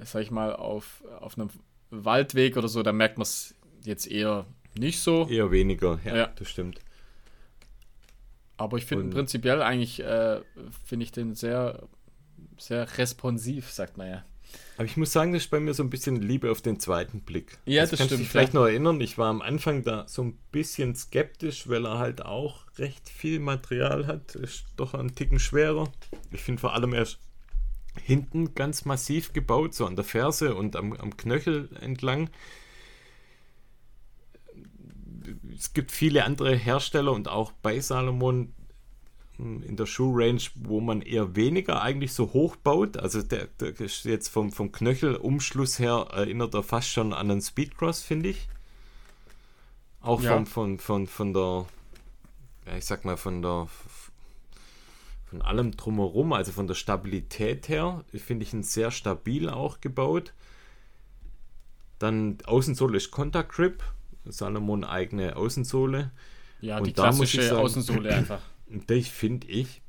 sag 0.02 0.22
ich 0.22 0.30
mal, 0.30 0.54
auf, 0.54 1.02
auf 1.20 1.38
einem 1.38 1.48
Waldweg 1.90 2.56
oder 2.56 2.68
so, 2.68 2.82
dann 2.82 2.96
merkt 2.96 3.16
man 3.16 3.22
es 3.22 3.54
jetzt 3.84 4.06
eher 4.06 4.46
nicht 4.78 5.00
so. 5.00 5.26
Eher 5.28 5.50
weniger, 5.50 5.98
ja, 6.04 6.16
ja. 6.16 6.26
das 6.36 6.48
stimmt. 6.48 6.80
Aber 8.60 8.76
ich 8.76 8.84
finde 8.84 9.08
prinzipiell 9.08 9.62
eigentlich, 9.62 10.00
äh, 10.00 10.40
finde 10.84 11.04
ich 11.04 11.12
den 11.12 11.34
sehr, 11.34 11.88
sehr 12.60 12.98
responsiv, 12.98 13.70
sagt 13.70 13.96
man 13.96 14.10
ja. 14.10 14.24
Aber 14.76 14.84
ich 14.84 14.96
muss 14.96 15.12
sagen, 15.12 15.32
das 15.32 15.44
ist 15.44 15.50
bei 15.50 15.60
mir 15.60 15.74
so 15.74 15.82
ein 15.82 15.90
bisschen 15.90 16.16
Liebe 16.16 16.50
auf 16.50 16.62
den 16.62 16.80
zweiten 16.80 17.20
Blick. 17.20 17.58
Ja, 17.66 17.82
das, 17.82 17.90
das 17.90 18.04
stimmt. 18.06 18.22
Ich 18.22 18.28
vielleicht 18.28 18.54
ja. 18.54 18.60
noch 18.60 18.66
erinnern, 18.66 19.00
ich 19.00 19.18
war 19.18 19.28
am 19.28 19.42
Anfang 19.42 19.84
da 19.84 20.08
so 20.08 20.22
ein 20.22 20.38
bisschen 20.50 20.94
skeptisch, 20.94 21.68
weil 21.68 21.86
er 21.86 21.98
halt 21.98 22.24
auch 22.24 22.64
recht 22.78 23.08
viel 23.08 23.38
Material 23.38 24.06
hat. 24.06 24.34
Ist 24.34 24.64
doch 24.76 24.94
ein 24.94 25.14
Ticken 25.14 25.38
schwerer. 25.38 25.92
Ich 26.32 26.40
finde 26.40 26.60
vor 26.60 26.74
allem 26.74 26.94
erst 26.94 27.18
hinten 28.02 28.54
ganz 28.54 28.84
massiv 28.84 29.32
gebaut, 29.32 29.74
so 29.74 29.86
an 29.86 29.96
der 29.96 30.04
Ferse 30.04 30.54
und 30.54 30.76
am, 30.76 30.94
am 30.94 31.16
Knöchel 31.16 31.68
entlang 31.80 32.30
es 35.56 35.72
gibt 35.72 35.92
viele 35.92 36.24
andere 36.24 36.54
Hersteller 36.54 37.12
und 37.12 37.28
auch 37.28 37.52
bei 37.52 37.80
Salomon 37.80 38.52
in 39.62 39.76
der 39.76 39.86
Schuhrange, 39.86 40.40
wo 40.54 40.80
man 40.80 41.02
eher 41.02 41.36
weniger 41.36 41.82
eigentlich 41.82 42.12
so 42.12 42.32
hoch 42.32 42.56
baut. 42.56 42.96
Also 42.96 43.22
der, 43.22 43.46
der 43.60 43.78
ist 43.80 44.04
jetzt 44.04 44.28
vom, 44.28 44.52
vom 44.52 44.72
Knöchelumschluss 44.72 45.78
her 45.78 46.08
erinnert 46.12 46.54
er 46.54 46.62
fast 46.62 46.88
schon 46.88 47.12
an 47.12 47.30
einen 47.30 47.40
Speedcross, 47.40 48.02
finde 48.02 48.30
ich. 48.30 48.48
Auch 50.00 50.22
ja. 50.22 50.32
von, 50.32 50.46
von, 50.46 50.78
von, 50.78 51.06
von 51.06 51.34
der, 51.34 51.66
ja, 52.66 52.76
ich 52.76 52.84
sag 52.84 53.04
mal, 53.04 53.16
von 53.16 53.42
der 53.42 53.68
von 55.30 55.42
allem 55.42 55.76
drumherum, 55.76 56.32
also 56.32 56.50
von 56.50 56.66
der 56.66 56.74
Stabilität 56.74 57.68
her, 57.68 58.04
finde 58.12 58.44
ich 58.44 58.52
ihn 58.52 58.64
sehr 58.64 58.90
stabil 58.90 59.48
auch 59.48 59.80
gebaut. 59.80 60.32
Dann 62.00 62.38
Außensohle 62.46 62.96
ist 62.96 63.12
Contact 63.12 63.52
Grip, 63.52 63.84
Salomon 64.24 64.82
eigene 64.82 65.36
Außensohle. 65.36 66.10
Ja, 66.60 66.78
und 66.78 66.86
die 66.88 66.92
klassische 66.92 67.42
sagen, 67.42 67.60
Außensohle 67.60 68.12
einfach. 68.14 68.40
Das 68.86 69.08
finde 69.08 69.48
ich. 69.48 69.82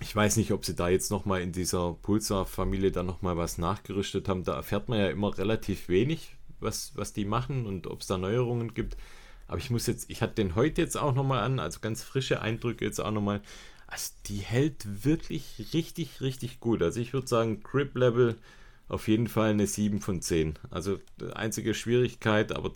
Ich 0.00 0.14
weiß 0.14 0.36
nicht, 0.36 0.52
ob 0.52 0.64
sie 0.64 0.74
da 0.74 0.88
jetzt 0.88 1.10
nochmal 1.10 1.42
in 1.42 1.52
dieser 1.52 1.92
Pulsar-Familie 1.92 2.90
dann 2.90 3.06
nochmal 3.06 3.36
was 3.36 3.58
nachgerüstet 3.58 4.28
haben. 4.28 4.44
Da 4.44 4.54
erfährt 4.54 4.88
man 4.88 4.98
ja 4.98 5.08
immer 5.08 5.36
relativ 5.38 5.88
wenig, 5.88 6.36
was, 6.60 6.92
was 6.96 7.12
die 7.12 7.24
machen 7.24 7.66
und 7.66 7.86
ob 7.86 8.00
es 8.00 8.08
da 8.08 8.18
Neuerungen 8.18 8.74
gibt. 8.74 8.96
Aber 9.46 9.58
ich 9.58 9.70
muss 9.70 9.86
jetzt, 9.86 10.10
ich 10.10 10.22
hatte 10.22 10.34
den 10.34 10.54
heute 10.54 10.80
jetzt 10.80 10.96
auch 10.96 11.14
nochmal 11.14 11.42
an, 11.42 11.60
also 11.60 11.80
ganz 11.80 12.02
frische 12.02 12.40
Eindrücke 12.40 12.84
jetzt 12.84 13.00
auch 13.00 13.10
nochmal. 13.10 13.42
Also 13.86 14.12
die 14.26 14.38
hält 14.38 15.04
wirklich 15.04 15.68
richtig, 15.72 16.20
richtig 16.20 16.58
gut. 16.58 16.82
Also 16.82 17.00
ich 17.00 17.12
würde 17.12 17.28
sagen, 17.28 17.62
Grip 17.62 17.94
Level 17.94 18.36
auf 18.88 19.08
jeden 19.08 19.28
Fall 19.28 19.50
eine 19.50 19.66
7 19.66 20.00
von 20.00 20.20
10. 20.20 20.58
Also 20.70 20.98
einzige 21.34 21.74
Schwierigkeit, 21.74 22.52
aber 22.52 22.72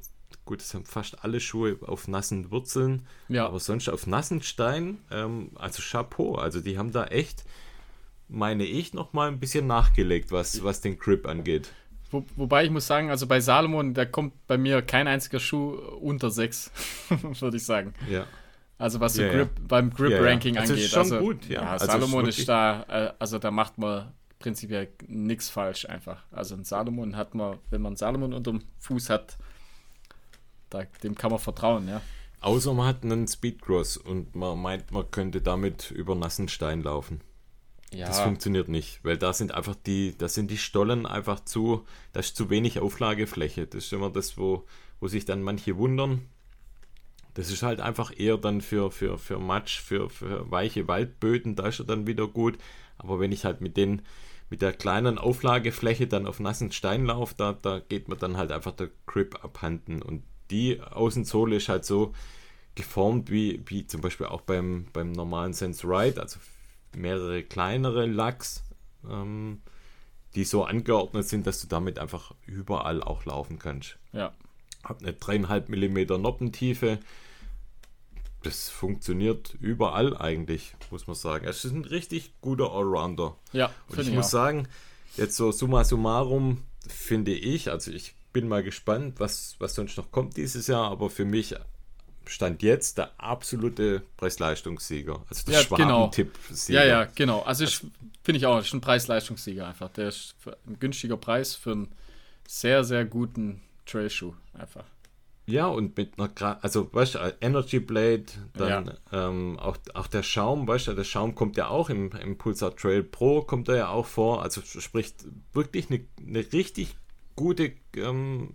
Gut, 0.46 0.62
es 0.62 0.72
haben 0.74 0.84
fast 0.84 1.24
alle 1.24 1.40
Schuhe 1.40 1.76
auf 1.84 2.06
nassen 2.06 2.52
Wurzeln, 2.52 3.04
ja. 3.28 3.46
aber 3.46 3.58
sonst 3.58 3.88
auf 3.88 4.06
nassen 4.06 4.42
Steinen, 4.42 4.98
ähm, 5.10 5.50
also 5.56 5.82
Chapeau. 5.82 6.36
Also 6.36 6.60
die 6.60 6.78
haben 6.78 6.92
da 6.92 7.06
echt, 7.06 7.44
meine 8.28 8.64
ich, 8.64 8.94
nochmal 8.94 9.28
ein 9.28 9.40
bisschen 9.40 9.66
nachgelegt, 9.66 10.30
was, 10.30 10.62
was 10.62 10.80
den 10.80 11.00
Grip 11.00 11.26
angeht. 11.26 11.72
Wo, 12.12 12.24
wobei 12.36 12.64
ich 12.64 12.70
muss 12.70 12.86
sagen, 12.86 13.10
also 13.10 13.26
bei 13.26 13.40
Salomon, 13.40 13.92
da 13.92 14.04
kommt 14.04 14.34
bei 14.46 14.56
mir 14.56 14.82
kein 14.82 15.08
einziger 15.08 15.40
Schuh 15.40 15.72
unter 16.00 16.30
6, 16.30 16.70
würde 17.40 17.56
ich 17.56 17.64
sagen. 17.64 17.92
Ja. 18.08 18.24
Also 18.78 19.00
was 19.00 19.14
so 19.14 19.22
ja, 19.22 19.32
Grip, 19.32 19.50
ja. 19.58 19.64
beim 19.66 19.90
Grip-Ranking 19.90 20.58
also 20.58 20.74
angeht. 20.74 20.84
Ist 20.84 20.92
schon 20.92 21.00
also, 21.00 21.18
gut, 21.18 21.48
ja. 21.48 21.62
also 21.62 21.86
Salomon 21.86 22.28
ist, 22.28 22.38
ist 22.38 22.48
da, 22.48 22.84
äh, 22.88 23.12
also 23.18 23.40
da 23.40 23.50
macht 23.50 23.78
man 23.78 24.12
prinzipiell 24.38 24.88
nichts 25.08 25.48
falsch 25.48 25.88
einfach. 25.88 26.22
Also 26.30 26.54
ein 26.54 26.62
Salomon 26.62 27.16
hat 27.16 27.34
man, 27.34 27.58
wenn 27.70 27.82
man 27.82 27.96
Salomon 27.96 28.32
unterm 28.32 28.62
Fuß 28.78 29.10
hat, 29.10 29.38
da, 30.70 30.84
dem 31.02 31.14
kann 31.14 31.30
man 31.30 31.40
vertrauen, 31.40 31.88
ja. 31.88 32.00
Außer 32.40 32.74
man 32.74 32.86
hat 32.86 33.02
einen 33.02 33.26
Speedcross 33.26 33.96
und 33.96 34.34
man 34.34 34.60
meint, 34.60 34.92
man 34.92 35.10
könnte 35.10 35.40
damit 35.40 35.90
über 35.90 36.14
nassen 36.14 36.48
Stein 36.48 36.82
laufen. 36.82 37.20
Ja. 37.92 38.08
Das 38.08 38.20
funktioniert 38.20 38.68
nicht, 38.68 39.00
weil 39.04 39.16
da 39.16 39.32
sind 39.32 39.54
einfach 39.54 39.74
die, 39.74 40.14
da 40.18 40.28
sind 40.28 40.50
die 40.50 40.58
Stollen 40.58 41.06
einfach 41.06 41.40
zu, 41.40 41.84
da 42.12 42.20
ist 42.20 42.36
zu 42.36 42.50
wenig 42.50 42.80
Auflagefläche. 42.80 43.66
Das 43.66 43.86
ist 43.86 43.92
immer 43.92 44.10
das, 44.10 44.36
wo, 44.36 44.64
wo 45.00 45.08
sich 45.08 45.24
dann 45.24 45.42
manche 45.42 45.76
wundern. 45.76 46.22
Das 47.34 47.50
ist 47.50 47.62
halt 47.62 47.80
einfach 47.80 48.12
eher 48.16 48.38
dann 48.38 48.60
für, 48.60 48.90
für, 48.90 49.18
für 49.18 49.38
Matsch, 49.38 49.80
für, 49.80 50.10
für 50.10 50.50
weiche 50.50 50.88
Waldböden, 50.88 51.54
da 51.54 51.68
ist 51.68 51.80
er 51.80 51.84
dann 51.84 52.06
wieder 52.06 52.26
gut. 52.26 52.58
Aber 52.98 53.20
wenn 53.20 53.32
ich 53.32 53.44
halt 53.44 53.60
mit 53.60 53.76
den, 53.76 54.02
mit 54.50 54.62
der 54.62 54.72
kleinen 54.72 55.18
Auflagefläche 55.18 56.06
dann 56.06 56.26
auf 56.26 56.40
nassen 56.40 56.72
Stein 56.72 57.04
laufe, 57.06 57.34
da, 57.36 57.52
da 57.52 57.78
geht 57.78 58.08
mir 58.08 58.16
dann 58.16 58.36
halt 58.36 58.52
einfach 58.52 58.72
der 58.72 58.90
Grip 59.06 59.44
abhanden. 59.44 60.02
Und 60.02 60.22
die 60.50 60.80
Außensohle 60.80 61.56
ist 61.56 61.68
halt 61.68 61.84
so 61.84 62.12
geformt 62.74 63.30
wie, 63.30 63.62
wie 63.66 63.86
zum 63.86 64.00
Beispiel 64.00 64.26
auch 64.26 64.42
beim, 64.42 64.86
beim 64.92 65.12
normalen 65.12 65.52
Sense 65.52 65.86
Ride, 65.86 66.20
also 66.20 66.38
mehrere 66.94 67.42
kleinere 67.42 68.06
Lachs, 68.06 68.62
ähm, 69.08 69.62
die 70.34 70.44
so 70.44 70.64
angeordnet 70.64 71.26
sind, 71.26 71.46
dass 71.46 71.60
du 71.60 71.66
damit 71.66 71.98
einfach 71.98 72.34
überall 72.46 73.02
auch 73.02 73.24
laufen 73.24 73.58
kannst. 73.58 73.96
Ja. 74.12 74.32
Hab 74.84 75.00
eine 75.00 75.14
dreieinhalb 75.14 75.68
Millimeter 75.68 76.18
Noppentiefe. 76.18 76.98
Das 78.42 78.68
funktioniert 78.68 79.56
überall 79.60 80.16
eigentlich, 80.16 80.74
muss 80.90 81.06
man 81.06 81.16
sagen. 81.16 81.46
Es 81.46 81.64
ist 81.64 81.72
ein 81.72 81.84
richtig 81.84 82.34
guter 82.40 82.70
Allrounder. 82.70 83.36
Ja, 83.52 83.72
und 83.88 83.98
ich, 83.98 84.08
ich 84.08 84.14
muss 84.14 84.26
auch. 84.26 84.30
sagen, 84.30 84.68
jetzt 85.16 85.36
so 85.36 85.50
summa 85.50 85.82
summarum 85.82 86.62
finde 86.86 87.32
ich, 87.32 87.70
also 87.70 87.90
ich 87.90 88.14
bin 88.36 88.48
mal 88.48 88.62
gespannt, 88.62 89.14
was, 89.16 89.56
was 89.60 89.74
sonst 89.74 89.96
noch 89.96 90.10
kommt 90.10 90.36
dieses 90.36 90.66
Jahr, 90.66 90.90
aber 90.90 91.08
für 91.08 91.24
mich 91.24 91.54
stand 92.26 92.62
jetzt 92.62 92.98
der 92.98 93.18
absolute 93.18 94.02
Preis-Leistungssieger. 94.18 95.24
Also 95.30 95.46
der 95.46 95.62
ja, 95.62 95.66
genau. 95.74 96.10
Ja, 96.68 96.84
ja, 96.84 97.04
genau. 97.14 97.40
Also, 97.40 97.64
also 97.64 97.86
finde 98.22 98.36
ich 98.36 98.44
auch, 98.44 98.60
ist 98.60 98.74
ein 98.74 98.82
Preis-Leistungssieger 98.82 99.66
einfach. 99.66 99.88
Der 99.88 100.08
ist 100.08 100.34
ein 100.66 100.78
günstiger 100.78 101.16
Preis 101.16 101.54
für 101.54 101.72
einen 101.72 101.88
sehr, 102.46 102.84
sehr 102.84 103.06
guten 103.06 103.62
Trailschuh 103.86 104.34
einfach. 104.52 104.84
Ja, 105.46 105.68
und 105.68 105.96
mit 105.96 106.18
einer, 106.18 106.62
also 106.62 106.92
weißt 106.92 107.14
du, 107.14 107.36
Energy 107.40 107.80
Blade, 107.80 108.26
dann 108.52 108.98
ja. 109.12 109.28
ähm, 109.28 109.58
auch, 109.58 109.78
auch 109.94 110.08
der 110.08 110.22
Schaum, 110.22 110.68
weißt 110.68 110.88
du, 110.88 110.92
der 110.92 111.04
Schaum 111.04 111.34
kommt 111.34 111.56
ja 111.56 111.68
auch 111.68 111.88
im, 111.88 112.10
im 112.12 112.36
Pulsar 112.36 112.76
Trail 112.76 113.02
Pro, 113.02 113.40
kommt 113.40 113.68
da 113.68 113.76
ja 113.76 113.88
auch 113.88 114.04
vor, 114.04 114.42
also 114.42 114.60
spricht 114.60 115.24
wirklich 115.54 115.88
eine, 115.88 116.04
eine 116.20 116.52
richtig 116.52 116.96
gute, 117.36 117.72
ähm, 117.94 118.54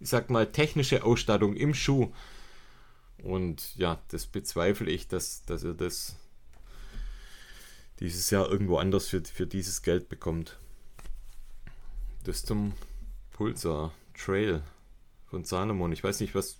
ich 0.00 0.08
sag 0.08 0.30
mal, 0.30 0.50
technische 0.50 1.04
Ausstattung 1.04 1.54
im 1.56 1.74
Schuh. 1.74 2.12
Und 3.22 3.76
ja, 3.76 4.00
das 4.08 4.26
bezweifle 4.26 4.90
ich, 4.90 5.08
dass, 5.08 5.42
dass 5.42 5.64
ihr 5.64 5.74
das 5.74 6.16
dieses 8.00 8.30
Jahr 8.30 8.48
irgendwo 8.48 8.78
anders 8.78 9.08
für, 9.08 9.22
für 9.24 9.46
dieses 9.46 9.82
Geld 9.82 10.08
bekommt. 10.08 10.56
Das 12.24 12.44
zum 12.44 12.74
Pulsar 13.32 13.92
Trail 14.14 14.62
von 15.26 15.44
Salomon. 15.44 15.92
Ich 15.92 16.04
weiß 16.04 16.20
nicht, 16.20 16.34
was 16.34 16.58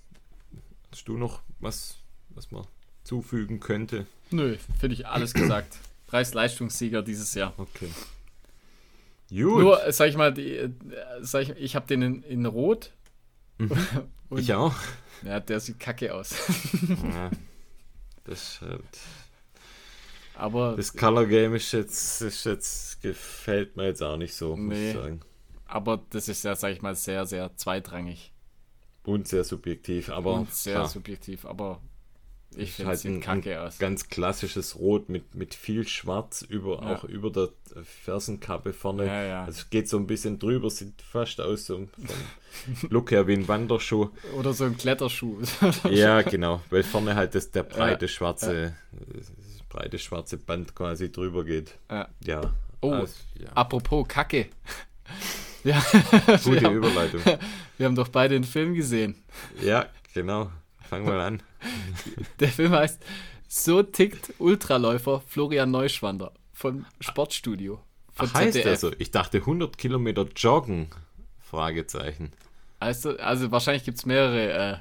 hast 0.91 1.07
du 1.07 1.17
noch 1.17 1.43
was, 1.61 1.99
was 2.31 2.51
man 2.51 2.67
zufügen 3.05 3.61
könnte? 3.61 4.07
Nö, 4.31 4.57
finde 4.79 4.95
ich 4.95 5.07
alles 5.07 5.33
gesagt. 5.33 5.79
Preis-Leistungssieger 6.09 7.03
dieses 7.03 7.35
Jahr. 7.35 7.55
Okay. 7.57 7.89
Gut. 9.31 9.61
Nur, 9.61 9.81
sag 9.93 10.09
ich 10.09 10.17
mal, 10.17 10.33
die, 10.33 10.71
sag 11.21 11.43
ich, 11.43 11.51
ich 11.51 11.77
habe 11.77 11.87
den 11.87 12.03
in, 12.03 12.23
in 12.23 12.47
Rot. 12.47 12.93
Mhm. 13.59 13.71
ich 14.37 14.55
auch. 14.55 14.75
Ja, 15.23 15.41
der 15.41 15.61
sieht 15.61 15.79
kacke 15.79 16.15
aus. 16.15 16.35
ja, 17.15 17.31
das 18.25 18.61
halt. 18.61 18.83
Aber. 20.35 20.77
Das 20.77 20.93
Color 20.95 21.27
Game 21.27 21.55
ist 21.55 21.73
jetzt, 21.73 22.23
ist 22.23 22.45
jetzt, 22.45 23.03
gefällt 23.03 23.77
mir 23.77 23.87
jetzt 23.87 24.03
auch 24.03 24.17
nicht 24.17 24.35
so, 24.35 24.57
nee, 24.57 24.63
muss 24.63 24.79
ich 24.79 24.95
sagen. 24.95 25.21
Aber 25.67 26.03
das 26.11 26.29
ist 26.29 26.45
ja, 26.45 26.57
sag 26.57 26.73
ich 26.73 26.81
mal, 26.81 26.95
sehr, 26.95 27.27
sehr 27.27 27.55
zweitrangig. 27.57 28.33
Und 29.05 29.29
sehr 29.29 29.45
subjektiv, 29.45 30.09
aber. 30.11 30.35
Und 30.35 30.55
sehr 30.55 30.77
klar. 30.77 30.89
subjektiv, 30.89 31.45
aber 31.45 31.83
ich 32.57 32.73
finde 32.73 32.91
halt 32.91 33.05
ein, 33.05 33.21
kacke 33.21 33.61
aus. 33.61 33.79
Ganz 33.79 34.09
klassisches 34.09 34.77
Rot 34.79 35.09
mit, 35.09 35.35
mit 35.35 35.55
viel 35.55 35.87
Schwarz 35.87 36.43
über, 36.43 36.83
ja. 36.83 36.95
auch 36.95 37.05
über 37.05 37.31
der 37.31 37.51
Fersenkappe 37.83 38.73
vorne. 38.73 39.07
Ja, 39.07 39.23
ja. 39.23 39.45
Also 39.45 39.61
es 39.61 39.71
geht 39.71 39.89
so 39.89 39.99
ein 39.99 40.07
bisschen 40.07 40.39
drüber, 40.39 40.71
sieht 40.71 41.03
fast 41.03 41.41
aus 41.41 41.67
so 41.67 41.77
vom 41.77 41.89
Look 42.91 43.11
her 43.11 43.27
wie 43.27 43.35
ein 43.35 43.47
Wanderschuh. 43.47 44.09
Oder 44.37 44.53
so 44.53 44.65
ein 44.65 44.77
Kletterschuh. 44.77 45.41
ja, 45.91 46.23
genau, 46.23 46.63
weil 46.71 46.83
vorne 46.83 47.15
halt 47.15 47.35
das, 47.35 47.51
der 47.51 47.65
breite 47.65 48.09
schwarze, 48.09 48.75
breite 49.69 49.99
schwarze 49.99 50.39
Band 50.39 50.75
quasi 50.75 51.13
drüber 51.13 51.45
geht. 51.45 51.75
Ja. 52.25 52.55
Oh, 52.81 52.93
also, 52.93 53.15
apropos 53.55 54.07
Kacke. 54.09 54.49
Ja, 55.65 55.83
Gute 56.45 56.63
haben, 56.63 56.77
Überleitung. 56.77 57.21
Wir 57.77 57.87
haben 57.87 57.97
doch 57.97 58.09
beide 58.09 58.35
den 58.35 58.45
Film 58.45 58.75
gesehen. 58.75 59.17
Ja, 59.61 59.87
genau. 60.15 60.53
Fang 60.89 61.05
mal 61.05 61.21
an. 61.21 61.43
Der 62.41 62.49
Film 62.49 62.73
heißt 62.73 63.03
So 63.47 63.83
tickt 63.83 64.33
Ultraläufer 64.39 65.21
Florian 65.21 65.71
Neuschwander 65.71 66.33
von 66.53 66.87
Sportstudio. 67.01 67.81
Von 68.13 68.31
Ach, 68.33 68.41
heißt 68.41 68.57
der 68.57 68.77
so? 68.77 68.91
Ich 68.99 69.11
dachte 69.11 69.39
100 69.39 69.77
Kilometer 69.77 70.27
joggen. 70.35 70.89
Fragezeichen. 71.41 72.33
Also, 72.81 73.17
also 73.19 73.51
wahrscheinlich 73.51 73.85
gibt 73.85 73.99
es 73.99 74.07
mehrere. 74.07 74.53
Äh, 74.53 74.77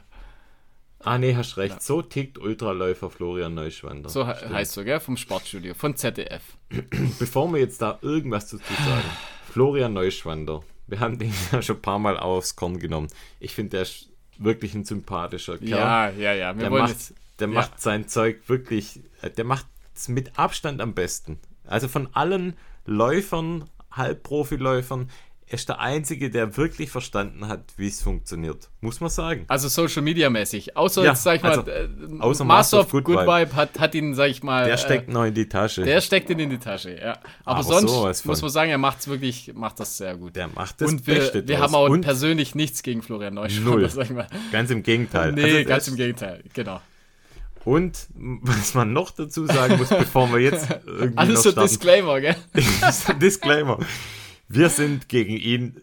ah, 1.00 1.18
nee, 1.18 1.36
hast 1.36 1.58
recht. 1.58 1.76
Ja. 1.76 1.80
So 1.82 2.02
tickt 2.02 2.38
Ultraläufer 2.38 3.10
Florian 3.10 3.54
Neuschwander. 3.54 4.10
So 4.10 4.26
Stimmt. 4.26 4.54
heißt 4.54 4.74
so, 4.74 4.84
gell? 4.84 5.00
Vom 5.00 5.18
Sportstudio, 5.18 5.74
von 5.74 5.96
ZDF. 5.96 6.44
Bevor 7.20 7.52
wir 7.52 7.60
jetzt 7.60 7.82
da 7.82 8.00
irgendwas 8.02 8.50
dazu 8.50 8.74
sagen. 8.74 9.06
Florian 9.52 9.94
Neuschwander. 9.94 10.64
Wir 10.88 11.00
haben 11.02 11.20
den 11.20 11.34
ja 11.52 11.62
schon 11.62 11.78
ein 11.78 11.82
paar 11.82 12.00
Mal 12.00 12.18
aufs 12.18 12.56
Korn 12.56 12.80
genommen. 12.80 13.08
Ich 13.40 13.54
finde, 13.54 13.72
der 13.72 13.82
ist 13.84 14.07
wirklich 14.40 14.74
ein 14.74 14.86
sympathischer 14.86 15.58
Kerl. 15.58 15.70
Ja, 15.70 16.10
ja, 16.10 16.34
ja. 16.34 16.56
Wir 16.56 16.70
der 16.70 16.70
macht, 16.70 16.90
jetzt, 16.90 17.14
der 17.40 17.48
ja. 17.48 17.54
macht 17.54 17.82
sein 17.82 18.08
Zeug 18.08 18.38
wirklich, 18.48 19.02
äh, 19.22 19.30
der 19.30 19.46
macht 19.46 19.66
es 19.96 20.08
mit 20.08 20.38
Abstand 20.38 20.82
am 20.82 20.94
besten. 20.94 21.40
Also 21.66 21.88
von 21.88 22.10
allen 22.14 22.56
Läufern, 22.86 23.66
Halbprofiläufern, 23.92 25.10
er 25.50 25.54
ist 25.54 25.70
der 25.70 25.80
Einzige, 25.80 26.30
der 26.30 26.58
wirklich 26.58 26.92
verstanden 26.92 27.48
hat, 27.48 27.62
wie 27.78 27.88
es 27.88 28.02
funktioniert. 28.02 28.70
Muss 28.82 29.00
man 29.00 29.10
sagen. 29.10 29.46
Also 29.48 29.70
Social 29.70 30.02
Media 30.02 30.30
mäßig. 30.30 30.76
Außer 30.76 31.04
ja, 31.04 31.12
jetzt, 31.12 31.24
sag 31.24 31.38
ich 31.38 31.42
mal, 31.42 31.58
also, 31.58 31.72
äh, 31.72 31.88
außer 32.20 32.44
Master 32.44 32.82
of 32.82 32.92
Good, 32.92 33.06
Good 33.06 33.20
Vibe, 33.20 33.32
Vibe 33.32 33.56
hat, 33.56 33.80
hat 33.80 33.96
ihn, 33.96 34.14
sag 34.14 34.30
ich 34.30 34.44
mal. 34.44 34.66
Der 34.66 34.76
steckt 34.76 35.08
äh, 35.08 35.12
noch 35.14 35.24
in 35.24 35.34
die 35.34 35.48
Tasche. 35.48 35.84
Der 35.84 36.02
steckt 36.02 36.30
ihn 36.30 36.40
in 36.40 36.50
die 36.50 36.58
Tasche, 36.58 36.98
ja. 37.00 37.18
Aber, 37.46 37.60
Aber 37.60 37.64
sonst 37.64 38.26
muss 38.26 38.42
man 38.42 38.52
sagen, 38.52 38.72
er 38.72 38.78
macht 38.78 39.00
es 39.00 39.08
wirklich, 39.08 39.54
macht 39.54 39.80
das 39.80 39.98
sehr 39.98 40.18
gut. 40.18 40.36
Der 40.36 40.50
macht 40.50 40.82
das 40.82 40.92
Und 40.92 41.08
wir, 41.08 41.16
Beste 41.16 41.48
wir 41.48 41.60
haben 41.60 41.74
auch 41.76 41.88
Und 41.88 42.02
persönlich 42.02 42.54
nichts 42.54 42.84
gegen 42.84 43.02
Florian 43.02 43.34
Neuschwander, 43.34 43.88
sag 43.90 44.04
ich 44.04 44.12
mal. 44.12 44.28
Ganz 44.52 44.70
im 44.70 44.84
Gegenteil. 44.84 45.32
Nee, 45.32 45.44
also, 45.44 45.70
ganz 45.70 45.88
im 45.88 45.96
Gegenteil, 45.96 46.44
genau. 46.54 46.82
Und 47.64 48.08
was 48.16 48.74
man 48.74 48.92
noch 48.92 49.12
dazu 49.12 49.46
sagen 49.46 49.78
muss, 49.78 49.90
bevor 49.90 50.32
wir 50.32 50.40
jetzt 50.40 50.68
irgendwie 50.86 51.18
Alles 51.18 51.44
so 51.44 51.52
Disclaimer, 51.52 52.20
gell? 52.20 52.36
Disclaimer. 53.22 53.80
Wir 54.50 54.70
sind 54.70 55.10
gegen 55.10 55.36
ihn 55.36 55.82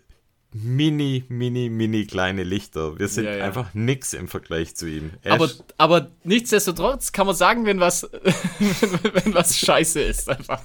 mini, 0.55 1.25
mini, 1.29 1.69
mini 1.69 2.07
kleine 2.07 2.45
Lichter. 2.45 2.99
Wir 2.99 3.09
sind 3.09 3.25
ja, 3.25 3.37
ja. 3.37 3.45
einfach 3.45 3.75
nix 3.75 4.13
im 4.13 4.29
Vergleich 4.29 4.77
zu 4.77 4.87
ihm. 4.87 5.11
aber, 5.25 5.51
aber 5.77 6.11
nichtsdestotrotz 6.23 7.11
kann 7.13 7.27
man 7.27 7.35
sagen, 7.35 7.67
wenn 7.67 7.81
was, 7.81 8.05
wenn 9.25 9.35
was 9.35 9.59
scheiße 9.59 10.01
ist, 10.01 10.31
einfach. 10.31 10.63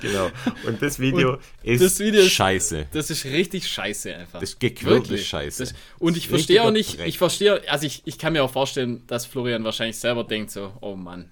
Genau. 0.00 0.30
Und 0.66 0.82
das 0.82 1.00
Video, 1.00 1.32
und 1.32 1.40
ist, 1.62 1.82
das 1.82 1.98
Video 1.98 2.20
ist 2.20 2.32
scheiße. 2.32 2.86
Das 2.92 3.08
ist 3.10 3.24
richtig 3.24 3.66
scheiße 3.66 4.14
einfach. 4.14 4.40
Das 4.40 4.50
ist 4.50 4.60
gequirlte 4.60 5.16
Scheiße. 5.16 5.64
Das, 5.64 5.74
und 5.98 6.18
ich 6.18 6.28
verstehe 6.28 6.62
auch 6.62 6.70
nicht, 6.70 6.98
Dreck. 6.98 7.08
ich 7.08 7.16
verstehe, 7.16 7.62
also 7.70 7.86
ich, 7.86 8.02
ich 8.04 8.18
kann 8.18 8.34
mir 8.34 8.44
auch 8.44 8.52
vorstellen, 8.52 9.02
dass 9.06 9.24
Florian 9.24 9.64
wahrscheinlich 9.64 9.96
selber 9.96 10.24
denkt 10.24 10.50
so, 10.50 10.74
oh 10.82 10.94
Mann, 10.94 11.30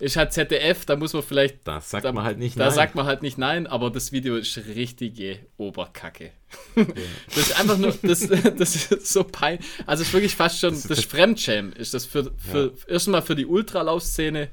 ist 0.00 0.16
halt 0.16 0.32
ZDF, 0.32 0.84
da 0.86 0.96
muss 0.96 1.12
man 1.12 1.22
vielleicht. 1.22 1.66
Da 1.66 1.80
sagt 1.80 2.04
da, 2.04 2.12
man 2.12 2.24
halt 2.24 2.38
nicht 2.38 2.56
da 2.56 2.64
nein. 2.64 2.68
Da 2.70 2.74
sagt 2.74 2.94
man 2.94 3.06
halt 3.06 3.22
nicht 3.22 3.38
nein, 3.38 3.66
aber 3.66 3.90
das 3.90 4.12
Video 4.12 4.36
ist 4.36 4.56
richtige 4.74 5.38
Oberkacke. 5.56 6.32
Ja. 6.74 6.84
Das 7.26 7.36
ist 7.36 7.60
einfach 7.60 7.78
nur, 7.78 7.94
das, 8.02 8.26
das 8.26 8.76
ist 8.76 9.06
so 9.06 9.22
peinlich. 9.22 9.64
Also, 9.86 10.02
es 10.02 10.08
ist 10.08 10.14
wirklich 10.14 10.34
fast 10.34 10.58
schon 10.58 10.70
das, 10.70 10.82
das 10.84 11.04
Fremdschämen. 11.04 11.72
Ist 11.74 11.94
das 11.94 12.06
für, 12.06 12.32
für 12.38 12.72
ja. 12.76 12.92
erstmal 12.92 13.22
für 13.22 13.36
die 13.36 13.46
Ultralaufszene 13.46 14.48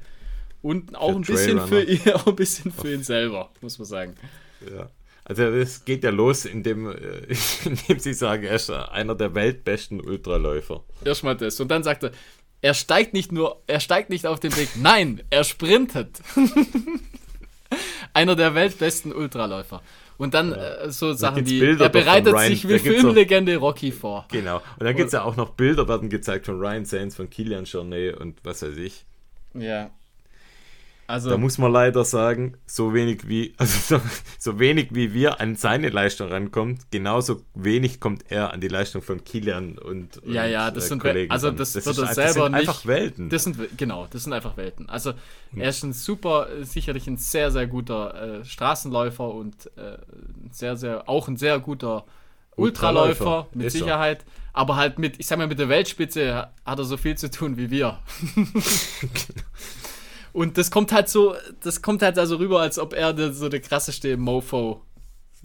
und 0.62 0.96
auch 0.96 1.14
ein, 1.14 1.22
bisschen 1.22 1.60
für 1.66 1.82
ihn, 1.82 2.00
auch 2.12 2.26
ein 2.26 2.36
bisschen 2.36 2.70
für 2.70 2.92
ihn 2.92 3.02
selber, 3.02 3.50
muss 3.60 3.78
man 3.78 3.86
sagen. 3.86 4.14
Ja. 4.70 4.90
Also 5.24 5.42
es 5.42 5.84
geht 5.84 6.04
ja 6.04 6.10
los, 6.10 6.46
indem, 6.46 6.90
äh, 6.90 7.26
indem 7.64 7.98
sie 7.98 8.14
sagen, 8.14 8.44
er 8.44 8.54
ist 8.54 8.70
einer 8.70 9.14
der 9.14 9.34
weltbesten 9.34 10.00
Ultraläufer. 10.00 10.84
Erstmal 11.04 11.36
das. 11.36 11.60
Und 11.60 11.68
dann 11.68 11.82
sagt 11.82 12.04
er, 12.04 12.12
er 12.60 12.74
steigt 12.74 13.14
nicht 13.14 13.32
nur, 13.32 13.62
er 13.66 13.80
steigt 13.80 14.10
nicht 14.10 14.26
auf 14.26 14.40
den 14.40 14.56
Weg, 14.56 14.70
nein, 14.76 15.22
er 15.30 15.44
sprintet. 15.44 16.20
Einer 18.14 18.34
der 18.34 18.54
weltbesten 18.54 19.12
Ultraläufer. 19.12 19.82
Und 20.16 20.34
dann 20.34 20.50
ja. 20.50 20.56
äh, 20.56 20.90
so 20.90 21.12
Sachen 21.12 21.46
wie, 21.46 21.60
Bilder 21.60 21.84
er 21.84 21.90
bereitet 21.90 22.36
sich 22.40 22.68
wie 22.68 22.78
Filmlegende 22.78 23.54
so, 23.54 23.60
Rocky 23.60 23.92
vor. 23.92 24.26
Genau. 24.32 24.56
Und 24.78 24.86
dann 24.86 24.96
gibt 24.96 25.06
es 25.08 25.12
ja 25.12 25.22
auch 25.22 25.36
noch 25.36 25.50
Bilder, 25.50 25.88
werden 25.88 26.08
gezeigt 26.08 26.46
von 26.46 26.58
Ryan 26.58 26.84
Sainz, 26.84 27.14
von 27.14 27.30
Kilian 27.30 27.64
Jornet 27.64 28.16
und 28.16 28.38
was 28.42 28.62
weiß 28.62 28.76
ich. 28.78 29.04
Ja. 29.54 29.90
Also, 31.08 31.30
da 31.30 31.38
muss 31.38 31.56
man 31.56 31.72
leider 31.72 32.04
sagen, 32.04 32.58
so 32.66 32.92
wenig 32.92 33.26
wie, 33.26 33.54
also 33.56 33.96
so, 33.96 34.02
so, 34.38 34.58
wenig 34.58 34.88
wie 34.90 35.14
wir 35.14 35.40
an 35.40 35.56
seine 35.56 35.88
Leistung 35.88 36.28
rankommt, 36.28 36.90
genauso 36.90 37.40
wenig 37.54 37.98
kommt 37.98 38.30
er 38.30 38.52
an 38.52 38.60
die 38.60 38.68
Leistung 38.68 39.00
von 39.00 39.24
Kilian 39.24 39.78
und, 39.78 40.20
ja, 40.26 40.44
ja, 40.44 40.70
das 40.70 40.84
äh, 40.84 40.88
sind 40.88 40.98
Kollegen. 40.98 41.30
Also 41.30 41.50
das, 41.50 41.72
das, 41.72 41.86
wird 41.86 41.96
er 41.96 42.12
selber 42.12 42.18
das 42.18 42.34
sind 42.34 42.52
nicht, 42.52 42.60
einfach 42.60 42.86
Welten. 42.86 43.28
Das 43.30 43.42
sind 43.42 43.78
genau, 43.78 44.06
das 44.10 44.24
sind 44.24 44.34
einfach 44.34 44.58
Welten. 44.58 44.90
Also 44.90 45.14
er 45.56 45.70
ist 45.70 45.82
ein 45.82 45.94
super, 45.94 46.48
sicherlich 46.60 47.06
ein 47.06 47.16
sehr 47.16 47.50
sehr 47.50 47.66
guter 47.66 48.40
äh, 48.40 48.44
Straßenläufer 48.44 49.32
und 49.32 49.66
äh, 49.78 49.96
sehr 50.50 50.76
sehr 50.76 51.08
auch 51.08 51.26
ein 51.26 51.38
sehr 51.38 51.58
guter 51.58 52.04
Ultraläufer, 52.54 53.24
Ultraläufer 53.24 53.48
mit 53.54 53.72
Sicherheit. 53.72 54.24
Er. 54.24 54.60
Aber 54.60 54.76
halt 54.76 54.98
mit, 54.98 55.18
ich 55.18 55.26
sag 55.26 55.38
mal, 55.38 55.46
mit 55.46 55.58
der 55.58 55.70
Weltspitze 55.70 56.48
hat 56.66 56.78
er 56.78 56.84
so 56.84 56.98
viel 56.98 57.16
zu 57.16 57.30
tun 57.30 57.56
wie 57.56 57.70
wir. 57.70 57.98
Und 60.38 60.56
das 60.56 60.70
kommt 60.70 60.92
halt 60.92 61.08
so, 61.08 61.34
das 61.64 61.82
kommt 61.82 62.00
halt 62.00 62.16
also 62.16 62.36
rüber, 62.36 62.60
als 62.60 62.78
ob 62.78 62.92
er 62.92 63.32
so 63.32 63.48
der 63.48 63.58
krasseste 63.58 64.16
Mofo 64.16 64.84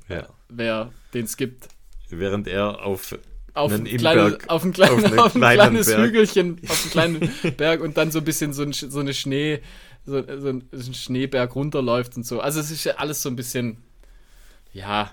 ja. 0.07 0.27
wäre, 0.49 0.91
den 1.15 1.25
es 1.25 1.35
gibt. 1.35 1.67
Während 2.11 2.47
er 2.47 2.85
auf 2.85 3.17
auf 3.55 3.71
ein, 3.71 3.85
kleine, 3.85 4.37
auf 4.49 4.63
ein, 4.63 4.71
kleine, 4.71 4.93
auf, 4.93 5.17
auf 5.17 5.35
ein 5.35 5.41
kleines 5.41 5.87
Berg. 5.87 5.99
Hügelchen, 5.99 6.61
auf 6.67 6.83
einen 6.83 6.91
kleinen 6.91 7.33
Berg 7.57 7.81
und 7.81 7.97
dann 7.97 8.11
so 8.11 8.19
ein 8.19 8.25
bisschen 8.25 8.53
so, 8.53 8.61
ein, 8.61 8.71
so 8.71 8.99
eine 8.99 9.15
Schnee, 9.15 9.63
so, 10.05 10.21
so 10.39 10.49
ein, 10.49 10.69
ein 10.71 10.93
Schneeberg 10.93 11.55
runterläuft 11.55 12.15
und 12.15 12.23
so. 12.23 12.39
Also 12.39 12.59
es 12.59 12.69
ist 12.69 12.83
ja 12.83 12.97
alles 12.97 13.23
so 13.23 13.29
ein 13.29 13.35
bisschen, 13.35 13.77
ja, 14.73 15.11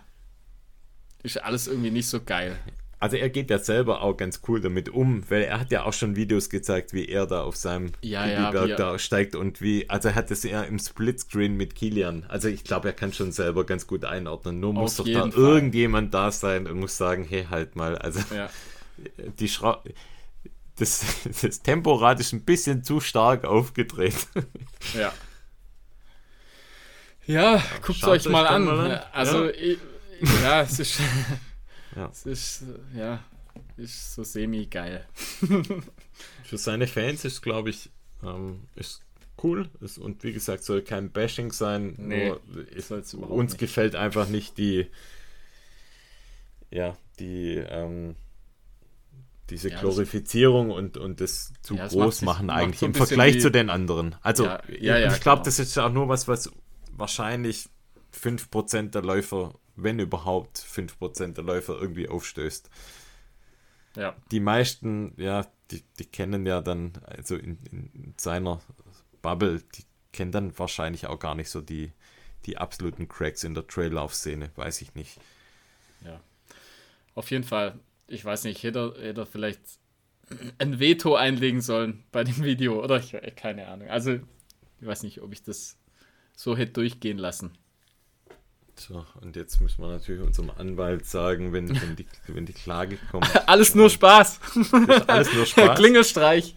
ist 1.23 1.43
alles 1.43 1.69
irgendwie 1.69 1.91
nicht 1.91 2.07
so 2.07 2.21
geil 2.23 2.59
also 3.01 3.17
er 3.17 3.31
geht 3.31 3.51
ja 3.51 3.59
selber 3.59 4.03
auch 4.03 4.17
ganz 4.17 4.43
cool 4.47 4.61
damit 4.61 4.91
um, 4.91 5.29
weil 5.31 5.43
er 5.43 5.59
hat 5.59 5.73
ja 5.73 5.85
auch 5.85 5.93
schon 5.93 6.17
Videos 6.17 6.51
gezeigt, 6.51 6.93
wie 6.93 7.07
er 7.09 7.27
da 7.27 7.43
auf 7.43 7.57
seinem 7.57 7.93
ja, 8.03 8.27
ja, 8.27 8.67
da 8.77 8.99
steigt 8.99 9.35
und 9.35 9.61
wie, 9.63 9.89
also 9.89 10.09
er 10.09 10.15
hat 10.15 10.31
das 10.31 10.45
eher 10.45 10.67
im 10.67 10.79
Splitscreen 10.79 11.57
mit 11.57 11.75
Kilian. 11.75 12.27
Also 12.29 12.49
ich 12.49 12.63
glaube, 12.63 12.89
er 12.89 12.95
kann 12.95 13.13
schon 13.13 13.33
selber 13.33 13.65
ganz 13.65 13.87
gut 13.87 14.05
einordnen. 14.05 14.61
Nur 14.61 14.71
auf 14.71 14.77
muss 14.77 14.97
doch 14.97 15.07
da 15.07 15.23
Fall. 15.23 15.33
irgendjemand 15.33 16.13
da 16.13 16.31
sein 16.31 16.67
und 16.67 16.79
muss 16.79 16.97
sagen, 16.99 17.25
hey, 17.29 17.47
halt 17.51 17.75
mal, 17.75 17.97
also 17.97 18.21
ja. 18.35 18.51
die 19.39 19.49
Schra 19.49 19.83
das, 20.81 21.05
das 21.43 21.63
Temporad 21.63 22.21
ist 22.21 22.33
ein 22.33 22.45
bisschen 22.45 22.85
zu 22.85 23.01
stark 23.01 23.45
aufgedreht. 23.45 24.27
Ja. 24.95 25.13
Ja, 27.27 27.63
guckt 27.83 28.03
euch 28.05 28.29
mal 28.29 28.45
an. 28.45 28.65
mal 28.65 28.93
an. 28.93 29.01
Also, 29.13 29.45
Ja. 29.45 29.51
ich, 29.51 29.79
ja, 30.43 30.63
es 30.63 30.81
ist, 30.81 30.99
Ja. 31.97 32.09
es 32.13 32.27
ist, 32.27 32.65
ja, 32.95 33.23
ist 33.77 34.15
so 34.15 34.23
semi-geil. 34.25 35.07
Für 36.45 36.59
seine 36.59 36.87
Fans 36.87 37.25
ist, 37.25 37.43
glaube 37.43 37.71
ich, 37.71 37.91
ähm, 38.23 38.65
ist 38.77 39.03
cool. 39.43 39.69
Ist, 39.81 39.99
und 39.99 40.23
wie 40.23 40.33
gesagt, 40.33 40.63
soll 40.65 40.83
kein 40.83 41.11
Bashing 41.11 41.51
sein. 41.53 41.95
Nee, 41.99 42.29
nur 42.29 42.41
ist, 42.71 42.91
uns 42.93 43.53
nicht. 43.53 43.59
gefällt 43.59 43.95
einfach 43.97 44.29
nicht 44.29 44.59
die, 44.59 44.87
ja, 46.71 46.97
die, 47.19 47.55
ähm, 47.57 48.15
diese 49.49 49.69
Ja, 49.69 49.75
das- 49.75 49.83
Glorifizierung 49.83 50.71
und, 50.71 50.97
und 50.97 51.21
das 51.21 51.53
zu 51.63 51.75
Ja, 51.75 51.85
das 51.85 51.93
groß 51.95 52.23
machen 52.23 52.51
eigentlich 52.51 52.79
so 52.81 52.87
im 52.87 52.95
Vergleich 52.95 53.35
wie- 53.37 53.39
zu 53.41 53.51
den 53.51 53.69
anderen. 53.71 54.15
Also, 54.23 54.45
Ja, 54.45 54.63
ja, 54.69 54.97
ich 55.13 55.21
glaube, 55.21 55.21
klar. 55.21 55.43
das 55.43 55.59
ist 55.59 55.77
auch 55.79 55.91
nur 55.93 56.09
was, 56.09 56.29
was 56.29 56.51
wahrscheinlich 56.93 57.69
5% 58.13 58.91
der 58.95 59.03
Läufer, 59.03 59.55
wenn 59.83 59.99
überhaupt 59.99 60.59
5% 60.59 61.35
der 61.35 61.45
Läufer 61.45 61.79
irgendwie 61.81 62.09
aufstößt 62.09 62.71
Ja, 63.97 64.17
die 64.31 64.41
meisten, 64.41 65.15
ja, 65.17 65.47
die, 65.71 65.83
die 65.99 66.05
kennen 66.07 66.47
ja 66.47 66.61
dann, 66.61 66.93
also 67.05 67.37
in, 67.37 67.59
in 67.71 68.15
seiner 68.19 68.61
Bubble, 69.23 69.63
die 69.77 69.85
kennen 70.13 70.33
dann 70.33 70.59
wahrscheinlich 70.59 71.07
auch 71.07 71.19
gar 71.19 71.35
nicht 71.35 71.51
so 71.51 71.61
die, 71.61 71.93
die 72.47 72.59
absoluten 72.59 73.09
Cracks 73.09 73.45
in 73.45 73.55
der 73.55 73.67
Traillauf-Szene, 73.67 74.51
weiß 74.57 74.83
ich 74.83 74.95
nicht. 74.95 75.21
ja. 76.05 76.21
Auf 77.15 77.31
jeden 77.31 77.45
Fall, 77.45 77.79
ich 78.07 78.25
weiß 78.25 78.45
nicht, 78.45 78.63
hätte, 78.63 78.95
hätte 79.01 79.23
er 79.23 79.27
vielleicht 79.27 79.61
ein 80.59 80.79
Veto 80.79 81.17
einlegen 81.17 81.61
sollen 81.61 82.05
bei 82.13 82.25
dem 82.25 82.43
Video, 82.45 82.83
oder? 82.83 82.99
Ich, 82.99 83.15
keine 83.37 83.69
Ahnung. 83.69 83.89
Also, 83.89 84.13
ich 84.81 84.87
weiß 84.87 85.03
nicht, 85.03 85.21
ob 85.21 85.33
ich 85.33 85.43
das 85.43 85.77
so 86.37 86.57
hätte 86.57 86.73
durchgehen 86.73 87.19
lassen. 87.19 87.53
So, 88.81 89.05
und 89.21 89.37
jetzt 89.37 89.61
müssen 89.61 89.83
wir 89.83 89.89
natürlich 89.89 90.23
unserem 90.23 90.51
Anwalt 90.57 91.05
sagen, 91.05 91.53
wenn, 91.53 91.69
wenn, 91.69 91.97
die, 91.97 92.07
wenn 92.29 92.47
die 92.47 92.55
Klage 92.55 92.97
kommt, 93.11 93.29
Alles 93.47 93.75
nur 93.75 93.91
Spaß. 93.91 94.41
alles 95.07 95.35
nur 95.35 95.45
Spaß. 95.47 95.77
Klingelstreich. 95.77 96.55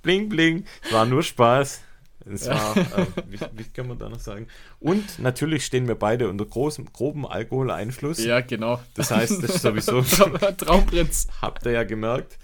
bling, 0.00 0.30
bling, 0.30 0.64
es 0.82 0.92
war 0.94 1.04
nur 1.04 1.22
Spaß. 1.22 1.82
Es 2.24 2.48
war, 2.48 2.74
äh, 2.78 3.04
wie, 3.28 3.38
wie 3.52 3.64
kann 3.64 3.86
man 3.86 3.98
da 3.98 4.08
noch 4.08 4.18
sagen? 4.18 4.46
Und 4.80 5.18
natürlich 5.18 5.66
stehen 5.66 5.88
wir 5.88 5.94
beide 5.94 6.30
unter 6.30 6.46
großem, 6.46 6.90
groben 6.90 7.26
Alkoholeinfluss. 7.26 8.24
Ja, 8.24 8.40
genau. 8.40 8.80
Das 8.94 9.10
heißt, 9.10 9.42
das 9.42 9.56
ist 9.56 9.62
sowieso 9.62 10.00
Traumprinz. 10.56 11.28
Habt 11.42 11.66
ihr 11.66 11.72
ja 11.72 11.84
gemerkt, 11.84 12.38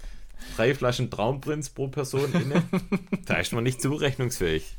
drei 0.55 0.75
Flaschen 0.75 1.09
Traumprinz 1.09 1.69
pro 1.69 1.87
Person 1.87 2.31
inne. 2.33 2.61
da 3.25 3.37
ist 3.37 3.53
man 3.53 3.63
nicht 3.63 3.81
zurechnungsfähig. 3.81 4.77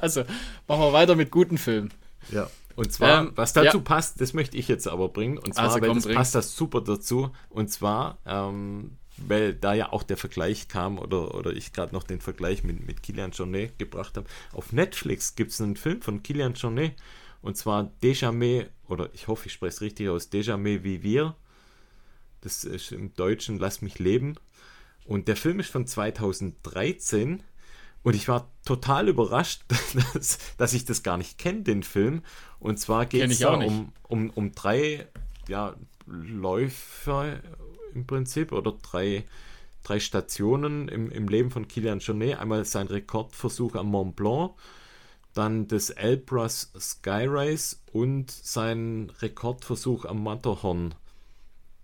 Also, 0.00 0.22
machen 0.66 0.80
wir 0.80 0.92
weiter 0.94 1.16
mit 1.16 1.30
guten 1.30 1.58
Filmen. 1.58 1.92
Ja. 2.30 2.50
Und 2.74 2.92
zwar, 2.92 3.22
Ähm, 3.22 3.32
was 3.34 3.52
dazu 3.54 3.78
ja. 3.78 3.82
passt, 3.82 4.20
das 4.20 4.34
möchte 4.34 4.56
ich 4.56 4.68
jetzt 4.68 4.86
aber 4.86 5.08
bringen. 5.08 5.38
Und 5.38 5.54
zwar, 5.54 5.64
Also 5.64 5.80
weil 5.80 5.88
komm, 5.88 5.96
das 5.98 6.04
bring. 6.04 6.16
passt 6.16 6.34
das 6.34 6.54
super 6.56 6.82
dazu. 6.82 7.30
Und 7.48 7.70
zwar, 7.70 8.18
ähm, 8.26 8.98
weil 9.16 9.54
da 9.54 9.72
ja 9.72 9.92
auch 9.92 10.02
der 10.02 10.18
Vergleich 10.18 10.68
kam 10.68 10.98
oder, 10.98 11.34
oder 11.34 11.52
ich 11.52 11.72
gerade 11.72 11.94
noch 11.94 12.02
den 12.02 12.20
Vergleich 12.20 12.64
mit, 12.64 12.86
mit 12.86 13.02
Kilian 13.02 13.30
Jornet 13.30 13.78
gebracht 13.78 14.16
habe. 14.18 14.26
Auf 14.52 14.72
Netflix 14.72 15.36
gibt 15.36 15.52
es 15.52 15.60
einen 15.60 15.76
Film 15.76 16.02
von 16.02 16.22
Kilian 16.22 16.52
Jornet. 16.52 16.92
Und 17.40 17.56
zwar 17.56 17.90
Déjamais, 18.02 18.66
oder 18.88 19.08
ich 19.14 19.28
hoffe, 19.28 19.46
ich 19.46 19.52
spreche 19.54 19.74
es 19.74 19.80
richtig 19.80 20.08
aus, 20.10 20.30
Déjamais 20.30 20.82
Vivir. 20.82 21.34
Das 22.42 22.64
ist 22.64 22.92
im 22.92 23.14
Deutschen 23.14 23.58
Lass 23.58 23.80
mich 23.80 23.98
leben. 23.98 24.34
Und 25.06 25.28
der 25.28 25.36
Film 25.36 25.60
ist 25.60 25.70
von 25.70 25.86
2013. 25.86 27.42
Und 28.06 28.14
ich 28.14 28.28
war 28.28 28.48
total 28.64 29.08
überrascht, 29.08 29.62
dass, 30.14 30.38
dass 30.58 30.74
ich 30.74 30.84
das 30.84 31.02
gar 31.02 31.16
nicht 31.16 31.38
kenne, 31.38 31.62
den 31.62 31.82
Film. 31.82 32.22
Und 32.60 32.78
zwar 32.78 33.04
geht 33.04 33.28
es 33.28 33.40
da 33.40 33.54
um, 33.54 33.92
um, 34.04 34.30
um 34.30 34.52
drei 34.52 35.08
ja, 35.48 35.74
Läufer 36.06 37.40
im 37.94 38.06
Prinzip 38.06 38.52
oder 38.52 38.76
drei, 38.80 39.24
drei 39.82 39.98
Stationen 39.98 40.86
im, 40.86 41.10
im 41.10 41.26
Leben 41.26 41.50
von 41.50 41.66
Kilian 41.66 41.98
Jornet. 41.98 42.38
Einmal 42.38 42.64
sein 42.64 42.86
Rekordversuch 42.86 43.74
am 43.74 43.88
Mont 43.88 44.14
Blanc, 44.14 44.52
dann 45.34 45.66
das 45.66 45.90
Elbrus 45.90 46.70
Sky 46.78 47.24
Race 47.26 47.82
und 47.92 48.30
sein 48.30 49.10
Rekordversuch 49.20 50.04
am 50.04 50.22
Matterhorn. 50.22 50.94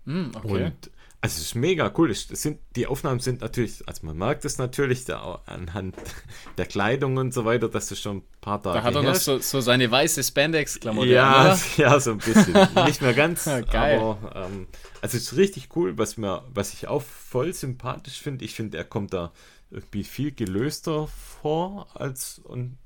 Hm, 0.05 0.31
okay. 0.35 0.67
Und 0.67 0.89
also 1.23 1.37
es 1.37 1.45
ist 1.45 1.55
mega 1.55 1.89
cool. 1.97 2.11
Es 2.11 2.27
sind, 2.27 2.59
die 2.75 2.85
Aufnahmen 2.85 3.21
sind 3.21 3.39
natürlich, 3.39 3.87
also 3.87 4.05
man 4.05 4.17
merkt 4.17 4.43
es 4.43 4.57
natürlich 4.57 5.05
da, 5.05 5.41
anhand 5.45 5.95
der 6.57 6.65
Kleidung 6.65 7.15
und 7.15 7.33
so 7.33 7.45
weiter, 7.45 7.69
dass 7.69 7.91
es 7.91 8.01
schon 8.01 8.17
ein 8.17 8.23
paar 8.41 8.61
Tage 8.61 8.79
da 8.79 8.83
hat 8.83 8.93
er 8.93 9.03
noch 9.03 9.15
so, 9.15 9.37
so 9.39 9.61
seine 9.61 9.89
weiße 9.89 10.21
Spandex-Klamotte. 10.21 11.07
Ja, 11.07 11.57
ja, 11.77 11.97
so 12.01 12.11
ein 12.11 12.17
bisschen. 12.17 12.53
Nicht 12.85 13.01
mehr 13.01 13.13
ganz, 13.13 13.45
Geil. 13.71 13.99
aber 13.99 14.33
ähm, 14.35 14.67
also 14.99 15.15
es 15.15 15.31
ist 15.31 15.37
richtig 15.37 15.69
cool, 15.77 15.97
was 15.97 16.17
mir, 16.17 16.43
was 16.53 16.73
ich 16.73 16.89
auch 16.89 17.01
voll 17.01 17.53
sympathisch 17.53 18.19
finde. 18.19 18.43
Ich 18.43 18.53
finde, 18.53 18.77
er 18.77 18.83
kommt 18.83 19.13
da 19.13 19.31
irgendwie 19.71 20.03
viel 20.03 20.33
gelöster 20.33 21.07
vor 21.41 21.87
als 21.93 22.41
und 22.43 22.77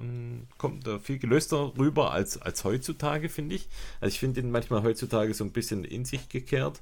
ähm, 0.00 0.46
kommt 0.56 0.86
da 0.86 0.98
viel 0.98 1.18
gelöster 1.18 1.74
rüber 1.76 2.12
als, 2.12 2.40
als 2.40 2.64
heutzutage, 2.64 3.28
finde 3.28 3.56
ich. 3.56 3.68
Also 4.00 4.14
ich 4.14 4.20
finde 4.20 4.40
ihn 4.40 4.50
manchmal 4.50 4.82
heutzutage 4.82 5.34
so 5.34 5.44
ein 5.44 5.52
bisschen 5.52 5.84
in 5.84 6.06
sich 6.06 6.30
gekehrt. 6.30 6.80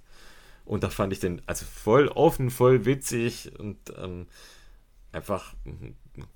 Und 0.70 0.84
da 0.84 0.88
fand 0.88 1.12
ich 1.12 1.18
den 1.18 1.42
also 1.46 1.64
voll 1.66 2.06
offen, 2.06 2.48
voll 2.48 2.84
witzig 2.84 3.50
und 3.58 3.76
ähm, 4.00 4.28
einfach 5.10 5.54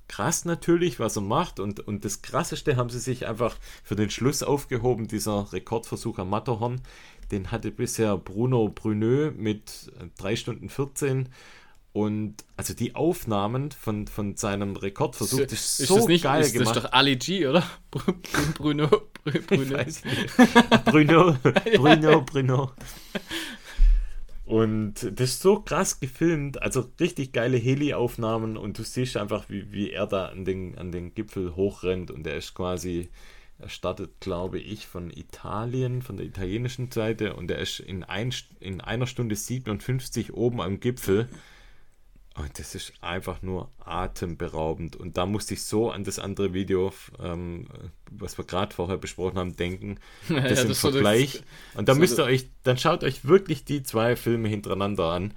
krass 0.08 0.44
natürlich, 0.44 0.98
was 0.98 1.14
er 1.14 1.22
macht. 1.22 1.60
Und, 1.60 1.78
und 1.78 2.04
das 2.04 2.20
Krasseste 2.20 2.74
haben 2.74 2.90
sie 2.90 2.98
sich 2.98 3.28
einfach 3.28 3.56
für 3.84 3.94
den 3.94 4.10
Schluss 4.10 4.42
aufgehoben, 4.42 5.06
dieser 5.06 5.52
Rekordversuch 5.52 6.18
am 6.18 6.30
Matterhorn. 6.30 6.80
Den 7.30 7.52
hatte 7.52 7.70
bisher 7.70 8.16
Bruno 8.16 8.68
Bruneux 8.70 9.32
mit 9.36 9.92
3 10.18 10.34
Stunden 10.34 10.68
14. 10.68 11.28
Und 11.92 12.34
also 12.56 12.74
die 12.74 12.96
Aufnahmen 12.96 13.70
von, 13.70 14.08
von 14.08 14.36
seinem 14.36 14.74
Rekordversuch, 14.74 15.42
das 15.42 15.52
ist, 15.52 15.78
ist 15.78 15.88
so 15.88 15.98
das 15.98 16.06
nicht, 16.08 16.24
geil 16.24 16.42
ist 16.42 16.54
gemacht. 16.54 16.74
das 16.74 16.82
doch 16.82 16.92
Ali 16.92 17.14
G, 17.14 17.46
oder? 17.46 17.62
Br- 17.92 18.14
Bruno, 18.58 18.88
Bruno. 19.46 19.76
Bruno, 20.86 21.36
Bruno, 21.76 22.22
Bruno. 22.22 22.72
Und 24.44 24.94
das 25.18 25.30
ist 25.30 25.40
so 25.40 25.60
krass 25.60 26.00
gefilmt, 26.00 26.60
also 26.60 26.90
richtig 27.00 27.32
geile 27.32 27.56
Heli-Aufnahmen 27.56 28.58
und 28.58 28.78
du 28.78 28.82
siehst 28.82 29.16
einfach, 29.16 29.48
wie, 29.48 29.72
wie 29.72 29.90
er 29.90 30.06
da 30.06 30.26
an 30.26 30.44
den, 30.44 30.76
an 30.76 30.92
den 30.92 31.14
Gipfel 31.14 31.56
hochrennt 31.56 32.10
und 32.10 32.26
er 32.26 32.36
ist 32.36 32.54
quasi, 32.54 33.08
er 33.58 33.70
startet, 33.70 34.20
glaube 34.20 34.58
ich, 34.58 34.86
von 34.86 35.10
Italien, 35.10 36.02
von 36.02 36.18
der 36.18 36.26
italienischen 36.26 36.90
Seite 36.90 37.34
und 37.36 37.50
er 37.50 37.58
ist 37.58 37.80
in, 37.80 38.04
ein, 38.04 38.34
in 38.60 38.82
einer 38.82 39.06
Stunde 39.06 39.34
57 39.34 40.34
oben 40.34 40.60
am 40.60 40.78
Gipfel. 40.78 41.30
Und 42.36 42.58
das 42.58 42.74
ist 42.74 42.92
einfach 43.00 43.42
nur 43.42 43.70
atemberaubend. 43.84 44.96
Und 44.96 45.16
da 45.16 45.24
musste 45.24 45.54
ich 45.54 45.62
so 45.62 45.90
an 45.92 46.02
das 46.02 46.18
andere 46.18 46.52
Video, 46.52 46.92
ähm, 47.22 47.68
was 48.10 48.36
wir 48.38 48.44
gerade 48.44 48.74
vorher 48.74 48.96
besprochen 48.98 49.38
haben, 49.38 49.54
denken. 49.56 49.98
Das 50.28 50.30
Ja, 50.30 50.36
im 50.38 50.48
das 50.48 50.64
ist 50.64 50.80
so 50.80 50.88
das- 50.88 50.94
Vergleich. 50.94 51.42
und 51.74 51.88
da 51.88 51.94
müsst 51.94 52.18
ihr 52.18 52.24
euch, 52.24 52.46
dann 52.64 52.76
schaut 52.76 53.04
euch 53.04 53.24
wirklich 53.24 53.64
die 53.64 53.82
zwei 53.84 54.16
Filme 54.16 54.48
hintereinander 54.48 55.04
an. 55.12 55.32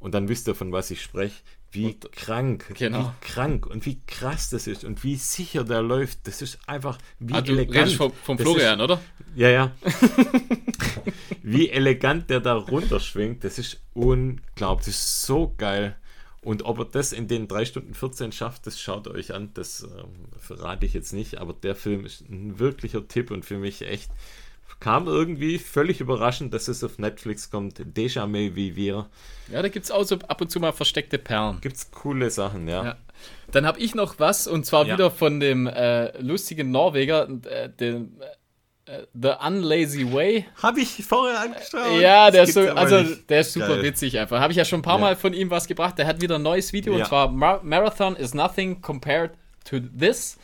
Und 0.00 0.14
dann 0.14 0.28
wisst 0.28 0.48
ihr, 0.48 0.56
von 0.56 0.72
was 0.72 0.90
ich 0.90 1.00
spreche. 1.00 1.36
Wie 1.70 1.94
krank, 1.98 2.66
Genau. 2.76 3.14
wie 3.22 3.26
krank 3.26 3.64
und 3.66 3.86
wie 3.86 3.98
krass 4.06 4.50
das 4.50 4.66
ist 4.66 4.84
und 4.84 5.04
wie 5.04 5.14
sicher 5.16 5.64
der 5.64 5.80
läuft. 5.80 6.26
Das 6.26 6.42
ist 6.42 6.58
einfach 6.66 6.98
wie 7.20 7.32
Ah, 7.34 7.40
du 7.40 7.52
elegant. 7.52 7.76
redest 7.78 7.96
vom, 7.96 8.12
vom 8.12 8.36
Florian, 8.36 8.78
ist, 8.80 8.84
oder? 8.84 9.00
ja, 9.36 9.48
ja. 9.48 9.72
Wie 11.42 11.70
elegant 11.70 12.30
der 12.30 12.40
da 12.40 12.54
runterschwingt, 12.54 13.42
das 13.44 13.58
ist 13.58 13.80
unglaublich. 13.94 14.86
Das 14.86 14.94
ist 14.94 15.22
so 15.22 15.54
geil. 15.56 15.96
Und 16.44 16.64
ob 16.64 16.78
er 16.80 16.84
das 16.86 17.12
in 17.12 17.28
den 17.28 17.46
3 17.46 17.64
Stunden 17.64 17.94
14 17.94 18.32
schafft, 18.32 18.66
das 18.66 18.80
schaut 18.80 19.06
euch 19.06 19.32
an. 19.32 19.50
Das 19.54 19.82
ähm, 19.84 20.26
verrate 20.38 20.84
ich 20.86 20.92
jetzt 20.92 21.12
nicht. 21.12 21.38
Aber 21.38 21.52
der 21.52 21.76
Film 21.76 22.04
ist 22.04 22.22
ein 22.28 22.58
wirklicher 22.58 23.06
Tipp 23.06 23.30
und 23.30 23.44
für 23.44 23.58
mich 23.58 23.82
echt 23.82 24.10
kam 24.80 25.06
irgendwie 25.06 25.58
völlig 25.58 26.00
überraschend, 26.00 26.52
dass 26.52 26.66
es 26.66 26.82
auf 26.82 26.98
Netflix 26.98 27.50
kommt. 27.50 27.78
Déjamais 27.78 28.56
wie 28.56 28.74
wir. 28.74 29.08
Ja, 29.52 29.62
da 29.62 29.68
gibt 29.68 29.84
es 29.84 29.92
auch 29.92 30.02
so 30.02 30.16
ab 30.16 30.40
und 30.40 30.50
zu 30.50 30.58
mal 30.58 30.72
versteckte 30.72 31.18
Perlen. 31.18 31.60
Gibt's 31.60 31.92
coole 31.92 32.30
Sachen, 32.30 32.66
ja. 32.66 32.84
Ja. 32.84 32.96
Dann 33.52 33.64
habe 33.64 33.78
ich 33.78 33.94
noch 33.94 34.18
was, 34.18 34.48
und 34.48 34.66
zwar 34.66 34.84
Ja. 34.86 34.94
wieder 34.94 35.10
von 35.12 35.38
dem 35.38 35.68
äh, 35.68 36.18
lustigen 36.20 36.72
Norweger, 36.72 37.28
äh, 37.44 37.68
dem 37.68 38.16
The 39.14 39.34
Unlazy 39.46 40.12
Way. 40.12 40.46
Habe 40.60 40.80
ich 40.80 41.04
vorher 41.04 41.40
angeschaut. 41.40 42.00
Ja, 42.00 42.30
der 42.30 42.42
Das 42.42 42.48
ist, 42.50 42.54
so, 42.54 42.60
also, 42.72 42.98
nicht. 43.00 43.30
der 43.30 43.40
ist 43.40 43.52
super 43.52 43.68
Geil. 43.68 43.82
witzig 43.84 44.18
einfach. 44.18 44.40
Habe 44.40 44.52
ich 44.52 44.56
ja 44.56 44.64
schon 44.64 44.80
ein 44.80 44.82
paar 44.82 44.94
Ja. 44.96 45.00
Mal 45.00 45.16
von 45.16 45.32
ihm 45.34 45.50
was 45.50 45.68
gebracht. 45.68 45.96
Der 45.98 46.06
hat 46.06 46.20
wieder 46.20 46.34
ein 46.34 46.42
neues 46.42 46.72
Video 46.72 46.92
Ja. 46.94 46.98
und 47.00 47.06
zwar 47.06 47.28
Mar 47.30 47.60
Marathon 47.62 48.16
is 48.16 48.34
nothing 48.34 48.80
compared 48.82 49.30
to 49.64 49.78
this. 49.78 50.36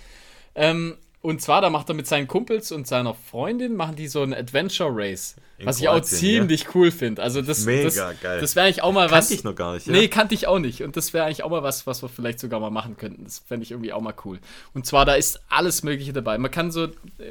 Ähm, 0.55 0.97
und 1.21 1.43
zwar, 1.43 1.61
da 1.61 1.71
macht 1.71 1.89
er 1.89 1.95
mit 1.95 2.07
seinen 2.07 2.29
Kumpels 2.29 2.71
und 2.73 2.87
seiner 2.87 3.15
Freundin, 3.15 3.75
machen 3.77 3.97
die 3.97 4.07
so 4.09 4.23
ein 4.23 4.33
Adventure 4.33 4.91
Race. 4.93 5.35
In 5.59 5.67
was 5.67 5.81
Kroatien, 5.81 5.97
ich 5.97 6.01
auch 6.01 6.09
ziemlich 6.09 6.63
ja. 6.63 6.69
cool 6.77 6.91
finde. 6.93 7.21
Also 7.21 7.43
das, 7.43 7.65
Mega 7.65 7.83
das, 7.85 8.21
geil. 8.21 8.41
das 8.41 8.55
wäre 8.55 8.67
eigentlich 8.67 8.83
auch 8.85 8.93
mal 8.93 9.11
was. 9.11 9.27
Kannte 9.27 9.35
ich 9.35 9.43
noch 9.43 9.57
gar 9.57 9.75
nicht, 9.75 9.89
ja. 9.89 9.93
Nee, 9.93 10.07
kannte 10.07 10.35
ich 10.37 10.47
auch 10.47 10.61
nicht. 10.61 10.85
Und 10.85 10.97
das 10.97 11.13
wäre 11.13 11.25
eigentlich 11.27 11.43
auch 11.43 11.51
mal 11.51 11.65
was, 11.65 11.85
was 11.85 12.01
wir 12.03 12.09
vielleicht 12.09 12.39
sogar 12.39 12.61
mal 12.61 12.71
machen 12.71 12.97
könnten. 12.97 13.25
Das 13.25 13.41
fände 13.41 13.65
ich 13.65 13.73
irgendwie 13.73 13.93
auch 13.93 14.01
mal 14.01 14.15
cool. 14.25 14.39
Und 14.73 14.87
zwar, 14.87 15.05
da 15.05 15.15
ist 15.15 15.41
alles 15.49 15.83
Mögliche 15.83 16.13
dabei. 16.13 16.39
Man 16.39 16.53
kann 16.53 16.71
so, 16.71 16.85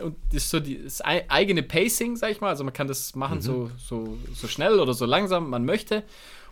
und 0.03 0.18
das 0.34 0.43
ist 0.43 0.49
so 0.49 0.59
die, 0.59 0.84
das 0.84 1.03
ei- 1.05 1.23
eigene 1.30 1.64
Pacing, 1.64 2.18
sag 2.18 2.31
ich 2.31 2.41
mal. 2.41 2.49
Also 2.49 2.65
man 2.65 2.73
kann 2.73 2.89
das 2.89 3.15
Mhm. 3.15 3.19
machen 3.22 3.41
so, 3.41 3.72
so, 3.77 4.18
so 4.34 4.47
schnell 4.49 4.81
oder 4.81 4.93
so 4.93 5.05
langsam 5.05 5.49
man 5.49 5.64
möchte. 5.64 6.03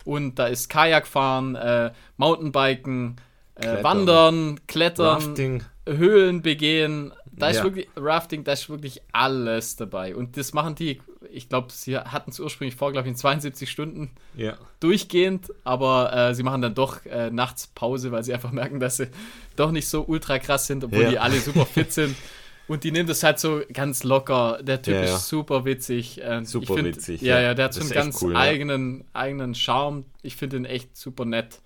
Und 0.06 0.38
da 0.38 0.46
ist 0.46 0.70
Kajakfahren, 0.70 1.56
äh, 1.56 1.90
Mountainbiken, 2.16 3.16
äh, 3.56 3.60
Klettern. 3.60 3.84
Wandern, 3.84 4.60
Klettern, 4.66 5.06
Rafting. 5.22 5.62
Höhlen 5.86 6.40
begehen. 6.42 7.12
Da 7.38 7.48
ist 7.50 7.58
Ja. 7.58 7.64
wirklich 7.64 7.88
Rafting, 7.96 8.44
da 8.44 8.52
ist 8.52 8.68
wirklich 8.70 9.02
alles 9.12 9.76
dabei. 9.76 10.16
Und 10.16 10.36
das 10.38 10.54
machen 10.54 10.74
die, 10.74 11.00
ich 11.30 11.48
glaube, 11.48 11.68
sie 11.70 11.98
hatten 11.98 12.30
es 12.30 12.40
ursprünglich 12.40 12.76
vor, 12.76 12.92
glaube 12.92 13.06
ich, 13.08 13.12
in 13.12 13.16
72 13.16 13.70
Stunden 13.70 14.10
Ja. 14.36 14.54
durchgehend, 14.80 15.52
aber 15.64 16.12
äh, 16.14 16.34
sie 16.34 16.42
machen 16.42 16.62
dann 16.62 16.74
doch 16.74 17.04
äh, 17.04 17.30
nachts 17.30 17.66
Pause, 17.66 18.10
weil 18.12 18.24
sie 18.24 18.32
einfach 18.32 18.52
merken, 18.52 18.80
dass 18.80 18.96
sie 18.96 19.08
doch 19.56 19.70
nicht 19.70 19.86
so 19.88 20.04
ultra 20.06 20.38
krass 20.38 20.66
sind, 20.66 20.82
obwohl 20.84 21.02
Ja. 21.02 21.10
die 21.10 21.18
alle 21.18 21.38
super 21.40 21.66
fit 21.66 21.92
sind. 21.92 22.16
Und 22.68 22.82
die 22.82 22.90
nehmen 22.90 23.06
das 23.08 23.22
halt 23.22 23.38
so 23.38 23.60
ganz 23.72 24.02
locker. 24.02 24.58
Der 24.60 24.82
Typ 24.82 24.96
ist 25.04 25.28
super 25.28 25.64
witzig. 25.64 26.20
Äh, 26.20 26.44
Super 26.44 26.74
find- 26.74 26.84
witzig, 26.96 27.20
Ja, 27.20 27.38
ja. 27.40 27.54
der 27.54 27.66
hat 27.66 27.74
so 27.74 27.80
einen 27.80 27.90
ist 27.90 27.94
ganz 27.94 28.20
cool, 28.22 28.34
eigenen, 28.34 29.04
eigenen 29.12 29.54
Charme. 29.54 30.04
Ich 30.22 30.34
finde 30.34 30.56
ihn 30.56 30.64
echt 30.64 30.96
super 30.96 31.24
nett. 31.24 31.60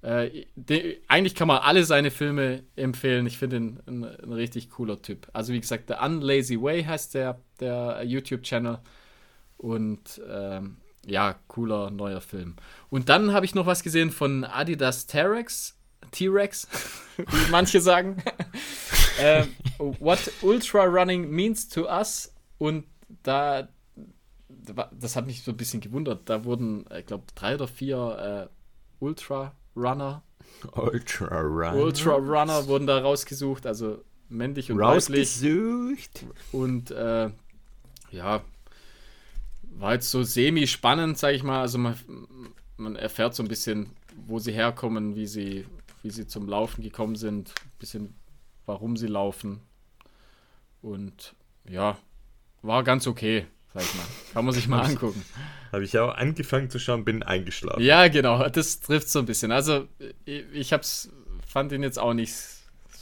Äh, 0.00 0.46
de, 0.54 1.00
eigentlich 1.08 1.34
kann 1.34 1.48
man 1.48 1.58
alle 1.58 1.84
seine 1.84 2.10
Filme 2.10 2.62
empfehlen. 2.76 3.26
Ich 3.26 3.38
finde 3.38 3.56
ihn 3.56 3.80
ein, 3.86 4.04
ein 4.04 4.32
richtig 4.32 4.70
cooler 4.70 5.02
Typ. 5.02 5.28
Also 5.32 5.52
wie 5.52 5.60
gesagt, 5.60 5.90
der 5.90 6.02
Unlazy 6.02 6.60
Way 6.60 6.84
heißt 6.84 7.14
der, 7.14 7.40
der 7.60 8.02
YouTube-Channel. 8.04 8.78
Und 9.56 10.20
ähm, 10.28 10.76
ja, 11.04 11.34
cooler 11.48 11.90
neuer 11.90 12.20
Film. 12.20 12.56
Und 12.90 13.08
dann 13.08 13.32
habe 13.32 13.44
ich 13.44 13.54
noch 13.54 13.66
was 13.66 13.82
gesehen 13.82 14.10
von 14.10 14.44
Adidas 14.44 15.06
T-Rex. 15.06 15.76
T-Rex, 16.12 16.68
wie 17.16 17.50
manche 17.50 17.80
sagen. 17.80 18.22
ähm, 19.18 19.54
What 19.78 20.30
Ultra 20.42 20.84
Running 20.84 21.28
Means 21.28 21.68
to 21.68 21.86
Us. 21.88 22.32
Und 22.58 22.86
da, 23.24 23.68
das 24.92 25.16
hat 25.16 25.26
mich 25.26 25.42
so 25.42 25.50
ein 25.50 25.56
bisschen 25.56 25.80
gewundert. 25.80 26.28
Da 26.28 26.44
wurden, 26.44 26.84
ich 26.96 27.06
glaube, 27.06 27.24
drei 27.34 27.54
oder 27.56 27.66
vier 27.66 28.48
äh, 28.48 29.04
Ultra 29.04 29.57
Runner, 29.78 30.22
Ultra 30.74 31.40
Run. 31.40 31.74
Ultra 31.80 32.14
Runner 32.14 32.66
wurden 32.66 32.86
da 32.86 32.98
rausgesucht, 32.98 33.66
also 33.66 34.02
männlich 34.28 34.70
und 34.70 34.78
weiblich. 34.78 35.18
Rausgesucht. 35.28 36.26
Und 36.52 36.90
äh, 36.90 37.30
ja, 38.10 38.42
war 39.78 39.94
jetzt 39.94 40.10
so 40.10 40.22
semi-spannend, 40.22 41.18
sag 41.18 41.34
ich 41.34 41.42
mal. 41.42 41.60
Also 41.60 41.78
man, 41.78 41.96
man 42.76 42.96
erfährt 42.96 43.34
so 43.34 43.42
ein 43.42 43.48
bisschen, 43.48 43.90
wo 44.26 44.38
sie 44.38 44.52
herkommen, 44.52 45.14
wie 45.14 45.26
sie, 45.26 45.66
wie 46.02 46.10
sie 46.10 46.26
zum 46.26 46.48
Laufen 46.48 46.82
gekommen 46.82 47.16
sind, 47.16 47.50
ein 47.50 47.78
bisschen, 47.78 48.14
warum 48.66 48.96
sie 48.96 49.06
laufen. 49.06 49.60
Und 50.82 51.34
ja, 51.68 51.96
war 52.62 52.82
ganz 52.82 53.06
okay, 53.06 53.46
sag 53.74 53.82
ich 53.82 53.94
mal. 53.94 54.06
Kann 54.32 54.44
man 54.44 54.54
sich 54.54 54.68
mal 54.68 54.82
angucken. 54.82 55.24
Habe 55.72 55.84
ich 55.84 55.98
auch 55.98 56.14
angefangen 56.14 56.70
zu 56.70 56.78
schauen, 56.78 57.04
bin 57.04 57.22
eingeschlafen. 57.22 57.82
Ja, 57.82 58.08
genau, 58.08 58.48
das 58.48 58.80
trifft 58.80 59.08
so 59.08 59.18
ein 59.18 59.26
bisschen. 59.26 59.52
Also 59.52 59.86
ich, 60.24 60.44
ich 60.52 60.72
hab's, 60.72 61.10
fand 61.46 61.72
ihn 61.72 61.82
jetzt 61.82 61.98
auch 61.98 62.14
nicht 62.14 62.34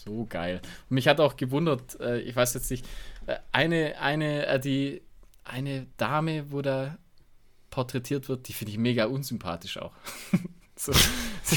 so 0.06 0.26
geil. 0.28 0.60
Und 0.88 0.94
mich 0.94 1.09
hat 1.09 1.20
auch 1.20 1.36
gewundert, 1.36 1.98
äh, 2.01 2.20
ich 2.20 2.34
weiß 2.34 2.55
jetzt 2.55 2.70
nicht, 2.70 2.86
äh, 3.26 3.36
eine, 3.52 3.98
eine, 4.01 4.47
äh, 4.47 4.60
die, 4.60 5.02
eine 5.44 5.86
Dame, 5.97 6.51
wo 6.51 6.62
da 6.62 6.97
porträtiert 7.70 8.28
wird, 8.28 8.48
die 8.48 8.52
finde 8.52 8.72
ich 8.72 8.78
mega 8.78 9.06
unsympathisch 9.06 9.78
auch. 9.78 9.93
so, 10.76 10.93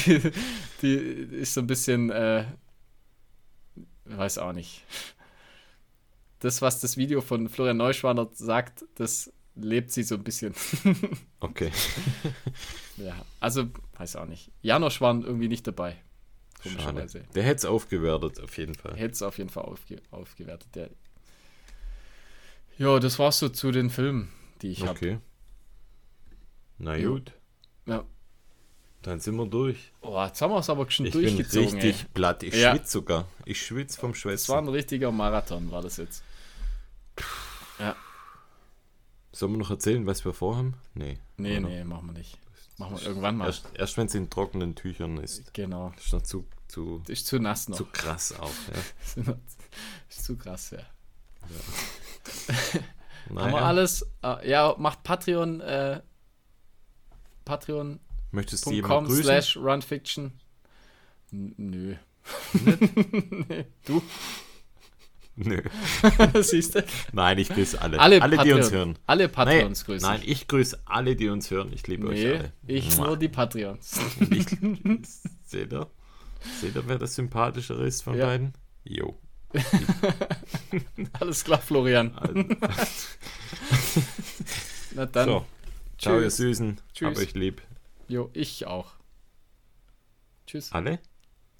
die, 0.05 0.31
die 0.81 0.95
ist 0.95 1.53
so 1.53 1.61
ein 1.61 1.67
bisschen, 1.67 2.09
äh, 2.09 2.45
weiß 4.05 4.39
auch 4.39 4.53
nicht. 4.53 4.83
Das, 6.39 6.61
was 6.61 6.79
das 6.79 6.95
Video 6.97 7.21
von 7.21 7.49
Florian 7.49 7.77
Neuschwander 7.77 8.29
sagt, 8.33 8.85
das 8.95 9.31
lebt 9.55 9.91
sie 9.91 10.03
so 10.03 10.15
ein 10.15 10.23
bisschen. 10.23 10.53
Okay. 11.41 11.71
Ja, 12.97 13.15
also 13.39 13.63
weiß 13.97 14.17
auch 14.17 14.25
nicht. 14.25 14.51
Janosch 14.61 14.99
waren 14.99 15.23
irgendwie 15.23 15.47
nicht 15.47 15.65
dabei. 15.65 15.95
Komischerweise. 16.61 17.23
Der 17.33 17.43
hätte 17.43 17.55
es 17.59 17.65
aufgewertet, 17.65 18.41
auf 18.41 18.57
jeden 18.57 18.75
Fall. 18.75 18.97
Hätte 18.97 19.13
es 19.13 19.21
auf 19.21 19.37
jeden 19.37 19.49
Fall 19.49 19.63
aufge 19.63 20.01
aufgewertet. 20.11 20.67
Der 20.75 20.89
ja, 22.77 22.99
das 22.99 23.17
war's 23.19 23.39
so 23.39 23.47
zu 23.47 23.71
den 23.71 23.89
Filmen, 23.89 24.29
die 24.61 24.71
ich 24.71 24.81
habe. 24.81 24.91
Okay. 24.91 25.19
Na 26.77 26.95
Jo. 26.97 27.13
gut, 27.13 27.31
Ja. 27.85 28.03
dann 29.01 29.19
sind 29.21 29.35
wir 29.37 29.45
durch. 29.45 29.93
Oh, 30.01 30.21
jetzt 30.23 30.41
haben 30.41 30.51
wir 30.51 30.59
es 30.59 30.69
aber 30.69 30.89
schon 30.91 31.05
Ich 31.05 31.13
bin 31.13 31.21
durchgezogen. 31.21 31.73
richtig 31.79 32.01
ey. 32.01 32.07
platt. 32.13 32.43
Ich 32.43 32.53
Ja. 32.55 32.71
schwitze 32.75 32.91
sogar. 32.91 33.27
Ich 33.45 33.61
schwitze 33.65 33.97
vom 33.97 34.11
Das 34.23 34.49
war 34.49 34.57
ein 34.61 34.67
richtiger 34.67 35.11
Marathon, 35.13 35.71
war 35.71 35.81
das 35.81 35.95
jetzt. 35.97 36.21
Ja. 37.79 37.95
Sollen 39.31 39.53
wir 39.53 39.57
noch 39.59 39.69
erzählen, 39.69 40.05
was 40.05 40.25
wir 40.25 40.33
vorhaben? 40.33 40.75
Nee. 40.93 41.17
Nee, 41.37 41.59
oder? 41.59 41.69
nee, 41.69 41.83
machen 41.83 42.07
wir 42.07 42.13
nicht. 42.13 42.37
Machen 42.77 42.97
wir 42.97 43.05
irgendwann 43.07 43.37
mal. 43.37 43.45
Erst, 43.47 43.65
erst 43.73 43.97
wenn 43.97 44.07
es 44.07 44.15
in 44.15 44.29
trockenen 44.29 44.75
Tüchern 44.75 45.17
ist. 45.17 45.53
Genau. 45.53 45.93
Ist 45.97 46.13
noch 46.13 46.21
zu, 46.21 46.45
zu, 46.67 47.03
Ist 47.07 47.27
zu 47.27 47.39
nass 47.39 47.67
noch. 47.69 47.77
zu 47.77 47.85
krass 47.85 48.37
auch. 48.39 48.51
Ja. 49.15 49.35
ist 50.09 50.23
zu 50.23 50.37
krass, 50.37 50.71
ja. 50.71 50.79
Naja, 53.29 53.41
Haben 53.45 53.51
wir 53.51 53.61
alles? 53.61 54.05
Äh, 54.23 54.49
ja, 54.49 54.75
macht 54.77 55.03
Patreon, 55.03 55.61
äh, 55.61 56.01
patreon.com 57.45 57.99
Möchtest 58.31 58.65
du 58.65 58.71
jemanden 58.71 59.07
grüßen? 59.07 59.23
slash 59.23 59.57
runfiction. 59.57 60.39
Nö. 61.31 61.95
nee. 62.53 63.65
Du? 63.85 64.01
Nö. 65.41 65.61
Siehst 66.41 66.75
du? 66.75 66.83
Nein, 67.13 67.37
ich 67.37 67.47
grüße 67.49 67.81
alle. 67.81 67.97
Alle, 67.99 68.21
Alle, 68.21 68.37
die 68.39 68.51
uns 68.51 68.71
hören. 68.71 68.97
Alle 69.05 69.29
Patreons 69.29 69.85
grüßen. 69.85 70.07
nein, 70.09 70.21
ich 70.25 70.47
grüße 70.49 70.81
alle, 70.85 71.15
die 71.15 71.29
uns 71.29 71.49
hören. 71.49 71.71
Ich 71.73 71.87
liebe 71.87 72.07
euch 72.07 72.19
nee, 72.19 72.33
alle. 72.35 72.53
ich 72.67 72.97
Mua. 72.97 73.07
nur 73.07 73.17
die 73.17 73.29
Patreons. 73.29 73.99
Ich, 74.31 74.45
seht 75.45 75.71
ihr? 75.71 75.87
Seht 76.59 76.75
ihr, 76.75 76.87
wer 76.87 76.97
das 76.97 77.15
sympathischere 77.15 77.85
ist 77.87 78.01
von 78.01 78.17
Ja. 78.17 78.25
beiden? 78.25 78.53
Jo. 78.83 79.17
Alles 81.19 81.43
klar, 81.43 81.59
Florian. 81.59 82.13
Also, 82.17 82.43
Na 84.95 85.05
dann, 85.05 85.25
so. 85.29 85.45
Ciao, 85.97 86.19
ihr. 86.19 86.29
Süßen. 86.29 86.79
Tschüss. 86.93 87.07
Hab 87.07 87.17
euch 87.17 87.33
lieb. 87.33 87.61
jo, 88.07 88.29
ich 88.33 88.65
auch. 88.67 88.91
Tschüss. 90.47 90.71
Alle? 90.71 90.99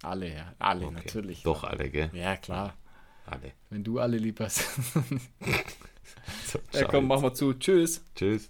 Alle, 0.04 0.34
ja. 0.34 0.54
Alle, 0.60 0.86
Okay. 0.88 0.96
natürlich. 0.96 1.44
Doch, 1.44 1.64
alle, 1.64 1.90
gell? 1.90 2.10
Ja, 2.14 2.36
klar 2.38 2.76
alle. 3.32 3.54
Wenn 3.70 3.84
du 3.84 4.00
alle 4.00 4.18
lieb 4.18 4.40
hast. 4.40 4.64
so, 6.46 6.60
ja, 6.74 6.86
komm, 6.86 7.08
machen 7.08 7.24
wir 7.24 7.34
zu. 7.34 7.54
Tschüss. 7.54 8.04
Tschüss. 8.16 8.50